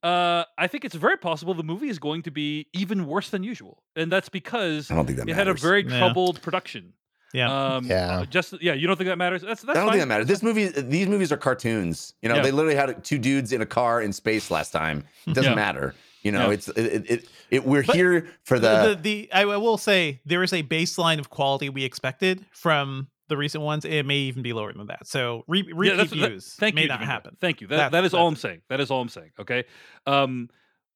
Uh, 0.03 0.43
I 0.57 0.67
think 0.67 0.83
it's 0.83 0.95
very 0.95 1.15
possible 1.17 1.53
the 1.53 1.63
movie 1.63 1.87
is 1.87 1.97
going 1.97 2.23
to 2.23 2.31
be 2.31 2.67
even 2.73 3.05
worse 3.05 3.29
than 3.29 3.41
usual, 3.41 3.83
and 3.95 4.11
that's 4.11 4.27
because 4.27 4.91
I 4.91 4.95
don't 4.95 5.05
think 5.05 5.17
that 5.19 5.29
it 5.29 5.33
had 5.33 5.47
a 5.47 5.51
matters. 5.51 5.61
very 5.61 5.85
Yeah. 5.87 5.97
troubled 5.99 6.41
production. 6.41 6.91
Yeah. 7.33 7.75
Um, 7.75 7.85
Yeah. 7.85 8.19
uh, 8.19 8.25
just 8.25 8.53
yeah, 8.61 8.73
you 8.73 8.85
don't 8.87 8.95
think 8.95 9.07
that 9.07 9.17
matters? 9.17 9.41
That's 9.41 9.61
that's 9.63 9.77
I 9.77 9.81
don't 9.81 9.89
fine. 9.89 9.93
think 9.93 10.01
that 10.03 10.07
matters. 10.07 10.27
This 10.27 10.43
movie, 10.43 10.67
these 10.67 11.07
movies 11.07 11.31
are 11.31 11.37
cartoons. 11.37 12.13
You 12.21 12.29
know, 12.29 12.35
Yeah. 12.35 12.41
they 12.43 12.51
literally 12.51 12.75
had 12.75 13.03
two 13.03 13.17
dudes 13.17 13.51
in 13.51 13.61
a 13.61 13.65
car 13.65 14.01
in 14.01 14.13
space 14.13 14.51
last 14.51 14.71
time. 14.71 15.03
It 15.27 15.33
doesn't 15.33 15.51
Yeah. 15.51 15.55
matter. 15.55 15.95
You 16.21 16.31
know, 16.31 16.47
Yeah. 16.47 16.53
it's 16.53 16.67
it, 16.69 16.77
it, 16.77 17.09
it, 17.11 17.27
it 17.49 17.65
We're 17.65 17.83
But 17.83 17.95
here 17.95 18.27
for 18.45 18.57
the, 18.59 18.69
the. 18.69 18.95
the, 18.95 19.01
the 19.27 19.33
I 19.33 19.45
will 19.45 19.77
say 19.77 20.21
there 20.25 20.43
is 20.43 20.53
a 20.53 20.63
baseline 20.63 21.19
of 21.19 21.29
quality 21.29 21.69
we 21.69 21.83
expected 21.83 22.45
from 22.51 23.07
the 23.29 23.35
recent 23.37 23.63
ones. 23.63 23.83
It 23.83 24.05
may 24.05 24.17
even 24.17 24.43
be 24.43 24.53
lower 24.53 24.71
than 24.71 24.85
that. 24.87 25.07
So 25.07 25.43
re- 25.47 25.63
repeat 25.63 25.89
Yeah, 25.89 25.95
that's- 25.95 26.09
that- 26.11 26.29
views 26.29 26.55
thank 26.59 26.75
may 26.75 26.83
you, 26.83 26.87
not 26.87 26.99
Devindra. 26.99 27.05
happen. 27.05 27.37
Thank 27.41 27.61
you. 27.61 27.67
That, 27.67 27.77
That- 27.77 27.91
that 27.93 28.03
is 28.05 28.13
all 28.13 28.27
I'm 28.27 28.33
that's 28.35 28.41
saying. 28.41 28.61
That 28.69 28.79
is 28.79 28.91
all 28.91 29.01
I'm 29.01 29.09
saying. 29.09 29.31
Okay. 29.39 29.63
Um, 30.05 30.49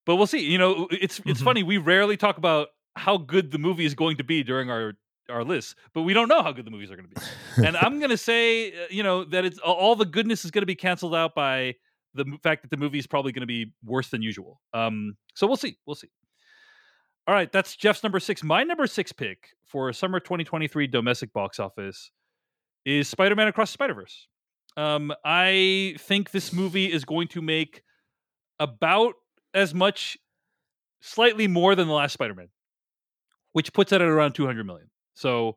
but 0.06 0.16
we'll 0.16 0.26
see. 0.26 0.44
You 0.44 0.56
know, 0.58 0.86
it's 0.90 1.20
it's 1.26 1.40
Mhm. 1.40 1.44
funny. 1.44 1.62
We 1.62 1.78
rarely 1.78 2.16
talk 2.16 2.38
about 2.38 2.68
how 2.96 3.16
good 3.18 3.50
the 3.50 3.58
movie 3.58 3.84
is 3.84 3.94
going 3.94 4.16
to 4.18 4.24
be 4.24 4.42
during 4.42 4.70
our 4.70 4.94
our 5.28 5.44
list, 5.44 5.76
but 5.94 6.02
we 6.02 6.14
don't 6.14 6.28
know 6.28 6.42
how 6.42 6.52
good 6.52 6.64
the 6.64 6.70
movies 6.70 6.90
are 6.90 6.96
going 6.96 7.08
to 7.08 7.20
be. 7.20 7.66
and 7.66 7.76
I'm 7.76 7.98
going 7.98 8.10
to 8.10 8.16
say, 8.16 8.72
uh, 8.72 8.86
you 8.90 9.02
know, 9.02 9.24
that 9.24 9.44
it's 9.44 9.58
all 9.58 9.96
the 9.96 10.06
goodness 10.06 10.44
is 10.44 10.50
going 10.50 10.62
to 10.62 10.66
be 10.66 10.74
canceled 10.74 11.14
out 11.14 11.34
by 11.34 11.74
the 12.14 12.24
fact 12.42 12.62
that 12.62 12.70
the 12.70 12.76
movie 12.76 12.98
is 12.98 13.06
probably 13.06 13.32
going 13.32 13.42
to 13.42 13.46
be 13.46 13.72
worse 13.84 14.08
than 14.08 14.22
usual. 14.22 14.60
Um, 14.74 15.16
so 15.34 15.46
we'll 15.46 15.56
see. 15.56 15.76
We'll 15.86 15.96
see. 15.96 16.08
All 17.26 17.34
right, 17.34 17.52
that's 17.52 17.76
Jeff's 17.76 18.02
number 18.02 18.20
six. 18.20 18.42
My 18.42 18.64
number 18.64 18.86
six 18.86 19.12
pick 19.12 19.50
for 19.66 19.92
summer 19.92 20.18
2023 20.18 20.86
domestic 20.86 21.32
box 21.34 21.60
office 21.60 22.10
is 22.86 23.06
Spider-Man 23.06 23.48
Across 23.48 23.70
the 23.70 23.74
Spider-Verse. 23.74 24.28
Um, 24.78 25.12
I 25.24 25.96
think 25.98 26.30
this 26.30 26.54
movie 26.54 26.90
is 26.90 27.04
going 27.04 27.28
to 27.28 27.42
make 27.42 27.82
about 28.58 29.14
as 29.52 29.74
much, 29.74 30.16
slightly 31.02 31.46
more 31.48 31.74
than 31.74 31.86
the 31.86 31.92
last 31.92 32.14
Spider-Man, 32.14 32.48
which 33.52 33.74
puts 33.74 33.92
it 33.92 34.00
at 34.00 34.08
around 34.08 34.32
200 34.32 34.64
million. 34.64 34.88
So 35.18 35.56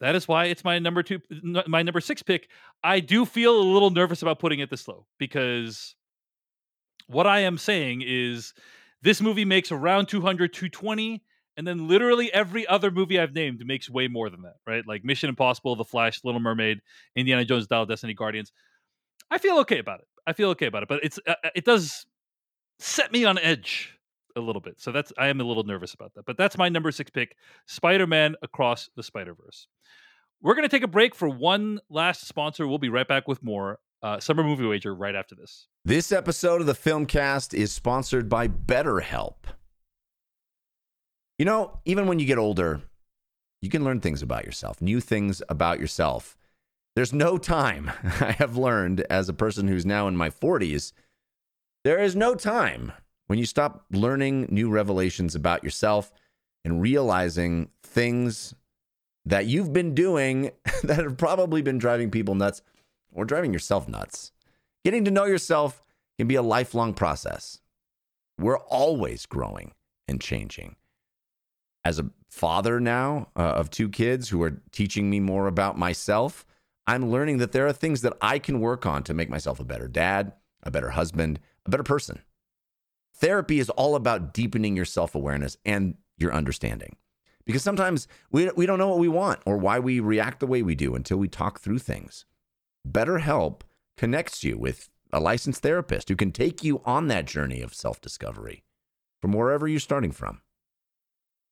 that 0.00 0.14
is 0.14 0.26
why 0.26 0.46
it's 0.46 0.64
my 0.64 0.78
number 0.78 1.02
two, 1.02 1.20
my 1.66 1.82
number 1.82 2.00
six 2.00 2.22
pick. 2.22 2.48
I 2.82 3.00
do 3.00 3.24
feel 3.24 3.56
a 3.56 3.62
little 3.62 3.90
nervous 3.90 4.22
about 4.22 4.38
putting 4.38 4.60
it 4.60 4.70
this 4.70 4.86
low 4.88 5.06
because 5.18 5.94
what 7.06 7.26
I 7.26 7.40
am 7.40 7.58
saying 7.58 8.02
is 8.06 8.52
this 9.02 9.20
movie 9.20 9.44
makes 9.44 9.70
around 9.70 10.06
200, 10.06 10.52
220. 10.52 11.22
And 11.58 11.66
then 11.66 11.88
literally 11.88 12.30
every 12.34 12.66
other 12.66 12.90
movie 12.90 13.18
I've 13.18 13.32
named 13.32 13.62
makes 13.64 13.88
way 13.88 14.08
more 14.08 14.28
than 14.28 14.42
that, 14.42 14.56
right? 14.66 14.86
Like 14.86 15.04
Mission 15.04 15.30
Impossible, 15.30 15.74
The 15.74 15.84
Flash, 15.84 16.20
Little 16.22 16.40
Mermaid, 16.40 16.80
Indiana 17.14 17.46
Jones, 17.46 17.66
Dial 17.66 17.86
Destiny, 17.86 18.12
Guardians. 18.12 18.52
I 19.30 19.38
feel 19.38 19.58
okay 19.60 19.78
about 19.78 20.00
it. 20.00 20.06
I 20.26 20.34
feel 20.34 20.50
okay 20.50 20.66
about 20.66 20.82
it, 20.82 20.88
but 20.88 21.00
it's 21.02 21.18
uh, 21.26 21.34
it 21.54 21.64
does 21.64 22.04
set 22.78 23.10
me 23.10 23.24
on 23.24 23.38
edge 23.38 23.95
a 24.36 24.40
little 24.40 24.60
bit. 24.60 24.80
So 24.80 24.92
that's 24.92 25.12
I 25.18 25.28
am 25.28 25.40
a 25.40 25.44
little 25.44 25.64
nervous 25.64 25.94
about 25.94 26.14
that. 26.14 26.26
But 26.26 26.36
that's 26.36 26.56
my 26.56 26.68
number 26.68 26.92
six 26.92 27.10
pick: 27.10 27.36
Spider-Man 27.66 28.36
Across 28.42 28.90
the 28.94 29.02
Spider-Verse. 29.02 29.68
We're 30.42 30.54
gonna 30.54 30.68
take 30.68 30.82
a 30.82 30.88
break 30.88 31.14
for 31.14 31.28
one 31.28 31.80
last 31.88 32.26
sponsor. 32.26 32.68
We'll 32.68 32.78
be 32.78 32.88
right 32.88 33.08
back 33.08 33.26
with 33.26 33.42
more 33.42 33.78
uh, 34.02 34.20
summer 34.20 34.44
movie 34.44 34.66
wager 34.66 34.94
right 34.94 35.14
after 35.14 35.34
this. 35.34 35.66
This 35.84 36.12
episode 36.12 36.60
of 36.60 36.66
the 36.66 36.74
Filmcast 36.74 37.54
is 37.54 37.72
sponsored 37.72 38.28
by 38.28 38.48
BetterHelp. 38.48 39.36
You 41.38 41.44
know, 41.44 41.80
even 41.84 42.06
when 42.06 42.18
you 42.18 42.26
get 42.26 42.38
older, 42.38 42.80
you 43.62 43.68
can 43.68 43.84
learn 43.84 44.00
things 44.00 44.22
about 44.22 44.44
yourself, 44.44 44.80
new 44.80 45.00
things 45.00 45.42
about 45.48 45.80
yourself. 45.80 46.36
There's 46.94 47.12
no 47.12 47.36
time, 47.36 47.90
I 48.20 48.32
have 48.38 48.56
learned 48.56 49.04
as 49.10 49.28
a 49.28 49.34
person 49.34 49.68
who's 49.68 49.84
now 49.84 50.08
in 50.08 50.16
my 50.16 50.30
40s, 50.30 50.92
there 51.84 51.98
is 51.98 52.16
no 52.16 52.34
time 52.34 52.92
when 53.26 53.38
you 53.38 53.46
stop 53.46 53.84
learning 53.90 54.48
new 54.50 54.68
revelations 54.68 55.34
about 55.34 55.64
yourself 55.64 56.12
and 56.64 56.80
realizing 56.80 57.70
things 57.82 58.54
that 59.24 59.46
you've 59.46 59.72
been 59.72 59.94
doing 59.94 60.50
that 60.82 60.98
have 60.98 61.16
probably 61.16 61.62
been 61.62 61.78
driving 61.78 62.10
people 62.10 62.34
nuts 62.34 62.62
or 63.12 63.24
driving 63.24 63.52
yourself 63.52 63.88
nuts. 63.88 64.32
Getting 64.84 65.04
to 65.04 65.10
know 65.10 65.24
yourself 65.24 65.82
can 66.18 66.28
be 66.28 66.36
a 66.36 66.42
lifelong 66.42 66.94
process. 66.94 67.60
We're 68.38 68.58
always 68.58 69.26
growing 69.26 69.72
and 70.06 70.20
changing. 70.20 70.76
As 71.84 71.98
a 71.98 72.10
father 72.30 72.80
now 72.80 73.28
uh, 73.36 73.42
of 73.42 73.70
two 73.70 73.88
kids 73.88 74.28
who 74.28 74.42
are 74.42 74.60
teaching 74.70 75.08
me 75.08 75.20
more 75.20 75.46
about 75.46 75.78
myself, 75.78 76.44
I'm 76.86 77.10
learning 77.10 77.38
that 77.38 77.52
there 77.52 77.66
are 77.66 77.72
things 77.72 78.02
that 78.02 78.16
I 78.20 78.38
can 78.38 78.60
work 78.60 78.86
on 78.86 79.02
to 79.04 79.14
make 79.14 79.30
myself 79.30 79.58
a 79.58 79.64
better 79.64 79.88
dad, 79.88 80.32
a 80.62 80.70
better 80.70 80.90
husband, 80.90 81.40
a 81.64 81.70
better 81.70 81.82
person. 81.82 82.20
Therapy 83.18 83.58
is 83.58 83.70
all 83.70 83.94
about 83.94 84.34
deepening 84.34 84.76
your 84.76 84.84
self 84.84 85.14
awareness 85.14 85.56
and 85.64 85.94
your 86.18 86.32
understanding. 86.32 86.96
Because 87.44 87.62
sometimes 87.62 88.08
we, 88.30 88.50
we 88.56 88.66
don't 88.66 88.78
know 88.78 88.88
what 88.88 88.98
we 88.98 89.08
want 89.08 89.40
or 89.46 89.56
why 89.56 89.78
we 89.78 90.00
react 90.00 90.40
the 90.40 90.46
way 90.46 90.62
we 90.62 90.74
do 90.74 90.94
until 90.94 91.16
we 91.16 91.28
talk 91.28 91.60
through 91.60 91.78
things. 91.78 92.24
BetterHelp 92.88 93.60
connects 93.96 94.42
you 94.42 94.58
with 94.58 94.90
a 95.12 95.20
licensed 95.20 95.62
therapist 95.62 96.08
who 96.08 96.16
can 96.16 96.32
take 96.32 96.64
you 96.64 96.82
on 96.84 97.06
that 97.06 97.24
journey 97.24 97.62
of 97.62 97.74
self 97.74 98.00
discovery 98.00 98.64
from 99.22 99.32
wherever 99.32 99.66
you're 99.66 99.80
starting 99.80 100.12
from. 100.12 100.40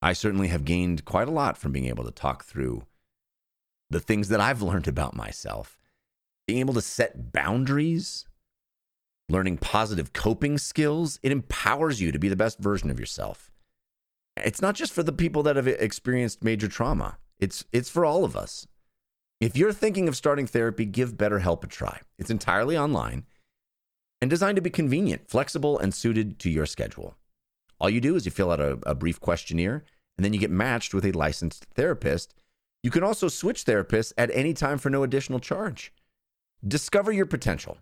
I 0.03 0.13
certainly 0.13 0.49
have 0.49 0.67
gained 0.67 1.05
quite 1.05 1.29
a 1.29 1.33
lot 1.33 1.57
from 1.57 1.73
being 1.73 1.87
able 1.87 2.05
to 2.05 2.11
talk 2.11 2.45
through 2.45 2.85
the 3.89 4.01
things 4.01 4.29
that 4.29 4.41
I've 4.41 4.61
learned 4.61 4.89
about 4.89 5.17
myself, 5.17 5.79
being 6.47 6.61
able 6.61 6.75
to 6.75 6.83
set 6.83 7.33
boundaries, 7.33 8.27
learning 9.35 9.59
positive 9.59 10.13
coping 10.13 10.57
skills. 10.57 11.19
It 11.23 11.33
empowers 11.33 12.01
you 12.01 12.13
to 12.13 12.19
be 12.19 12.29
the 12.29 12.37
best 12.37 12.61
version 12.61 12.89
of 12.89 13.01
yourself. 13.01 13.51
It's 14.37 14.63
not 14.63 14.77
just 14.77 14.93
for 14.93 15.03
the 15.03 15.13
people 15.13 15.43
that 15.43 15.57
have 15.57 15.67
experienced 15.67 16.45
major 16.45 16.69
trauma. 16.69 17.19
It's 17.39 17.65
it's 17.73 17.91
for 17.91 18.05
all 18.05 18.25
of 18.25 18.37
us. 18.37 18.67
If 19.41 19.57
you're 19.57 19.73
thinking 19.73 20.09
of 20.09 20.17
starting 20.17 20.47
therapy, 20.47 20.85
give 20.87 21.17
BetterHelp 21.17 21.65
a 21.65 21.67
try. 21.67 22.01
It's 22.19 22.31
entirely 22.31 22.79
online 22.79 23.25
and 24.21 24.31
designed 24.31 24.57
to 24.57 24.63
be 24.63 24.71
convenient, 24.71 25.29
flexible, 25.29 25.79
and 25.79 25.93
suited 25.93 26.39
to 26.39 26.51
your 26.51 26.65
schedule. 26.65 27.17
All 27.81 27.91
you 27.91 28.01
do 28.01 28.15
is 28.15 28.25
you 28.25 28.31
fill 28.31 28.53
out 28.53 28.61
a, 28.61 28.79
a 28.87 28.95
brief 28.95 29.21
questionnaire 29.21 29.85
and 30.17 30.25
then 30.25 30.33
you 30.33 30.39
get 30.39 30.51
matched 30.51 30.95
with 30.95 31.05
a 31.05 31.13
licensed 31.13 31.67
therapist. 31.75 32.35
You 32.85 32.91
can 32.91 33.03
also 33.03 33.29
switch 33.29 33.65
therapists 33.65 34.13
at 34.17 34.31
any 34.33 34.55
time 34.55 34.79
for 34.79 34.91
no 34.91 35.03
additional 35.03 35.41
charge. 35.41 35.93
Discover 36.67 37.13
your 37.13 37.27
potential 37.27 37.79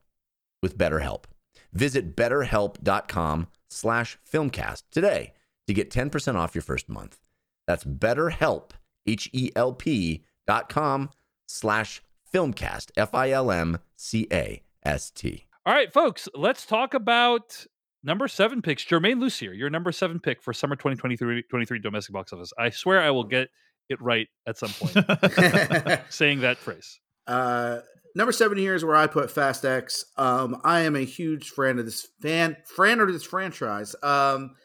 with 0.63 0.79
BetterHelp. 0.79 1.25
Visit 1.73 2.17
betterhelp.com 2.17 3.49
slash 3.69 4.19
filmcast 4.31 4.83
today 4.91 5.33
to 5.67 5.75
get 5.75 5.91
10% 5.91 6.35
off 6.35 6.55
your 6.55 6.63
first 6.63 6.89
month. 6.89 7.19
That's 7.67 7.85
betterhelp, 7.85 8.71
H-E-L-P 9.07 10.25
dot 10.47 10.69
com 10.69 11.11
slash 11.47 12.03
Filmcast, 12.33 12.91
F 12.97 13.15
I 13.15 13.31
L 13.31 13.51
M 13.51 13.79
C 13.97 14.27
A 14.33 14.63
S 14.85 15.11
T. 15.11 15.47
All 15.65 15.75
right, 15.75 15.93
folks, 15.93 16.29
let's 16.35 16.67
talk 16.67 16.95
about 16.95 17.67
number 18.03 18.27
seven 18.27 18.63
picks. 18.63 18.85
Germain 18.85 19.19
Lussier, 19.19 19.57
your 19.57 19.71
number 19.71 19.93
seven 19.93 20.19
pick 20.19 20.43
for 20.43 20.53
summer 20.53 20.75
2023 20.75 21.43
23 21.43 21.79
domestic 21.79 22.13
box 22.13 22.33
office. 22.33 22.53
I 22.59 22.71
swear 22.71 23.01
I 23.01 23.11
will 23.11 23.25
get 23.25 23.49
it 23.89 24.01
right 24.01 24.29
at 24.47 24.59
some 24.59 24.71
point 24.71 24.95
saying 26.09 26.41
that 26.41 26.57
phrase. 26.59 26.99
Uh, 27.27 27.81
number 28.15 28.33
seven 28.33 28.59
here 28.59 28.75
is 28.75 28.85
where 28.85 28.97
I 28.97 29.07
put 29.07 29.31
Fast 29.31 29.65
X. 29.65 30.05
Um, 30.17 30.61
I 30.65 30.81
am 30.81 30.97
a 30.97 31.05
huge 31.05 31.51
fan 31.51 31.79
of 31.79 31.85
this 31.85 32.07
fan 32.21 32.57
fan 32.77 33.01
of 33.01 33.13
this 33.13 33.25
franchise. 33.25 33.95
Um, 34.03 34.57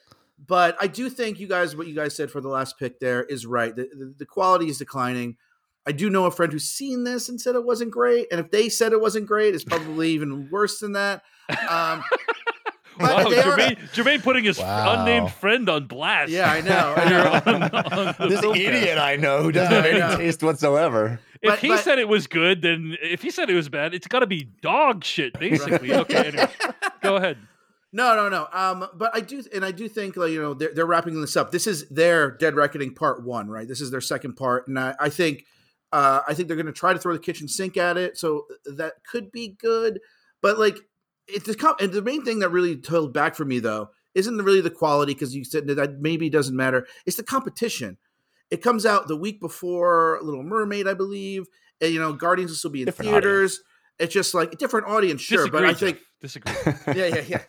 but 0.45 0.77
I 0.79 0.87
do 0.87 1.09
think 1.09 1.39
you 1.39 1.47
guys, 1.47 1.75
what 1.75 1.87
you 1.87 1.95
guys 1.95 2.15
said 2.15 2.29
for 2.29 2.41
the 2.41 2.49
last 2.49 2.77
pick 2.77 2.99
there 2.99 3.23
is 3.23 3.45
right. 3.45 3.75
The, 3.75 3.83
the, 3.91 4.13
the 4.19 4.25
quality 4.25 4.69
is 4.69 4.77
declining. 4.77 5.37
I 5.87 5.93
do 5.93 6.09
know 6.09 6.25
a 6.25 6.31
friend 6.31 6.51
who's 6.51 6.65
seen 6.65 7.05
this 7.05 7.29
and 7.29 7.39
said 7.41 7.55
it 7.55 7.63
wasn't 7.65 7.91
great. 7.91 8.27
And 8.29 8.39
if 8.39 8.51
they 8.51 8.69
said 8.69 8.91
it 8.91 8.99
wasn't 9.01 9.25
great, 9.25 9.55
it's 9.55 9.63
probably 9.63 10.09
even 10.11 10.49
worse 10.51 10.79
than 10.79 10.91
that. 10.93 11.23
Um, 11.69 12.03
Wow, 12.99 13.29
they 13.29 13.37
are- 13.39 13.43
Germain, 13.43 13.77
Germain 13.93 14.21
putting 14.21 14.43
his 14.43 14.57
Wow. 14.57 15.01
unnamed 15.01 15.31
friend 15.33 15.69
on 15.69 15.85
blast. 15.85 16.31
yeah, 16.31 16.51
I 16.51 16.61
know. 16.61 16.95
I 16.97 17.09
know. 17.09 17.51
on- 17.61 18.15
on 18.23 18.29
This 18.29 18.41
Filmcast. 18.41 18.55
idiot 18.59 18.97
I 18.97 19.17
know 19.17 19.43
who 19.43 19.51
doesn't 19.51 19.71
Yeah, 19.71 19.83
have 20.07 20.13
any 20.13 20.23
taste 20.25 20.41
whatsoever. 20.41 21.19
If 21.41 21.49
But- 21.49 21.59
he 21.59 21.69
but- 21.69 21.83
said 21.83 21.99
it 21.99 22.07
was 22.07 22.27
good, 22.27 22.61
then 22.61 22.97
if 23.01 23.21
he 23.21 23.29
said 23.29 23.49
it 23.49 23.55
was 23.55 23.69
bad, 23.69 23.93
it's 23.93 24.07
got 24.07 24.19
to 24.19 24.27
be 24.27 24.45
dog 24.61 25.03
shit, 25.03 25.37
basically. 25.39 25.93
okay, 25.93 26.27
anyway, 26.27 26.49
go 27.01 27.15
ahead. 27.15 27.37
No, 27.93 28.15
no, 28.15 28.29
no. 28.29 28.47
Um, 28.51 28.87
but 28.95 29.15
I 29.15 29.21
do, 29.21 29.41
and 29.53 29.63
I 29.63 29.71
do 29.71 29.87
think 29.87 30.17
like 30.17 30.31
you 30.31 30.41
know 30.41 30.53
they're, 30.53 30.73
they're 30.73 30.85
wrapping 30.85 31.19
this 31.21 31.37
up. 31.37 31.51
This 31.51 31.67
is 31.67 31.87
their 31.89 32.31
Dead 32.31 32.55
Reckoning 32.55 32.93
Part 32.93 33.23
One, 33.23 33.49
right? 33.49 33.67
This 33.67 33.81
is 33.81 33.91
their 33.91 34.01
second 34.01 34.35
part, 34.35 34.67
and 34.67 34.77
I, 34.77 34.93
I 34.99 35.09
think, 35.09 35.45
uh, 35.93 36.21
I 36.27 36.33
think 36.33 36.47
they're 36.47 36.57
going 36.57 36.67
to 36.67 36.73
try 36.73 36.93
to 36.93 36.99
throw 36.99 37.13
the 37.13 37.19
kitchen 37.19 37.47
sink 37.47 37.77
at 37.77 37.97
it, 37.97 38.17
so 38.17 38.45
that 38.65 38.93
could 39.09 39.31
be 39.31 39.55
good. 39.59 39.99
But 40.41 40.59
like, 40.59 40.77
it's 41.27 41.47
and 41.47 41.91
the 41.91 42.01
main 42.01 42.23
thing 42.23 42.39
that 42.39 42.49
really 42.49 42.81
held 42.87 43.13
back 43.13 43.35
for 43.35 43.45
me 43.45 43.59
though 43.59 43.89
isn't 44.15 44.37
really 44.37 44.61
the 44.61 44.69
quality 44.69 45.13
because 45.13 45.35
you 45.35 45.43
said 45.43 45.67
that 45.67 45.99
maybe 46.01 46.29
doesn't 46.29 46.55
matter. 46.55 46.87
It's 47.05 47.17
the 47.17 47.23
competition. 47.23 47.97
It 48.49 48.61
comes 48.61 48.85
out 48.85 49.07
the 49.07 49.17
week 49.17 49.39
before 49.41 50.19
Little 50.21 50.43
Mermaid, 50.43 50.87
I 50.87 50.93
believe. 50.93 51.47
And, 51.81 51.93
you 51.93 51.99
know, 51.99 52.13
Guardians 52.13 52.51
will 52.51 52.57
still 52.57 52.71
be 52.71 52.81
in 52.81 52.85
Different 52.85 53.11
theaters. 53.11 53.61
It's 53.99 54.13
just 54.13 54.33
like 54.35 54.53
a 54.53 54.55
different 54.55 54.87
audience, 54.87 55.21
sure, 55.21 55.39
Disagree, 55.45 55.59
but 55.59 55.65
I 55.65 55.71
Jeff. 55.71 55.79
think, 55.79 55.99
disagree. 56.21 56.53
yeah, 56.95 57.07
yeah, 57.07 57.23
yeah. 57.27 57.41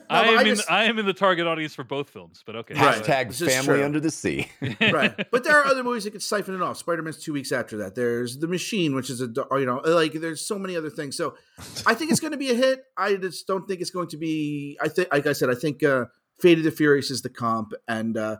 I 0.10 0.26
am 0.28 0.38
I 0.38 0.42
in. 0.42 0.56
I 0.68 0.84
am 0.86 0.98
in 0.98 1.06
the 1.06 1.12
target 1.12 1.46
audience 1.46 1.72
for 1.72 1.84
both 1.84 2.10
films, 2.10 2.42
but 2.44 2.56
okay. 2.56 2.74
Right. 2.74 3.00
Hashtag 3.00 3.38
This 3.38 3.54
family 3.54 3.76
true. 3.78 3.84
under 3.84 4.00
the 4.00 4.10
sea. 4.10 4.48
right. 4.80 5.14
But 5.30 5.44
there 5.44 5.56
are 5.56 5.64
other 5.66 5.84
movies 5.84 6.02
that 6.02 6.10
could 6.10 6.22
siphon 6.22 6.56
it 6.56 6.62
off. 6.62 6.78
Spider 6.78 7.00
Man's 7.02 7.22
two 7.22 7.32
weeks 7.32 7.52
after 7.52 7.76
that. 7.76 7.94
There's 7.94 8.38
The 8.38 8.48
Machine, 8.48 8.96
which 8.96 9.08
is 9.08 9.20
a 9.20 9.26
you 9.52 9.66
know 9.66 9.82
like 9.84 10.14
there's 10.14 10.44
so 10.44 10.58
many 10.58 10.76
other 10.76 10.90
things. 10.90 11.16
So 11.16 11.36
I 11.86 11.94
think 11.94 12.10
it's 12.10 12.20
going 12.20 12.32
to 12.32 12.38
be 12.38 12.50
a 12.50 12.54
hit. 12.54 12.82
I 12.96 13.14
just 13.14 13.46
don't 13.46 13.68
think 13.68 13.80
it's 13.80 13.90
going 13.90 14.08
to 14.08 14.16
be. 14.16 14.76
I 14.82 14.88
think, 14.88 15.12
like 15.12 15.28
I 15.28 15.32
said, 15.32 15.48
I 15.48 15.54
think 15.54 15.84
uh, 15.84 16.06
Fate 16.40 16.58
of 16.58 16.64
the 16.64 16.72
Furious 16.72 17.12
is 17.12 17.22
the 17.22 17.30
comp, 17.30 17.72
and 17.86 18.16
uh, 18.16 18.38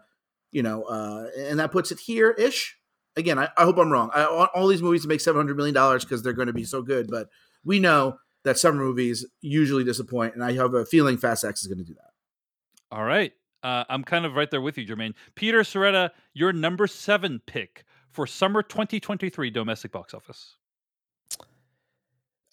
you 0.54 0.62
know, 0.62 0.84
uh, 0.84 1.26
and 1.36 1.58
that 1.58 1.72
puts 1.72 1.90
it 1.90 1.98
here 1.98 2.30
ish. 2.30 2.78
Again, 3.16 3.38
I, 3.38 3.48
I 3.58 3.64
hope 3.64 3.76
I'm 3.76 3.90
wrong. 3.90 4.10
I 4.14 4.30
want 4.30 4.50
all 4.54 4.68
these 4.68 4.82
movies 4.82 5.02
to 5.02 5.08
make 5.08 5.20
seven 5.20 5.38
hundred 5.38 5.56
million 5.56 5.74
dollars 5.74 6.04
because 6.04 6.22
they're 6.22 6.32
going 6.32 6.46
to 6.46 6.54
be 6.54 6.64
so 6.64 6.80
good, 6.80 7.10
but 7.10 7.28
we 7.64 7.80
know 7.80 8.16
that 8.44 8.56
summer 8.56 8.82
movies 8.82 9.26
usually 9.40 9.84
disappoint, 9.84 10.34
and 10.34 10.44
I 10.44 10.52
have 10.52 10.72
a 10.74 10.86
feeling 10.86 11.18
Fast 11.18 11.44
X 11.44 11.62
is 11.62 11.66
going 11.66 11.78
to 11.78 11.84
do 11.84 11.94
that. 11.94 12.96
All 12.96 13.04
right. 13.04 13.32
Uh, 13.64 13.82
I'm 13.88 14.04
kind 14.04 14.26
of 14.26 14.34
right 14.34 14.50
there 14.50 14.60
with 14.60 14.78
you, 14.78 14.84
Germain. 14.84 15.14
Peter 15.34 15.60
Sciretta, 15.60 16.10
your 16.34 16.52
number 16.52 16.86
seven 16.86 17.40
pick 17.46 17.84
for 18.10 18.26
summer 18.26 18.62
2023 18.62 19.50
domestic 19.50 19.90
box 19.90 20.14
office. 20.14 20.56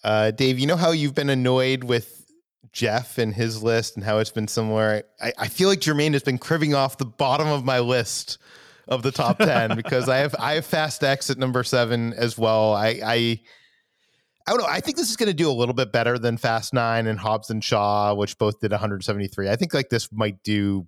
Uh, 0.02 0.30
Dave, 0.32 0.58
you 0.58 0.66
know 0.66 0.76
how 0.76 0.90
you've 0.90 1.14
been 1.14 1.30
annoyed 1.30 1.84
with 1.84 2.21
Jeff 2.72 3.18
and 3.18 3.34
his 3.34 3.62
list 3.62 3.96
and 3.96 4.04
how 4.04 4.18
it's 4.18 4.30
been 4.30 4.48
similar? 4.48 5.02
I, 5.20 5.32
I 5.38 5.48
feel 5.48 5.68
like 5.68 5.80
Germain 5.80 6.12
has 6.14 6.22
been 6.22 6.38
cribbing 6.38 6.74
off 6.74 6.98
the 6.98 7.04
bottom 7.04 7.48
of 7.48 7.64
my 7.64 7.80
list 7.80 8.38
of 8.88 9.02
the 9.02 9.12
top 9.12 9.38
10 9.40 9.76
because 9.76 10.08
I 10.08 10.18
have 10.18 10.34
I 10.38 10.54
have 10.54 10.66
Fast 10.66 11.04
X 11.04 11.30
at 11.30 11.38
number 11.38 11.62
seven 11.64 12.12
as 12.14 12.38
well. 12.38 12.74
I 12.74 13.00
I, 13.04 13.40
I 14.46 14.50
don't 14.50 14.58
know. 14.58 14.66
I 14.68 14.80
think 14.80 14.96
this 14.96 15.10
is 15.10 15.16
going 15.16 15.28
to 15.28 15.34
do 15.34 15.50
a 15.50 15.52
little 15.52 15.74
bit 15.74 15.92
better 15.92 16.18
than 16.18 16.36
Fast 16.36 16.74
Nine 16.74 17.06
and 17.06 17.18
Hobbs 17.18 17.50
and 17.50 17.62
Shaw, 17.62 18.14
which 18.14 18.38
both 18.38 18.58
did 18.60 18.72
173. 18.72 19.48
I 19.48 19.56
think 19.56 19.72
like 19.72 19.88
this 19.88 20.10
might 20.10 20.42
do, 20.42 20.86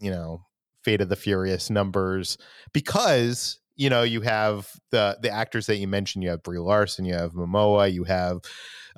you 0.00 0.10
know, 0.10 0.42
Fate 0.82 1.00
of 1.00 1.08
the 1.08 1.16
Furious 1.16 1.70
numbers 1.70 2.38
because 2.72 3.60
you 3.76 3.90
know 3.90 4.02
you 4.02 4.20
have 4.22 4.70
the 4.90 5.18
the 5.22 5.30
actors 5.30 5.66
that 5.66 5.76
you 5.76 5.86
mentioned. 5.86 6.24
You 6.24 6.30
have 6.30 6.42
Brie 6.42 6.58
Larson, 6.58 7.04
you 7.04 7.14
have 7.14 7.32
Momoa, 7.32 7.92
you 7.92 8.04
have. 8.04 8.40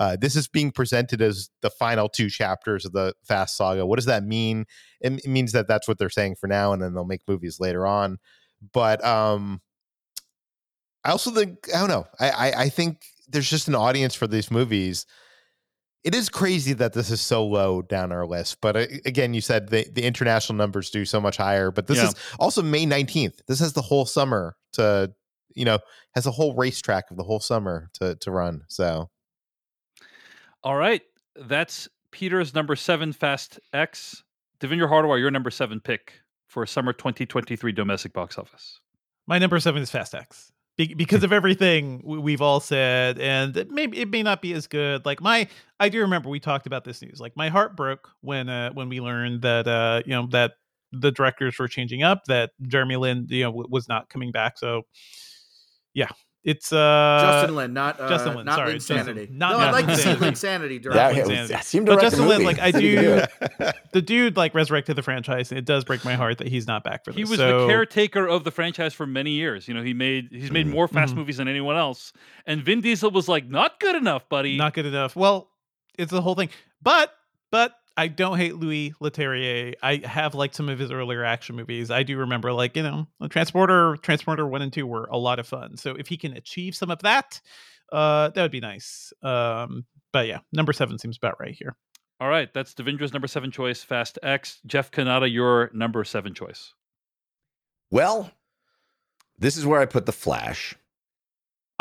Uh, 0.01 0.17
this 0.19 0.35
is 0.35 0.49
being 0.49 0.73
presented 0.73 1.21
as 1.21 1.51
the 1.61 1.69
final 1.69 2.09
two 2.09 2.31
chapters 2.31 2.87
of 2.87 2.93
the 2.93 3.13
Fast 3.23 3.55
Saga. 3.57 3.85
What 3.85 3.97
does 3.97 4.07
that 4.07 4.25
mean? 4.25 4.65
It, 5.03 5.13
it 5.25 5.29
means 5.29 5.53
that 5.53 5.69
that's 5.69 5.87
what 5.87 5.99
they're 5.99 6.09
saying 6.09 6.37
for 6.41 6.47
now, 6.47 6.73
and 6.73 6.81
then 6.83 6.95
they'll 6.95 7.05
make 7.05 7.21
movies 7.29 7.61
later 7.61 7.87
on. 7.87 8.17
But 8.73 9.05
um, 9.05 9.61
I 11.05 11.11
also 11.11 11.31
think 11.31 11.69
I 11.75 11.79
don't 11.81 11.91
know. 11.91 12.07
I, 12.19 12.31
I 12.31 12.63
I 12.63 12.69
think 12.71 13.03
there's 13.29 13.49
just 13.51 13.69
an 13.69 13.75
audience 13.75 14.15
for 14.15 14.27
these 14.27 14.51
movies. 14.51 15.05
It 16.03 16.15
is 16.15 16.31
crazy 16.31 16.73
that 16.73 16.95
this 16.95 17.11
is 17.11 17.21
so 17.21 17.45
low 17.47 17.83
down 17.83 18.11
our 18.11 18.27
list, 18.27 18.63
but 18.63 18.75
uh, 18.75 18.87
again, 19.05 19.35
you 19.35 19.43
said 19.43 19.69
the, 19.69 19.87
the 19.93 20.03
international 20.03 20.57
numbers 20.57 20.89
do 20.89 21.05
so 21.05 21.21
much 21.21 21.37
higher. 21.37 21.71
But 21.71 21.89
this 21.89 21.99
Yeah. 21.99 22.09
is 22.09 22.15
also 22.39 22.63
May 22.63 22.87
19th. 22.87 23.41
This 23.47 23.61
has 23.61 23.75
the 23.75 23.83
whole 23.83 24.07
summer 24.07 24.57
to, 24.73 25.13
you 25.55 25.67
know, 25.67 25.79
has 26.15 26.25
a 26.25 26.31
whole 26.31 26.57
racetrack 26.57 27.11
of 27.11 27.19
the 27.19 27.23
whole 27.25 27.41
summer 27.41 27.91
to 28.01 28.15
to 28.17 28.31
run. 28.31 28.63
So 28.69 29.11
All 30.63 30.77
right. 30.77 31.03
That's 31.37 31.89
Peter's 32.13 32.55
number 32.55 32.77
seven 32.77 33.13
Fast 33.13 33.59
X. 33.73 34.23
Devindra 34.61 34.89
Hardawar, 34.91 35.19
your 35.19 35.31
number 35.31 35.51
seven 35.51 35.81
pick 35.81 36.13
for 36.49 36.67
summer 36.67 36.93
2023 36.93 37.73
domestic 37.73 38.13
box 38.13 38.37
office. 38.37 38.81
My 39.27 39.39
number 39.39 39.59
seven 39.61 39.81
is 39.83 39.91
Fast 39.91 40.15
X 40.15 40.53
Be- 40.77 40.93
because 40.95 41.23
of 41.25 41.33
everything 41.33 42.03
we- 42.05 42.19
we've 42.19 42.43
all 42.43 42.61
said, 42.61 43.19
and 43.19 43.57
it 43.57 43.71
may 43.71 43.85
it 43.85 44.11
may 44.11 44.23
not 44.23 44.43
be 44.43 44.53
as 44.53 44.67
good. 44.67 45.07
Like 45.07 45.21
my, 45.23 45.49
I 45.79 45.89
do 45.89 46.01
remember 46.01 46.29
we 46.29 46.41
talked 46.41 46.67
about 46.67 46.85
this 46.85 47.01
news. 47.01 47.21
Like 47.21 47.37
my 47.37 47.49
heart 47.49 47.75
broke 47.77 48.09
when 48.21 48.49
uh, 48.51 48.71
when 48.73 48.89
we 48.91 49.01
learned 49.01 49.43
that 49.43 49.67
uh, 49.67 50.03
you 50.05 50.13
know 50.13 50.27
that 50.33 50.53
the 50.93 51.13
directors 51.13 51.59
were 51.59 51.69
changing 51.69 52.03
up, 52.03 52.25
that 52.27 52.51
Jeremy 52.67 52.97
Lin 52.97 53.27
you 53.31 53.45
know 53.45 53.51
w- 53.51 53.69
was 53.71 53.89
not 53.89 54.09
coming 54.11 54.31
back. 54.33 54.59
So 54.59 54.83
yeah, 55.95 56.09
it's 56.43 56.73
uh 56.73 57.21
Justin 57.39 57.55
Lin, 57.57 57.73
not 57.75 58.01
uh, 58.01 58.09
Justin 58.09 58.35
Lin, 58.37 58.47
not 58.47 58.55
sorry, 58.57 58.75
Linsanity. 58.77 59.05
Justin- 59.05 59.39
not 59.39 59.53
no, 59.53 59.59
I'd 59.59 59.71
like 59.73 59.87
to 59.87 59.97
see 59.97 60.09
Linsanity. 60.11 60.19
Linsanity 60.19 60.73
Yeah, 60.73 60.79
direct. 60.81 61.15
it, 61.17 61.19
Insanity. 61.21 61.41
was, 61.41 61.49
that 61.51 61.65
seemed 61.65 61.87
to 61.87 61.95
But 61.95 62.01
Justin 62.01 62.29
Lin, 62.29 62.45
like, 62.45 62.59
I 62.59 62.71
do- 62.71 63.23
the 63.93 64.01
dude 64.03 64.37
like 64.37 64.55
resurrected 64.55 64.97
the 64.97 65.03
franchise, 65.03 65.51
and 65.51 65.59
it 65.59 65.65
does 65.67 65.85
break 65.85 66.05
my 66.05 66.15
heart 66.15 66.39
that 66.39 66.49
he's 66.49 66.67
not 66.67 66.83
back 66.83 67.05
for 67.05 67.11
this. 67.13 67.17
He 67.19 67.25
was 67.25 67.39
So- 67.39 67.63
the 67.63 67.67
caretaker 67.67 68.27
of 68.27 68.45
the 68.45 68.51
franchise 68.51 68.95
for 68.95 69.07
many 69.07 69.33
years. 69.33 69.69
You 69.69 69.75
know, 69.75 69.83
he 69.83 69.93
made 69.93 70.29
he's 70.31 70.51
made 70.51 70.67
more 70.67 70.89
fast 70.89 71.13
Mhm. 71.15 71.19
movies 71.19 71.37
than 71.37 71.49
anyone 71.49 71.77
else. 71.77 72.13
And 72.47 72.63
Vin 72.63 72.81
Diesel 72.81 73.11
was 73.11 73.29
like, 73.29 73.47
not 73.49 73.79
good 73.79 73.97
enough, 73.97 74.29
buddy. 74.29 74.57
not 74.57 74.73
good 74.75 74.87
enough. 74.87 75.15
Well, 75.17 75.51
it's 75.99 76.11
the 76.11 76.23
whole 76.23 76.35
thing. 76.35 76.49
But 76.83 77.13
but 77.51 77.73
I 77.97 78.09
don't 78.09 78.39
hate 78.39 78.57
Louis 78.57 78.95
Leterrier. 79.01 79.75
I 79.83 79.97
have 80.05 80.35
liked 80.35 80.55
some 80.55 80.69
of 80.69 80.79
his 80.79 80.91
earlier 80.91 81.25
action 81.25 81.57
movies. 81.57 81.91
I 81.91 82.03
do 82.03 82.17
remember 82.19 82.53
like, 82.53 82.77
you 82.77 82.83
know, 82.83 83.07
Transporter, 83.29 83.97
Transporter 83.97 84.47
1 84.47 84.63
and 84.63 84.73
2 84.73 84.87
were 84.87 85.07
a 85.11 85.19
lot 85.19 85.39
of 85.39 85.47
fun. 85.47 85.77
So 85.77 85.95
if 85.97 86.07
he 86.07 86.17
can 86.17 86.35
achieve 86.35 86.75
some 86.75 86.91
of 86.91 87.01
that, 87.01 87.41
uh 87.93 88.29
that 88.31 88.43
would 88.43 88.53
be 88.53 88.61
nice. 88.61 89.13
Um 89.23 89.85
but 90.13 90.27
yeah, 90.27 90.39
number 90.53 90.73
7 90.73 90.99
seems 90.99 91.17
about 91.17 91.41
right 91.41 91.55
here. 91.55 91.77
All 92.21 92.29
right, 92.29 92.53
that's 92.53 92.75
Devindra's 92.75 93.15
number 93.15 93.27
seven 93.27 93.51
choice, 93.51 93.83
Fast 93.83 94.19
X. 94.23 94.61
Jeff 94.67 94.91
Cannata, 94.91 95.33
your 95.33 95.71
number 95.73 96.05
seven 96.05 96.35
choice. 96.35 96.75
Well, 97.91 98.31
this 99.39 99.57
is 99.57 99.65
where 99.65 99.81
I 99.81 99.87
put 99.87 100.05
the 100.05 100.13
flash. 100.13 100.77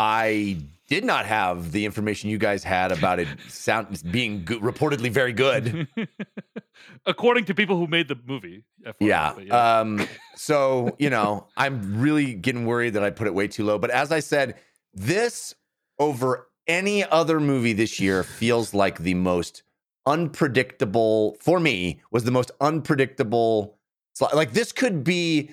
I 0.01 0.57
did 0.87 1.03
not 1.03 1.25
have 1.25 1.73
the 1.73 1.83
information 1.85 2.29
you 2.29 2.37
guys 2.37 2.63
had 2.63 2.93
about 2.93 3.19
it 3.19 3.27
sound 3.49 4.01
being 4.09 4.45
good, 4.45 4.61
reportedly 4.61 5.11
very 5.11 5.33
good. 5.33 5.87
According 7.05 7.43
to 7.45 7.53
people 7.53 7.77
who 7.77 7.85
made 7.85 8.07
the 8.07 8.17
movie. 8.25 8.63
FYI, 8.85 8.93
Yeah. 9.01 9.33
but 9.35 9.51
Um, 9.51 10.07
so, 10.35 10.95
you 10.99 11.09
know, 11.09 11.47
I'm 11.57 11.99
really 11.99 12.33
getting 12.33 12.65
worried 12.65 12.91
that 12.93 13.03
I 13.03 13.09
put 13.09 13.27
it 13.27 13.33
way 13.33 13.47
too 13.49 13.65
low. 13.65 13.77
But 13.77 13.89
as 13.91 14.11
I 14.13 14.21
said, 14.21 14.55
this 14.93 15.53
over 15.99 16.47
any 16.65 17.03
other 17.03 17.39
movie 17.41 17.73
this 17.73 17.99
year 17.99 18.23
feels 18.23 18.73
like 18.73 18.99
the 18.99 19.15
most 19.15 19.63
unpredictable, 20.05 21.35
for 21.41 21.59
me, 21.59 21.99
was 22.11 22.23
the 22.23 22.31
most 22.31 22.51
unpredictable. 22.61 23.77
sli- 24.17 24.33
Like, 24.33 24.53
this 24.53 24.71
could 24.71 25.03
be 25.03 25.51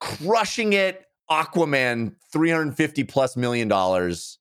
crushing 0.00 0.72
it 0.72 1.07
Aquaman 1.30 2.14
350 2.32 3.04
plus 3.04 3.36
million 3.36 3.68
dollars. 3.68 4.38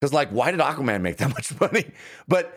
Because, 0.00 0.12
like, 0.12 0.30
why 0.30 0.50
did 0.52 0.60
Aquaman 0.60 1.00
make 1.02 1.16
that 1.18 1.28
much 1.34 1.58
money? 1.60 1.90
But 2.28 2.56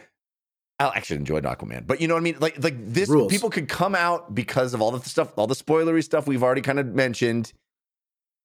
I 0.80 0.92
actually 0.96 1.18
enjoyed 1.18 1.44
Aquaman, 1.44 1.86
but 1.88 2.02
you 2.02 2.08
know 2.08 2.14
what 2.16 2.22
I 2.22 2.24
mean. 2.24 2.38
Like, 2.40 2.64
like 2.64 2.76
this, 2.78 3.10
Rules. 3.10 3.32
people 3.32 3.50
could 3.50 3.68
come 3.68 3.96
out 3.96 4.34
because 4.34 4.74
of 4.74 4.82
all 4.82 4.92
the 4.92 5.08
stuff, 5.08 5.34
all 5.38 5.48
the 5.48 5.56
spoilery 5.56 6.04
stuff 6.04 6.28
we've 6.28 6.44
already 6.44 6.62
kind 6.62 6.80
of 6.80 6.88
mentioned, 6.88 7.52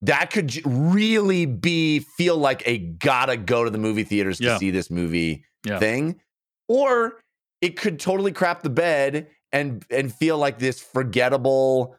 that 0.03 0.31
could 0.31 0.55
really 0.67 1.47
be 1.47 2.01
feel 2.01 2.37
like 2.37 2.63
a 2.67 2.79
gotta 2.79 3.37
go 3.37 3.65
to 3.65 3.71
the 3.71 3.79
movie 3.79 4.05
theaters 4.05 4.39
to 4.39 4.45
Yeah. 4.45 4.59
see 4.59 4.71
this 4.71 4.91
movie 4.91 5.45
Yeah. 5.65 5.79
thing, 5.79 6.21
or 6.69 7.21
it 7.63 7.77
could 7.79 7.99
totally 7.99 8.33
crap 8.33 8.63
the 8.63 8.71
bed 8.71 9.29
and 9.53 9.85
and 9.91 10.13
feel 10.15 10.37
like 10.37 10.59
this 10.59 10.79
forgettable, 10.81 11.97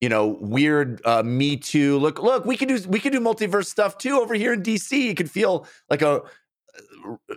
you 0.00 0.08
know, 0.08 0.36
weird 0.40 1.00
uh, 1.04 1.22
Me 1.22 1.56
Too. 1.56 1.98
Look, 1.98 2.22
look, 2.22 2.44
we 2.44 2.56
could 2.56 2.68
do 2.68 2.78
we 2.88 3.00
could 3.00 3.12
do 3.12 3.20
multiverse 3.20 3.66
stuff 3.66 3.98
too 3.98 4.18
over 4.20 4.34
here 4.34 4.52
in 4.52 4.62
DC. 4.62 5.10
It 5.10 5.16
could 5.16 5.30
feel 5.30 5.66
like 5.90 6.02
a 6.02 6.22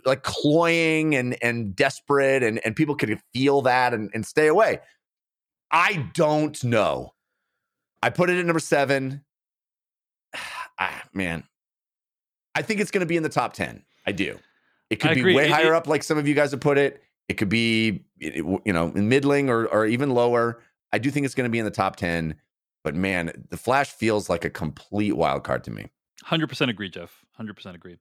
like 0.06 0.24
cloying 0.24 1.16
and 1.16 1.38
and 1.42 1.76
desperate, 1.76 2.44
and 2.44 2.60
and 2.66 2.76
people 2.76 2.96
could 2.96 3.20
feel 3.34 3.62
that 3.64 3.94
and 3.94 4.10
and 4.14 4.26
stay 4.26 4.48
away. 4.48 4.80
I 5.72 6.10
don't 6.14 6.62
know. 6.64 7.14
I 8.02 8.10
put 8.10 8.30
it 8.30 8.40
at 8.40 8.46
number 8.46 8.60
seven. 8.60 9.24
Ah, 10.82 11.04
man, 11.14 11.44
I 12.56 12.62
think 12.62 12.80
it's 12.80 12.90
going 12.90 13.02
to 13.02 13.06
be 13.06 13.18
in 13.18 13.24
the 13.24 13.28
top 13.28 13.52
ten. 13.52 13.84
I 14.08 14.14
do. 14.14 14.40
It 14.90 15.02
could 15.02 15.12
I 15.12 15.14
be 15.16 15.20
agree. 15.20 15.36
way 15.36 15.46
It- 15.48 15.52
higher 15.52 15.74
it- 15.74 15.76
up, 15.76 15.88
like 15.88 16.04
some 16.04 16.18
of 16.18 16.26
you 16.26 16.34
guys 16.34 16.52
have 16.52 16.62
put 16.62 16.78
it. 16.78 17.04
It 17.28 17.34
could 17.34 17.50
be, 17.50 18.06
you 18.18 18.62
know, 18.68 18.88
in 18.96 19.10
middling 19.10 19.50
or 19.50 19.66
or 19.68 19.86
even 19.86 20.12
lower. 20.12 20.62
I 20.94 20.98
do 20.98 21.12
think 21.12 21.26
it's 21.26 21.36
going 21.36 21.44
to 21.50 21.52
be 21.52 21.60
in 21.60 21.66
the 21.66 21.70
top 21.72 21.98
ten. 21.98 22.36
But 22.90 22.96
man, 22.96 23.46
the 23.52 23.58
Flash 23.58 23.92
feels 23.92 24.32
like 24.32 24.44
a 24.44 24.50
complete 24.50 25.16
wild 25.16 25.44
card 25.44 25.64
to 25.66 25.70
me. 25.72 25.90
Hundred 26.24 26.48
percent 26.48 26.72
agree, 26.72 26.90
Jeff. 26.90 27.24
Hundred 27.38 27.56
percent 27.56 27.76
agree. 27.76 27.98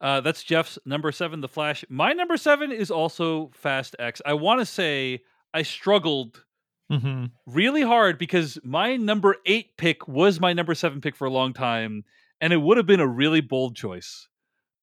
Uh, 0.00 0.20
that's 0.20 0.42
Jeff's 0.42 0.80
number 0.84 1.12
seven, 1.12 1.40
The 1.42 1.46
Flash. 1.48 1.84
My 1.88 2.12
number 2.12 2.36
seven 2.36 2.72
is 2.72 2.90
also 2.90 3.52
Fast 3.54 3.94
X. 4.00 4.20
I 4.26 4.34
want 4.34 4.58
to 4.58 4.66
say 4.66 5.20
I 5.54 5.62
struggled 5.62 6.42
Mhm. 6.90 7.30
really 7.46 7.82
hard 7.82 8.18
because 8.18 8.58
my 8.64 8.96
number 8.96 9.36
eight 9.46 9.76
pick 9.76 10.08
was 10.08 10.40
my 10.40 10.52
number 10.52 10.74
seven 10.74 11.00
pick 11.00 11.14
for 11.14 11.26
a 11.26 11.30
long 11.30 11.52
time, 11.52 12.02
and 12.40 12.52
it 12.52 12.56
would 12.56 12.78
have 12.78 12.86
been 12.86 12.98
a 12.98 13.06
really 13.06 13.40
bold 13.40 13.76
choice 13.76 14.26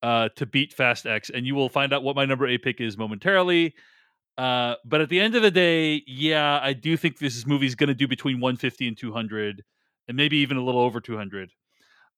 uh, 0.02 0.30
to 0.38 0.46
beat 0.46 0.72
Fast 0.72 1.06
X. 1.06 1.30
And 1.30 1.46
you 1.46 1.54
will 1.54 1.68
find 1.70 1.92
out 1.92 2.02
what 2.02 2.16
my 2.16 2.24
number 2.24 2.48
eight 2.48 2.64
pick 2.64 2.80
is 2.80 2.98
momentarily. 2.98 3.74
Uh, 4.38 4.76
but 4.86 5.02
at 5.02 5.10
the 5.10 5.20
end 5.20 5.36
of 5.36 5.42
the 5.44 5.52
day, 5.52 6.04
yeah, 6.08 6.60
I 6.62 6.74
do 6.74 6.98
think 6.98 7.20
this 7.20 7.46
movie 7.46 7.68
is 7.68 7.76
going 7.76 7.90
to 7.90 7.94
do 7.94 8.08
between 8.08 8.40
150 8.40 8.88
and 8.88 8.98
200, 8.98 9.64
and 10.08 10.18
maybe 10.18 10.38
even 10.38 10.58
a 10.58 10.64
little 10.64 10.82
over 10.82 11.00
200. 11.00 11.52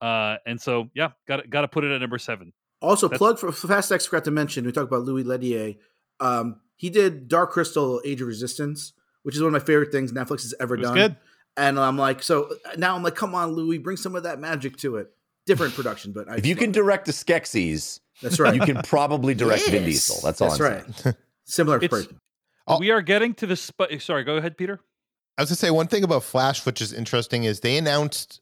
Uh, 0.01 0.37
and 0.45 0.59
so, 0.61 0.89
yeah, 0.93 1.09
got 1.27 1.49
got 1.49 1.61
to 1.61 1.67
put 1.67 1.83
it 1.83 1.91
at 1.91 2.01
number 2.01 2.17
seven. 2.17 2.53
Also, 2.81 3.07
That's- 3.07 3.17
plug 3.17 3.39
for 3.39 3.51
for 3.51 3.67
Fast 3.67 3.91
X. 3.91 4.05
Forgot 4.05 4.25
to 4.25 4.31
mention. 4.31 4.65
We 4.65 4.71
talked 4.71 4.87
about 4.91 5.03
Louis 5.03 5.23
Leterrier. 5.23 5.77
Um, 6.19 6.61
he 6.75 6.89
did 6.89 7.27
Dark 7.27 7.51
Crystal: 7.51 8.01
Age 8.05 8.21
of 8.21 8.27
Resistance, 8.27 8.93
which 9.23 9.35
is 9.35 9.41
one 9.41 9.53
of 9.55 9.61
my 9.61 9.65
favorite 9.65 9.91
things 9.91 10.11
Netflix 10.11 10.41
has 10.43 10.53
ever 10.59 10.75
It 10.75 10.79
was 10.81 10.89
done. 10.89 10.97
good. 10.97 11.17
And 11.57 11.79
I'm 11.79 11.97
like, 11.97 12.21
so 12.21 12.53
now 12.77 12.95
I'm 12.95 13.03
like, 13.03 13.15
come 13.15 13.33
on, 13.33 13.51
Louis, 13.53 13.77
bring 13.77 13.95
some 13.95 14.13
of 14.15 14.23
that 14.23 14.39
magic 14.39 14.75
to 14.77 14.97
it. 14.97 15.07
Different 15.45 15.73
production, 15.73 16.11
but 16.11 16.29
I 16.29 16.35
If 16.35 16.45
you 16.45 16.55
can 16.55 16.67
love 16.67 16.73
direct 16.73 17.05
the 17.05 17.13
Skeksis, 17.13 18.01
that's 18.21 18.39
right. 18.41 18.53
you 18.53 18.59
can 18.61 18.81
probably 18.83 19.33
direct 19.35 19.65
Vin 19.69 19.85
Diesel. 19.85 20.17
That's 20.21 20.41
all 20.41 20.49
That's 20.49 20.59
I'm 20.59 20.65
right. 20.71 20.95
saying. 20.97 21.15
Similar 21.45 21.77
It's- 21.77 21.89
person. 21.89 22.19
Oh. 22.67 22.79
We 22.79 22.89
are 22.91 23.01
getting 23.01 23.33
to 23.35 23.45
the 23.45 23.55
sp- 23.55 23.89
eh, 23.91 23.99
sorry. 23.99 24.23
Go 24.23 24.37
ahead, 24.37 24.57
Peter. 24.57 24.79
I 25.37 25.41
was 25.43 25.49
gonna 25.49 25.57
say 25.57 25.69
one 25.71 25.87
thing 25.87 26.03
about 26.03 26.23
Flash, 26.23 26.65
which 26.65 26.81
is 26.81 26.91
interesting, 26.93 27.43
is 27.43 27.59
they 27.59 27.77
announced, 27.77 28.41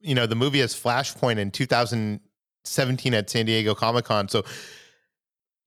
you 0.00 0.14
know, 0.14 0.26
the 0.26 0.34
movie 0.34 0.60
as 0.60 0.74
Flashpoint 0.74 1.38
in 1.38 1.50
2017 1.52 3.14
at 3.14 3.30
San 3.30 3.46
Diego 3.46 3.74
Comic 3.74 4.06
Con. 4.06 4.28
So 4.28 4.42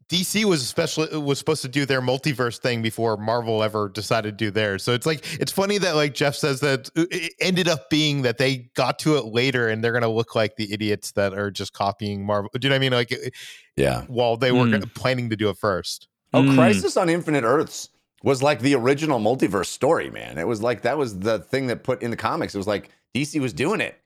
DC 0.10 0.46
was 0.46 0.62
especially 0.64 1.18
was 1.18 1.38
supposed 1.38 1.62
to 1.62 1.68
do 1.68 1.86
their 1.86 2.02
multiverse 2.02 2.58
thing 2.60 2.82
before 2.82 3.18
Marvel 3.18 3.62
ever 3.62 3.90
decided 3.90 4.38
to 4.38 4.46
do 4.46 4.52
theirs. 4.52 4.82
So 4.84 4.94
it's 4.94 5.06
like 5.06 5.26
it's 5.40 5.52
funny 5.52 5.78
that 5.80 5.96
like 5.96 6.14
Jeff 6.14 6.36
says 6.36 6.62
that 6.62 6.90
uh, 6.98 7.06
it 7.12 7.34
ended 7.42 7.68
up 7.68 7.90
being 7.90 8.22
that 8.22 8.38
they 8.38 8.70
got 8.76 9.00
to 9.00 9.18
it 9.18 9.26
later 9.26 9.68
and 9.68 9.84
they're 9.84 9.92
gonna 9.94 10.08
look 10.10 10.34
like 10.34 10.56
the 10.56 10.72
idiots 10.74 11.12
that 11.14 11.34
are 11.34 11.52
just 11.52 11.74
copying 11.74 12.26
Marvel. 12.26 12.50
Do 12.54 12.66
you 12.66 12.70
know 12.70 12.76
what 12.76 12.78
I 12.78 12.80
mean? 12.80 12.92
Like 12.94 13.12
eh, 13.12 13.30
Yeah. 13.76 14.04
while 14.08 14.38
they 14.38 14.52
were 14.54 14.66
gonna- 14.70 14.88
planning 14.88 15.30
to 15.30 15.36
do 15.36 15.50
it 15.50 15.58
first. 15.58 16.08
Oh, 16.34 16.42
Mm. 16.44 16.56
Crisis 16.56 16.98
on 16.98 17.10
Infinite 17.10 17.44
Earths 17.44 17.90
was 18.24 18.44
like 18.44 18.60
the 18.60 18.76
original 18.76 19.20
multiverse 19.20 19.68
story, 19.68 20.10
man. 20.10 20.38
It 20.38 20.48
was 20.48 20.62
like 20.62 20.82
that 20.82 20.98
was 20.98 21.20
the 21.20 21.40
thing 21.40 21.68
that 21.68 21.84
put 21.84 22.02
in 22.02 22.12
the 22.12 22.18
comics. 22.18 22.54
It 22.54 22.58
was 22.58 22.68
like 22.68 22.90
DC 23.16 23.40
was 23.40 23.54
doing 23.54 23.80
it, 23.82 24.00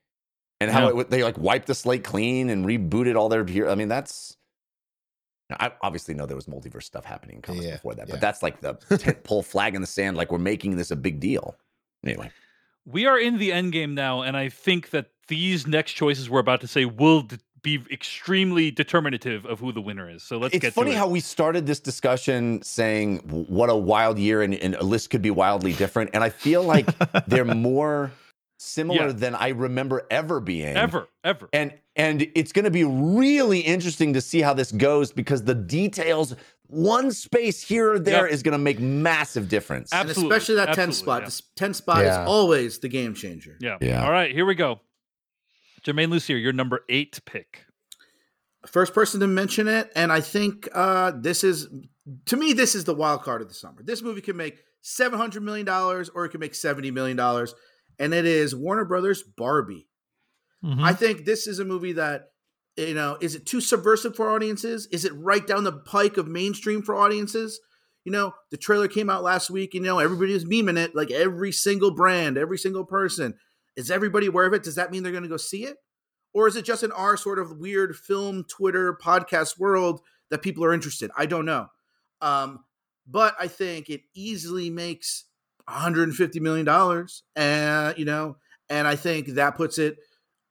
and 0.60 0.70
how 0.70 0.94
Yeah. 0.94 1.02
it, 1.02 1.10
they 1.10 1.24
like 1.24 1.38
wiped 1.38 1.68
the 1.68 1.76
slate 1.76 2.04
clean 2.04 2.50
and 2.50 2.66
rebooted 2.66 3.16
all 3.16 3.30
their. 3.30 3.44
I 3.70 3.76
mean, 3.76 3.88
that's. 3.88 4.38
I 5.60 5.72
obviously 5.82 6.14
know 6.14 6.26
there 6.26 6.38
was 6.38 6.46
multiverse 6.46 6.84
stuff 6.84 7.04
happening 7.04 7.38
in 7.38 7.42
comics 7.42 7.66
Yeah, 7.66 7.74
before 7.74 7.94
that, 7.96 8.08
yeah. 8.08 8.14
but 8.14 8.22
that's 8.22 8.42
like 8.42 8.62
the 8.62 8.76
pole 9.26 9.44
flag 9.44 9.76
in 9.76 9.82
the 9.82 9.88
sand. 9.88 10.16
Like 10.16 10.32
we're 10.32 10.38
making 10.38 10.78
this 10.78 10.92
a 10.92 10.96
big 10.96 11.20
deal. 11.20 11.58
Anyway, 12.06 12.32
We 12.86 13.06
are 13.06 13.20
in 13.20 13.38
the 13.38 13.52
end 13.52 13.74
game 13.74 13.94
now, 13.94 14.22
and 14.22 14.38
I 14.38 14.48
think 14.50 14.92
that 14.92 15.08
these 15.28 15.68
next 15.68 15.92
choices 15.94 16.30
we're 16.30 16.40
about 16.40 16.62
to 16.62 16.68
say 16.68 16.86
will 16.86 17.24
d- 17.24 17.38
be 17.64 17.80
extremely 17.92 18.72
determinative 18.72 19.46
of 19.46 19.60
who 19.60 19.72
the 19.72 19.82
winner 19.82 20.10
is. 20.10 20.24
So 20.24 20.38
let's 20.38 20.54
it's 20.56 20.62
get 20.62 20.74
funny 20.74 20.92
to 20.92 20.96
it. 20.96 21.00
how 21.00 21.08
we 21.08 21.20
started 21.20 21.66
this 21.68 21.80
discussion 21.80 22.62
saying 22.64 23.18
what 23.28 23.70
a 23.70 23.76
wild 23.76 24.18
year 24.18 24.42
and, 24.42 24.54
and 24.56 24.76
a 24.76 24.84
list 24.84 25.10
could 25.10 25.22
be 25.22 25.32
wildly 25.32 25.74
different, 25.74 26.12
and 26.14 26.24
I 26.24 26.30
feel 26.30 26.64
like 26.64 26.88
they're 27.28 27.46
more 27.46 28.12
similar 28.60 29.08
Yeah. 29.08 29.14
than 29.14 29.36
I 29.36 29.50
remember 29.50 30.06
ever 30.12 30.40
being. 30.40 30.76
ever, 30.76 31.08
ever. 31.24 31.50
And 31.54 31.74
and 31.96 32.28
it's 32.36 32.52
going 32.52 32.66
to 32.66 32.72
be 32.72 32.84
really 32.86 33.60
interesting 33.60 34.14
to 34.14 34.22
see 34.22 34.42
how 34.42 34.54
this 34.54 34.72
goes 34.72 35.12
because 35.12 35.44
the 35.44 35.54
details, 35.56 36.34
one 36.68 37.12
space 37.12 37.62
here 37.62 37.92
or 37.94 38.00
there, 38.00 38.26
Yep. 38.26 38.34
is 38.34 38.44
going 38.44 38.54
to 38.54 38.58
make 38.58 38.80
massive 38.80 39.50
difference. 39.50 39.92
Ab- 39.92 40.02
And 40.02 40.10
Absolutely. 40.12 40.38
especially 40.38 40.56
that 40.56 40.74
10 40.74 40.94
spot. 40.94 41.22
yeah. 41.22 41.26
This 41.26 41.42
10 41.58 41.74
spot 41.74 42.06
Yeah. 42.06 42.22
is 42.24 42.28
always 42.30 42.80
the 42.80 42.88
game 42.88 43.14
changer. 43.14 43.58
yeah. 43.60 43.78
Yeah. 43.82 44.04
All 44.06 44.12
right, 44.12 44.32
here 44.34 44.46
we 44.46 44.56
go. 44.56 44.80
Germain 45.84 46.10
Lussier, 46.10 46.42
your 46.42 46.54
number 46.54 46.82
eight 46.90 47.20
pick. 47.26 47.66
First 48.68 48.94
person 48.94 49.20
to 49.22 49.28
mention 49.28 49.68
it. 49.68 49.92
And 49.96 50.12
I 50.12 50.22
think 50.22 50.70
uh, 50.74 51.12
this 51.20 51.44
is, 51.44 51.68
to 52.28 52.38
me, 52.38 52.54
this 52.54 52.76
is 52.76 52.84
the 52.84 52.94
wild 52.94 53.24
card 53.24 53.42
of 53.42 53.48
the 53.48 53.56
summer. 53.56 53.82
This 53.84 54.04
movie 54.04 54.22
can 54.22 54.38
make 54.38 54.60
$700 54.84 55.42
million 55.42 55.68
or 55.68 56.26
it 56.26 56.30
can 56.30 56.40
make 56.40 56.54
$70 56.54 56.94
million. 56.94 57.20
And 58.00 58.14
it 58.14 58.26
is 58.26 58.56
Warner 58.56 58.86
Brothers 58.86 59.24
Barbie. 59.24 59.88
Mhm. 60.64 60.84
I 60.84 60.94
think 60.94 61.26
this 61.26 61.48
is 61.48 61.58
a 61.58 61.66
movie 61.66 61.94
that, 61.94 62.30
you 62.78 62.94
know, 62.94 63.18
is 63.20 63.34
it 63.34 63.48
too 63.48 63.62
subversive 63.62 64.16
for 64.16 64.30
audiences? 64.30 64.88
Is 64.92 65.06
it 65.06 65.14
right 65.16 65.46
down 65.46 65.64
the 65.64 65.72
pike 65.72 66.18
of 66.18 66.28
mainstream 66.28 66.84
for 66.84 66.96
audiences? 66.96 67.60
You 68.04 68.12
know, 68.12 68.34
the 68.52 68.58
trailer 68.58 68.88
came 68.88 69.10
out 69.10 69.24
last 69.24 69.50
week, 69.50 69.74
you 69.74 69.82
know, 69.82 70.00
everybody 70.00 70.34
was 70.34 70.46
memeing 70.46 70.78
it, 70.78 70.96
like 70.96 71.10
every 71.12 71.52
single 71.52 71.92
brand, 71.92 72.38
every 72.38 72.58
single 72.58 72.86
person. 72.86 73.36
Is 73.76 73.92
everybody 73.92 74.28
aware 74.28 74.46
of 74.46 74.54
it? 74.54 74.64
Does 74.64 74.76
that 74.76 74.92
mean 74.92 75.04
they're 75.04 75.12
going 75.12 75.24
to 75.24 75.30
go 75.30 75.38
see 75.38 75.64
it? 75.66 75.78
Or 76.34 76.48
is 76.48 76.56
it 76.56 76.66
just 76.66 76.84
in 76.84 76.92
our 76.92 77.18
sort 77.18 77.40
of 77.40 77.58
weird 77.58 77.96
film, 77.96 78.46
Twitter, 78.46 78.94
podcast 78.94 79.60
world 79.60 80.02
that 80.30 80.42
people 80.42 80.64
are 80.64 80.74
interested? 80.74 81.12
I 81.18 81.26
don't 81.26 81.46
know. 81.46 81.68
Um, 82.22 82.64
but 83.08 83.36
I 83.40 83.48
think 83.48 83.90
it 83.90 84.02
easily 84.14 84.70
makes 84.70 85.26
150 85.68 86.40
million 86.40 86.66
dollars, 86.66 87.24
and 87.36 87.98
you 87.98 88.06
know, 88.06 88.38
and 88.70 88.88
I 88.88 88.96
think 88.96 89.28
that 89.30 89.58
puts 89.58 89.78
it 89.78 89.98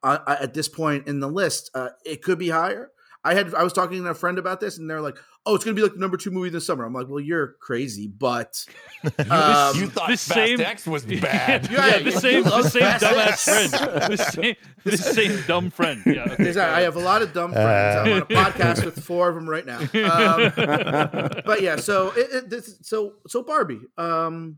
uh, 0.03 0.19
uh, 0.27 0.37
at 0.41 0.55
this 0.55 0.69
point 0.69 1.07
in 1.07 1.21
the 1.21 1.29
list. 1.29 1.71
Uh, 1.75 1.91
it 2.05 2.23
could 2.23 2.39
be 2.39 2.51
higher. 2.51 2.91
I 3.23 3.35
had 3.35 3.55
I 3.55 3.63
was 3.63 3.73
talking 3.75 4.03
to 4.03 4.09
a 4.09 4.15
friend 4.15 4.39
about 4.39 4.61
this, 4.61 4.79
and 4.79 4.89
they're 4.89 5.03
like, 5.03 5.19
"Oh, 5.45 5.55
it's 5.55 5.63
going 5.63 5.77
to 5.77 5.79
be 5.79 5.83
like 5.85 5.93
the 5.93 6.01
number 6.01 6.17
two 6.17 6.31
movie 6.31 6.49
this 6.49 6.65
summer." 6.67 6.85
I'm 6.87 6.95
like, 6.95 7.07
"Well, 7.09 7.21
you're 7.21 7.57
crazy," 7.61 8.07
but 8.09 8.65
um, 9.05 9.77
you 9.77 9.89
thought 9.89 10.09
the 10.09 10.17
Fast 10.17 10.25
same- 10.27 10.61
X 10.61 10.87
was 10.87 11.05
bad. 11.21 11.71
yeah, 11.71 11.99
the 11.99 12.13
same, 12.13 12.45
the 12.45 12.51
love 12.51 12.71
same 12.71 12.83
dumbass 12.99 13.45
friend. 13.45 13.73
The 14.13 14.17
same, 14.17 14.55
the 14.85 14.97
same 14.97 15.43
dumb 15.47 15.71
friend. 15.71 16.03
Yeah. 16.07 16.23
okay, 16.33 16.45
There's- 16.45 16.57
I 16.57 16.81
have 16.81 16.97
a 16.97 17.01
lot 17.01 17.21
of 17.21 17.35
dumb 17.35 17.53
friends. 17.53 18.09
I'm 18.09 18.13
on 18.15 18.19
a 18.23 18.27
podcast 18.27 18.85
with 18.87 19.05
four 19.05 19.29
of 19.29 19.35
them 19.35 19.49
right 19.49 19.67
now. 19.67 19.81
Um, 19.81 21.43
but 21.45 21.61
yeah, 21.61 21.77
so 21.77 22.13
it, 22.17 22.29
it, 22.33 22.51
this, 22.51 22.79
so 22.83 23.15
so 23.27 23.43
Barbie. 23.43 23.81
Um, 23.99 24.57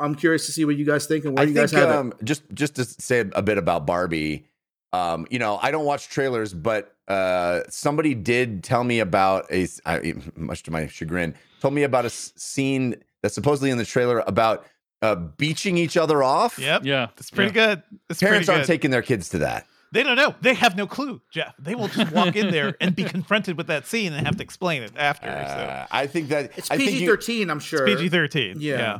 I'm 0.00 0.14
curious 0.14 0.46
to 0.46 0.52
see 0.52 0.64
what 0.64 0.76
you 0.76 0.84
guys 0.84 1.06
think 1.06 1.24
and 1.24 1.34
where 1.36 1.44
I 1.44 1.48
you 1.48 1.54
guys 1.54 1.70
think 1.70 1.84
have 1.84 1.94
um, 1.96 2.12
just 2.22 2.42
just 2.54 2.76
to 2.76 2.84
say 2.84 3.20
a 3.32 3.42
bit 3.42 3.58
about 3.58 3.86
Barbie. 3.86 4.46
Um, 4.92 5.26
you 5.30 5.38
know, 5.38 5.58
I 5.60 5.70
don't 5.72 5.84
watch 5.84 6.08
trailers, 6.08 6.54
but 6.54 6.94
uh, 7.08 7.62
somebody 7.68 8.14
did 8.14 8.62
tell 8.62 8.84
me 8.84 9.00
about 9.00 9.50
a, 9.50 9.66
I, 9.86 10.14
much 10.36 10.62
to 10.64 10.70
my 10.70 10.86
chagrin, 10.86 11.34
told 11.60 11.74
me 11.74 11.82
about 11.82 12.04
a 12.04 12.06
s- 12.06 12.32
scene 12.36 12.96
that's 13.22 13.34
supposedly 13.34 13.70
in 13.70 13.78
the 13.78 13.84
trailer 13.84 14.22
about 14.26 14.66
uh, 15.02 15.14
beaching 15.14 15.76
each 15.78 15.96
other 15.96 16.22
off. 16.22 16.58
Yep. 16.58 16.84
Yeah. 16.84 17.08
It's 17.16 17.30
pretty 17.30 17.56
yeah. 17.58 17.66
good. 17.76 17.82
It's 18.10 18.20
Parents 18.20 18.46
pretty 18.46 18.56
aren't 18.58 18.66
good. 18.66 18.72
taking 18.72 18.90
their 18.90 19.02
kids 19.02 19.28
to 19.30 19.38
that. 19.38 19.66
they 19.92 20.02
don't 20.02 20.16
know. 20.16 20.34
They 20.42 20.54
have 20.54 20.76
no 20.76 20.86
clue, 20.86 21.20
Jeff. 21.32 21.54
They 21.58 21.74
will 21.74 21.88
just 21.88 22.12
walk 22.12 22.36
in 22.36 22.50
there 22.50 22.76
and 22.80 22.94
be 22.94 23.04
confronted 23.16 23.56
with 23.56 23.68
that 23.68 23.86
scene 23.86 24.12
and 24.12 24.26
have 24.26 24.36
to 24.36 24.42
explain 24.42 24.82
it 24.82 24.92
after. 24.96 25.26
so 25.28 25.32
Uh, 25.32 25.86
I 25.90 26.06
think 26.06 26.28
that 26.28 26.52
It's 26.58 26.70
I 26.70 26.76
think 26.76 26.90
PG-13, 26.90 27.50
I'm 27.50 27.60
sure. 27.60 27.86
PG 27.86 28.08
thirteen. 28.10 28.56
Yeah. 28.60 28.76
Yeah. 28.78 28.98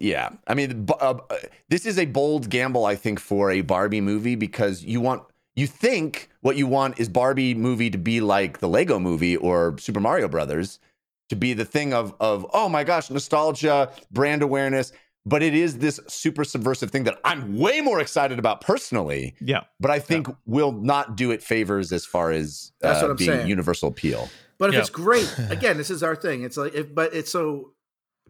Yeah, 0.00 0.28
I 0.46 0.54
mean, 0.54 0.86
uh, 0.88 0.94
uh, 0.94 1.36
this 1.68 1.84
is 1.84 1.98
a 1.98 2.04
bold 2.06 2.48
gamble, 2.48 2.84
I 2.84 2.94
think, 2.94 3.18
for 3.18 3.50
a 3.50 3.62
Barbie 3.62 4.00
movie 4.00 4.36
because 4.36 4.84
you 4.84 5.00
want, 5.00 5.24
you 5.56 5.66
think 5.66 6.28
what 6.40 6.56
you 6.56 6.66
want 6.66 6.98
is 7.00 7.08
Barbie 7.08 7.54
movie 7.54 7.90
to 7.90 7.98
be 7.98 8.20
like 8.20 8.58
the 8.58 8.68
Lego 8.68 8.98
Movie 8.98 9.36
or 9.36 9.76
Super 9.78 10.00
Mario 10.00 10.28
Brothers, 10.28 10.78
to 11.28 11.36
be 11.36 11.52
the 11.52 11.64
thing 11.64 11.92
of 11.92 12.14
of 12.20 12.46
oh 12.52 12.68
my 12.68 12.84
gosh, 12.84 13.10
nostalgia, 13.10 13.90
brand 14.10 14.42
awareness. 14.42 14.92
but 15.26 15.42
it 15.42 15.54
is 15.54 15.78
this 15.78 16.00
super 16.08 16.44
subversive 16.44 16.90
thing 16.90 17.04
that 17.04 17.18
I'm 17.24 17.58
way 17.58 17.82
more 17.82 18.00
excited 18.00 18.38
about 18.38 18.62
personally. 18.62 19.34
Yeah. 19.40 19.64
But 19.78 19.90
I 19.90 19.98
think 19.98 20.28
will 20.46 20.72
not 20.72 21.14
do 21.14 21.30
it 21.30 21.42
favors 21.42 21.92
as 21.92 22.06
far 22.06 22.30
as 22.32 22.72
That's 22.80 23.00
uh, 23.00 23.02
what 23.02 23.10
I'm 23.10 23.16
being 23.18 23.30
saying. 23.30 23.46
universal 23.48 23.88
appeal. 23.90 24.30
But 24.58 24.70
if 24.70 24.74
Yeah. 24.74 24.80
it's 24.80 24.88
great, 24.90 25.30
again, 25.50 25.76
this 25.76 25.90
is 25.90 26.02
our 26.02 26.16
thing. 26.16 26.42
It's 26.42 26.56
like, 26.56 26.74
if, 26.74 26.94
but 26.94 27.12
it's 27.12 27.30
so 27.30 27.74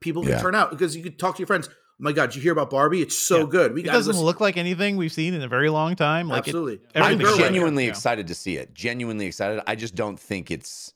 people 0.00 0.22
can 0.22 0.32
Yeah. 0.32 0.40
turn 0.42 0.56
out 0.56 0.70
because 0.70 0.96
you 0.96 1.02
could 1.04 1.16
talk 1.16 1.36
to 1.36 1.40
your 1.40 1.46
friends. 1.46 1.68
My 2.00 2.12
God, 2.12 2.26
did 2.30 2.36
you 2.36 2.42
hear 2.42 2.52
about 2.52 2.70
Barbie? 2.70 3.02
It's 3.02 3.16
so 3.16 3.40
Yeah. 3.40 3.46
good. 3.50 3.74
We 3.74 3.82
It 3.82 3.86
doesn't 3.86 4.16
look 4.18 4.40
like 4.40 4.56
anything 4.56 4.96
we've 4.96 5.12
seen 5.12 5.34
in 5.34 5.42
a 5.42 5.48
very 5.48 5.68
long 5.68 5.94
time. 5.96 6.28
Like 6.28 6.46
it, 6.46 6.50
absolutely. 6.50 6.80
I'm 6.94 7.02
everything's 7.02 7.22
Girl, 7.28 7.36
great. 7.36 7.44
genuinely 7.44 7.84
Yeah. 7.84 7.90
excited 7.90 8.26
to 8.28 8.34
see 8.34 8.56
it. 8.56 8.72
Genuinely 8.74 9.26
excited. 9.26 9.62
I 9.66 9.74
just 9.74 9.94
don't 9.94 10.18
think 10.18 10.50
it's 10.50 10.94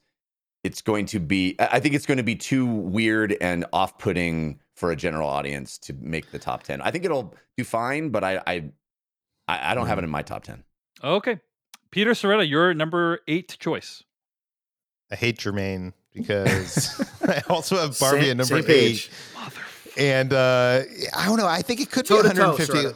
it's 0.63 0.81
going 0.81 1.05
to 1.05 1.19
be. 1.19 1.55
I 1.59 1.67
I 1.73 1.79
think 1.79 1.93
it's 1.93 2.07
going 2.07 2.17
to 2.17 2.23
be 2.23 2.35
too 2.35 2.65
weird 2.65 3.37
and 3.39 3.65
off-putting 3.71 4.59
for 4.75 4.91
a 4.91 4.95
general 4.95 5.29
audience 5.29 5.77
to 5.77 5.93
make 5.93 6.31
the 6.31 6.39
top 6.39 6.63
ten. 6.63 6.81
I 6.81 6.89
think 6.91 7.05
it'll 7.05 7.35
do 7.55 7.63
fine, 7.63 8.09
but 8.09 8.23
I 8.23 8.41
I 8.47 8.53
I, 9.47 9.71
I 9.71 9.75
don't 9.75 9.85
have 9.87 9.99
it 9.99 10.03
in 10.03 10.09
my 10.09 10.23
top 10.23 10.43
ten. 10.43 10.63
Okay. 11.03 11.39
Peter 11.91 12.11
Sciretta, 12.11 12.49
your 12.49 12.73
number 12.73 13.19
eight 13.27 13.55
choice. 13.59 14.03
I 15.11 15.15
hate 15.15 15.37
Germain 15.37 15.93
because 16.13 16.99
I 17.27 17.43
also 17.47 17.77
have 17.77 17.97
Barbie 17.99 18.31
at 18.31 18.37
number 18.37 18.61
same 18.63 18.65
eight. 18.71 19.09
And 19.97 20.33
uh, 20.33 20.81
I 21.15 21.25
don't 21.25 21.37
know. 21.37 21.47
I 21.47 21.61
think 21.61 21.79
it 21.81 21.91
could 21.91 22.03
be 22.03 22.09
Toe 22.09 22.21
to 22.23 22.29
toe, 22.29 22.51
150. 22.51 22.73
Soretta. 22.73 22.95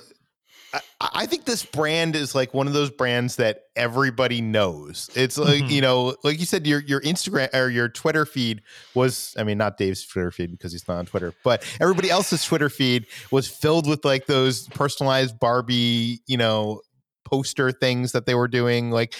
I, 0.73 0.79
I 1.01 1.25
think 1.25 1.45
this 1.45 1.65
brand 1.65 2.15
is 2.15 2.35
like 2.35 2.53
one 2.53 2.67
of 2.67 2.73
those 2.73 2.91
brands 2.91 3.37
that 3.37 3.61
everybody 3.75 4.41
knows. 4.41 5.09
It's 5.15 5.37
like 5.37 5.63
Mhm. 5.63 5.69
you 5.71 5.81
know, 5.81 6.15
like 6.23 6.39
you 6.39 6.45
said, 6.45 6.67
your 6.67 6.81
your 6.81 7.01
Instagram 7.01 7.51
or 7.55 7.69
your 7.69 7.89
Twitter 7.89 8.25
feed 8.25 8.61
was. 8.93 9.33
I 9.39 9.43
mean, 9.43 9.57
not 9.57 9.77
Dave's 9.77 10.05
Twitter 10.05 10.29
feed 10.29 10.51
because 10.51 10.71
he's 10.71 10.87
not 10.87 10.97
on 10.97 11.05
Twitter, 11.05 11.33
but 11.43 11.63
everybody 11.81 12.09
else's 12.11 12.43
Twitter 12.43 12.69
feed 12.69 13.07
was 13.31 13.47
filled 13.47 13.87
with 13.87 14.05
like 14.05 14.27
those 14.27 14.67
personalized 14.69 15.39
Barbie, 15.39 16.21
you 16.27 16.37
know, 16.37 16.81
poster 17.25 17.71
things 17.71 18.11
that 18.11 18.25
they 18.25 18.35
were 18.35 18.47
doing. 18.47 18.91
Like 18.91 19.15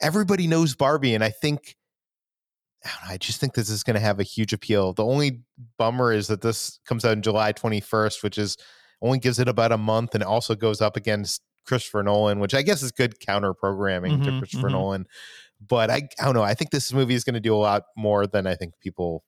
everybody 0.00 0.46
knows 0.48 0.74
Barbie, 0.74 1.14
and 1.14 1.22
I 1.22 1.30
think. 1.30 1.74
I, 2.84 2.88
don't 2.88 3.08
know, 3.08 3.14
I 3.14 3.16
just 3.18 3.40
think 3.40 3.54
this 3.54 3.68
is 3.70 3.82
going 3.82 3.94
to 3.94 4.00
have 4.00 4.20
a 4.20 4.24
huge 4.24 4.52
appeal. 4.52 4.92
The 4.92 5.04
only 5.04 5.40
bummer 5.78 6.12
is 6.12 6.28
that 6.28 6.40
this 6.42 6.78
comes 6.86 7.04
out 7.04 7.12
on 7.12 7.22
July 7.22 7.52
21st, 7.52 8.22
which 8.22 8.38
is 8.38 8.56
only 9.02 9.18
gives 9.18 9.38
it 9.38 9.48
about 9.48 9.72
a 9.72 9.78
month 9.78 10.14
and 10.14 10.22
also 10.24 10.54
goes 10.54 10.80
up 10.80 10.96
against 10.96 11.42
Christopher 11.66 12.02
Nolan, 12.02 12.38
which 12.40 12.54
I 12.54 12.62
guess 12.62 12.82
is 12.82 12.90
good 12.92 13.20
counter 13.20 13.52
programming 13.54 14.22
to 14.22 14.30
Mhm, 14.30 14.38
Christopher 14.38 14.68
mhm. 14.68 14.72
Nolan. 14.72 15.06
But 15.60 15.90
I, 15.90 16.08
I 16.20 16.24
don't 16.24 16.34
know. 16.34 16.42
I 16.42 16.54
think 16.54 16.70
this 16.70 16.92
movie 16.92 17.14
is 17.14 17.24
going 17.24 17.34
to 17.34 17.40
do 17.40 17.54
a 17.54 17.58
lot 17.58 17.82
more 17.96 18.26
than 18.26 18.46
I 18.46 18.54
think 18.54 18.74
people 18.80 19.24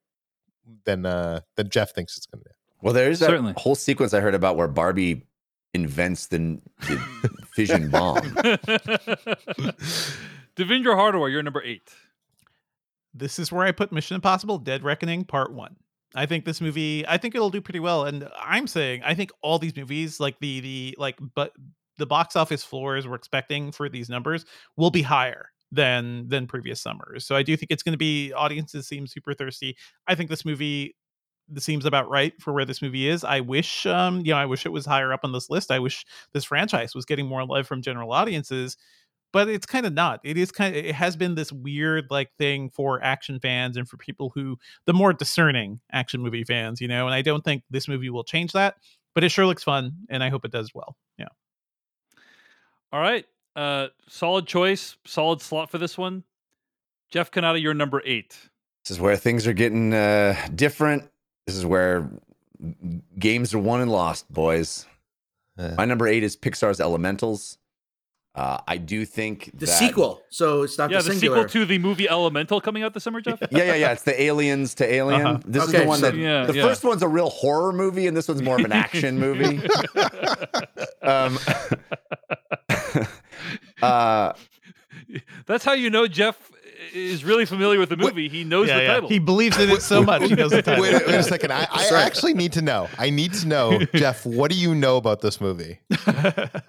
than 0.85 1.05
uh 1.05 1.41
than 1.57 1.69
Jeff 1.69 1.93
thinks 1.95 2.17
it's 2.17 2.27
going 2.27 2.43
to 2.45 2.49
do. 2.49 2.55
Well, 2.83 2.95
there 2.95 3.11
is 3.11 3.19
that 3.19 3.27
Certainly. 3.27 3.55
whole 3.57 3.75
sequence 3.75 4.15
I 4.15 4.21
heard 4.21 4.35
about 4.35 4.57
where 4.57 4.69
Barbie 4.69 5.27
invents 5.75 6.29
the, 6.29 6.61
the 6.89 6.99
fission 7.55 7.91
bomb. 7.91 8.23
Devindra 10.57 10.95
Hardawar, 10.97 11.31
you're 11.31 11.43
number 11.43 11.63
eight. 11.63 11.91
This 13.15 13.39
is 13.39 13.51
where 13.53 13.65
I 13.65 13.73
put 13.73 13.93
Mission 13.93 14.15
Impossible: 14.15 14.59
Dead 14.59 14.83
Reckoning 14.83 15.25
Part 15.25 15.53
One. 15.53 15.77
I 16.15 16.27
think 16.27 16.45
this 16.45 16.61
movie, 16.61 17.07
I 17.07 17.19
think 17.19 17.35
it'll 17.35 17.51
do 17.51 17.61
pretty 17.61 17.81
well, 17.81 18.05
and 18.05 18.29
I'm 18.39 18.67
saying 18.67 19.03
I 19.05 19.15
think 19.15 19.31
all 19.43 19.59
these 19.59 19.77
movies, 19.77 20.21
like 20.21 20.39
the 20.41 20.61
the 20.61 20.97
like, 20.99 21.19
but 21.35 21.53
the 21.99 22.07
box 22.07 22.35
office 22.35 22.65
floors 22.65 23.07
we're 23.07 23.15
expecting 23.15 23.73
for 23.73 23.89
these 23.89 24.09
numbers 24.09 24.45
will 24.77 24.91
be 24.91 25.03
higher 25.03 25.51
than 25.71 26.29
than 26.29 26.47
previous 26.47 26.81
summers. 26.81 27.25
So 27.25 27.37
I 27.37 27.43
do 27.43 27.57
think 27.57 27.71
it's 27.71 27.83
going 27.83 27.93
to 27.93 27.99
be 27.99 28.33
audiences 28.33 28.89
seem 28.89 29.07
super 29.07 29.35
thirsty. 29.35 29.77
I 30.09 30.15
think 30.15 30.31
this 30.31 30.45
movie 30.45 30.97
seems 31.59 31.85
about 31.85 32.09
right 32.09 32.33
for 32.41 32.53
where 32.53 32.65
this 32.65 32.81
movie 32.81 33.09
is. 33.09 33.25
I 33.25 33.41
wish, 33.41 33.85
um, 33.87 34.21
you 34.21 34.33
know, 34.33 34.39
I 34.39 34.47
wish 34.47 34.67
it 34.67 34.71
was 34.71 34.87
higher 34.87 35.13
up 35.13 35.21
on 35.25 35.33
this 35.33 35.51
list. 35.51 35.71
I 35.71 35.79
wish 35.79 36.05
this 36.33 36.45
franchise 36.45 36.95
was 36.95 37.05
getting 37.05 37.27
more 37.27 37.45
love 37.45 37.67
from 37.67 37.83
general 37.83 38.13
audiences 38.13 38.77
but 39.33 39.49
it's 39.49 39.67
kind 39.67 39.87
of 39.87 39.93
not 39.93 40.21
it 40.25 40.37
is 40.37 40.51
kind 40.51 40.75
of 40.75 40.85
it 40.85 40.95
has 40.95 41.17
been 41.17 41.35
this 41.35 41.53
weird 41.53 42.07
like 42.11 42.31
thing 42.39 42.69
for 42.71 43.03
action 43.03 43.39
fans 43.41 43.77
and 43.77 43.89
for 43.89 43.97
people 43.97 44.31
who 44.35 44.57
the 44.87 44.93
more 44.93 45.13
discerning 45.13 45.81
action 45.93 46.21
movie 46.21 46.45
fans 46.45 46.81
you 46.81 46.89
know 46.89 47.07
and 47.07 47.15
i 47.15 47.23
don't 47.23 47.45
think 47.45 47.63
this 47.71 47.87
movie 47.89 48.11
will 48.11 48.25
change 48.25 48.53
that 48.53 48.77
but 49.15 49.23
it 49.25 49.29
sure 49.29 49.47
looks 49.47 49.63
fun 49.63 49.93
and 50.09 50.23
i 50.23 50.29
hope 50.29 50.45
it 50.45 50.51
does 50.53 50.73
well 50.75 50.97
yeah 51.19 51.29
All 52.93 53.01
right. 53.01 53.25
Uh, 53.57 53.89
solid 54.09 54.47
choice, 54.47 54.97
solid 55.05 55.41
slot 55.43 55.71
for 55.71 55.79
this 55.79 55.99
one. 55.99 56.25
Jeff 57.11 57.31
Cannata, 57.31 57.61
you're 57.61 57.75
number 57.75 58.01
eight. 58.05 58.37
This 58.85 58.93
is 58.93 59.01
where 59.01 59.17
things 59.17 59.47
are 59.47 59.53
getting 59.53 59.93
uh, 59.93 60.37
different. 60.55 61.09
This 61.47 61.57
is 61.57 61.67
where 61.67 62.11
games 63.19 63.53
are 63.53 63.59
won 63.59 63.81
and 63.81 63.91
lost, 63.91 64.33
boys. 64.33 64.87
Uh, 65.59 65.75
My 65.77 65.85
number 65.85 66.07
eight 66.07 66.23
is 66.23 66.37
Pixar's 66.37 66.81
Elementals. 66.81 67.59
Uh, 68.33 68.59
I 68.69 68.77
do 68.77 69.05
think 69.05 69.47
The 69.55 69.67
that- 69.67 69.79
sequel. 69.79 70.23
So 70.31 70.63
it's 70.63 70.79
not 70.79 70.91
yeah, 70.91 71.01
the 71.03 71.11
the 71.11 71.15
sequel 71.17 71.45
to 71.47 71.65
the 71.65 71.79
movie 71.79 72.09
Elemental 72.09 72.61
coming 72.61 72.85
out 72.85 72.95
this 72.95 73.03
summer, 73.03 73.21
Jeff. 73.21 73.41
Yeah, 73.51 73.65
yeah, 73.65 73.75
yeah. 73.75 73.93
It's 73.93 74.05
the 74.05 74.23
aliens 74.23 74.75
to 74.77 74.87
alien. 74.91 75.27
Uh-huh. 75.27 75.39
This 75.45 75.65
is 75.65 75.73
the 75.73 75.85
one 75.85 75.99
so- 75.99 76.11
that 76.11 76.17
Yeah, 76.17 76.47
the 76.47 76.55
yeah. 76.55 76.63
first 76.63 76.85
one's 76.85 77.03
a 77.03 77.09
real 77.09 77.29
horror 77.31 77.73
movie, 77.73 78.07
and 78.07 78.17
this 78.17 78.29
one's 78.29 78.41
more 78.43 78.57
of 78.57 78.65
an 78.65 78.71
action 78.73 79.19
movie. 79.27 79.61
um, 81.03 81.39
uh, 83.83 84.33
That's 85.47 85.65
how 85.65 85.73
you 85.73 85.91
know 85.91 86.07
Jeff 86.07 86.37
is 86.95 87.25
really 87.25 87.45
familiar 87.47 87.79
with 87.79 87.89
the 87.91 87.97
movie. 87.97 88.29
He 88.29 88.45
knows 88.45 88.69
yeah, 88.69 88.77
the 88.77 88.83
yeah. 88.83 88.93
title. 88.95 89.09
he 89.09 89.19
believes 89.19 89.59
in 89.59 89.69
it 89.71 89.83
so 89.83 90.03
much 90.03 90.23
he 90.23 90.35
knows 90.35 90.51
the 90.51 90.63
title 90.63 90.83
wait, 90.83 90.95
wait 91.07 91.15
a 91.15 91.23
second. 91.23 91.53
I, 91.53 91.67
I 91.71 91.91
right. 91.91 92.05
actually 92.07 92.35
need 92.35 92.53
to 92.55 92.63
know. 92.63 92.89
I 92.99 93.11
need 93.11 93.33
to 93.35 93.47
know, 93.47 93.79
Jeff. 93.95 94.25
What 94.27 94.51
do 94.51 94.57
you 94.57 94.75
know 94.75 94.97
about 94.97 95.21
this 95.21 95.41
movie? 95.41 95.81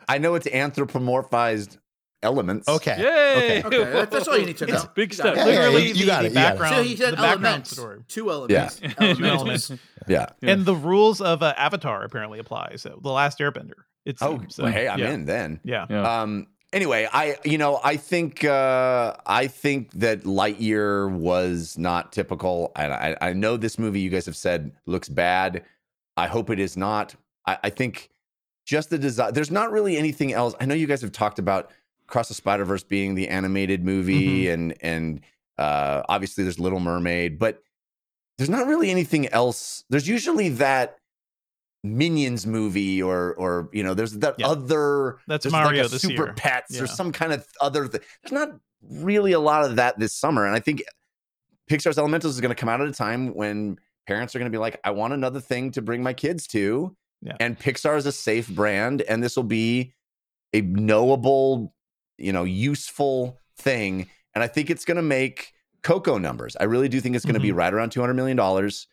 I 0.09 0.17
know 0.19 0.35
it's 0.35 0.47
anthropomorphized 0.47 1.77
elements. 2.23 2.67
Okay. 2.67 2.97
Yay! 2.99 3.63
Okay, 3.63 3.83
that- 3.83 4.11
that's 4.11 4.27
all 4.27 4.37
you 4.37 4.45
need 4.45 4.57
to 4.57 4.65
know. 4.67 4.77
a 4.81 4.91
big 4.93 5.09
You 5.11 5.15
step. 5.15 5.35
got 5.35 5.47
it. 5.47 5.53
Yeah, 5.53 5.69
yeah, 5.69 5.77
you 5.79 5.93
the, 5.93 5.93
got 5.93 5.93
the 5.93 5.99
you 5.99 6.05
got 6.05 6.25
it. 6.25 6.33
background 6.35 6.75
So 6.75 6.83
he 6.83 6.95
said 6.95 7.13
the 7.17 7.19
elements. 7.19 7.71
story. 7.71 7.99
Two 8.07 8.29
elements. 8.31 8.79
Two 8.79 8.95
elements. 9.25 9.71
Yeah. 10.07 10.27
Yeah. 10.41 10.51
and 10.51 10.65
the 10.65 10.75
rules 10.75 11.21
of 11.21 11.41
uh, 11.41 11.53
avatar 11.57 12.03
apparently 12.03 12.39
apply 12.39 12.73
so 12.77 12.99
the 13.01 13.09
last 13.11 13.39
airbender 13.39 13.83
It's 14.05 14.21
Oh, 14.21 14.41
so, 14.49 14.63
well, 14.63 14.71
hey, 14.71 14.87
I'm 14.87 14.99
yeah. 14.99 15.11
in 15.11 15.25
then. 15.25 15.59
yeah 15.63 15.85
Yeah. 15.89 16.21
Um. 16.21 16.47
Anyway, 16.73 17.07
I 17.11 17.37
you 17.43 17.57
know 17.57 17.81
I 17.83 17.97
think 17.97 18.45
uh, 18.45 19.15
I 19.25 19.47
think 19.47 19.91
that 19.91 20.23
Lightyear 20.23 21.11
was 21.11 21.77
not 21.77 22.13
typical, 22.13 22.71
and 22.75 22.93
I, 22.93 23.17
I 23.19 23.33
know 23.33 23.57
this 23.57 23.77
movie 23.77 23.99
you 23.99 24.09
guys 24.09 24.25
have 24.25 24.37
said 24.37 24.71
looks 24.85 25.09
bad. 25.09 25.63
I 26.15 26.27
hope 26.27 26.49
it 26.49 26.59
is 26.59 26.77
not. 26.77 27.15
I, 27.45 27.57
I 27.65 27.69
think 27.71 28.09
just 28.65 28.89
the 28.89 28.97
design. 28.97 29.33
There's 29.33 29.51
not 29.51 29.71
really 29.71 29.97
anything 29.97 30.31
else. 30.31 30.55
I 30.61 30.65
know 30.65 30.75
you 30.75 30.87
guys 30.87 31.01
have 31.01 31.11
talked 31.11 31.39
about 31.39 31.71
Cross 32.07 32.29
the 32.29 32.35
Spider 32.35 32.63
Verse 32.63 32.83
being 32.83 33.15
the 33.15 33.27
animated 33.27 33.83
movie, 33.83 34.47
and 34.49 34.73
and 34.81 35.19
uh, 35.57 36.03
obviously 36.07 36.45
there's 36.45 36.59
Little 36.59 36.79
Mermaid, 36.79 37.37
but 37.37 37.61
there's 38.37 38.49
not 38.49 38.65
really 38.65 38.89
anything 38.89 39.27
else. 39.27 39.83
There's 39.89 40.07
usually 40.07 40.49
that 40.49 40.97
Minions 41.83 42.45
movie, 42.45 43.01
or 43.01 43.33
or 43.35 43.69
you 43.73 43.83
know, 43.83 43.93
there's 43.93 44.13
that 44.19 44.35
Yeah. 44.37 44.47
other 44.49 45.19
That's 45.27 45.49
Mario 45.49 45.83
like 45.83 45.91
a 45.91 45.99
Super 45.99 46.25
year. 46.25 46.33
Pets 46.33 46.75
Yeah. 46.75 46.83
or 46.83 46.87
some 46.87 47.11
kind 47.11 47.33
of 47.33 47.45
other 47.59 47.87
thing. 47.87 48.01
There's 48.21 48.31
not 48.31 48.59
really 48.89 49.31
a 49.31 49.39
lot 49.39 49.65
of 49.65 49.75
that 49.77 49.97
this 49.99 50.13
summer, 50.13 50.45
and 50.45 50.55
I 50.55 50.59
think 50.59 50.83
Pixar's 51.69 51.97
Elementals 51.97 52.35
is 52.35 52.41
going 52.41 52.49
to 52.49 52.55
come 52.55 52.69
out 52.69 52.81
at 52.81 52.87
a 52.87 52.91
time 52.91 53.33
when 53.33 53.77
parents 54.07 54.35
are 54.35 54.39
going 54.39 54.51
to 54.51 54.55
be 54.55 54.59
like, 54.59 54.79
"I 54.83 54.91
want 54.91 55.13
another 55.13 55.39
thing 55.39 55.71
to 55.71 55.81
bring 55.81 56.03
my 56.03 56.13
kids 56.13 56.45
to," 56.47 56.95
Yeah. 57.21 57.37
and 57.39 57.57
Pixar 57.57 57.97
is 57.97 58.05
a 58.05 58.11
safe 58.11 58.47
brand, 58.49 59.01
and 59.03 59.23
this 59.23 59.35
will 59.35 59.43
be 59.43 59.93
a 60.53 60.61
knowable, 60.61 61.73
you 62.17 62.33
know, 62.33 62.43
useful 62.43 63.39
thing, 63.57 64.09
and 64.35 64.43
I 64.43 64.47
think 64.47 64.69
it's 64.69 64.85
going 64.85 64.97
to 64.97 65.01
make 65.01 65.53
Coco 65.81 66.17
numbers. 66.19 66.55
I 66.59 66.65
really 66.65 66.89
do 66.89 66.99
think 67.01 67.15
it's 67.15 67.25
going 67.25 67.33
to 67.33 67.39
be 67.39 67.49
mm-hmm. 67.49 67.57
right 67.57 67.73
around 67.73 67.91
two 67.91 68.01
hundred 68.01 68.15
million 68.15 68.37
dollars, 68.37 68.87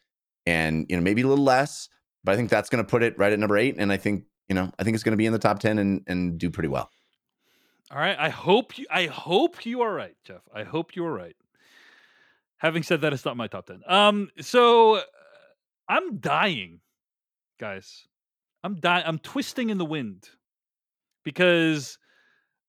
and 0.47 0.87
you 0.89 0.97
know, 0.97 1.03
maybe 1.03 1.23
a 1.23 1.27
little 1.27 1.45
less, 1.45 1.89
but 2.29 2.35
I 2.35 2.37
think 2.37 2.51
that's 2.51 2.69
going 2.69 2.85
to 2.85 2.87
put 2.87 3.03
it 3.03 3.19
right 3.19 3.33
at 3.33 3.39
number 3.39 3.57
eight, 3.57 3.77
and 3.79 3.91
I 3.91 3.97
think 3.97 4.25
you 4.51 4.55
know, 4.55 4.71
I 4.79 4.85
think 4.85 4.95
it's 4.95 5.03
going 5.03 5.15
to 5.15 5.17
be 5.17 5.25
in 5.25 5.33
the 5.33 5.39
top 5.39 5.61
ten 5.61 5.79
and 5.79 6.03
and 6.07 6.37
do 6.37 6.51
pretty 6.51 6.69
well. 6.69 6.91
All 7.91 7.97
right. 7.97 8.19
I 8.19 8.29
hope 8.29 8.77
you. 8.77 8.85
I 8.91 9.07
hope 9.07 9.65
you 9.65 9.81
are 9.81 9.95
right, 9.95 10.15
Jeff. 10.25 10.43
I 10.55 10.63
hope 10.65 10.95
you 10.95 11.07
are 11.07 11.13
right. 11.13 11.37
Having 12.59 12.83
said 12.83 13.01
that, 13.01 13.15
it's 13.15 13.25
not 13.25 13.39
my 13.39 13.47
top 13.47 13.65
ten. 13.65 13.81
Um. 13.87 14.29
So 14.43 14.97
uh, 14.97 15.03
I'm 15.89 16.19
dying, 16.19 16.81
guys. 17.59 18.07
I'm 18.63 18.75
dying. 18.75 19.05
I'm 19.07 19.21
twisting 19.21 19.71
in 19.71 19.79
the 19.79 19.87
wind 19.87 20.29
because 21.25 21.99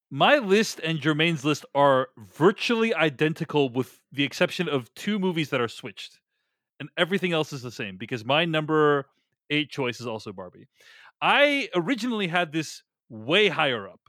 my 0.10 0.38
list 0.38 0.80
and 0.86 1.02
Germain's 1.02 1.44
list 1.44 1.65
are 1.76 2.07
virtually 2.18 2.94
identical, 2.94 3.68
with 3.68 3.99
the 4.14 4.23
exception 4.23 4.69
of 4.69 4.94
two 4.94 5.19
movies 5.19 5.49
that 5.49 5.60
are 5.60 5.68
switched, 5.68 6.22
and 6.80 6.88
everything 6.95 7.34
else 7.34 7.52
is 7.52 7.61
the 7.61 7.72
same. 7.72 7.98
Because 7.98 8.23
my 8.23 8.45
number 8.45 9.07
eight 9.50 9.70
choice 9.70 10.00
is 10.00 10.08
also 10.08 10.32
Barbie. 10.32 10.68
I 11.22 11.70
originally 11.76 12.28
had 12.28 12.52
this 12.52 12.84
way 13.10 13.50
higher 13.50 13.88
up 13.88 14.00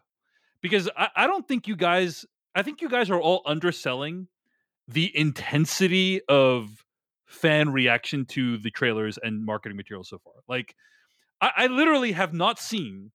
because 0.62 0.88
I, 0.96 1.08
I 1.16 1.26
don't 1.26 1.46
think 1.46 1.66
you 1.66 1.76
guys 1.76 2.24
I 2.54 2.62
think 2.62 2.80
you 2.80 2.88
guys 2.88 3.10
are 3.10 3.20
all 3.20 3.42
underselling 3.46 4.28
the 4.88 5.16
intensity 5.16 6.20
of 6.28 6.84
fan 7.26 7.72
reaction 7.72 8.26
to 8.26 8.58
the 8.58 8.70
trailers 8.70 9.18
and 9.22 9.44
marketing 9.44 9.76
material 9.76 10.02
so 10.04 10.18
far. 10.18 10.34
Like 10.48 10.74
I, 11.40 11.50
I 11.56 11.66
literally 11.68 12.12
have 12.12 12.34
not 12.34 12.58
seen 12.58 13.12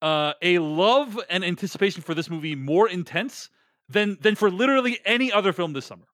uh, 0.00 0.34
a 0.40 0.58
love 0.60 1.18
and 1.28 1.44
anticipation 1.44 2.02
for 2.02 2.14
this 2.14 2.30
movie 2.30 2.54
more 2.54 2.88
intense 2.88 3.50
than 3.88 4.16
than 4.20 4.34
for 4.36 4.50
literally 4.50 5.00
any 5.04 5.32
other 5.32 5.52
film 5.52 5.72
this 5.72 5.86
summer. 5.86 6.06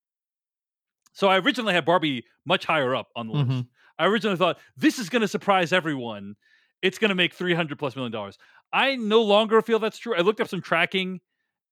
So 1.13 1.29
I 1.29 1.39
originally 1.39 1.75
had 1.75 1.85
Barbie 1.85 2.25
much 2.47 2.65
higher 2.65 2.95
up 2.95 3.09
on 3.15 3.29
the 3.29 3.35
list. 3.35 3.65
I 3.99 4.07
originally 4.07 4.37
thought 4.37 4.59
this 4.77 4.99
is 4.99 5.09
going 5.09 5.23
to 5.23 5.29
surprise 5.29 5.73
everyone. 5.73 6.35
It's 6.83 6.99
going 6.99 7.11
to 7.11 7.15
make 7.15 7.33
300 7.35 7.79
plus 7.79 7.95
million 7.97 8.13
dollars. 8.13 8.37
I 8.73 8.97
no 8.97 9.23
longer 9.23 9.63
feel 9.63 9.79
that's 9.79 9.99
true. 9.99 10.15
I 10.17 10.21
looked 10.21 10.41
up 10.41 10.49
some 10.49 10.61
tracking 10.61 11.21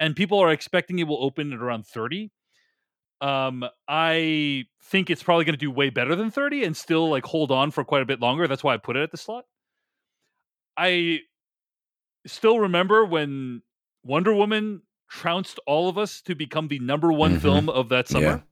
and 0.00 0.14
people 0.16 0.38
are 0.38 0.50
expecting 0.52 0.98
it 1.00 1.08
will 1.08 1.22
open 1.22 1.52
at 1.52 1.58
around 1.60 1.86
30. 1.86 2.30
Um 3.20 3.64
I 3.88 4.64
think 4.84 5.10
it's 5.10 5.22
probably 5.22 5.44
going 5.44 5.54
to 5.54 5.58
do 5.58 5.70
way 5.70 5.90
better 5.90 6.14
than 6.16 6.30
30 6.30 6.64
and 6.64 6.76
still 6.76 7.08
like 7.10 7.24
hold 7.26 7.50
on 7.50 7.70
for 7.70 7.84
quite 7.84 8.02
a 8.02 8.06
bit 8.06 8.20
longer. 8.20 8.46
That's 8.48 8.64
why 8.64 8.74
I 8.74 8.78
put 8.78 8.96
it 8.96 9.02
at 9.02 9.10
the 9.10 9.16
slot. 9.16 9.44
I 10.76 11.20
still 12.26 12.58
remember 12.60 13.04
when 13.04 13.62
Wonder 14.04 14.32
Woman 14.34 14.82
trounced 15.08 15.60
all 15.66 15.88
of 15.88 15.98
us 15.98 16.22
to 16.22 16.34
become 16.34 16.68
the 16.68 16.78
number 16.78 17.12
one 17.12 17.36
Mhm. 17.36 17.42
film 17.42 17.68
of 17.68 17.90
that 17.90 18.08
summer. 18.08 18.44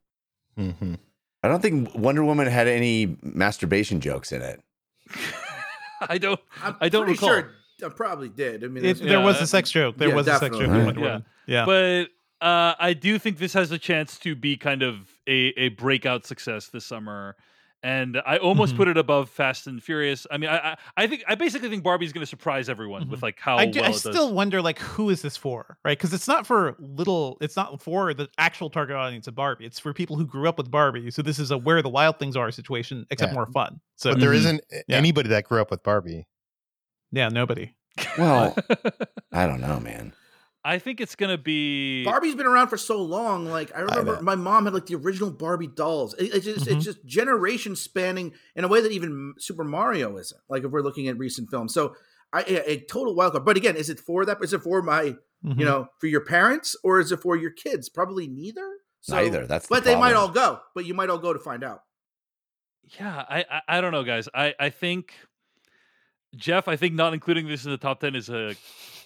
Mhm. 0.59 0.99
I 1.43 1.49
don't 1.49 1.63
think 1.63 1.95
Wonder 1.95 2.25
Woman 2.25 2.47
had 2.47 2.69
any 2.69 3.17
masturbation 3.23 4.01
jokes 4.01 4.31
in 4.33 4.43
it. 4.43 4.61
I 6.09 6.19
don't 6.19 6.41
I'm 6.63 6.77
I 6.81 6.89
don't 6.89 7.07
recall. 7.09 7.29
sure 7.29 7.53
I 7.85 7.89
probably 7.89 8.29
did. 8.29 8.63
I 8.65 8.69
mean, 8.69 8.85
It, 8.85 8.95
that's- 8.95 9.09
there 9.09 9.21
was 9.21 9.37
Yeah, 9.37 9.43
a 9.45 9.47
sex 9.47 9.71
joke. 9.71 9.97
There 9.97 10.09
yeah, 10.09 10.15
was 10.15 10.29
a 10.29 10.39
sex 10.39 10.57
joke. 10.57 10.65
in 10.67 10.75
Yeah. 10.75 10.85
Wonder 10.85 11.01
Yeah. 11.01 11.07
Woman. 11.07 11.25
Yeah. 11.47 11.65
but 11.67 12.09
uh, 12.47 12.75
I 12.79 12.93
do 12.95 13.19
think 13.19 13.39
this 13.39 13.53
has 13.55 13.71
a 13.71 13.79
chance 13.79 14.19
to 14.21 14.35
be 14.35 14.57
kind 14.57 14.83
of 14.83 14.97
a, 15.27 15.53
a 15.57 15.69
breakout 15.71 16.27
success 16.27 16.69
this 16.69 16.85
summer. 16.87 17.37
And 17.83 18.21
I 18.27 18.37
almost 18.37 18.75
Mhm. 18.75 18.77
put 18.77 18.89
it 18.89 18.99
above 18.99 19.31
Fast 19.31 19.67
and 19.67 19.83
Furious. 19.83 20.27
I 20.31 20.37
mean, 20.37 20.51
I 20.51 20.73
I, 20.73 20.77
I 20.99 21.07
think 21.07 21.25
I 21.27 21.35
basically 21.35 21.71
think 21.71 21.83
Barbie's 21.83 22.13
going 22.13 22.21
to 22.21 22.27
surprise 22.27 22.69
everyone 22.69 23.09
with 23.09 23.21
Mhm. 23.21 23.23
like 23.23 23.41
how 23.41 23.57
I, 23.57 23.65
do- 23.67 23.81
well 23.81 23.87
I 23.87 23.89
it 23.89 23.93
does. 23.93 24.03
still 24.03 24.35
wonder 24.35 24.61
like 24.61 24.79
who 24.81 25.09
is 25.09 25.23
this 25.23 25.37
for, 25.37 25.79
right? 25.83 25.97
Because 25.97 26.13
it's 26.13 26.29
not 26.29 26.47
for 26.47 26.77
little. 26.79 27.39
It's 27.41 27.57
not 27.57 27.81
for 27.81 28.13
the 28.13 28.29
actual 28.37 28.69
target 28.69 28.97
audience 28.97 29.27
of 29.29 29.35
Barbie. 29.35 29.65
It's 29.65 29.79
for 29.79 29.95
people 29.95 30.17
who 30.17 30.27
grew 30.27 30.47
up 30.47 30.59
with 30.59 30.71
Barbie. 30.71 31.11
So 31.11 31.23
this 31.23 31.39
is 31.39 31.51
a 31.51 31.57
where 31.57 31.81
the 31.81 31.89
wild 31.89 32.19
things 32.19 32.37
are 32.37 32.51
situation, 32.51 33.07
except 33.11 33.31
Yeah. 33.31 33.35
more 33.37 33.47
fun. 33.47 33.81
So 33.97 34.11
But 34.13 34.21
there 34.21 34.33
Mhm. 34.33 34.37
isn't 34.37 34.65
Yeah. 34.87 34.97
anybody 34.97 35.31
that 35.31 35.45
grew 35.45 35.63
up 35.63 35.71
with 35.71 35.83
Barbie. 35.83 36.27
yeah, 37.13 37.29
nobody. 37.31 37.75
Well, 38.19 38.55
I 39.33 39.47
don't 39.47 39.61
know, 39.63 39.81
man. 39.81 40.13
I 40.63 40.79
think 40.79 41.01
it's 41.01 41.15
going 41.17 41.31
to 41.31 41.43
be 41.43 42.05
Barbie's 42.05 42.35
been 42.35 42.47
around 42.47 42.69
for 42.69 42.77
so 42.77 43.01
long. 43.01 43.47
Like 43.47 43.75
I 43.75 43.81
remember, 43.81 44.17
know. 44.17 44.21
my 44.23 44.35
mom 44.35 44.67
had 44.67 44.75
like 44.75 44.87
the 44.87 44.95
original 44.97 45.31
Barbie 45.31 45.69
dolls. 45.69 46.15
It, 46.15 46.35
it's 46.35 46.45
just 46.45 46.67
Mhm. 46.67 46.77
it's 46.77 46.85
just 46.85 47.05
generation 47.07 47.75
spanning 47.77 48.35
in 48.55 48.65
a 48.65 48.69
way 48.69 48.81
that 48.83 48.93
even 48.93 49.35
Super 49.39 49.65
Mario 49.65 50.17
isn't. 50.19 50.41
Like 50.51 50.65
if 50.65 50.71
we're 50.71 50.83
looking 50.83 51.09
at 51.09 51.17
recent 51.19 51.49
films, 51.51 51.73
so 51.73 51.95
I 52.33 52.43
a, 52.43 52.71
a 52.73 52.81
total 52.81 53.15
wild 53.15 53.33
card. 53.33 53.45
But 53.47 53.57
again, 53.57 53.75
is 53.77 53.89
it 53.89 53.99
for 54.01 54.25
that? 54.27 54.37
Is 54.43 54.53
it 54.53 54.61
for 54.63 54.83
my 54.83 55.17
Mhm. 55.45 55.59
you 55.59 55.65
know 55.65 55.89
for 55.99 56.07
your 56.09 56.21
parents 56.21 56.77
or 56.85 57.01
is 57.01 57.11
it 57.11 57.21
for 57.21 57.37
your 57.37 57.51
kids? 57.53 57.89
Probably 57.89 58.29
neither. 58.29 58.69
So, 59.01 59.15
Neither. 59.17 59.47
That's 59.47 59.67
the 59.67 59.75
but 59.77 59.85
they 59.85 59.97
might 59.97 60.15
all 60.15 60.29
go. 60.29 60.61
But 60.75 60.85
you 60.85 60.93
might 60.93 61.09
all 61.09 61.17
go 61.17 61.33
to 61.33 61.39
find 61.39 61.65
out. 61.65 61.81
Yeah, 62.99 63.25
I, 63.27 63.47
I 63.51 63.79
I 63.79 63.81
don't 63.81 63.93
know, 63.93 64.05
guys. 64.05 64.29
I 64.35 64.55
I 64.61 64.69
think 64.69 65.15
Jeff, 66.37 66.69
I 66.69 66.77
think 66.77 66.95
not 66.95 67.15
including 67.15 67.49
this 67.49 67.65
in 67.65 67.71
the 67.71 67.79
top 67.79 68.01
ten 68.01 68.15
is 68.15 68.29
a 68.29 68.55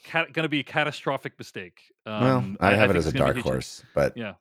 cat, 0.05 0.33
going 0.33 0.45
to 0.45 0.49
be 0.49 0.61
a 0.61 0.65
catastrophic 0.65 1.33
mistake. 1.39 1.81
Um, 2.07 2.57
well, 2.61 2.71
I, 2.71 2.75
have 2.77 2.91
it 2.91 2.97
as 2.97 3.07
a 3.07 3.09
it's 3.09 3.19
gonna 3.19 3.33
be 3.33 3.33
dark 3.33 3.37
huge. 3.37 3.45
horse, 3.45 3.85
but 3.95 4.17
Yeah. 4.17 4.35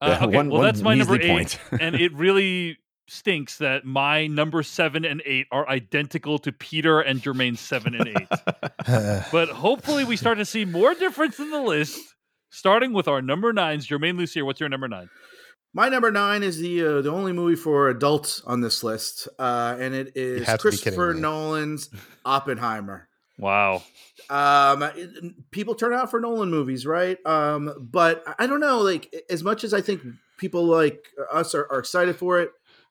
yeah, 0.00 0.08
Uh, 0.08 0.16
okay, 0.26 0.36
one, 0.36 0.48
well, 0.48 0.58
one 0.60 0.64
that's 0.64 0.80
my 0.80 0.94
number 0.94 1.20
eight, 1.20 1.58
and 1.80 1.94
it 1.94 2.12
really 2.14 2.78
stinks 3.08 3.58
that 3.58 3.84
my 3.84 4.26
number 4.26 4.62
seven 4.62 5.04
and 5.04 5.22
eight 5.24 5.46
are 5.50 5.68
identical 5.68 6.38
to 6.38 6.52
Peter 6.52 7.00
and 7.00 7.20
Germain's 7.22 7.60
seven 7.60 7.94
and 7.94 8.08
eight. 8.08 8.28
but 9.32 9.48
hopefully, 9.48 10.04
we 10.04 10.16
start 10.16 10.38
to 10.38 10.44
see 10.44 10.64
more 10.64 10.94
difference 10.94 11.38
in 11.38 11.50
the 11.50 11.60
list. 11.62 11.98
Starting 12.50 12.94
with 12.94 13.08
our 13.08 13.20
number 13.20 13.52
nines, 13.52 13.84
Germain 13.86 14.16
Lussier, 14.16 14.42
what's 14.42 14.58
your 14.58 14.70
number 14.70 14.88
nine? 14.88 15.10
My 15.74 15.90
number 15.90 16.10
nine 16.10 16.42
is 16.42 16.58
the 16.58 16.82
uh, 16.82 17.02
the 17.02 17.10
only 17.10 17.32
movie 17.32 17.56
for 17.56 17.90
adults 17.90 18.40
on 18.46 18.62
this 18.62 18.82
list, 18.82 19.28
uh, 19.38 19.76
and 19.78 19.94
it 19.94 20.12
is 20.16 20.46
have 20.46 20.60
to 20.60 20.70
be 20.70 20.76
kidding 20.78 20.98
Christopher. 20.98 21.14
Nolan's 21.14 21.90
Oppenheimer. 22.24 23.08
Wow. 23.38 23.82
um 24.30 24.84
people 25.50 25.74
turn 25.74 25.92
out 25.94 26.10
for 26.10 26.20
nolan 26.20 26.50
movies 26.50 26.84
right 26.86 27.18
um 27.24 27.72
but 27.90 28.22
i 28.38 28.46
don't 28.46 28.60
know 28.60 28.80
like 28.80 29.14
as 29.30 29.42
much 29.44 29.62
as 29.64 29.72
i 29.72 29.80
think 29.80 30.02
people 30.38 30.64
like 30.64 31.06
us 31.32 31.54
are, 31.54 31.66
are 31.70 31.78
excited 31.78 32.16
for 32.16 32.40
it 32.40 32.50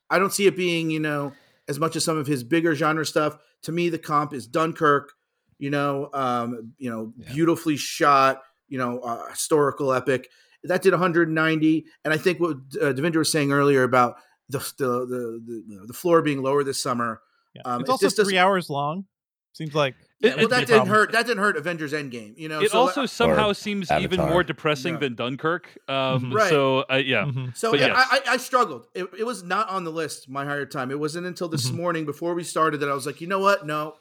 i 0.10 0.18
don't 0.18 0.32
see 0.34 0.48
it 0.48 0.56
being 0.56 0.90
you 0.90 1.00
know 1.00 1.34
as 1.68 1.80
much 1.80 1.96
as 1.96 2.04
some 2.06 2.18
of 2.18 2.28
his 2.28 2.44
bigger 2.44 2.74
genre 2.76 3.06
stuff 3.06 3.38
to 3.64 3.72
me 3.72 3.90
the 3.90 4.00
comp 4.00 4.34
is 4.34 4.48
dunkirk 4.48 5.12
you 5.60 5.70
know 5.70 6.10
um 6.14 6.74
you 6.78 6.90
know 6.90 7.14
Yeah. 7.18 7.34
beautifully 7.34 7.76
shot 7.78 8.42
you 8.70 8.78
know 8.78 9.00
uh, 9.00 9.30
historical 9.30 9.92
epic 9.94 10.30
that 10.64 10.82
did 10.82 10.92
190 10.94 11.86
and 12.06 12.14
i 12.14 12.18
think 12.18 12.40
what 12.40 12.52
uh, 12.82 12.94
devindra 12.94 13.18
was 13.18 13.32
saying 13.32 13.52
earlier 13.52 13.84
about 13.84 14.16
the 14.50 14.60
the 14.78 14.88
the, 15.06 15.64
the, 15.68 15.84
the 15.88 15.94
floor 15.94 16.22
being 16.22 16.42
lower 16.42 16.64
this 16.64 16.82
summer 16.82 17.22
Yeah. 17.54 17.62
Um, 17.66 17.82
it's 17.82 17.90
it 17.90 17.92
also 17.92 18.06
just 18.06 18.18
doesn't- 18.18 18.32
three 18.32 18.38
hours 18.40 18.70
long. 18.70 19.06
Seems 19.54 19.74
like 19.74 19.96
It- 20.20 20.36
well 20.38 20.48
that 20.48 20.66
didn't 20.66 20.88
hurt 20.88 21.12
that 21.12 21.28
didn't 21.28 21.40
hurt 21.44 21.58
avengers 21.58 21.94
endgame 21.94 22.34
you 22.38 22.50
know 22.50 22.60
It 22.62 22.72
so 22.72 22.80
also 22.80 23.06
somehow 23.06 23.54
seems 23.54 23.92
even 23.92 24.20
more 24.20 24.44
depressing 24.44 24.96
Yeah. 24.96 25.00
than 25.02 25.16
Dunkirk. 25.16 25.78
Um. 25.88 26.32
Right. 26.34 26.50
So, 26.50 26.86
uh, 26.92 26.96
yeah. 26.96 27.26
Mhm. 27.26 27.56
So 27.56 27.76
yeah, 27.76 27.88
yes. 27.88 28.08
I, 28.12 28.18
I, 28.18 28.34
I 28.34 28.38
struggled. 28.38 28.88
It, 28.96 29.08
it 29.20 29.26
was 29.26 29.44
not 29.44 29.70
on 29.70 29.84
the 29.84 29.92
list 29.92 30.28
my 30.28 30.44
higher 30.46 30.66
time. 30.66 30.90
It 30.90 31.00
wasn't 31.00 31.28
until 31.28 31.48
this 31.50 31.70
Mhm. 31.70 31.76
morning 31.76 32.06
before 32.06 32.34
we 32.34 32.44
started 32.44 32.80
that 32.80 32.90
I 32.90 32.94
was 32.94 33.06
like, 33.06 33.22
you 33.22 33.28
know 33.28 33.40
what? 33.40 33.66
No, 33.68 33.96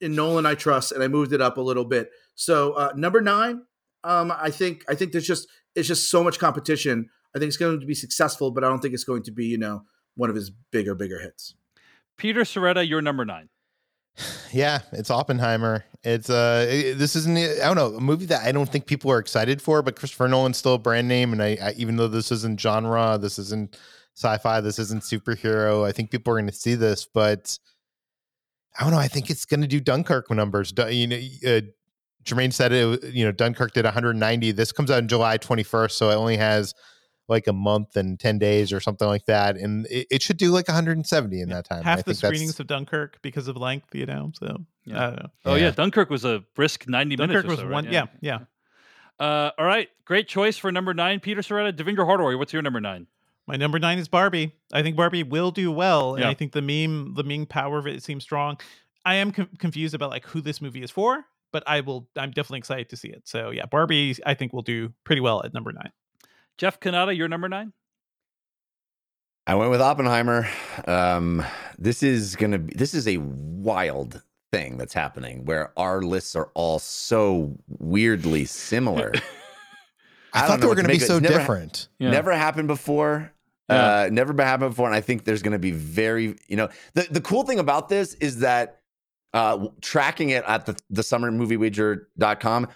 in 0.00 0.14
Nolan 0.14 0.46
I 0.46 0.54
trust, 0.54 0.92
and 0.92 1.02
I 1.02 1.08
moved 1.08 1.32
it 1.32 1.40
up 1.40 1.56
a 1.58 1.60
little 1.60 1.84
bit. 1.84 2.10
So 2.34 2.72
uh, 2.72 2.92
number 2.96 3.20
nine, 3.20 3.62
um, 4.04 4.32
I 4.36 4.50
think 4.50 4.84
I 4.88 4.94
think 4.94 5.12
there's 5.12 5.26
just 5.26 5.48
it's 5.74 5.88
just 5.88 6.10
so 6.10 6.24
much 6.24 6.38
competition. 6.38 7.08
I 7.34 7.38
think 7.38 7.48
it's 7.48 7.56
going 7.56 7.80
to 7.80 7.86
be 7.86 7.94
successful, 7.94 8.50
but 8.52 8.64
I 8.64 8.68
don't 8.68 8.80
think 8.80 8.94
it's 8.94 9.04
going 9.04 9.22
to 9.24 9.32
be 9.32 9.46
you 9.46 9.58
know 9.58 9.84
one 10.16 10.30
of 10.30 10.36
his 10.36 10.50
bigger 10.70 10.94
bigger 10.94 11.20
hits. 11.20 11.54
Peter 12.16 12.42
Sciretta, 12.42 12.88
you're 12.88 13.02
number 13.02 13.24
nine. 13.24 13.48
Yeah, 14.52 14.80
it's 14.92 15.10
Oppenheimer. 15.10 15.84
It's 16.04 16.30
uh, 16.30 16.66
it- 16.68 16.98
this 16.98 17.16
isn't 17.16 17.36
I 17.36 17.64
don't 17.64 17.76
know 17.76 17.96
a 17.96 18.00
movie 18.00 18.26
that 18.26 18.46
I 18.46 18.52
don't 18.52 18.68
think 18.68 18.86
people 18.86 19.10
are 19.10 19.18
excited 19.18 19.60
for, 19.60 19.82
but 19.82 19.96
Christopher 19.96 20.28
Nolan's 20.28 20.56
still 20.56 20.74
a 20.74 20.78
brand 20.78 21.08
name, 21.08 21.32
and 21.32 21.42
I, 21.42 21.58
I 21.60 21.72
even 21.76 21.96
though 21.96 22.08
this 22.08 22.30
isn't 22.30 22.60
genre, 22.60 23.18
this 23.20 23.38
isn't 23.38 23.76
sci-fi, 24.14 24.60
this 24.60 24.78
isn't 24.78 25.02
superhero, 25.02 25.84
I 25.84 25.90
think 25.92 26.10
people 26.10 26.32
are 26.32 26.36
going 26.36 26.46
to 26.46 26.52
see 26.52 26.76
this, 26.76 27.04
but 27.06 27.58
I 28.78 28.82
don't 28.84 28.92
know. 28.92 28.98
I 28.98 29.08
think 29.08 29.30
it's 29.30 29.44
going 29.44 29.60
to 29.60 29.66
do 29.66 29.80
Dunkirk 29.80 30.30
numbers. 30.30 30.72
You 30.88 31.06
know, 31.06 31.20
uh, 31.46 31.60
Germain 32.24 32.50
said 32.50 32.72
it. 32.72 33.04
You 33.14 33.24
know, 33.24 33.32
Dunkirk 33.32 33.72
did 33.72 33.84
190. 33.84 34.52
This 34.52 34.72
comes 34.72 34.90
out 34.90 34.98
in 34.98 35.08
July 35.08 35.38
21st, 35.38 35.92
so 35.92 36.10
it 36.10 36.14
only 36.14 36.36
has 36.36 36.74
like 37.28 37.46
a 37.46 37.52
month 37.52 37.96
and 37.96 38.20
10 38.20 38.38
days 38.38 38.72
or 38.72 38.80
something 38.80 39.08
like 39.08 39.24
that, 39.26 39.56
and 39.56 39.86
it, 39.86 40.06
it 40.10 40.22
should 40.22 40.36
do 40.36 40.50
like 40.50 40.68
170 40.68 41.40
in 41.40 41.48
that 41.48 41.64
time. 41.64 41.80
I 41.80 41.82
half 41.84 41.98
the 41.98 42.04
think 42.04 42.18
that's- 42.18 42.36
screenings 42.36 42.60
of 42.60 42.66
Dunkirk 42.66 43.18
because 43.22 43.48
of 43.48 43.56
length, 43.56 43.94
you 43.94 44.06
know. 44.06 44.32
So 44.34 44.64
Yeah. 44.84 44.96
I 44.98 45.06
don't 45.06 45.16
know. 45.22 45.28
Oh, 45.46 45.54
yeah. 45.54 45.64
Yeah. 45.64 45.70
Dunkirk 45.70 46.10
was 46.10 46.24
a 46.24 46.44
brisk 46.54 46.86
90 46.88 47.16
Dunkirk 47.16 47.44
minutes. 47.44 47.46
or 47.46 47.50
was 47.50 47.58
so, 47.60 47.64
right? 47.64 47.72
one. 47.72 47.92
Yeah, 47.92 48.06
yeah. 48.20 48.38
Uh, 49.18 49.50
all 49.58 49.64
right. 49.64 49.88
Great 50.04 50.28
choice 50.28 50.58
for 50.58 50.70
number 50.72 50.92
nine, 50.92 51.20
Peter 51.20 51.40
Sciretta. 51.40 51.72
Devindra 51.72 52.04
Hardawar, 52.06 52.36
what's 52.36 52.52
your 52.52 52.62
number 52.62 52.80
nine? 52.80 53.06
My 53.46 53.56
number 53.56 53.78
nine 53.78 53.98
is 53.98 54.08
Barbie. 54.08 54.52
I 54.72 54.82
think 54.82 54.96
Barbie 54.96 55.22
will 55.22 55.50
do 55.50 55.70
well, 55.70 56.14
and 56.14 56.24
I 56.24 56.34
think 56.34 56.52
the 56.52 56.62
meme, 56.62 57.14
the 57.14 57.22
meme 57.22 57.46
power 57.46 57.78
of 57.78 57.86
it 57.86 58.02
seems 58.02 58.22
strong. 58.24 58.58
I 59.04 59.16
am 59.16 59.32
com- 59.32 59.50
confused 59.58 59.94
about 59.94 60.10
like 60.10 60.24
who 60.26 60.40
this 60.40 60.62
movie 60.62 60.82
is 60.82 60.90
for, 60.90 61.24
but 61.52 61.62
I 61.66 61.80
will. 61.82 62.08
I'm 62.16 62.30
definitely 62.30 62.58
excited 62.58 62.88
to 62.88 62.96
see 62.96 63.08
it. 63.08 63.22
So 63.28 63.50
yeah, 63.50 63.66
Barbie, 63.66 64.16
I 64.24 64.32
think 64.34 64.54
will 64.54 64.62
do 64.62 64.92
pretty 65.04 65.20
well 65.20 65.42
at 65.44 65.52
number 65.52 65.72
nine. 65.72 65.92
Jeff 66.58 66.80
Cannata, 66.80 67.16
your 67.16 67.28
number 67.28 67.48
nine? 67.48 67.72
I 69.46 69.54
went 69.56 69.70
with 69.70 69.80
Oppenheimer. 69.80 70.48
Um, 70.86 71.44
this 71.78 72.02
is 72.02 72.36
gonna 72.36 72.58
be 72.58 72.74
this 72.74 72.94
is 72.94 73.06
a 73.06 73.18
wild 73.18 74.22
thing 74.52 74.76
that's 74.78 74.94
happening 74.94 75.44
where 75.44 75.72
our 75.78 76.00
lists 76.00 76.36
are 76.36 76.50
all 76.54 76.78
so 76.78 77.56
weirdly 77.68 78.44
similar. 78.44 79.12
I, 80.32 80.40
don't 80.40 80.48
thought 80.48 80.60
they 80.60 80.66
were 80.66 80.74
going 80.74 80.86
to 80.86 80.88
be 80.88 80.94
make 80.94 81.02
of 81.02 81.04
it. 81.04 81.08
so 81.08 81.18
never- 81.20 81.38
different. 81.38 81.88
Yeah. 81.98 82.10
Never 82.10 82.32
happened 82.32 82.66
before. 82.68 83.32
Uh, 83.68 84.08
never 84.12 84.32
been 84.32 84.46
happened 84.46 84.72
before, 84.72 84.86
and 84.86 84.94
I 84.94 85.00
think 85.00 85.24
there's 85.24 85.42
going 85.42 85.52
to 85.52 85.58
be 85.58 85.70
very, 85.70 86.36
you 86.48 86.56
know, 86.56 86.68
the 86.92 87.06
the 87.10 87.20
cool 87.20 87.44
thing 87.44 87.58
about 87.58 87.88
this 87.88 88.12
is 88.14 88.40
that 88.40 88.82
uh, 89.32 89.68
tracking 89.80 90.30
it 90.30 90.44
at 90.46 90.66
the 90.66 90.76
the 90.90 91.00
summermoviewager.com, 91.02 92.68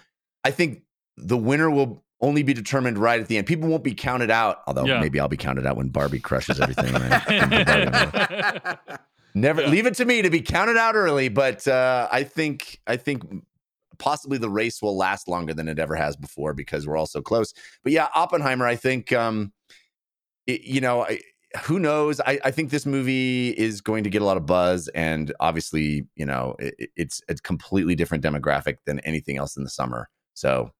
I 0.43 0.51
think 0.51 0.81
the 1.15 1.37
winner 1.37 1.69
will 1.69 2.03
only 2.21 2.43
be 2.43 2.53
determined 2.53 2.97
right 2.97 3.19
at 3.21 3.27
the 3.27 3.37
end. 3.37 3.47
People 3.47 3.69
won't 3.69 3.83
be 3.83 3.93
counted 3.95 4.29
out, 4.29 4.61
although 4.67 4.85
Yeah. 4.85 4.99
maybe 4.99 5.19
I'll 5.19 5.27
be 5.29 5.37
counted 5.37 5.65
out 5.65 5.77
when 5.77 5.89
Barbie 5.89 6.19
crushes 6.19 6.59
everything. 6.59 6.93
and 6.95 7.03
I- 7.13 7.23
and 7.29 7.51
put 7.51 7.65
Barbie 7.65 7.85
in 7.85 7.91
there. 7.91 8.79
Never 9.35 9.61
Yeah. 9.61 9.67
leave 9.69 9.85
it 9.85 9.93
to 9.95 10.05
me 10.05 10.21
to 10.23 10.29
be 10.29 10.41
counted 10.41 10.75
out 10.75 10.95
early, 10.95 11.29
but 11.29 11.67
uh, 11.67 12.07
I 12.11 12.23
think 12.23 12.79
I 12.87 12.97
think 12.97 13.23
possibly 13.99 14.37
the 14.37 14.49
race 14.49 14.81
will 14.81 14.97
last 14.97 15.27
longer 15.27 15.53
than 15.53 15.67
it 15.67 15.77
ever 15.79 15.95
has 15.95 16.15
before 16.15 16.53
because 16.53 16.87
we're 16.87 16.97
all 16.97 17.05
so 17.05 17.21
close. 17.21 17.53
But 17.83 17.91
yeah, 17.91 18.07
Oppenheimer, 18.15 18.65
I 18.65 18.75
think 18.75 19.11
um, 19.13 19.53
it- 20.47 20.61
you 20.61 20.81
know, 20.81 21.03
I, 21.05 21.19
who 21.63 21.79
knows? 21.79 22.19
I, 22.21 22.39
I 22.43 22.51
think 22.51 22.69
this 22.69 22.85
movie 22.85 23.49
is 23.49 23.81
going 23.81 24.03
to 24.03 24.09
get 24.09 24.21
a 24.21 24.25
lot 24.25 24.37
of 24.37 24.45
buzz, 24.45 24.87
and 24.89 25.33
obviously, 25.39 26.05
you 26.15 26.25
know, 26.25 26.55
it, 26.59 26.89
it's 26.95 27.21
a 27.29 27.35
completely 27.35 27.95
different 27.95 28.23
demographic 28.23 28.77
than 28.85 28.99
anything 29.01 29.37
else 29.37 29.55
in 29.57 29.63
the 29.63 29.69
summer. 29.69 30.09
So 30.33 30.71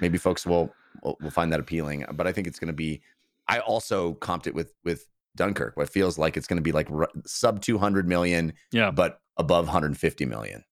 maybe 0.00 0.18
folks 0.18 0.44
will 0.46 0.72
will, 1.02 1.16
find 1.30 1.52
that 1.52 1.60
appealing. 1.60 2.04
But 2.12 2.26
I 2.26 2.32
think 2.32 2.46
it's 2.46 2.58
going 2.58 2.68
to 2.68 2.72
be. 2.74 3.00
I 3.48 3.58
also 3.60 4.14
comped 4.14 4.46
it 4.46 4.54
with 4.54 4.72
with 4.84 5.06
Dunkirk. 5.36 5.76
What 5.76 5.88
feels 5.88 6.18
like 6.18 6.36
it's 6.36 6.46
going 6.46 6.56
to 6.58 6.62
be 6.62 6.72
like 6.72 6.90
r- 6.90 7.08
sub 7.26 7.60
two 7.62 7.78
hundred 7.78 8.06
million, 8.08 8.52
Yeah. 8.72 8.90
but 8.90 9.20
above 9.36 9.66
one 9.66 9.72
hundred 9.72 9.96
fifty 9.96 10.24
million. 10.26 10.64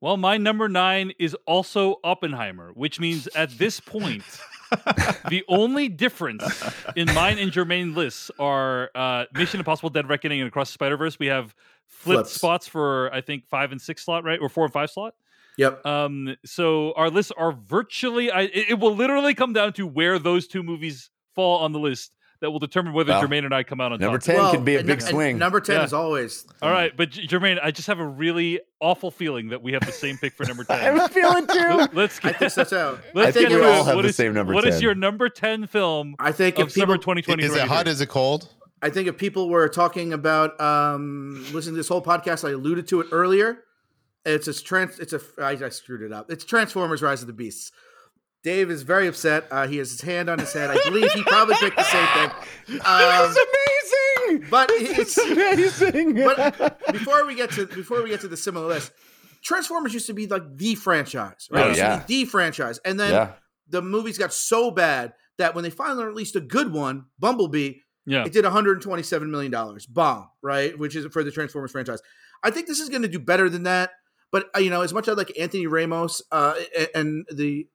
Well, 0.00 0.16
my 0.16 0.38
number 0.38 0.66
nine 0.68 1.12
is 1.18 1.36
also 1.46 1.96
Oppenheimer, 2.02 2.70
which 2.72 2.98
means 2.98 3.26
at 3.28 3.50
this 3.58 3.80
point, 3.80 4.24
the 5.28 5.44
only 5.48 5.88
difference 5.90 6.42
in 6.96 7.06
mine 7.14 7.38
and 7.38 7.52
Germain 7.52 7.94
lists 7.94 8.30
are 8.38 8.90
uh, 8.94 9.26
Mission 9.34 9.60
Impossible: 9.60 9.90
Dead 9.90 10.08
Reckoning 10.08 10.40
and 10.40 10.48
Across 10.48 10.70
the 10.70 10.72
Spider 10.74 10.96
Verse. 10.96 11.18
We 11.18 11.26
have 11.26 11.54
flipped 11.86 12.28
Flips. 12.28 12.32
spots 12.32 12.66
for 12.66 13.12
I 13.12 13.20
think 13.20 13.46
five 13.46 13.72
and 13.72 13.80
six 13.80 14.02
slot, 14.04 14.24
right, 14.24 14.38
or 14.40 14.48
four 14.48 14.64
and 14.64 14.72
five 14.72 14.90
slot. 14.90 15.14
Yep. 15.58 15.84
Um, 15.86 16.36
so 16.44 16.92
our 16.96 17.10
lists 17.10 17.32
are 17.36 17.52
virtually. 17.52 18.30
I, 18.30 18.42
it, 18.42 18.70
it 18.70 18.78
will 18.78 18.94
literally 18.94 19.34
come 19.34 19.52
down 19.52 19.72
to 19.74 19.86
where 19.86 20.18
those 20.18 20.46
two 20.46 20.62
movies 20.62 21.10
fall 21.34 21.58
on 21.58 21.72
the 21.72 21.78
list 21.78 22.12
that 22.40 22.50
will 22.50 22.58
determine 22.58 22.94
whether 22.94 23.12
Well, 23.12 23.20
Germain 23.20 23.44
and 23.44 23.54
I 23.54 23.62
come 23.64 23.82
out 23.82 23.92
on 23.92 24.00
Number 24.00 24.16
top. 24.16 24.24
ten 24.24 24.36
Well, 24.36 24.50
could 24.52 24.64
be 24.64 24.76
a 24.76 24.82
big 24.82 24.90
and 24.92 25.02
swing. 25.02 25.36
Number 25.36 25.60
ten 25.60 25.76
Yeah. 25.76 25.84
is 25.84 25.92
always. 25.92 26.46
All 26.62 26.70
right, 26.70 26.96
but 26.96 27.10
J- 27.10 27.26
Germain, 27.26 27.58
I 27.62 27.70
just 27.70 27.86
have 27.88 27.98
a 27.98 28.06
really 28.06 28.60
awful 28.80 29.10
feeling 29.10 29.48
that 29.50 29.62
we 29.62 29.72
have 29.72 29.84
the 29.84 29.92
same 29.92 30.16
pick 30.16 30.32
for 30.32 30.46
number 30.46 30.64
I 30.70 30.78
ten. 30.78 30.96
have 30.96 31.10
a 31.10 31.12
feeling 31.12 31.46
too. 31.48 31.58
Let- 31.58 31.94
Let's 31.94 32.18
I 32.24 32.30
get, 32.30 32.38
think 32.38 32.54
that's 32.54 32.72
out. 32.72 32.98
let's 33.12 33.28
I 33.28 33.32
think 33.32 33.48
get 33.50 33.56
we 33.56 33.62
to 33.62 33.70
all 33.70 33.84
have 33.84 33.94
What 33.96 34.02
the 34.02 34.08
is- 34.08 34.16
same 34.16 34.32
number 34.32 34.54
What 34.54 34.64
is 34.66 34.76
10. 34.76 34.82
your 34.82 34.94
number 34.94 35.28
ten 35.28 35.66
film 35.66 36.14
I 36.18 36.32
think 36.32 36.58
of 36.58 36.68
if 36.68 36.74
people, 36.74 36.86
summer 36.94 36.96
2020? 36.96 37.44
Is 37.44 37.54
it 37.54 37.68
hot? 37.68 37.86
Is 37.86 38.00
it 38.00 38.08
cold? 38.08 38.48
I 38.80 38.88
think 38.88 39.08
if 39.08 39.18
people 39.18 39.50
were 39.50 39.68
talking 39.68 40.14
about 40.14 40.58
um, 40.58 41.44
listening 41.52 41.74
to 41.74 41.80
this 41.80 41.88
whole 41.88 42.00
podcast, 42.02 42.48
I 42.48 42.52
alluded 42.52 42.88
to 42.88 43.02
it 43.02 43.08
earlier. 43.12 43.64
It's 44.24 44.48
a 44.48 44.54
trans. 44.62 44.98
It's 44.98 45.12
a. 45.12 45.20
I, 45.38 45.50
I 45.52 45.68
screwed 45.70 46.02
it 46.02 46.12
up. 46.12 46.30
It's 46.30 46.44
Transformers: 46.44 47.02
Rise 47.02 47.20
of 47.22 47.26
the 47.26 47.32
Beasts. 47.32 47.72
Dave 48.42 48.70
is 48.70 48.82
very 48.82 49.06
upset. 49.06 49.46
Uh, 49.50 49.66
he 49.66 49.76
has 49.78 49.90
his 49.90 50.00
hand 50.00 50.30
on 50.30 50.38
his 50.38 50.52
head. 50.52 50.70
I 50.70 50.78
believe 50.84 51.12
he 51.12 51.22
probably 51.24 51.56
picked 51.56 51.76
the 51.76 51.84
same 51.84 52.06
thing. 52.06 52.80
Um, 52.86 53.34
amazing. 54.28 54.48
but 54.50 54.68
This 54.68 55.18
it's- 55.18 55.30
amazing. 55.30 56.14
but 56.24 56.80
before 56.92 57.26
we 57.26 57.34
get 57.34 57.50
to 57.52 57.66
before 57.66 58.02
we 58.02 58.08
get 58.10 58.20
to 58.22 58.28
the 58.28 58.36
similar 58.36 58.66
list, 58.66 58.92
Transformers 59.42 59.92
used 59.92 60.06
to 60.06 60.14
be 60.14 60.26
like 60.26 60.56
the 60.56 60.74
franchise, 60.74 61.48
right? 61.50 61.66
Oh, 61.66 61.70
It 61.70 61.76
yeah. 61.76 62.04
the 62.06 62.24
franchise, 62.24 62.78
and 62.84 62.98
then 62.98 63.12
yeah. 63.12 63.32
the 63.68 63.82
movies 63.82 64.18
got 64.18 64.32
so 64.32 64.70
bad 64.70 65.12
that 65.38 65.54
when 65.54 65.64
they 65.64 65.70
finally 65.70 66.04
released 66.04 66.36
a 66.36 66.40
good 66.40 66.72
one, 66.72 67.06
Bumblebee, 67.18 67.74
Yeah, 68.06 68.24
it 68.24 68.32
did 68.32 68.44
127 68.44 69.30
million 69.30 69.50
dollars 69.52 69.84
bomb 69.86 70.28
right 70.42 70.78
which 70.78 70.96
is 70.96 71.06
for 71.12 71.22
the 71.24 71.30
transformers 71.30 71.70
franchise 71.70 72.00
i 72.42 72.50
think 72.50 72.66
this 72.66 72.80
is 72.80 72.88
going 72.88 73.02
to 73.02 73.08
do 73.08 73.18
better 73.18 73.48
than 73.50 73.64
that 73.64 73.90
but 74.32 74.48
uh, 74.54 74.58
you 74.60 74.70
know 74.70 74.80
as 74.82 74.92
much 74.92 75.08
as 75.08 75.14
i 75.14 75.16
like 75.16 75.32
anthony 75.38 75.66
ramos 75.66 76.22
uh, 76.32 76.54
and 76.94 77.26
the 77.32 77.66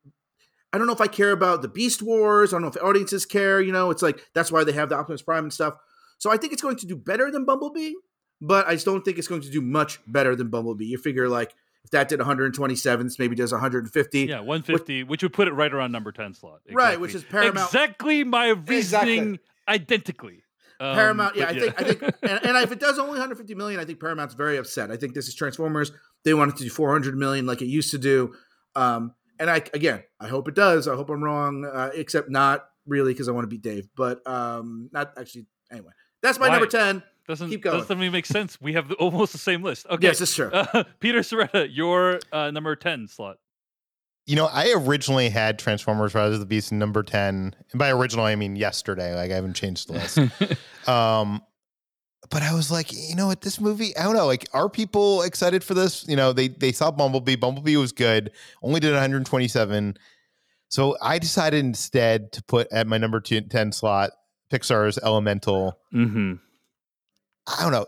i 0.74 0.78
don't 0.78 0.88
know 0.88 0.94
if 0.94 1.02
i 1.02 1.08
care 1.08 1.32
about 1.32 1.62
the 1.62 1.68
beast 1.68 2.02
wars 2.02 2.54
i 2.54 2.56
don't 2.56 2.62
know 2.62 2.68
if 2.68 2.78
audiences 2.84 3.26
care 3.26 3.62
you 3.62 3.72
know 3.72 3.90
it's 3.92 4.02
like 4.02 4.26
that's 4.34 4.52
why 4.52 4.64
they 4.64 4.72
have 4.72 4.90
the 4.90 4.96
optimus 4.96 5.22
prime 5.22 5.44
and 5.46 5.54
stuff 5.54 5.76
so 6.18 6.32
i 6.32 6.38
think 6.38 6.54
it's 6.54 6.62
going 6.62 6.76
to 6.78 6.86
do 6.86 6.96
better 6.96 7.30
than 7.32 7.46
bumblebee 7.46 7.94
but 8.42 8.68
i 8.68 8.74
just 8.74 8.86
don't 8.86 9.04
think 9.06 9.18
it's 9.18 9.28
going 9.28 9.42
to 9.42 9.50
do 9.50 9.62
much 9.62 10.00
better 10.08 10.36
than 10.36 10.50
bumblebee 10.50 10.86
you 10.86 10.98
figure 10.98 11.28
like 11.30 11.56
if 11.84 11.92
that 11.92 12.10
did 12.10 12.18
127 12.20 13.06
this 13.06 13.20
maybe 13.20 13.36
does 13.36 13.52
150 13.52 14.20
yeah, 14.26 14.40
one 14.40 14.64
fifty, 14.64 15.04
which 15.04 15.22
would 15.22 15.34
put 15.34 15.48
it 15.48 15.54
right 15.54 15.72
around 15.72 15.92
number 15.92 16.12
ten 16.12 16.34
slot. 16.34 16.62
Right, 16.72 17.00
which 17.00 17.14
is 17.14 17.24
Paramount- 17.24 17.68
Exactly 17.68 18.24
my 18.24 18.48
reasoning, 18.50 19.38
identically. 19.68 20.42
Um, 20.80 20.96
Paramount, 20.96 21.36
yeah, 21.36 21.46
I 21.48 21.60
think, 21.60 21.80
I 21.80 21.84
think, 21.84 22.02
and, 22.24 22.44
and 22.44 22.58
if 22.58 22.72
it 22.72 22.80
does 22.80 22.98
only 22.98 23.12
150 23.12 23.54
million, 23.54 23.80
I 23.80 23.86
think 23.86 24.00
Paramount's 24.00 24.34
very 24.34 24.58
upset. 24.58 24.90
I 24.90 24.98
think 24.98 25.14
this 25.14 25.28
is 25.28 25.36
Transformers. 25.36 25.92
They 26.26 26.34
wanted 26.34 26.58
to 26.58 26.64
do 26.64 26.70
400 26.70 27.16
million 27.16 27.46
like 27.46 27.62
it 27.62 27.68
used 27.68 27.92
to 27.92 27.98
do. 27.98 28.34
Um, 28.76 29.14
and 29.40 29.50
I, 29.50 29.58
again, 29.74 30.04
I 30.20 30.28
hope 30.28 30.48
it 30.50 30.56
does. 30.56 30.88
I 30.88 30.96
hope 30.96 31.10
I'm 31.10 31.24
wrong, 31.24 31.64
uh, 31.66 31.92
except 31.94 32.30
not 32.30 32.68
really 32.86 33.14
because 33.14 33.30
I 33.30 33.32
want 33.32 33.44
to 33.44 33.48
beat 33.48 33.62
Dave, 33.62 33.88
but 33.96 34.26
um, 34.28 34.90
not 34.92 35.14
actually. 35.18 35.46
Anyway, 35.72 35.92
that's 36.22 36.38
my 36.40 36.48
Why? 36.48 36.56
number 36.56 36.68
10. 36.68 37.02
doesn't 37.28 37.50
keep 37.50 37.62
going. 37.64 37.80
doesn't 37.80 37.98
even 38.00 38.12
make 38.12 38.26
sense. 38.26 38.60
We 38.62 38.74
have 38.74 38.88
the, 38.90 38.96
almost 38.96 39.32
the 39.32 39.40
same 39.40 39.64
list. 39.64 39.86
Okay, 39.90 40.08
Yes, 40.08 40.22
it's 40.22 40.36
true. 40.36 40.50
uh, 40.52 40.84
Peter 41.00 41.20
Sciretta, 41.20 41.68
your 41.72 42.20
uh, 42.32 42.52
number 42.52 42.76
ten 42.76 43.08
slot. 43.08 43.38
You 44.28 44.36
know, 44.36 44.46
I 44.46 44.74
originally 44.76 45.30
had 45.30 45.60
Transformers: 45.60 46.16
Rise 46.16 46.34
of 46.34 46.40
the 46.40 46.46
Beast 46.46 46.72
in 46.72 46.80
number 46.80 47.04
ten, 47.04 47.56
and 47.72 47.80
by 47.80 47.90
original 47.92 48.26
I 48.26 48.36
mean 48.36 48.56
yesterday. 48.56 49.16
Like 49.16 49.32
I 49.32 49.36
haven't 49.36 49.56
changed 49.56 49.90
the 49.90 49.94
list. 49.94 50.88
um, 50.88 51.42
but 52.30 52.42
I 52.42 52.54
was 52.54 52.72
like, 52.72 52.92
you 52.92 53.16
know 53.16 53.28
what, 53.28 53.42
this 53.42 53.60
movie, 53.60 53.96
I 53.98 54.04
don't 54.04 54.16
know. 54.16 54.26
Like, 54.26 54.48
are 54.54 54.70
people 54.70 55.22
excited 55.24 55.64
for 55.64 55.74
this? 55.74 56.08
You 56.08 56.16
know, 56.16 56.34
they 56.34 56.48
they 56.48 56.72
saw 56.72 56.92
Bumblebee. 56.92 57.36
Bumblebee 57.36 57.78
was 57.78 57.92
good. 57.92 58.32
Only 58.62 58.80
did 58.80 58.92
127. 58.92 59.98
So 60.70 60.98
I 61.02 61.20
decided 61.20 61.64
instead 61.64 62.32
to 62.34 62.44
put 62.44 62.68
at 62.72 62.88
my 62.88 62.98
number 62.98 63.20
two, 63.20 63.42
10 63.42 63.72
slot 63.72 64.12
Pixar's 64.52 64.98
Elemental. 64.98 65.80
Mm-hmm. 65.94 66.34
I 67.48 67.62
don't 67.62 67.72
know. 67.72 67.86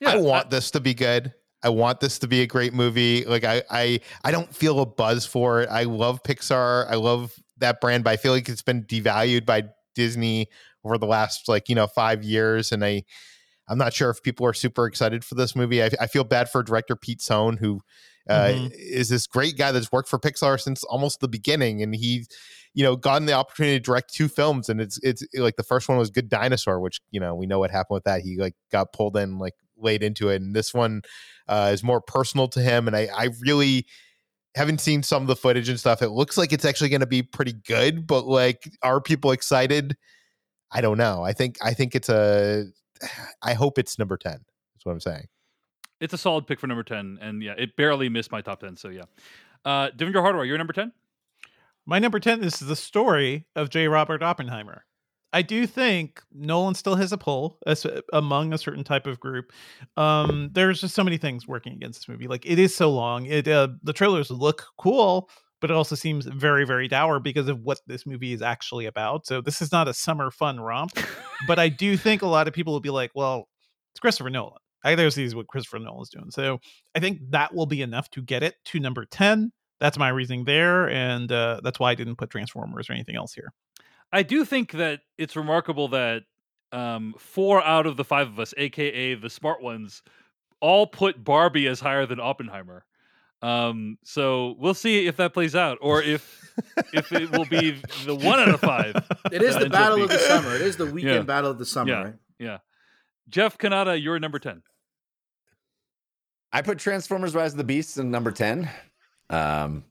Yeah, 0.00 0.10
I 0.10 0.16
want 0.16 0.50
this 0.50 0.70
to 0.72 0.80
be 0.80 0.94
good. 0.94 1.32
I 1.62 1.70
want 1.70 2.00
this 2.00 2.18
to 2.20 2.28
be 2.28 2.42
a 2.42 2.46
great 2.46 2.72
movie. 2.72 3.24
Like 3.24 3.44
I, 3.44 3.62
I, 3.70 4.00
I 4.24 4.30
don't 4.30 4.54
feel 4.54 4.80
a 4.80 4.86
buzz 4.86 5.26
for 5.26 5.62
it. 5.62 5.68
I 5.70 5.84
love 5.84 6.22
Pixar. 6.22 6.88
I 6.88 6.94
love 6.94 7.34
that 7.58 7.80
brand, 7.80 8.04
but 8.04 8.10
I 8.10 8.16
feel 8.16 8.32
like 8.32 8.48
it's 8.48 8.62
been 8.62 8.84
devalued 8.84 9.44
by 9.44 9.64
Disney 9.94 10.48
over 10.84 10.98
the 10.98 11.06
last 11.06 11.48
like 11.48 11.68
you 11.68 11.74
know 11.74 11.86
five 11.86 12.22
years, 12.22 12.70
and 12.72 12.84
I, 12.84 13.04
I'm 13.68 13.78
not 13.78 13.92
sure 13.92 14.10
if 14.10 14.22
people 14.22 14.46
are 14.46 14.54
super 14.54 14.86
excited 14.86 15.24
for 15.24 15.34
this 15.34 15.54
movie. 15.56 15.82
I, 15.82 15.90
I 16.00 16.06
feel 16.06 16.24
bad 16.24 16.48
for 16.50 16.62
director 16.62 16.96
Pete 16.96 17.20
Sohn, 17.22 17.56
who 17.56 17.80
uh, 18.28 18.48
Mhm. 18.48 18.72
is 18.76 19.08
this 19.08 19.26
great 19.26 19.56
guy 19.56 19.72
that's 19.72 19.90
worked 19.90 20.08
for 20.08 20.18
Pixar 20.18 20.60
since 20.60 20.84
almost 20.84 21.20
the 21.20 21.28
beginning, 21.28 21.82
and 21.82 21.94
he, 21.94 22.26
you 22.74 22.82
know, 22.84 22.94
gotten 22.94 23.26
the 23.26 23.32
opportunity 23.32 23.78
to 23.78 23.82
direct 23.82 24.12
two 24.12 24.28
films, 24.28 24.68
and 24.68 24.80
it's 24.80 24.98
it's 25.02 25.22
like 25.34 25.56
the 25.56 25.62
first 25.62 25.88
one 25.88 25.96
was 25.98 26.10
Good 26.10 26.28
Dinosaur, 26.28 26.78
which 26.80 27.00
you 27.10 27.20
know 27.20 27.34
we 27.34 27.46
know 27.46 27.58
what 27.58 27.70
happened 27.70 27.94
with 27.96 28.04
that. 28.04 28.20
He 28.22 28.36
like 28.36 28.54
got 28.70 28.92
pulled 28.92 29.16
in 29.16 29.38
like 29.38 29.54
late 29.78 30.02
into 30.02 30.28
it, 30.28 30.42
and 30.42 30.54
this 30.54 30.74
one 30.74 31.02
uh, 31.48 31.70
is 31.72 31.82
more 31.82 32.00
personal 32.02 32.48
to 32.48 32.60
him, 32.60 32.86
and 32.86 32.94
I 32.96 33.08
I 33.16 33.28
really 33.40 33.86
haven't 34.54 34.80
seen 34.80 35.02
some 35.02 35.22
of 35.22 35.28
the 35.28 35.36
footage 35.36 35.68
and 35.68 35.78
stuff. 35.80 36.02
It 36.02 36.10
looks 36.10 36.36
like 36.36 36.52
it's 36.52 36.64
actually 36.64 36.88
going 36.90 37.00
to 37.00 37.06
be 37.06 37.22
pretty 37.22 37.52
good, 37.66 38.06
but 38.06 38.26
like, 38.26 38.68
are 38.82 39.00
people 39.00 39.30
excited? 39.30 39.96
I 40.70 40.80
don't 40.82 40.98
know. 40.98 41.22
I 41.22 41.32
think 41.32 41.56
I 41.62 41.72
think 41.74 41.94
it's 41.94 42.08
a. 42.10 42.66
I 43.42 43.54
hope 43.54 43.78
it's 43.78 43.98
number 43.98 44.16
ten. 44.16 44.44
That's 44.74 44.84
what 44.84 44.92
I'm 44.92 45.00
saying. 45.00 45.26
It's 46.00 46.14
a 46.14 46.18
solid 46.18 46.46
pick 46.46 46.60
for 46.60 46.66
number 46.66 46.84
ten, 46.84 47.18
and 47.20 47.42
yeah, 47.42 47.54
it 47.58 47.76
barely 47.76 48.08
missed 48.08 48.30
my 48.30 48.40
top 48.40 48.60
ten. 48.60 48.76
So 48.76 48.88
yeah, 48.88 49.02
uh, 49.64 49.90
Devindra 49.90 50.22
Hardawar, 50.22 50.46
you're 50.46 50.58
number 50.58 50.72
ten. 50.72 50.92
My 51.88 51.98
number 51.98 52.20
10 52.20 52.44
is 52.44 52.58
the 52.58 52.76
story 52.76 53.46
of 53.56 53.70
J. 53.70 53.88
Robert 53.88 54.22
Oppenheimer. 54.22 54.84
I 55.32 55.40
do 55.40 55.66
think 55.66 56.22
Nolan 56.30 56.74
still 56.74 56.96
has 56.96 57.12
a 57.12 57.16
pull 57.16 57.58
as, 57.66 57.86
among 58.12 58.52
a 58.52 58.58
certain 58.58 58.84
type 58.84 59.06
of 59.06 59.18
group. 59.18 59.52
Um, 59.96 60.50
there's 60.52 60.82
just 60.82 60.94
so 60.94 61.02
many 61.02 61.16
things 61.16 61.48
working 61.48 61.72
against 61.72 62.00
this 62.00 62.08
movie. 62.08 62.28
Like 62.28 62.44
it 62.44 62.58
is 62.58 62.74
so 62.74 62.90
long. 62.90 63.24
It 63.24 63.48
uh, 63.48 63.68
the 63.82 63.94
trailers 63.94 64.30
look 64.30 64.66
cool, 64.76 65.30
but 65.60 65.70
it 65.70 65.74
also 65.74 65.94
seems 65.94 66.26
very 66.26 66.64
very 66.64 66.88
dour 66.88 67.20
because 67.20 67.48
of 67.48 67.60
what 67.60 67.80
this 67.86 68.06
movie 68.06 68.32
is 68.32 68.42
actually 68.42 68.86
about. 68.86 69.26
So 69.26 69.40
this 69.40 69.60
is 69.60 69.72
not 69.72 69.88
a 69.88 69.94
summer 69.94 70.30
fun 70.30 70.60
romp. 70.60 70.92
but 71.46 71.58
I 71.58 71.68
do 71.68 71.96
think 71.96 72.22
a 72.22 72.26
lot 72.26 72.48
of 72.48 72.54
people 72.54 72.72
will 72.72 72.80
be 72.80 72.90
like, 72.90 73.10
well, 73.14 73.48
it's 73.92 74.00
Christopher 74.00 74.30
Nolan. 74.30 74.58
I 74.84 74.94
gotta 74.94 75.10
see 75.10 75.28
what 75.34 75.48
Christopher 75.48 75.78
Nolan's 75.78 76.10
doing. 76.10 76.30
So 76.30 76.60
I 76.94 77.00
think 77.00 77.20
that 77.30 77.54
will 77.54 77.66
be 77.66 77.82
enough 77.82 78.10
to 78.10 78.22
get 78.22 78.42
it 78.42 78.54
to 78.66 78.80
number 78.80 79.04
10 79.04 79.52
that's 79.80 79.96
my 79.96 80.08
reasoning 80.08 80.44
there 80.44 80.90
and 80.90 81.30
uh, 81.30 81.60
that's 81.62 81.78
why 81.78 81.92
i 81.92 81.94
didn't 81.94 82.16
put 82.16 82.30
transformers 82.30 82.90
or 82.90 82.94
anything 82.94 83.14
else 83.14 83.32
here 83.32 83.52
I 84.12 84.22
do 84.22 84.44
think 84.44 84.72
that 84.72 85.00
it's 85.18 85.36
remarkable 85.36 85.88
that 85.88 86.22
um, 86.72 87.14
four 87.18 87.62
out 87.62 87.86
of 87.86 87.96
the 87.96 88.04
five 88.04 88.28
of 88.28 88.38
us, 88.38 88.54
aka 88.56 89.14
the 89.14 89.30
smart 89.30 89.62
ones, 89.62 90.02
all 90.60 90.86
put 90.86 91.22
Barbie 91.22 91.66
as 91.66 91.80
higher 91.80 92.06
than 92.06 92.20
Oppenheimer. 92.20 92.84
Um, 93.40 93.98
so 94.02 94.56
we'll 94.58 94.74
see 94.74 95.06
if 95.06 95.16
that 95.18 95.32
plays 95.32 95.54
out, 95.54 95.78
or 95.80 96.02
if 96.02 96.52
if 96.92 97.12
it 97.12 97.30
will 97.30 97.44
be 97.44 97.80
the 98.04 98.14
one 98.14 98.40
out 98.40 98.48
of 98.48 98.60
five. 98.60 98.94
It 99.30 99.42
is 99.42 99.56
the 99.56 99.70
battle 99.70 100.02
of 100.02 100.08
the 100.08 100.18
summer. 100.28 100.54
It 100.54 100.62
is 100.62 100.76
the 100.76 100.86
weekend 100.86 101.14
Yeah. 101.14 101.22
battle 101.22 101.50
of 101.52 101.58
the 101.58 101.66
summer, 101.66 101.90
Yeah. 101.92 102.02
right? 102.02 102.14
Yeah, 102.40 102.58
Jeff 103.28 103.56
Cannata, 103.58 104.00
you're 104.02 104.18
number 104.18 104.38
ten. 104.40 104.62
I 106.52 106.62
put 106.62 106.78
Transformers: 106.78 107.34
Rise 107.34 107.52
of 107.52 107.58
the 107.58 107.64
Beasts 107.64 107.96
in 107.96 108.10
number 108.10 108.30
ten. 108.32 108.68
Um, 109.30 109.84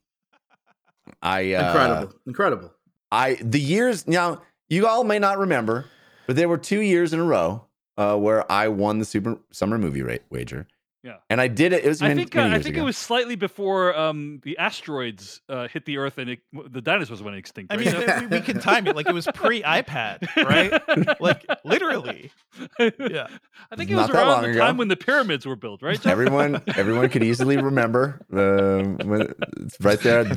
I 1.22 1.54
uh, 1.54 1.66
Incredible. 1.68 2.14
Incredible. 2.26 2.74
I 3.10 3.34
the 3.40 3.60
years 3.60 4.06
now 4.06 4.42
you 4.68 4.86
all 4.86 5.04
may 5.04 5.18
not 5.18 5.38
remember, 5.38 5.86
but 6.26 6.36
there 6.36 6.48
were 6.48 6.58
two 6.58 6.80
years 6.80 7.12
in 7.14 7.20
a 7.20 7.24
row 7.24 7.64
uh, 7.96 8.16
where 8.16 8.50
I 8.50 8.68
won 8.68 8.98
the 8.98 9.04
super 9.04 9.38
summer 9.50 9.78
movie 9.78 10.02
rate 10.02 10.22
wager, 10.30 10.66
Yeah. 11.04 11.18
And 11.30 11.40
I 11.40 11.46
did 11.46 11.72
it. 11.72 11.84
It 11.84 11.88
was 11.88 12.02
I 12.02 12.08
many, 12.08 12.22
think 12.22 12.34
uh, 12.34 12.40
many 12.40 12.54
I 12.56 12.58
think 12.58 12.74
ago. 12.74 12.82
it 12.82 12.86
was 12.86 12.96
slightly 12.96 13.36
before 13.36 13.96
um, 13.96 14.40
the 14.42 14.58
asteroids 14.58 15.40
uh, 15.48 15.68
hit 15.68 15.84
the 15.84 15.96
Earth 15.98 16.18
and 16.18 16.30
it, 16.30 16.40
the 16.52 16.80
dinosaurs 16.80 17.22
went 17.22 17.36
extinct. 17.36 17.72
I 17.72 17.76
mean, 17.76 17.90
So- 17.90 18.18
we, 18.22 18.26
we 18.26 18.40
can 18.40 18.58
time 18.58 18.86
it 18.88 18.96
like 18.96 19.06
it 19.08 19.14
was 19.14 19.28
pre 19.32 19.62
iPad, 19.62 20.26
right? 20.44 21.20
Like 21.20 21.44
literally. 21.64 22.30
Yeah. 22.80 23.28
I 23.70 23.76
think 23.76 23.90
it 23.90 23.94
was 23.94 24.08
that 24.08 24.16
around 24.16 24.42
the 24.42 24.50
ago. 24.50 24.58
time 24.58 24.76
when 24.76 24.88
the 24.88 24.96
pyramids 24.96 25.46
were 25.46 25.54
built, 25.56 25.82
right? 25.82 26.04
Everyone 26.06 26.60
everyone 26.76 27.08
could 27.08 27.22
easily 27.22 27.56
remember. 27.56 28.20
Uh, 28.32 29.04
when, 29.06 29.32
it's 29.58 29.76
right 29.80 30.00
there 30.00 30.20
at 30.20 30.28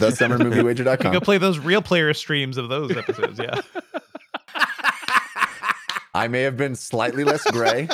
You 1.04 1.12
go 1.12 1.20
play 1.20 1.38
those 1.40 1.58
real 1.60 1.82
player 1.82 2.14
streams 2.14 2.58
of 2.58 2.70
those 2.70 2.96
episodes. 2.96 3.40
Yeah. 3.40 3.62
I 6.14 6.28
may 6.28 6.42
have 6.42 6.58
been 6.58 6.76
slightly 6.76 7.24
less 7.24 7.50
gray, 7.52 7.88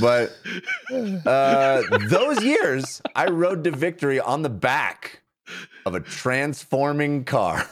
but 0.00 0.36
uh, 1.26 1.82
those 2.08 2.42
years 2.42 3.00
I 3.14 3.26
rode 3.26 3.64
to 3.64 3.70
victory 3.70 4.20
on 4.20 4.42
the 4.42 4.48
back 4.48 5.22
of 5.86 5.94
a 5.94 6.00
transforming 6.00 7.24
car. 7.24 7.68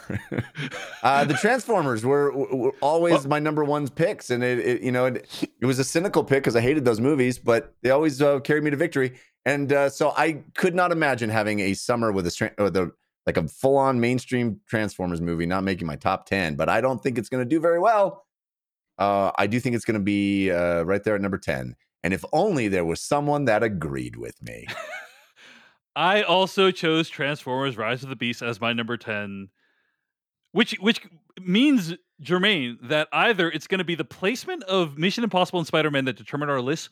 uh, 1.02 1.24
the 1.24 1.34
Transformers 1.34 2.04
were, 2.04 2.32
were 2.32 2.72
always 2.80 3.26
my 3.26 3.38
number 3.38 3.64
one 3.64 3.88
picks, 3.88 4.30
and 4.30 4.42
it, 4.42 4.58
it 4.58 4.82
you 4.82 4.92
know 4.92 5.06
it, 5.06 5.48
it 5.60 5.66
was 5.66 5.78
a 5.78 5.84
cynical 5.84 6.24
pick 6.24 6.42
because 6.42 6.56
I 6.56 6.60
hated 6.60 6.84
those 6.84 7.00
movies, 7.00 7.38
but 7.38 7.74
they 7.82 7.90
always 7.90 8.20
uh, 8.20 8.40
carried 8.40 8.64
me 8.64 8.70
to 8.70 8.76
victory. 8.76 9.18
And 9.44 9.72
uh, 9.72 9.88
so 9.90 10.12
I 10.16 10.42
could 10.54 10.74
not 10.74 10.90
imagine 10.90 11.30
having 11.30 11.60
a 11.60 11.74
summer 11.74 12.10
with 12.10 12.26
a 12.26 12.52
or 12.58 12.70
the 12.70 12.92
like 13.26 13.36
a 13.36 13.46
full 13.48 13.76
on 13.76 14.00
mainstream 14.00 14.60
Transformers 14.68 15.20
movie 15.20 15.46
not 15.46 15.64
making 15.64 15.86
my 15.86 15.96
top 15.96 16.26
ten. 16.26 16.54
But 16.56 16.68
I 16.68 16.80
don't 16.80 17.02
think 17.02 17.18
it's 17.18 17.28
going 17.28 17.44
to 17.44 17.48
do 17.48 17.60
very 17.60 17.78
well. 17.78 18.25
Uh, 18.98 19.30
I 19.36 19.46
do 19.46 19.60
think 19.60 19.76
it's 19.76 19.84
going 19.84 19.98
to 19.98 20.04
be 20.04 20.50
uh, 20.50 20.82
right 20.82 21.02
there 21.04 21.14
at 21.14 21.20
number 21.20 21.38
ten. 21.38 21.76
And 22.02 22.14
if 22.14 22.24
only 22.32 22.68
there 22.68 22.84
was 22.84 23.00
someone 23.00 23.46
that 23.46 23.62
agreed 23.62 24.16
with 24.16 24.40
me. 24.42 24.66
I 25.96 26.22
also 26.22 26.70
chose 26.70 27.08
Transformers: 27.08 27.76
Rise 27.76 28.02
of 28.02 28.10
the 28.10 28.16
Beast 28.16 28.42
as 28.42 28.60
my 28.60 28.72
number 28.72 28.96
ten, 28.96 29.48
which 30.52 30.72
which 30.80 31.00
means 31.40 31.94
Germain 32.20 32.78
that 32.82 33.08
either 33.12 33.50
it's 33.50 33.66
going 33.66 33.78
to 33.78 33.84
be 33.84 33.94
the 33.94 34.04
placement 34.04 34.62
of 34.64 34.98
Mission 34.98 35.24
Impossible 35.24 35.58
and 35.58 35.66
Spider 35.66 35.90
Man 35.90 36.04
that 36.04 36.16
determine 36.16 36.50
our 36.50 36.60
list, 36.60 36.90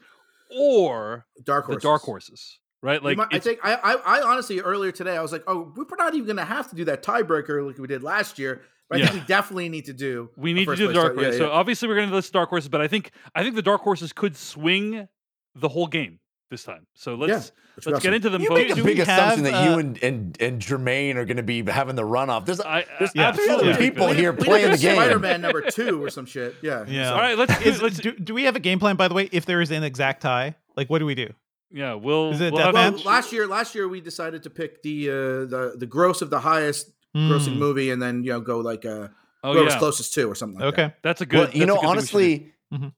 or 0.51 1.27
Dark 1.45 1.67
the. 1.69 1.83
Dark 1.83 2.03
Horses, 2.03 2.59
right? 2.83 3.03
Like 3.03 3.19
might- 3.19 3.29
I 3.33 3.37
it's- 3.37 3.45
think 3.45 3.61
I, 3.63 3.75
I 3.75 4.19
I 4.19 4.23
honestly 4.23 4.61
earlier 4.61 4.91
today 4.93 5.17
I 5.17 5.23
was 5.23 5.33
like, 5.33 5.45
oh, 5.47 5.73
we're 5.77 5.85
not 5.99 6.15
even 6.15 6.27
gonna 6.27 6.45
have 6.45 6.71
to 6.71 6.77
do 6.77 6.85
that 6.87 7.03
tiebreaker 7.03 7.67
like 7.67 7.79
we 7.79 7.87
did 7.87 8.03
last 8.03 8.39
year. 8.39 8.63
But 8.91 8.97
I 8.99 9.01
Yeah. 9.01 9.09
think 9.11 9.23
we 9.23 9.27
definitely 9.27 9.69
need 9.71 9.87
to 9.87 9.93
do. 9.95 10.31
we 10.37 10.53
need 10.53 10.67
to 10.69 10.77
do 10.77 10.89
the 10.89 10.93
Dark 10.95 11.15
horse. 11.15 11.17
yeah, 11.23 11.25
Horses. 11.29 11.39
So 11.41 11.51
obviously 11.51 11.89
we're 11.89 11.95
going 11.97 12.09
to 12.11 12.15
list 12.15 12.33
the 12.33 12.39
Dark 12.39 12.51
Horses, 12.51 12.69
but 12.69 12.81
I 12.81 12.89
think 12.89 13.11
I 13.35 13.43
think 13.43 13.55
the 13.55 13.63
Dark 13.63 13.81
Horses 13.83 14.13
could 14.13 14.37
swing 14.37 15.09
the 15.55 15.69
whole 15.69 15.87
game 15.87 16.19
this 16.51 16.65
time. 16.65 16.87
So 16.95 17.15
let's 17.15 17.53
Which 17.77 17.87
let's 17.87 17.99
awesome. 17.99 18.03
get 18.03 18.15
into 18.15 18.31
them. 18.31 18.43
You 18.43 18.49
both. 18.51 18.59
make 18.59 18.69
Big, 18.69 18.77
do 18.77 18.85
big 18.85 18.99
assumption 19.01 19.45
have, 19.47 19.53
that 19.55 19.65
you 19.65 19.71
uh, 19.77 19.79
and, 19.79 20.03
and 20.03 20.37
and 20.41 20.61
Germain 20.61 21.17
are 21.17 21.25
going 21.25 21.39
to 21.39 21.43
be 21.43 21.63
having 21.65 21.97
the 21.97 22.03
runoff. 22.03 22.45
There's 22.45 22.61
I, 22.61 22.85
there's 22.99 23.11
Yeah. 23.15 23.33
three 23.33 23.49
other 23.49 23.67
Yeah. 23.71 23.77
people 23.79 24.09
We- 24.09 24.17
here 24.17 24.33
We 24.33 24.45
playing 24.45 24.71
the 24.71 24.77
game. 24.79 24.97
Spider-Man 24.97 25.41
number 25.41 25.63
two 25.71 26.03
or 26.05 26.11
some 26.11 26.27
shit. 26.27 26.55
Yeah. 26.63 26.85
Yeah. 26.89 27.13
All 27.13 27.19
right, 27.19 27.39
let's 27.39 27.59
Is, 27.67 27.81
let's 27.83 27.99
do, 27.99 28.13
do 28.13 28.35
we 28.35 28.45
have 28.45 28.55
a 28.55 28.61
game 28.61 28.79
plan, 28.79 28.97
by 28.97 29.09
the 29.09 29.15
way, 29.15 29.29
if 29.33 29.47
there 29.47 29.61
is 29.63 29.71
an 29.71 29.83
exact 29.83 30.21
tie? 30.23 30.55
Like, 30.77 30.91
what 30.91 30.99
do 30.99 31.07
we 31.07 31.15
do? 31.15 31.33
yeah. 31.73 31.95
We'll, 31.95 32.33
Is 32.33 32.41
it 32.41 32.53
we'll 32.53 32.73
Well, 32.73 32.93
last 33.05 33.33
year, 33.33 33.47
last 33.49 33.75
year 33.75 33.89
we 33.89 34.01
decided 34.01 34.43
to 34.45 34.51
pick 34.51 34.83
the 34.83 35.09
uh, 35.09 35.13
the 35.47 35.75
the 35.79 35.87
gross 35.87 36.21
of 36.23 36.31
the 36.31 36.41
highest 36.41 36.91
grossing 37.15 37.53
Hmm, 37.55 37.59
movie, 37.61 37.91
and 37.91 38.03
then 38.03 38.25
you 38.25 38.33
know 38.33 38.41
go 38.41 38.59
like 38.59 38.85
uh, 38.85 39.09
oh 39.45 39.53
whoever's 39.53 39.73
yeah, 39.75 39.79
closest 39.79 40.13
to 40.15 40.29
or 40.31 40.35
something 40.35 40.59
like 40.61 40.75
that. 40.75 40.83
Okay. 40.85 40.95
that's 41.03 41.21
a 41.21 41.27
good. 41.27 41.49
Well, 41.49 41.57
you 41.57 41.67
know, 41.67 41.77
a 41.79 41.81
good 41.81 41.83
thing 41.83 41.97
we 41.97 42.07
should 42.07 42.19
do. 42.19 42.19
honestly, 42.19 42.53
Mhm. 42.73 42.93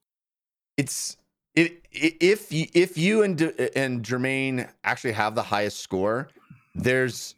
it's 0.77 1.17
it, 1.55 1.85
if 1.91 2.51
you 2.51 2.65
if 2.73 2.97
you 2.97 3.23
and 3.23 3.37
D- 3.37 3.69
and 3.75 4.03
Germain 4.03 4.67
actually 4.83 5.13
have 5.13 5.35
the 5.35 5.43
highest 5.43 5.79
score, 5.79 6.29
there's 6.75 7.35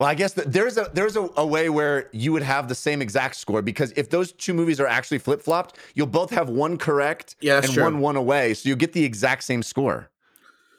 well, 0.00 0.08
I 0.08 0.14
guess 0.14 0.32
that 0.32 0.52
there's 0.52 0.76
a 0.78 0.90
there's 0.94 1.16
a, 1.16 1.28
a 1.36 1.46
way 1.46 1.68
where 1.68 2.08
you 2.12 2.32
would 2.32 2.42
have 2.42 2.68
the 2.68 2.74
same 2.74 3.00
exact 3.00 3.36
score 3.36 3.62
because 3.62 3.92
if 3.96 4.10
those 4.10 4.32
two 4.32 4.52
movies 4.52 4.80
are 4.80 4.86
actually 4.86 5.18
flip 5.18 5.40
flopped, 5.42 5.78
you'll 5.94 6.06
both 6.08 6.30
have 6.30 6.48
one 6.50 6.76
correct 6.76 7.36
Yeah, 7.40 7.58
and 7.62 7.70
true. 7.72 7.84
one 7.84 8.00
one 8.00 8.16
away, 8.16 8.54
so 8.54 8.68
you 8.68 8.76
get 8.76 8.92
the 8.94 9.04
exact 9.04 9.44
same 9.44 9.62
score. 9.62 10.10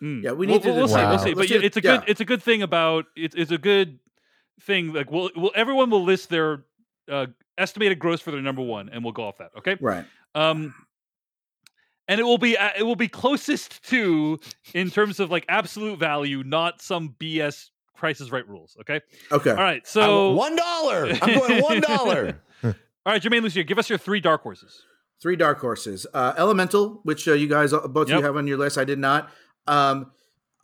Mm. 0.01 0.23
Yeah, 0.23 0.31
we 0.33 0.45
We'll- 0.47 0.55
need 0.57 0.63
to 0.63 0.69
We'll, 0.69 0.77
we'll 0.79 0.87
see. 0.89 0.95
We'll 0.95 1.19
see. 1.19 1.25
Let's 1.33 1.35
But 1.35 1.47
do- 1.47 1.53
yeah, 1.55 1.65
it's 1.65 1.77
a 1.77 1.81
yeah. 1.81 1.97
good. 1.99 2.09
It's 2.09 2.19
a 2.21 2.25
good 2.25 2.43
thing 2.43 2.61
about. 2.61 3.05
It's 3.15 3.33
it's 3.35 3.51
a 3.51 3.57
good 3.57 3.99
thing. 4.61 4.93
Like, 4.93 5.11
we'll, 5.11 5.29
we'll 5.35 5.51
everyone 5.55 5.89
will 5.89 6.03
list 6.03 6.29
their 6.29 6.63
uh, 7.11 7.27
estimated 7.57 7.99
gross 7.99 8.21
for 8.21 8.31
their 8.31 8.41
number 8.41 8.61
one, 8.61 8.89
and 8.89 9.03
we'll 9.03 9.13
go 9.13 9.23
off 9.23 9.37
that. 9.37 9.51
Okay. 9.57 9.77
Right. 9.79 10.05
Um, 10.35 10.73
and 12.07 12.19
it 12.19 12.23
will 12.23 12.37
be 12.37 12.57
uh, 12.57 12.69
it 12.77 12.83
will 12.83 12.95
be 12.95 13.07
closest 13.07 13.83
to 13.89 14.39
in 14.73 14.89
terms 14.89 15.19
of 15.19 15.31
like 15.31 15.45
absolute 15.47 15.99
value, 15.99 16.43
not 16.43 16.81
some 16.81 17.15
BS 17.19 17.69
Price 17.95 18.19
is 18.19 18.31
Right 18.31 18.47
rules. 18.47 18.75
Okay. 18.81 18.99
Okay. 19.31 19.51
All 19.51 19.55
right. 19.55 19.81
I 19.85 19.87
So 19.87 20.31
one 20.31 20.55
dollar. 20.55 21.07
I'm 21.21 21.39
going 21.39 21.61
one 21.63 21.79
dollar. 21.81 22.41
all 22.63 22.73
right, 23.05 23.21
Germain 23.21 23.43
Lussier, 23.43 23.65
give 23.65 23.79
us 23.79 23.89
your 23.89 23.97
three 23.97 24.19
dark 24.19 24.41
horses. 24.43 24.83
Three 25.21 25.37
dark 25.37 25.59
horses. 25.59 26.05
Uh, 26.13 26.33
Elemental, 26.37 26.99
which 27.03 27.27
uh, 27.29 27.33
you 27.33 27.47
guys 27.47 27.71
uh, 27.71 27.87
both 27.87 28.09
Yep. 28.09 28.19
you 28.19 28.25
have 28.25 28.35
on 28.35 28.47
your 28.47 28.57
list. 28.57 28.77
I 28.77 28.83
did 28.83 28.99
not. 28.99 29.29
Um, 29.67 30.11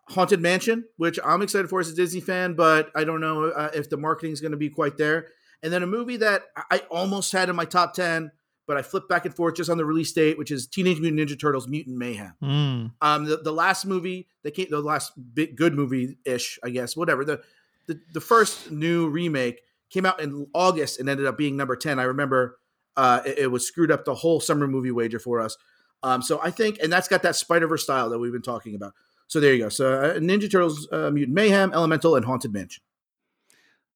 Haunted 0.09 0.41
Mansion, 0.41 0.85
which 0.97 1.19
I'm 1.23 1.41
excited 1.41 1.69
for 1.69 1.79
as 1.79 1.89
a 1.89 1.95
Disney 1.95 2.19
fan, 2.21 2.55
but 2.55 2.89
I 2.95 3.03
don't 3.03 3.21
know 3.21 3.45
uh, 3.45 3.69
if 3.73 3.89
the 3.89 3.97
marketing 3.97 4.31
is 4.31 4.41
going 4.41 4.51
to 4.51 4.57
be 4.57 4.69
quite 4.69 4.97
there. 4.97 5.27
And 5.61 5.71
then 5.71 5.83
a 5.83 5.87
movie 5.87 6.17
that 6.17 6.43
I- 6.71 6.83
almost 6.89 7.31
had 7.31 7.49
in 7.49 7.55
my 7.55 7.65
top 7.65 7.93
ten, 7.93 8.31
but 8.65 8.77
I 8.77 8.81
flipped 8.81 9.09
back 9.09 9.25
and 9.25 9.35
forth 9.35 9.55
just 9.55 9.69
on 9.69 9.77
the 9.77 9.85
release 9.85 10.11
date, 10.11 10.37
which 10.37 10.51
is 10.51 10.67
Teenage 10.67 10.99
Mutant 10.99 11.29
Ninja 11.29 11.39
Turtles: 11.39 11.67
Mutant 11.67 11.97
Mayhem. 11.97 12.33
Hmm. 12.39 12.85
Um, 13.01 13.25
the, 13.25 13.37
the 13.37 13.51
last 13.51 13.85
movie 13.85 14.27
they 14.43 14.51
came, 14.51 14.67
the 14.69 14.79
last 14.79 15.11
big 15.33 15.55
good 15.55 15.73
movie 15.75 16.17
ish, 16.25 16.59
I 16.63 16.69
guess, 16.69 16.95
whatever. 16.95 17.25
The, 17.25 17.41
the 17.87 17.99
the 18.13 18.21
first 18.21 18.71
new 18.71 19.09
remake 19.09 19.61
came 19.89 20.05
out 20.05 20.21
in 20.21 20.47
August 20.53 20.99
and 20.99 21.09
ended 21.09 21.25
up 21.25 21.37
being 21.37 21.57
number 21.57 21.75
ten. 21.75 21.99
I 21.99 22.03
remember 22.03 22.57
uh, 22.95 23.21
it, 23.25 23.39
it 23.39 23.47
was 23.51 23.67
screwed 23.67 23.91
up 23.91 24.05
the 24.05 24.15
whole 24.15 24.39
summer 24.39 24.67
movie 24.67 24.91
wager 24.91 25.19
for 25.19 25.39
us. 25.41 25.57
Um, 26.01 26.21
so 26.21 26.39
I 26.41 26.49
think, 26.51 26.79
and 26.81 26.93
that's 26.93 27.07
got 27.09 27.23
that 27.23 27.35
Spider 27.35 27.67
Verse 27.67 27.83
style 27.83 28.09
that 28.11 28.19
we've 28.19 28.31
been 28.31 28.41
talking 28.41 28.75
about. 28.75 28.93
So 29.29 29.39
there 29.39 29.53
you 29.53 29.63
go. 29.63 29.69
So 29.69 29.93
uh, 29.93 30.13
Ninja 30.15 30.51
Turtles, 30.51 30.89
uh, 30.91 31.11
Mutant 31.11 31.35
Mayhem, 31.35 31.71
Elemental, 31.71 32.15
and 32.15 32.25
Haunted 32.25 32.51
Mansion. 32.51 32.83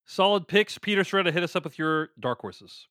Solid 0.05 0.47
picks. 0.47 0.77
Peter 0.77 1.01
Soretta, 1.01 1.33
hit 1.33 1.43
us 1.43 1.55
up 1.55 1.63
with 1.63 1.79
your 1.79 2.09
dark 2.19 2.39
horses. 2.39 2.87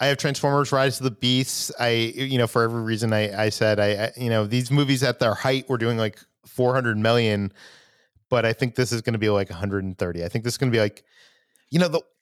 I 0.00 0.06
have 0.06 0.16
Transformers: 0.16 0.72
Rise 0.72 0.98
of 0.98 1.04
the 1.04 1.10
Beasts. 1.10 1.70
I, 1.78 1.90
you 1.90 2.38
know, 2.38 2.46
for 2.46 2.62
every 2.62 2.82
reason 2.82 3.12
I, 3.12 3.44
I 3.44 3.48
said, 3.50 3.78
I, 3.78 4.04
I, 4.04 4.12
you 4.16 4.30
know, 4.30 4.46
these 4.46 4.70
movies 4.70 5.02
at 5.02 5.18
their 5.18 5.34
height 5.34 5.68
were 5.68 5.78
doing 5.78 5.98
like 5.98 6.18
400 6.46 6.96
million, 6.96 7.52
but 8.30 8.46
I 8.46 8.54
think 8.54 8.74
this 8.74 8.90
is 8.90 9.02
going 9.02 9.12
to 9.12 9.18
be 9.18 9.28
like 9.28 9.50
130. 9.50 10.24
I 10.24 10.28
think 10.28 10.44
this 10.44 10.54
is 10.54 10.58
going 10.58 10.72
to 10.72 10.76
be 10.76 10.80
like, 10.80 11.04
you 11.70 11.78
know, 11.78 11.88
the 11.88 12.00
wh- 12.00 12.21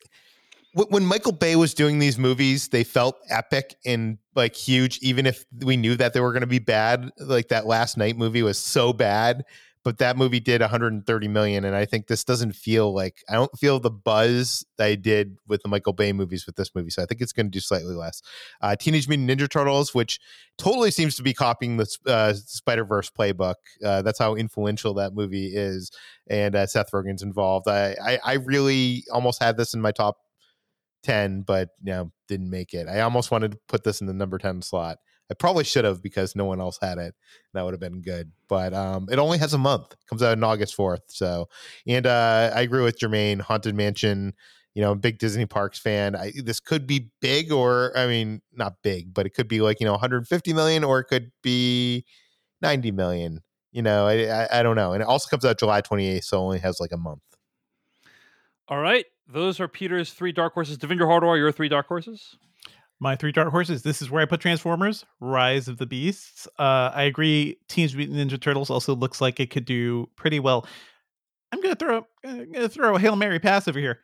when 0.73 1.05
Michael 1.05 1.33
Bay 1.33 1.57
was 1.57 1.75
doing 1.75 1.99
these 1.99 2.19
movies, 2.19 2.69
they 2.69 2.85
felt 2.85 3.19
epic 3.29 3.75
and 3.85 4.19
like 4.37 4.55
huge, 4.55 4.99
even 4.99 5.27
if 5.27 5.45
we 5.65 5.77
knew 5.77 5.97
that 5.97 6.13
they 6.13 6.21
were 6.21 6.33
going 6.33 6.43
to 6.43 6.47
be 6.47 6.61
bad. 6.61 7.11
Like 7.19 7.49
that 7.49 7.67
Last 7.67 7.97
Knight 7.97 8.17
movie 8.17 8.43
was 8.43 8.59
so 8.59 8.93
bad, 8.93 9.45
but 9.83 9.99
that 9.99 10.17
movie 10.17 10.39
did 10.39 10.61
130 10.61 11.29
million, 11.29 11.65
and 11.65 11.75
I 11.75 11.87
think 11.87 12.07
this 12.07 12.23
doesn't 12.23 12.53
feel 12.53 12.95
like 12.95 13.25
I 13.29 13.35
don't 13.35 13.59
feel 13.59 13.81
the 13.81 13.91
buzz 13.91 14.65
that 14.79 14.85
I 14.85 14.95
did 14.95 15.39
with 15.49 15.63
the 15.63 15.69
Michael 15.69 15.93
Bay 15.93 16.13
movies 16.13 16.47
with 16.47 16.55
this 16.55 16.73
movie. 16.75 16.91
So 16.91 17.03
I 17.03 17.07
think 17.07 17.21
it's 17.21 17.33
going 17.33 17.47
to 17.47 17.51
do 17.51 17.61
slightly 17.61 17.95
less. 17.95 18.23
Uh, 18.61 18.77
Teenage 18.77 19.09
Mutant 19.09 19.29
Ninja 19.29 19.51
Turtles, 19.51 19.93
which 19.93 20.21
totally 20.57 20.93
seems 20.93 21.17
to 21.17 21.23
be 21.25 21.35
copying 21.35 21.79
the 21.79 21.97
uh, 22.07 22.35
Spider 22.35 22.85
Verse 22.85 23.11
playbook. 23.11 23.57
Uh, 23.85 24.03
that's 24.03 24.21
how 24.21 24.37
influential 24.37 24.95
that 24.95 25.15
movie 25.15 25.53
is, 25.53 25.91
and 26.29 26.55
uh, 26.55 26.67
Seth 26.67 26.93
Rogen's 26.93 27.23
involved. 27.23 27.67
I, 27.67 27.97
I 28.05 28.19
I 28.25 28.33
really 28.35 29.03
almost 29.11 29.43
had 29.43 29.57
this 29.57 29.75
in 29.75 29.81
my 29.81 29.91
top 29.91 30.19
10 31.03 31.43
but 31.43 31.71
you 31.83 31.93
know 31.93 32.13
didn't 32.29 32.51
make 32.51 32.75
it. 32.75 32.89
I 32.89 33.01
almost 33.01 33.31
wanted 33.31 33.53
to 33.53 33.59
put 33.69 33.85
this 33.85 34.01
in 34.01 34.07
the 34.07 34.15
number 34.15 34.39
10 34.39 34.63
slot. 34.63 34.99
I 35.31 35.35
probably 35.35 35.65
should 35.65 35.85
have 35.85 36.03
because 36.03 36.35
no 36.35 36.45
one 36.45 36.61
else 36.61 36.79
had 36.83 36.99
it. 36.99 37.15
That 37.55 37.63
would 37.65 37.73
have 37.73 37.81
been 37.81 38.03
good. 38.03 38.33
But 38.49 38.75
um 38.75 39.09
it 39.11 39.19
only 39.19 39.39
has 39.39 39.55
a 39.55 39.59
month. 39.59 39.95
Comes 40.09 40.23
out 40.23 40.33
on 40.33 40.45
august 40.45 40.77
4th 40.77 41.03
so 41.09 41.49
and 41.87 42.07
uh 42.07 42.51
i 42.55 42.61
agree 42.63 42.83
with 42.83 42.99
germain 42.99 43.39
haunted 43.39 43.75
mansion 43.75 44.35
you 44.75 44.83
know 44.83 44.95
big 44.95 45.19
disney 45.19 45.47
parks 45.47 45.79
fan. 45.79 46.15
I, 46.17 46.33
this 46.45 46.61
could 46.61 46.87
be 46.87 47.11
big 47.21 47.53
or 47.53 47.93
i 47.97 48.07
mean 48.07 48.41
not 48.53 48.75
big 48.83 49.13
but 49.15 49.27
it 49.27 49.31
could 49.31 49.49
be 49.49 49.61
like 49.61 49.81
you 49.81 49.87
know 49.87 49.93
150 49.93 50.53
million 50.53 50.85
or 50.85 51.01
it 51.01 51.05
could 51.05 51.33
be 51.43 52.05
90 52.63 52.93
million 52.93 53.41
you 53.73 53.83
know 53.83 54.07
i 54.07 54.45
i, 54.45 54.61
I 54.61 54.63
don't 54.63 54.77
know. 54.77 54.93
And 54.93 55.03
it 55.03 55.09
also 55.09 55.29
comes 55.29 55.45
out 55.45 55.59
july 55.59 55.81
28th 55.83 56.25
so 56.25 56.39
it 56.39 56.41
only 56.45 56.59
has 56.61 56.81
like 56.81 56.93
a 56.93 56.97
month. 56.97 57.23
All 58.69 58.79
right. 58.79 59.05
Those 59.33 59.61
are 59.61 59.69
Peter's 59.69 60.13
three 60.13 60.33
dark 60.33 60.55
horses. 60.55 60.79
Devindra 60.79 61.03
Hardawar, 61.07 61.37
your 61.39 61.53
three 61.53 61.69
dark 61.69 61.87
horses. 61.87 62.37
My 63.03 63.17
three 63.17 63.33
dark 63.33 63.49
horses. 63.51 63.83
This 63.83 64.03
is 64.03 64.11
where 64.11 64.21
I 64.23 64.27
put 64.27 64.41
Transformers: 64.41 65.05
Rise 65.21 65.69
of 65.69 65.79
the 65.79 65.87
Beasts. 65.87 66.47
Uh, 66.59 66.91
I 66.95 67.05
agree. 67.05 67.59
Teenage 67.69 67.97
Mutant 67.97 68.19
Ninja 68.19 68.41
Turtles 68.41 68.69
also 68.71 68.95
looks 68.95 69.21
like 69.21 69.41
it 69.41 69.51
could 69.51 69.65
do 69.65 70.09
pretty 70.17 70.39
well. 70.41 70.67
I'm 71.53 71.61
gonna 71.63 71.75
throw. 71.77 72.07
I'm 72.25 72.53
gonna 72.53 72.69
throw 72.69 72.97
a 72.97 72.99
hail 72.99 73.17
mary 73.17 73.39
pass 73.39 73.67
over 73.69 73.79
here. 73.79 74.01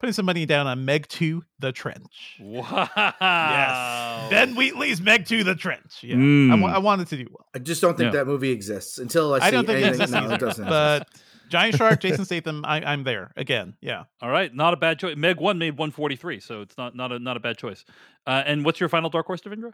putting 0.00 0.14
some 0.14 0.24
money 0.24 0.46
down 0.46 0.66
on 0.66 0.82
Meg 0.86 1.06
2 1.08 1.42
The 1.58 1.72
Trench. 1.72 2.38
Wow. 2.40 2.88
Yes. 3.20 4.30
Ben 4.30 4.54
Wheatley's 4.56 4.98
Meg 5.00 5.26
2 5.26 5.44
The 5.44 5.54
Trench. 5.54 5.98
Yeah. 6.02 6.14
I, 6.14 6.18
Mm. 6.18 6.62
wa- 6.62 6.70
I 6.72 6.78
wanted 6.78 7.08
to 7.08 7.18
do 7.18 7.26
well. 7.30 7.46
I 7.54 7.58
just 7.58 7.82
don't 7.82 7.98
think 7.98 8.06
Yeah. 8.14 8.20
that 8.20 8.26
movie 8.26 8.50
exists 8.50 8.96
until 8.96 9.34
I 9.34 9.40
see 9.40 9.44
I 9.44 9.50
don't 9.50 9.66
think 9.66 9.80
it 9.84 9.88
exists 9.88 10.12
no, 10.12 10.30
it 10.30 10.40
doesn't. 10.40 10.64
But 10.66 11.06
Giant 11.50 11.76
Shark, 11.76 12.00
Jason 12.00 12.24
Statham, 12.24 12.64
I, 12.64 12.80
I'm 12.82 13.04
there 13.04 13.32
again. 13.36 13.74
Yeah. 13.80 14.04
All 14.22 14.30
right, 14.30 14.54
not 14.54 14.72
a 14.72 14.76
bad 14.76 14.98
choice. 14.98 15.16
Meg 15.16 15.38
one 15.40 15.58
made 15.58 15.72
143, 15.72 16.40
so 16.40 16.62
it's 16.62 16.78
not 16.78 16.94
not 16.96 17.12
a 17.12 17.18
not 17.18 17.36
a 17.36 17.40
bad 17.40 17.58
choice. 17.58 17.84
Uh, 18.26 18.42
and 18.46 18.64
what's 18.64 18.80
your 18.80 18.88
final 18.88 19.10
dark 19.10 19.26
horse, 19.26 19.40
Devindra? 19.40 19.72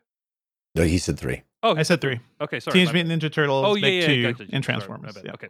No, 0.75 0.83
he 0.83 0.99
said 0.99 1.19
three. 1.19 1.43
Oh, 1.63 1.75
I 1.77 1.83
said 1.85 2.01
three. 2.01 2.21
okay, 2.41 2.61
sorry. 2.61 2.73
Teenage. 2.75 2.93
Mutant 2.93 3.23
Ninja 3.23 3.33
Turtles, 3.33 3.65
Oh 3.67 3.75
yeah, 3.77 3.83
Meg 3.83 3.95
yeah, 3.95 4.07
2, 4.07 4.23
gotcha, 4.23 4.43
and 4.45 4.53
my 4.53 4.61
Transformers. 4.61 5.15
bad. 5.15 5.25
yeah. 5.25 5.33
Okay, 5.33 5.49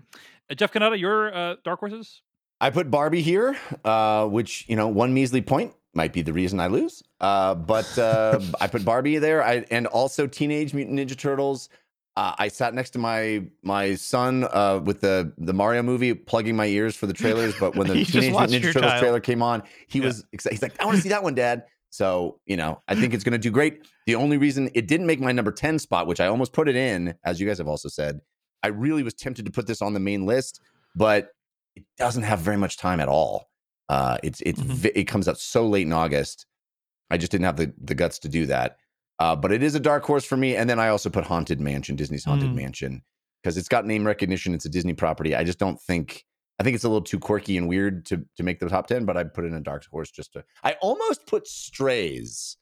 uh, 0.51 0.55
Jeff 0.55 0.73
Cannata, 0.73 0.99
your 0.99 1.35
uh, 1.35 1.57
dark 1.65 1.81
horses. 1.81 2.23
I 2.61 2.71
put 2.71 2.91
Barbie 2.91 3.23
here, 3.23 3.57
uh, 3.85 4.27
which 4.27 4.65
you 4.69 4.77
know, 4.77 4.89
one 4.89 5.13
measly 5.15 5.43
point 5.43 5.75
might 5.95 6.13
be 6.13 6.23
the 6.23 6.33
reason 6.33 6.61
I 6.61 6.69
lose. 6.69 7.03
Uh, 7.21 7.55
but 7.55 7.99
uh, 7.99 8.41
I 8.61 8.67
put 8.69 8.85
Barbie 8.85 9.19
there, 9.19 9.43
I, 9.43 9.65
and 9.71 9.87
also 9.87 10.27
Teenage 10.27 10.75
Mutant 10.75 10.99
Ninja 10.99 11.17
Turtles. 11.19 11.69
Uh, 12.17 12.35
I 12.39 12.49
sat 12.49 12.73
next 12.73 12.91
to 12.91 12.99
my 12.99 13.47
my 13.63 13.95
son 13.95 14.45
uh, 14.51 14.81
with 14.83 15.03
the 15.03 15.33
the 15.37 15.53
Mario 15.53 15.83
movie, 15.83 16.15
plugging 16.15 16.57
my 16.57 16.67
ears 16.67 16.97
for 16.97 17.07
the 17.07 17.13
trailers. 17.13 17.55
But 17.61 17.77
when 17.77 17.87
the 17.89 18.05
Teenage 18.05 18.31
Mutant 18.33 18.51
Ninja 18.53 18.73
Turtles 18.73 18.91
child. 18.93 19.01
trailer 19.01 19.21
came 19.21 19.43
on, 19.43 19.63
he 19.89 19.99
Yeah. 19.99 20.07
was 20.07 20.25
excited. 20.33 20.55
He's 20.55 20.63
like, 20.63 20.81
"I 20.81 20.87
want 20.87 20.97
to 20.97 21.03
see 21.03 21.11
that 21.11 21.23
one, 21.23 21.35
Dad." 21.35 21.65
So 21.91 22.41
you 22.47 22.57
know, 22.57 22.81
I 22.89 22.95
think 22.95 23.13
it's 23.13 23.23
going 23.23 23.33
to 23.33 23.39
do 23.39 23.51
great. 23.51 23.87
The 24.07 24.15
only 24.15 24.39
reason 24.39 24.71
it 24.75 24.89
didn't 24.89 25.07
make 25.07 25.21
my 25.21 25.33
number 25.33 25.53
ten 25.53 25.79
spot, 25.79 26.07
which 26.07 26.21
I 26.21 26.27
almost 26.29 26.53
put 26.55 26.69
it 26.69 26.77
in, 26.77 27.15
as 27.25 27.39
you 27.39 27.47
guys 27.47 27.59
have 27.59 27.69
also 27.69 27.89
said, 27.91 28.21
I 28.63 28.69
really 28.69 29.03
was 29.03 29.13
tempted 29.15 29.45
to 29.45 29.53
put 29.53 29.67
this 29.67 29.83
on 29.83 29.93
the 29.93 30.01
main 30.01 30.25
list, 30.25 30.61
but 30.95 31.31
it 31.75 31.85
doesn't 31.99 32.23
have 32.23 32.39
very 32.41 32.57
much 32.57 32.79
time 32.79 33.01
at 33.01 33.09
all. 33.09 33.51
Uh, 33.91 34.17
it's 34.23 34.41
it's 34.41 34.61
Mhm. 34.61 34.91
it 34.95 35.05
comes 35.05 35.29
out 35.29 35.39
so 35.39 35.67
late 35.67 35.87
in 35.87 35.93
August. 35.93 36.47
I 37.11 37.19
just 37.19 37.31
didn't 37.31 37.45
have 37.45 37.57
the 37.59 37.75
the 37.79 37.95
guts 37.95 38.19
to 38.21 38.29
do 38.29 38.47
that. 38.47 38.79
Uh, 39.19 39.35
but 39.37 39.51
it 39.53 39.63
is 39.63 39.75
a 39.75 39.81
dark 39.81 40.05
horse 40.05 40.25
for 40.25 40.37
me. 40.37 40.57
And 40.57 40.69
then 40.69 40.79
I 40.79 40.89
also 40.89 41.09
put 41.09 41.25
Haunted 41.25 41.61
Mansion, 41.61 41.97
Disney's 41.97 42.25
Haunted 42.25 42.51
Mm. 42.51 42.55
Mansion, 42.57 43.03
because 43.43 43.57
it's 43.57 43.69
got 43.69 43.87
name 43.87 44.07
recognition. 44.07 44.53
It's 44.55 44.67
a 44.67 44.69
Disney 44.69 44.93
property. 44.93 45.35
I 45.35 45.45
just 45.45 45.59
don't 45.59 45.81
think. 45.81 46.25
I 46.59 46.63
think 46.65 46.75
it's 46.75 46.85
a 46.85 46.89
little 46.89 47.03
too 47.05 47.19
quirky 47.19 47.57
and 47.59 47.69
weird 47.69 48.07
to 48.07 48.25
to 48.37 48.43
make 48.43 48.61
the 48.61 48.69
top 48.69 48.87
ten. 48.87 49.05
But 49.05 49.17
I 49.17 49.25
put 49.25 49.45
in 49.45 49.55
a 49.55 49.61
dark 49.61 49.85
horse 49.91 50.11
just 50.11 50.33
to. 50.35 50.45
I 50.65 50.73
almost 50.83 51.27
put 51.27 51.47
Strays 51.47 52.57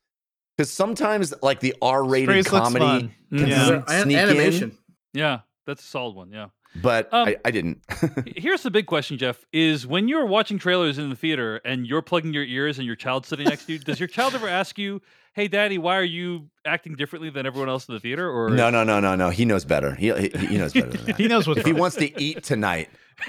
because 0.56 0.70
sometimes 0.72 1.32
like 1.42 1.60
the 1.60 1.74
R 1.82 2.04
rated 2.04 2.46
comedy 2.46 2.84
fun. 2.84 3.14
can 3.30 3.48
Yeah. 3.48 3.64
sneak 3.66 3.88
An- 3.88 4.10
in, 4.10 4.16
animation. 4.18 4.78
Yeah, 5.12 5.40
that's 5.66 5.82
a 5.82 5.86
solid 5.86 6.14
one. 6.16 6.30
Yeah. 6.32 6.48
But 6.76 7.12
Um, 7.12 7.28
I, 7.28 7.36
I 7.44 7.50
didn't. 7.50 7.80
Here's 8.36 8.62
the 8.62 8.70
big 8.70 8.86
question, 8.86 9.16
Jeff: 9.18 9.44
Is 9.52 9.86
when 9.86 10.08
you're 10.08 10.26
watching 10.26 10.58
trailers 10.58 10.98
in 10.98 11.10
the 11.10 11.16
theater 11.16 11.60
and 11.64 11.86
you're 11.86 12.02
plugging 12.02 12.32
your 12.34 12.44
ears 12.44 12.78
and 12.78 12.86
your 12.86 12.96
child's 12.96 13.28
sitting 13.28 13.46
next 13.46 13.66
to 13.66 13.72
you, 13.74 13.78
does 13.78 13.98
your 14.00 14.08
child 14.08 14.34
ever 14.34 14.48
ask 14.48 14.78
you, 14.78 15.00
"Hey, 15.34 15.48
Daddy, 15.48 15.78
why 15.78 15.96
are 15.96 16.02
you 16.04 16.48
acting 16.64 16.94
differently 16.96 17.30
than 17.30 17.46
everyone 17.46 17.68
else 17.68 17.86
in 17.88 17.94
the 17.94 18.00
theater?" 18.00 18.28
Or 18.30 18.50
no, 18.50 18.70
no, 18.70 18.82
no, 18.84 19.00
no, 19.00 19.14
no. 19.14 19.30
He 19.30 19.44
knows 19.44 19.64
better. 19.64 19.94
He 19.94 20.12
he, 20.12 20.28
he 20.46 20.58
knows 20.58 20.72
better 20.72 20.90
than 20.90 21.04
that. 21.06 21.16
He 21.20 21.28
knows 21.28 21.46
what's 21.46 21.60
if 21.60 21.66
he 21.66 21.72
wants 21.72 21.96
to 21.96 22.20
eat 22.20 22.42
tonight. 22.42 22.88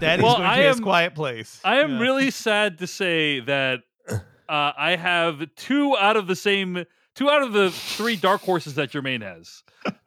Daddy's 0.00 0.22
Well, 0.22 0.36
going 0.36 0.46
I 0.48 0.62
to 0.62 0.68
his 0.68 0.80
quiet 0.80 1.14
place. 1.14 1.60
I 1.64 1.76
am 1.76 1.92
Yeah. 1.92 2.00
really 2.00 2.30
sad 2.30 2.78
to 2.78 2.86
say 2.86 3.40
that 3.40 3.80
uh, 4.08 4.72
I 4.76 4.96
have 4.96 5.42
two 5.56 5.96
out 5.96 6.16
of 6.16 6.26
the 6.26 6.36
same, 6.36 6.84
two 7.14 7.30
out 7.30 7.42
of 7.42 7.52
the 7.52 7.70
three 7.70 8.16
dark 8.16 8.40
horses 8.42 8.74
that 8.76 8.90
Germain 8.90 9.20
has. 9.22 9.62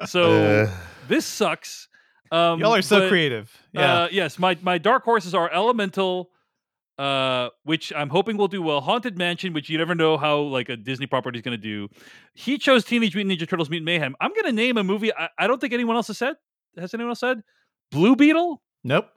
So 0.07 0.31
Uh, 0.67 0.71
this 1.07 1.25
sucks. 1.25 1.87
Um, 2.31 2.59
Y'all 2.59 2.75
are 2.75 2.81
so 2.81 2.99
but, 3.01 3.09
creative. 3.09 3.55
Yeah. 3.71 4.03
Uh, 4.03 4.07
yes, 4.11 4.37
my 4.39 4.57
my 4.61 4.77
dark 4.77 5.03
horses 5.03 5.33
are 5.33 5.49
Elemental, 5.51 6.29
uh, 6.97 7.49
which 7.63 7.93
I'm 7.95 8.09
hoping 8.09 8.35
will 8.37 8.47
do 8.49 8.61
well. 8.61 8.81
Haunted 8.81 9.17
Mansion, 9.17 9.53
which 9.53 9.69
you 9.69 9.77
never 9.77 9.95
know 9.95 10.17
how 10.17 10.39
like 10.41 10.67
a 10.69 10.75
Disney 10.75 11.05
property 11.07 11.37
is 11.39 11.43
going 11.43 11.57
to 11.57 11.61
do. 11.61 11.87
He 12.33 12.57
chose 12.57 12.83
Teenage 12.83 13.15
Mutant 13.15 13.39
Ninja 13.39 13.47
Turtles: 13.47 13.69
Mutant 13.69 13.85
Mayhem. 13.85 14.15
I'm 14.19 14.31
going 14.31 14.45
to 14.45 14.51
name 14.51 14.77
a 14.77 14.83
movie. 14.83 15.13
I, 15.13 15.29
I 15.39 15.47
don't 15.47 15.61
think 15.61 15.73
anyone 15.73 15.95
else 15.95 16.07
has 16.07 16.17
said. 16.17 16.35
Has 16.77 16.93
anyone 16.93 17.11
else 17.11 17.19
said 17.21 17.43
Blue 17.91 18.15
Beetle? 18.15 18.61
nope. 18.83 19.07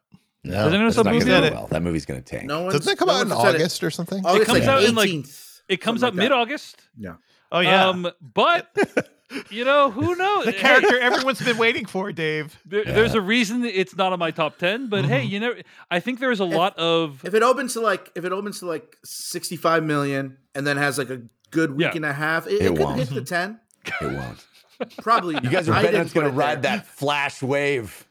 No, 0.43 0.53
Does 0.53 0.67
anyone 0.69 0.85
that's 0.87 0.97
saw 0.97 1.03
not 1.03 1.11
Blue 1.11 1.21
Beetle? 1.21 1.51
well. 1.51 1.67
That 1.67 1.83
movie's 1.83 2.07
gonna 2.07 2.23
tank. 2.23 2.45
No 2.45 2.63
one's, 2.63 2.73
doesn't 2.75 2.91
that 2.91 2.97
come 2.99 3.09
no 3.09 3.15
out 3.15 3.23
in 3.23 3.29
one's 3.29 3.45
it. 3.45 3.57
August 3.57 3.83
or 3.85 3.91
something? 3.91 4.25
August 4.25 4.47
comes 4.47 4.61
like 4.61 4.69
out 4.69 4.83
in, 4.85 4.95
like- 4.95 5.11
18th, 5.11 5.61
It 5.69 5.77
comes 5.83 6.03
out 6.03 6.15
like 6.15 6.23
mid 6.23 6.33
August. 6.33 6.81
Oh, 7.53 7.61
yeah. 7.61 7.89
Um, 7.89 8.11
but 8.21 8.69
you 9.51 9.65
know 9.65 9.91
who 9.91 10.15
knows? 10.17 10.45
the 10.45 10.53
Hey, 10.53 10.59
character 10.59 10.99
everyone's 11.01 11.41
been 11.43 11.57
waiting 11.59 11.85
for, 11.87 12.13
Dave. 12.13 12.59
there- 12.65 12.85
There's 12.85 13.15
a 13.15 13.21
reason 13.21 13.65
it's 13.65 13.97
not 13.97 14.13
on 14.13 14.19
my 14.19 14.31
top 14.31 14.59
ten. 14.59 14.89
But 14.89 15.05
hey, 15.05 15.23
Mhm. 15.27 15.31
you 15.31 15.41
know, 15.41 15.55
I 15.91 16.01
think 16.01 16.21
there's 16.21 16.41
a 16.41 16.45
lot 16.45 16.77
of 16.79 17.25
If 17.25 17.35
it 17.35 17.43
opens 17.43 17.73
to 17.75 17.81
like, 17.81 18.11
if 18.15 18.25
it 18.25 18.33
opens 18.33 18.61
to 18.61 18.67
like 18.67 18.97
65 19.05 19.83
million 19.85 20.37
and 20.55 20.67
then 20.67 20.77
has 20.77 20.99
like 20.99 21.11
a 21.11 21.23
good 21.51 21.73
week 21.77 21.89
Yeah. 21.89 21.97
and 21.97 22.05
a 22.05 22.13
half, 22.13 22.47
it, 22.47 22.53
It 22.55 22.63
it, 22.63 22.69
could 22.69 22.79
won't. 22.79 22.99
hit 22.99 23.11
the 23.11 23.23
10. 23.23 23.61
It 24.01 24.13
won't. 24.13 24.47
Probably. 25.03 25.35
You 25.35 25.51
guys 25.51 25.69
are 25.69 25.81
betting 25.83 26.01
it's 26.01 26.13
gonna 26.13 26.31
ride 26.31 26.63
there. 26.63 26.79
that 26.79 26.87
flash 26.87 27.43
wave. 27.43 28.07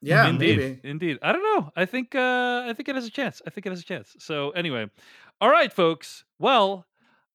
Yeah, 0.00 0.28
indeed, 0.28 0.58
maybe. 0.58 0.80
indeed. 0.84 1.18
I 1.22 1.32
don't 1.32 1.42
know. 1.42 1.72
I 1.74 1.84
think 1.86 2.14
uh, 2.14 2.64
I 2.66 2.72
think 2.74 2.88
it 2.88 2.94
has 2.94 3.06
a 3.06 3.10
chance. 3.10 3.42
I 3.46 3.50
think 3.50 3.66
it 3.66 3.70
has 3.70 3.80
a 3.80 3.84
chance. 3.84 4.14
So 4.18 4.50
anyway, 4.50 4.88
all 5.40 5.50
right, 5.50 5.72
folks. 5.72 6.24
Well, 6.38 6.86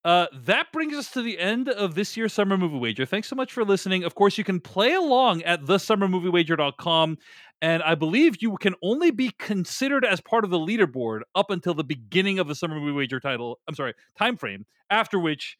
uh, 0.03 0.25
that 0.33 0.71
brings 0.71 0.95
us 0.95 1.11
to 1.11 1.21
the 1.21 1.37
end 1.37 1.69
of 1.69 1.93
this 1.93 2.17
year's 2.17 2.33
Summer 2.33 2.57
Movie 2.57 2.79
Wager. 2.79 3.05
Thanks 3.05 3.27
so 3.27 3.35
much 3.35 3.51
for 3.51 3.63
listening. 3.63 4.03
Of 4.03 4.15
course, 4.15 4.37
you 4.37 4.43
can 4.43 4.59
play 4.59 4.93
along 4.93 5.43
at 5.43 5.61
thesummermoviewager.com. 5.61 7.17
And 7.61 7.83
I 7.83 7.93
believe 7.93 8.41
you 8.41 8.57
can 8.57 8.73
only 8.81 9.11
be 9.11 9.29
considered 9.37 10.03
as 10.03 10.19
part 10.19 10.43
of 10.43 10.49
the 10.49 10.57
leaderboard 10.57 11.21
up 11.35 11.51
until 11.51 11.75
the 11.75 11.83
beginning 11.83 12.39
of 12.39 12.47
the 12.47 12.55
Summer 12.55 12.79
Movie 12.79 12.93
Wager 12.93 13.19
title. 13.19 13.59
I'm 13.67 13.75
sorry, 13.75 13.93
time 14.17 14.37
frame. 14.37 14.65
After 14.89 15.19
which, 15.19 15.57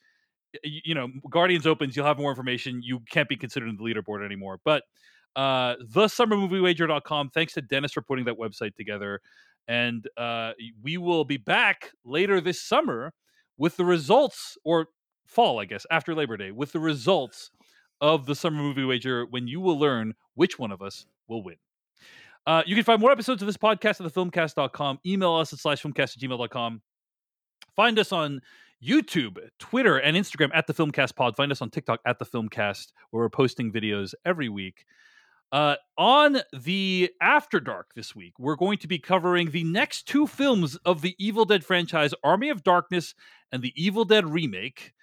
you 0.64 0.96
know, 0.96 1.10
Guardians 1.30 1.68
opens, 1.68 1.96
you'll 1.96 2.08
have 2.08 2.18
more 2.18 2.32
information. 2.32 2.82
You 2.84 3.02
can't 3.12 3.30
be 3.30 3.38
considered 3.38 3.70
in 3.70 3.78
the 3.78 3.84
leaderboard 3.84 4.26
anymore. 4.26 4.60
But 4.66 4.84
uh 5.36 5.76
thesummermoviewager.com 5.94 7.30
thanks 7.30 7.54
to 7.54 7.62
dennis 7.62 7.94
for 7.94 8.02
putting 8.02 8.26
that 8.26 8.38
website 8.38 8.76
together 8.76 9.22
and 9.70 10.06
uh 10.18 10.52
we 10.84 10.98
will 10.98 11.24
be 11.24 11.38
back 11.38 11.92
later 12.04 12.42
this 12.42 12.62
summer 12.62 13.14
with 13.62 13.78
the 13.78 13.86
results 13.86 14.58
or 14.66 14.88
fall 15.26 15.60
i 15.60 15.66
guess 15.66 15.86
after 15.92 16.16
labor 16.16 16.36
day 16.36 16.52
with 16.52 16.72
the 16.72 16.80
results 16.80 17.52
of 18.02 18.26
the 18.26 18.34
summer 18.34 18.58
movie 18.58 18.84
wager 18.84 19.26
when 19.30 19.48
you 19.48 19.62
will 19.62 19.78
learn 19.78 20.14
which 20.34 20.58
one 20.58 20.72
of 20.72 20.82
us 20.82 21.06
will 21.28 21.44
win 21.44 21.56
uh, 22.48 22.64
you 22.66 22.74
can 22.74 22.84
find 22.84 23.00
more 23.00 23.12
episodes 23.12 23.44
of 23.44 23.46
this 23.46 23.58
podcast 23.58 24.04
at 24.04 24.12
thefilmcast.com 24.12 24.98
email 25.06 25.36
us 25.36 25.54
at 25.54 25.60
slash 25.60 25.84
filmcast 25.84 26.18
at 26.18 26.18
gmail.com 26.18 26.82
find 27.76 28.00
us 28.00 28.12
on 28.12 28.42
YouTube, 28.84 29.38
Twitter, 29.60 29.98
and 29.98 30.18
Instagram 30.18 30.50
at 30.56 30.66
the 30.66 30.74
Filmcast 30.74 31.16
Pod. 31.16 31.36
Find 31.36 31.52
us 31.52 31.62
on 31.62 31.70
TikTok 31.70 32.00
at 32.04 32.18
the 32.18 32.26
Filmcast, 32.26 32.88
where 33.12 33.22
we're 33.22 33.30
posting 33.30 33.72
videos 33.72 34.16
every 34.26 34.50
week. 34.50 34.86
Uh, 35.52 35.76
on 35.98 36.38
the 36.54 37.12
After 37.22 37.60
Dark 37.60 37.94
this 37.94 38.16
week, 38.16 38.34
we're 38.40 38.56
going 38.56 38.78
to 38.78 38.88
be 38.88 39.00
covering 39.00 39.52
the 39.52 39.66
next 39.66 40.08
two 40.08 40.26
films 40.26 40.78
of 40.86 41.02
the 41.02 41.16
Evil 41.20 41.44
Dead 41.44 41.66
franchise 41.66 42.14
Army 42.24 42.50
of 42.50 42.64
Darkness 42.64 43.14
and 43.52 43.62
the 43.62 43.74
Evil 43.76 44.06
Dead 44.06 44.26
remake, 44.30 44.94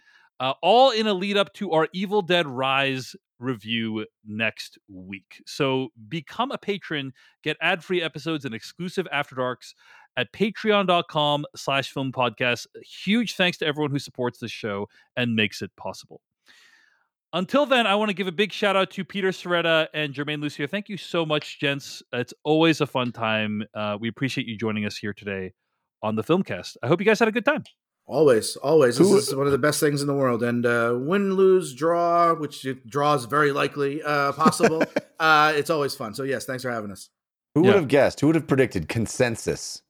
uh, 0.40 0.54
all 0.62 0.90
in 0.90 1.06
a 1.06 1.12
lead 1.12 1.36
up 1.36 1.52
to 1.54 1.72
our 1.72 1.88
Evil 1.92 2.22
Dead 2.22 2.46
Rise 2.46 3.14
review 3.38 4.06
next 4.26 4.78
week. 4.88 5.42
So 5.46 5.88
become 6.08 6.50
a 6.50 6.58
patron, 6.58 7.12
get 7.44 7.58
ad 7.60 7.84
free 7.84 8.02
episodes 8.02 8.46
and 8.46 8.54
exclusive 8.54 9.06
After 9.12 9.34
Darks 9.34 9.74
at 10.16 10.32
patreon.com 10.32 11.44
slash 11.54 11.92
film 11.92 12.10
podcast. 12.10 12.66
Huge 12.82 13.36
thanks 13.36 13.58
to 13.58 13.66
everyone 13.66 13.90
who 13.90 13.98
supports 13.98 14.38
this 14.38 14.50
show 14.50 14.88
and 15.14 15.36
makes 15.36 15.60
it 15.60 15.70
possible. 15.76 16.22
Until 17.34 17.66
then, 17.66 17.86
I 17.86 17.94
want 17.94 18.08
to 18.08 18.14
give 18.14 18.26
a 18.26 18.32
big 18.32 18.52
shout 18.52 18.74
out 18.74 18.90
to 18.92 19.04
Peter 19.04 19.28
Sciretta 19.28 19.88
and 19.92 20.14
Germain 20.14 20.40
Lussier. 20.40 20.68
Thank 20.68 20.88
you 20.88 20.96
so 20.96 21.26
much, 21.26 21.60
gents. 21.60 22.02
It's 22.12 22.32
always 22.42 22.80
a 22.80 22.86
fun 22.86 23.12
time. 23.12 23.64
Uh, 23.74 23.98
we 24.00 24.08
appreciate 24.08 24.46
you 24.46 24.56
joining 24.56 24.86
us 24.86 24.96
here 24.96 25.12
today 25.12 25.52
on 26.02 26.16
the 26.16 26.22
Filmcast. 26.24 26.78
I 26.82 26.86
hope 26.86 27.00
you 27.00 27.06
guys 27.06 27.18
had 27.18 27.28
a 27.28 27.32
good 27.32 27.44
time. 27.44 27.64
Always, 28.06 28.56
always. 28.56 28.96
This 28.96 29.06
Who- 29.10 29.18
is 29.18 29.34
one 29.34 29.44
of 29.44 29.52
the 29.52 29.58
best 29.58 29.78
things 29.78 30.00
in 30.00 30.06
the 30.06 30.14
world. 30.14 30.42
And 30.42 30.64
uh, 30.64 30.96
win, 30.98 31.34
lose, 31.34 31.74
draw, 31.74 32.32
which 32.34 32.64
it 32.64 32.88
draws 32.88 33.26
very 33.26 33.52
likely 33.52 34.02
uh, 34.02 34.32
possible. 34.32 34.82
uh, 35.20 35.52
it's 35.54 35.68
always 35.68 35.94
fun. 35.94 36.14
So 36.14 36.22
yes, 36.22 36.46
thanks 36.46 36.62
for 36.62 36.70
having 36.70 36.90
us. 36.90 37.10
Who 37.54 37.60
Yeah. 37.62 37.66
would 37.68 37.76
have 37.76 37.88
guessed? 37.88 38.20
Who 38.20 38.28
would 38.28 38.36
have 38.36 38.46
predicted 38.46 38.88
consensus? 38.88 39.82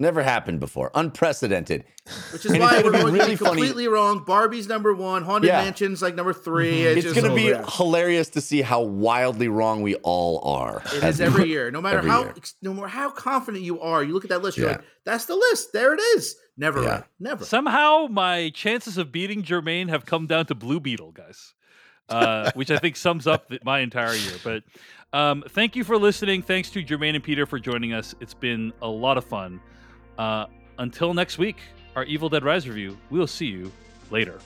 Never 0.00 0.24
happened 0.24 0.58
before. 0.58 0.90
Unprecedented. 0.96 1.84
Which 2.32 2.44
is 2.44 2.50
And 2.52 2.60
why 2.60 2.82
gonna 2.82 2.84
we're 2.84 2.90
be 2.92 2.98
going 2.98 3.06
to 3.06 3.12
really 3.20 3.30
be 3.30 3.36
funny. 3.36 3.50
completely 3.60 3.86
wrong. 3.88 4.24
Barbie's 4.24 4.66
number 4.66 4.92
one. 4.92 5.22
Haunted 5.22 5.48
Yeah. 5.48 5.62
Mansion's 5.62 6.02
like 6.02 6.16
number 6.16 6.32
3 6.32 6.72
Mhm. 6.72 6.96
It's, 6.96 7.06
It's 7.06 7.14
going 7.14 7.28
to 7.30 7.34
be 7.34 7.52
over. 7.54 7.64
hilarious 7.70 8.28
to 8.30 8.40
see 8.40 8.62
how 8.62 8.82
wildly 8.82 9.46
wrong 9.46 9.82
we 9.82 9.94
all 9.96 10.40
are. 10.44 10.82
It 10.94 11.04
as 11.04 11.20
every 11.20 11.48
year. 11.48 11.70
No 11.70 11.80
matter 11.86 12.00
how 12.06 12.24
year. 12.24 12.34
no 12.60 12.74
matter 12.74 12.88
how 12.88 13.10
confident 13.10 13.62
you 13.62 13.80
are, 13.80 14.02
you 14.02 14.12
look 14.14 14.24
at 14.24 14.30
that 14.30 14.42
list, 14.42 14.58
you're 14.58 14.66
Yeah. 14.68 14.76
like, 14.78 14.84
that's 15.04 15.26
the 15.26 15.36
list. 15.36 15.72
There 15.72 15.94
it 15.94 16.00
is. 16.16 16.34
Never 16.56 16.82
Yeah. 16.82 16.88
right. 16.88 17.04
Never. 17.20 17.44
Somehow, 17.44 18.08
my 18.10 18.50
chances 18.52 18.98
of 18.98 19.12
beating 19.12 19.42
Germain 19.44 19.88
have 19.88 20.04
come 20.06 20.26
down 20.26 20.46
to 20.46 20.56
Blue 20.56 20.80
Beetle, 20.80 21.12
guys, 21.12 21.54
uh, 22.08 22.50
which 22.54 22.70
I 22.72 22.78
think 22.78 22.96
sums 22.96 23.28
up 23.28 23.48
the, 23.48 23.60
my 23.64 23.78
entire 23.78 24.14
year. 24.14 24.34
But 24.42 24.64
Um, 25.12 25.44
thank 25.48 25.76
you 25.76 25.84
for 25.84 25.96
listening. 25.96 26.42
Thanks 26.42 26.70
to 26.70 26.82
Germain 26.82 27.14
and 27.14 27.22
Peter 27.22 27.46
for 27.46 27.60
joining 27.60 27.92
us. 27.92 28.16
It's 28.20 28.34
been 28.34 28.72
a 28.82 28.88
lot 28.88 29.16
of 29.16 29.24
fun. 29.24 29.60
Uh, 30.18 30.46
until 30.78 31.14
next 31.14 31.38
week, 31.38 31.56
our 31.96 32.04
Evil 32.04 32.28
Dead 32.28 32.44
Rise 32.44 32.68
review. 32.68 32.96
We'll 33.10 33.26
see 33.26 33.46
you 33.46 33.70
later. 34.10 34.38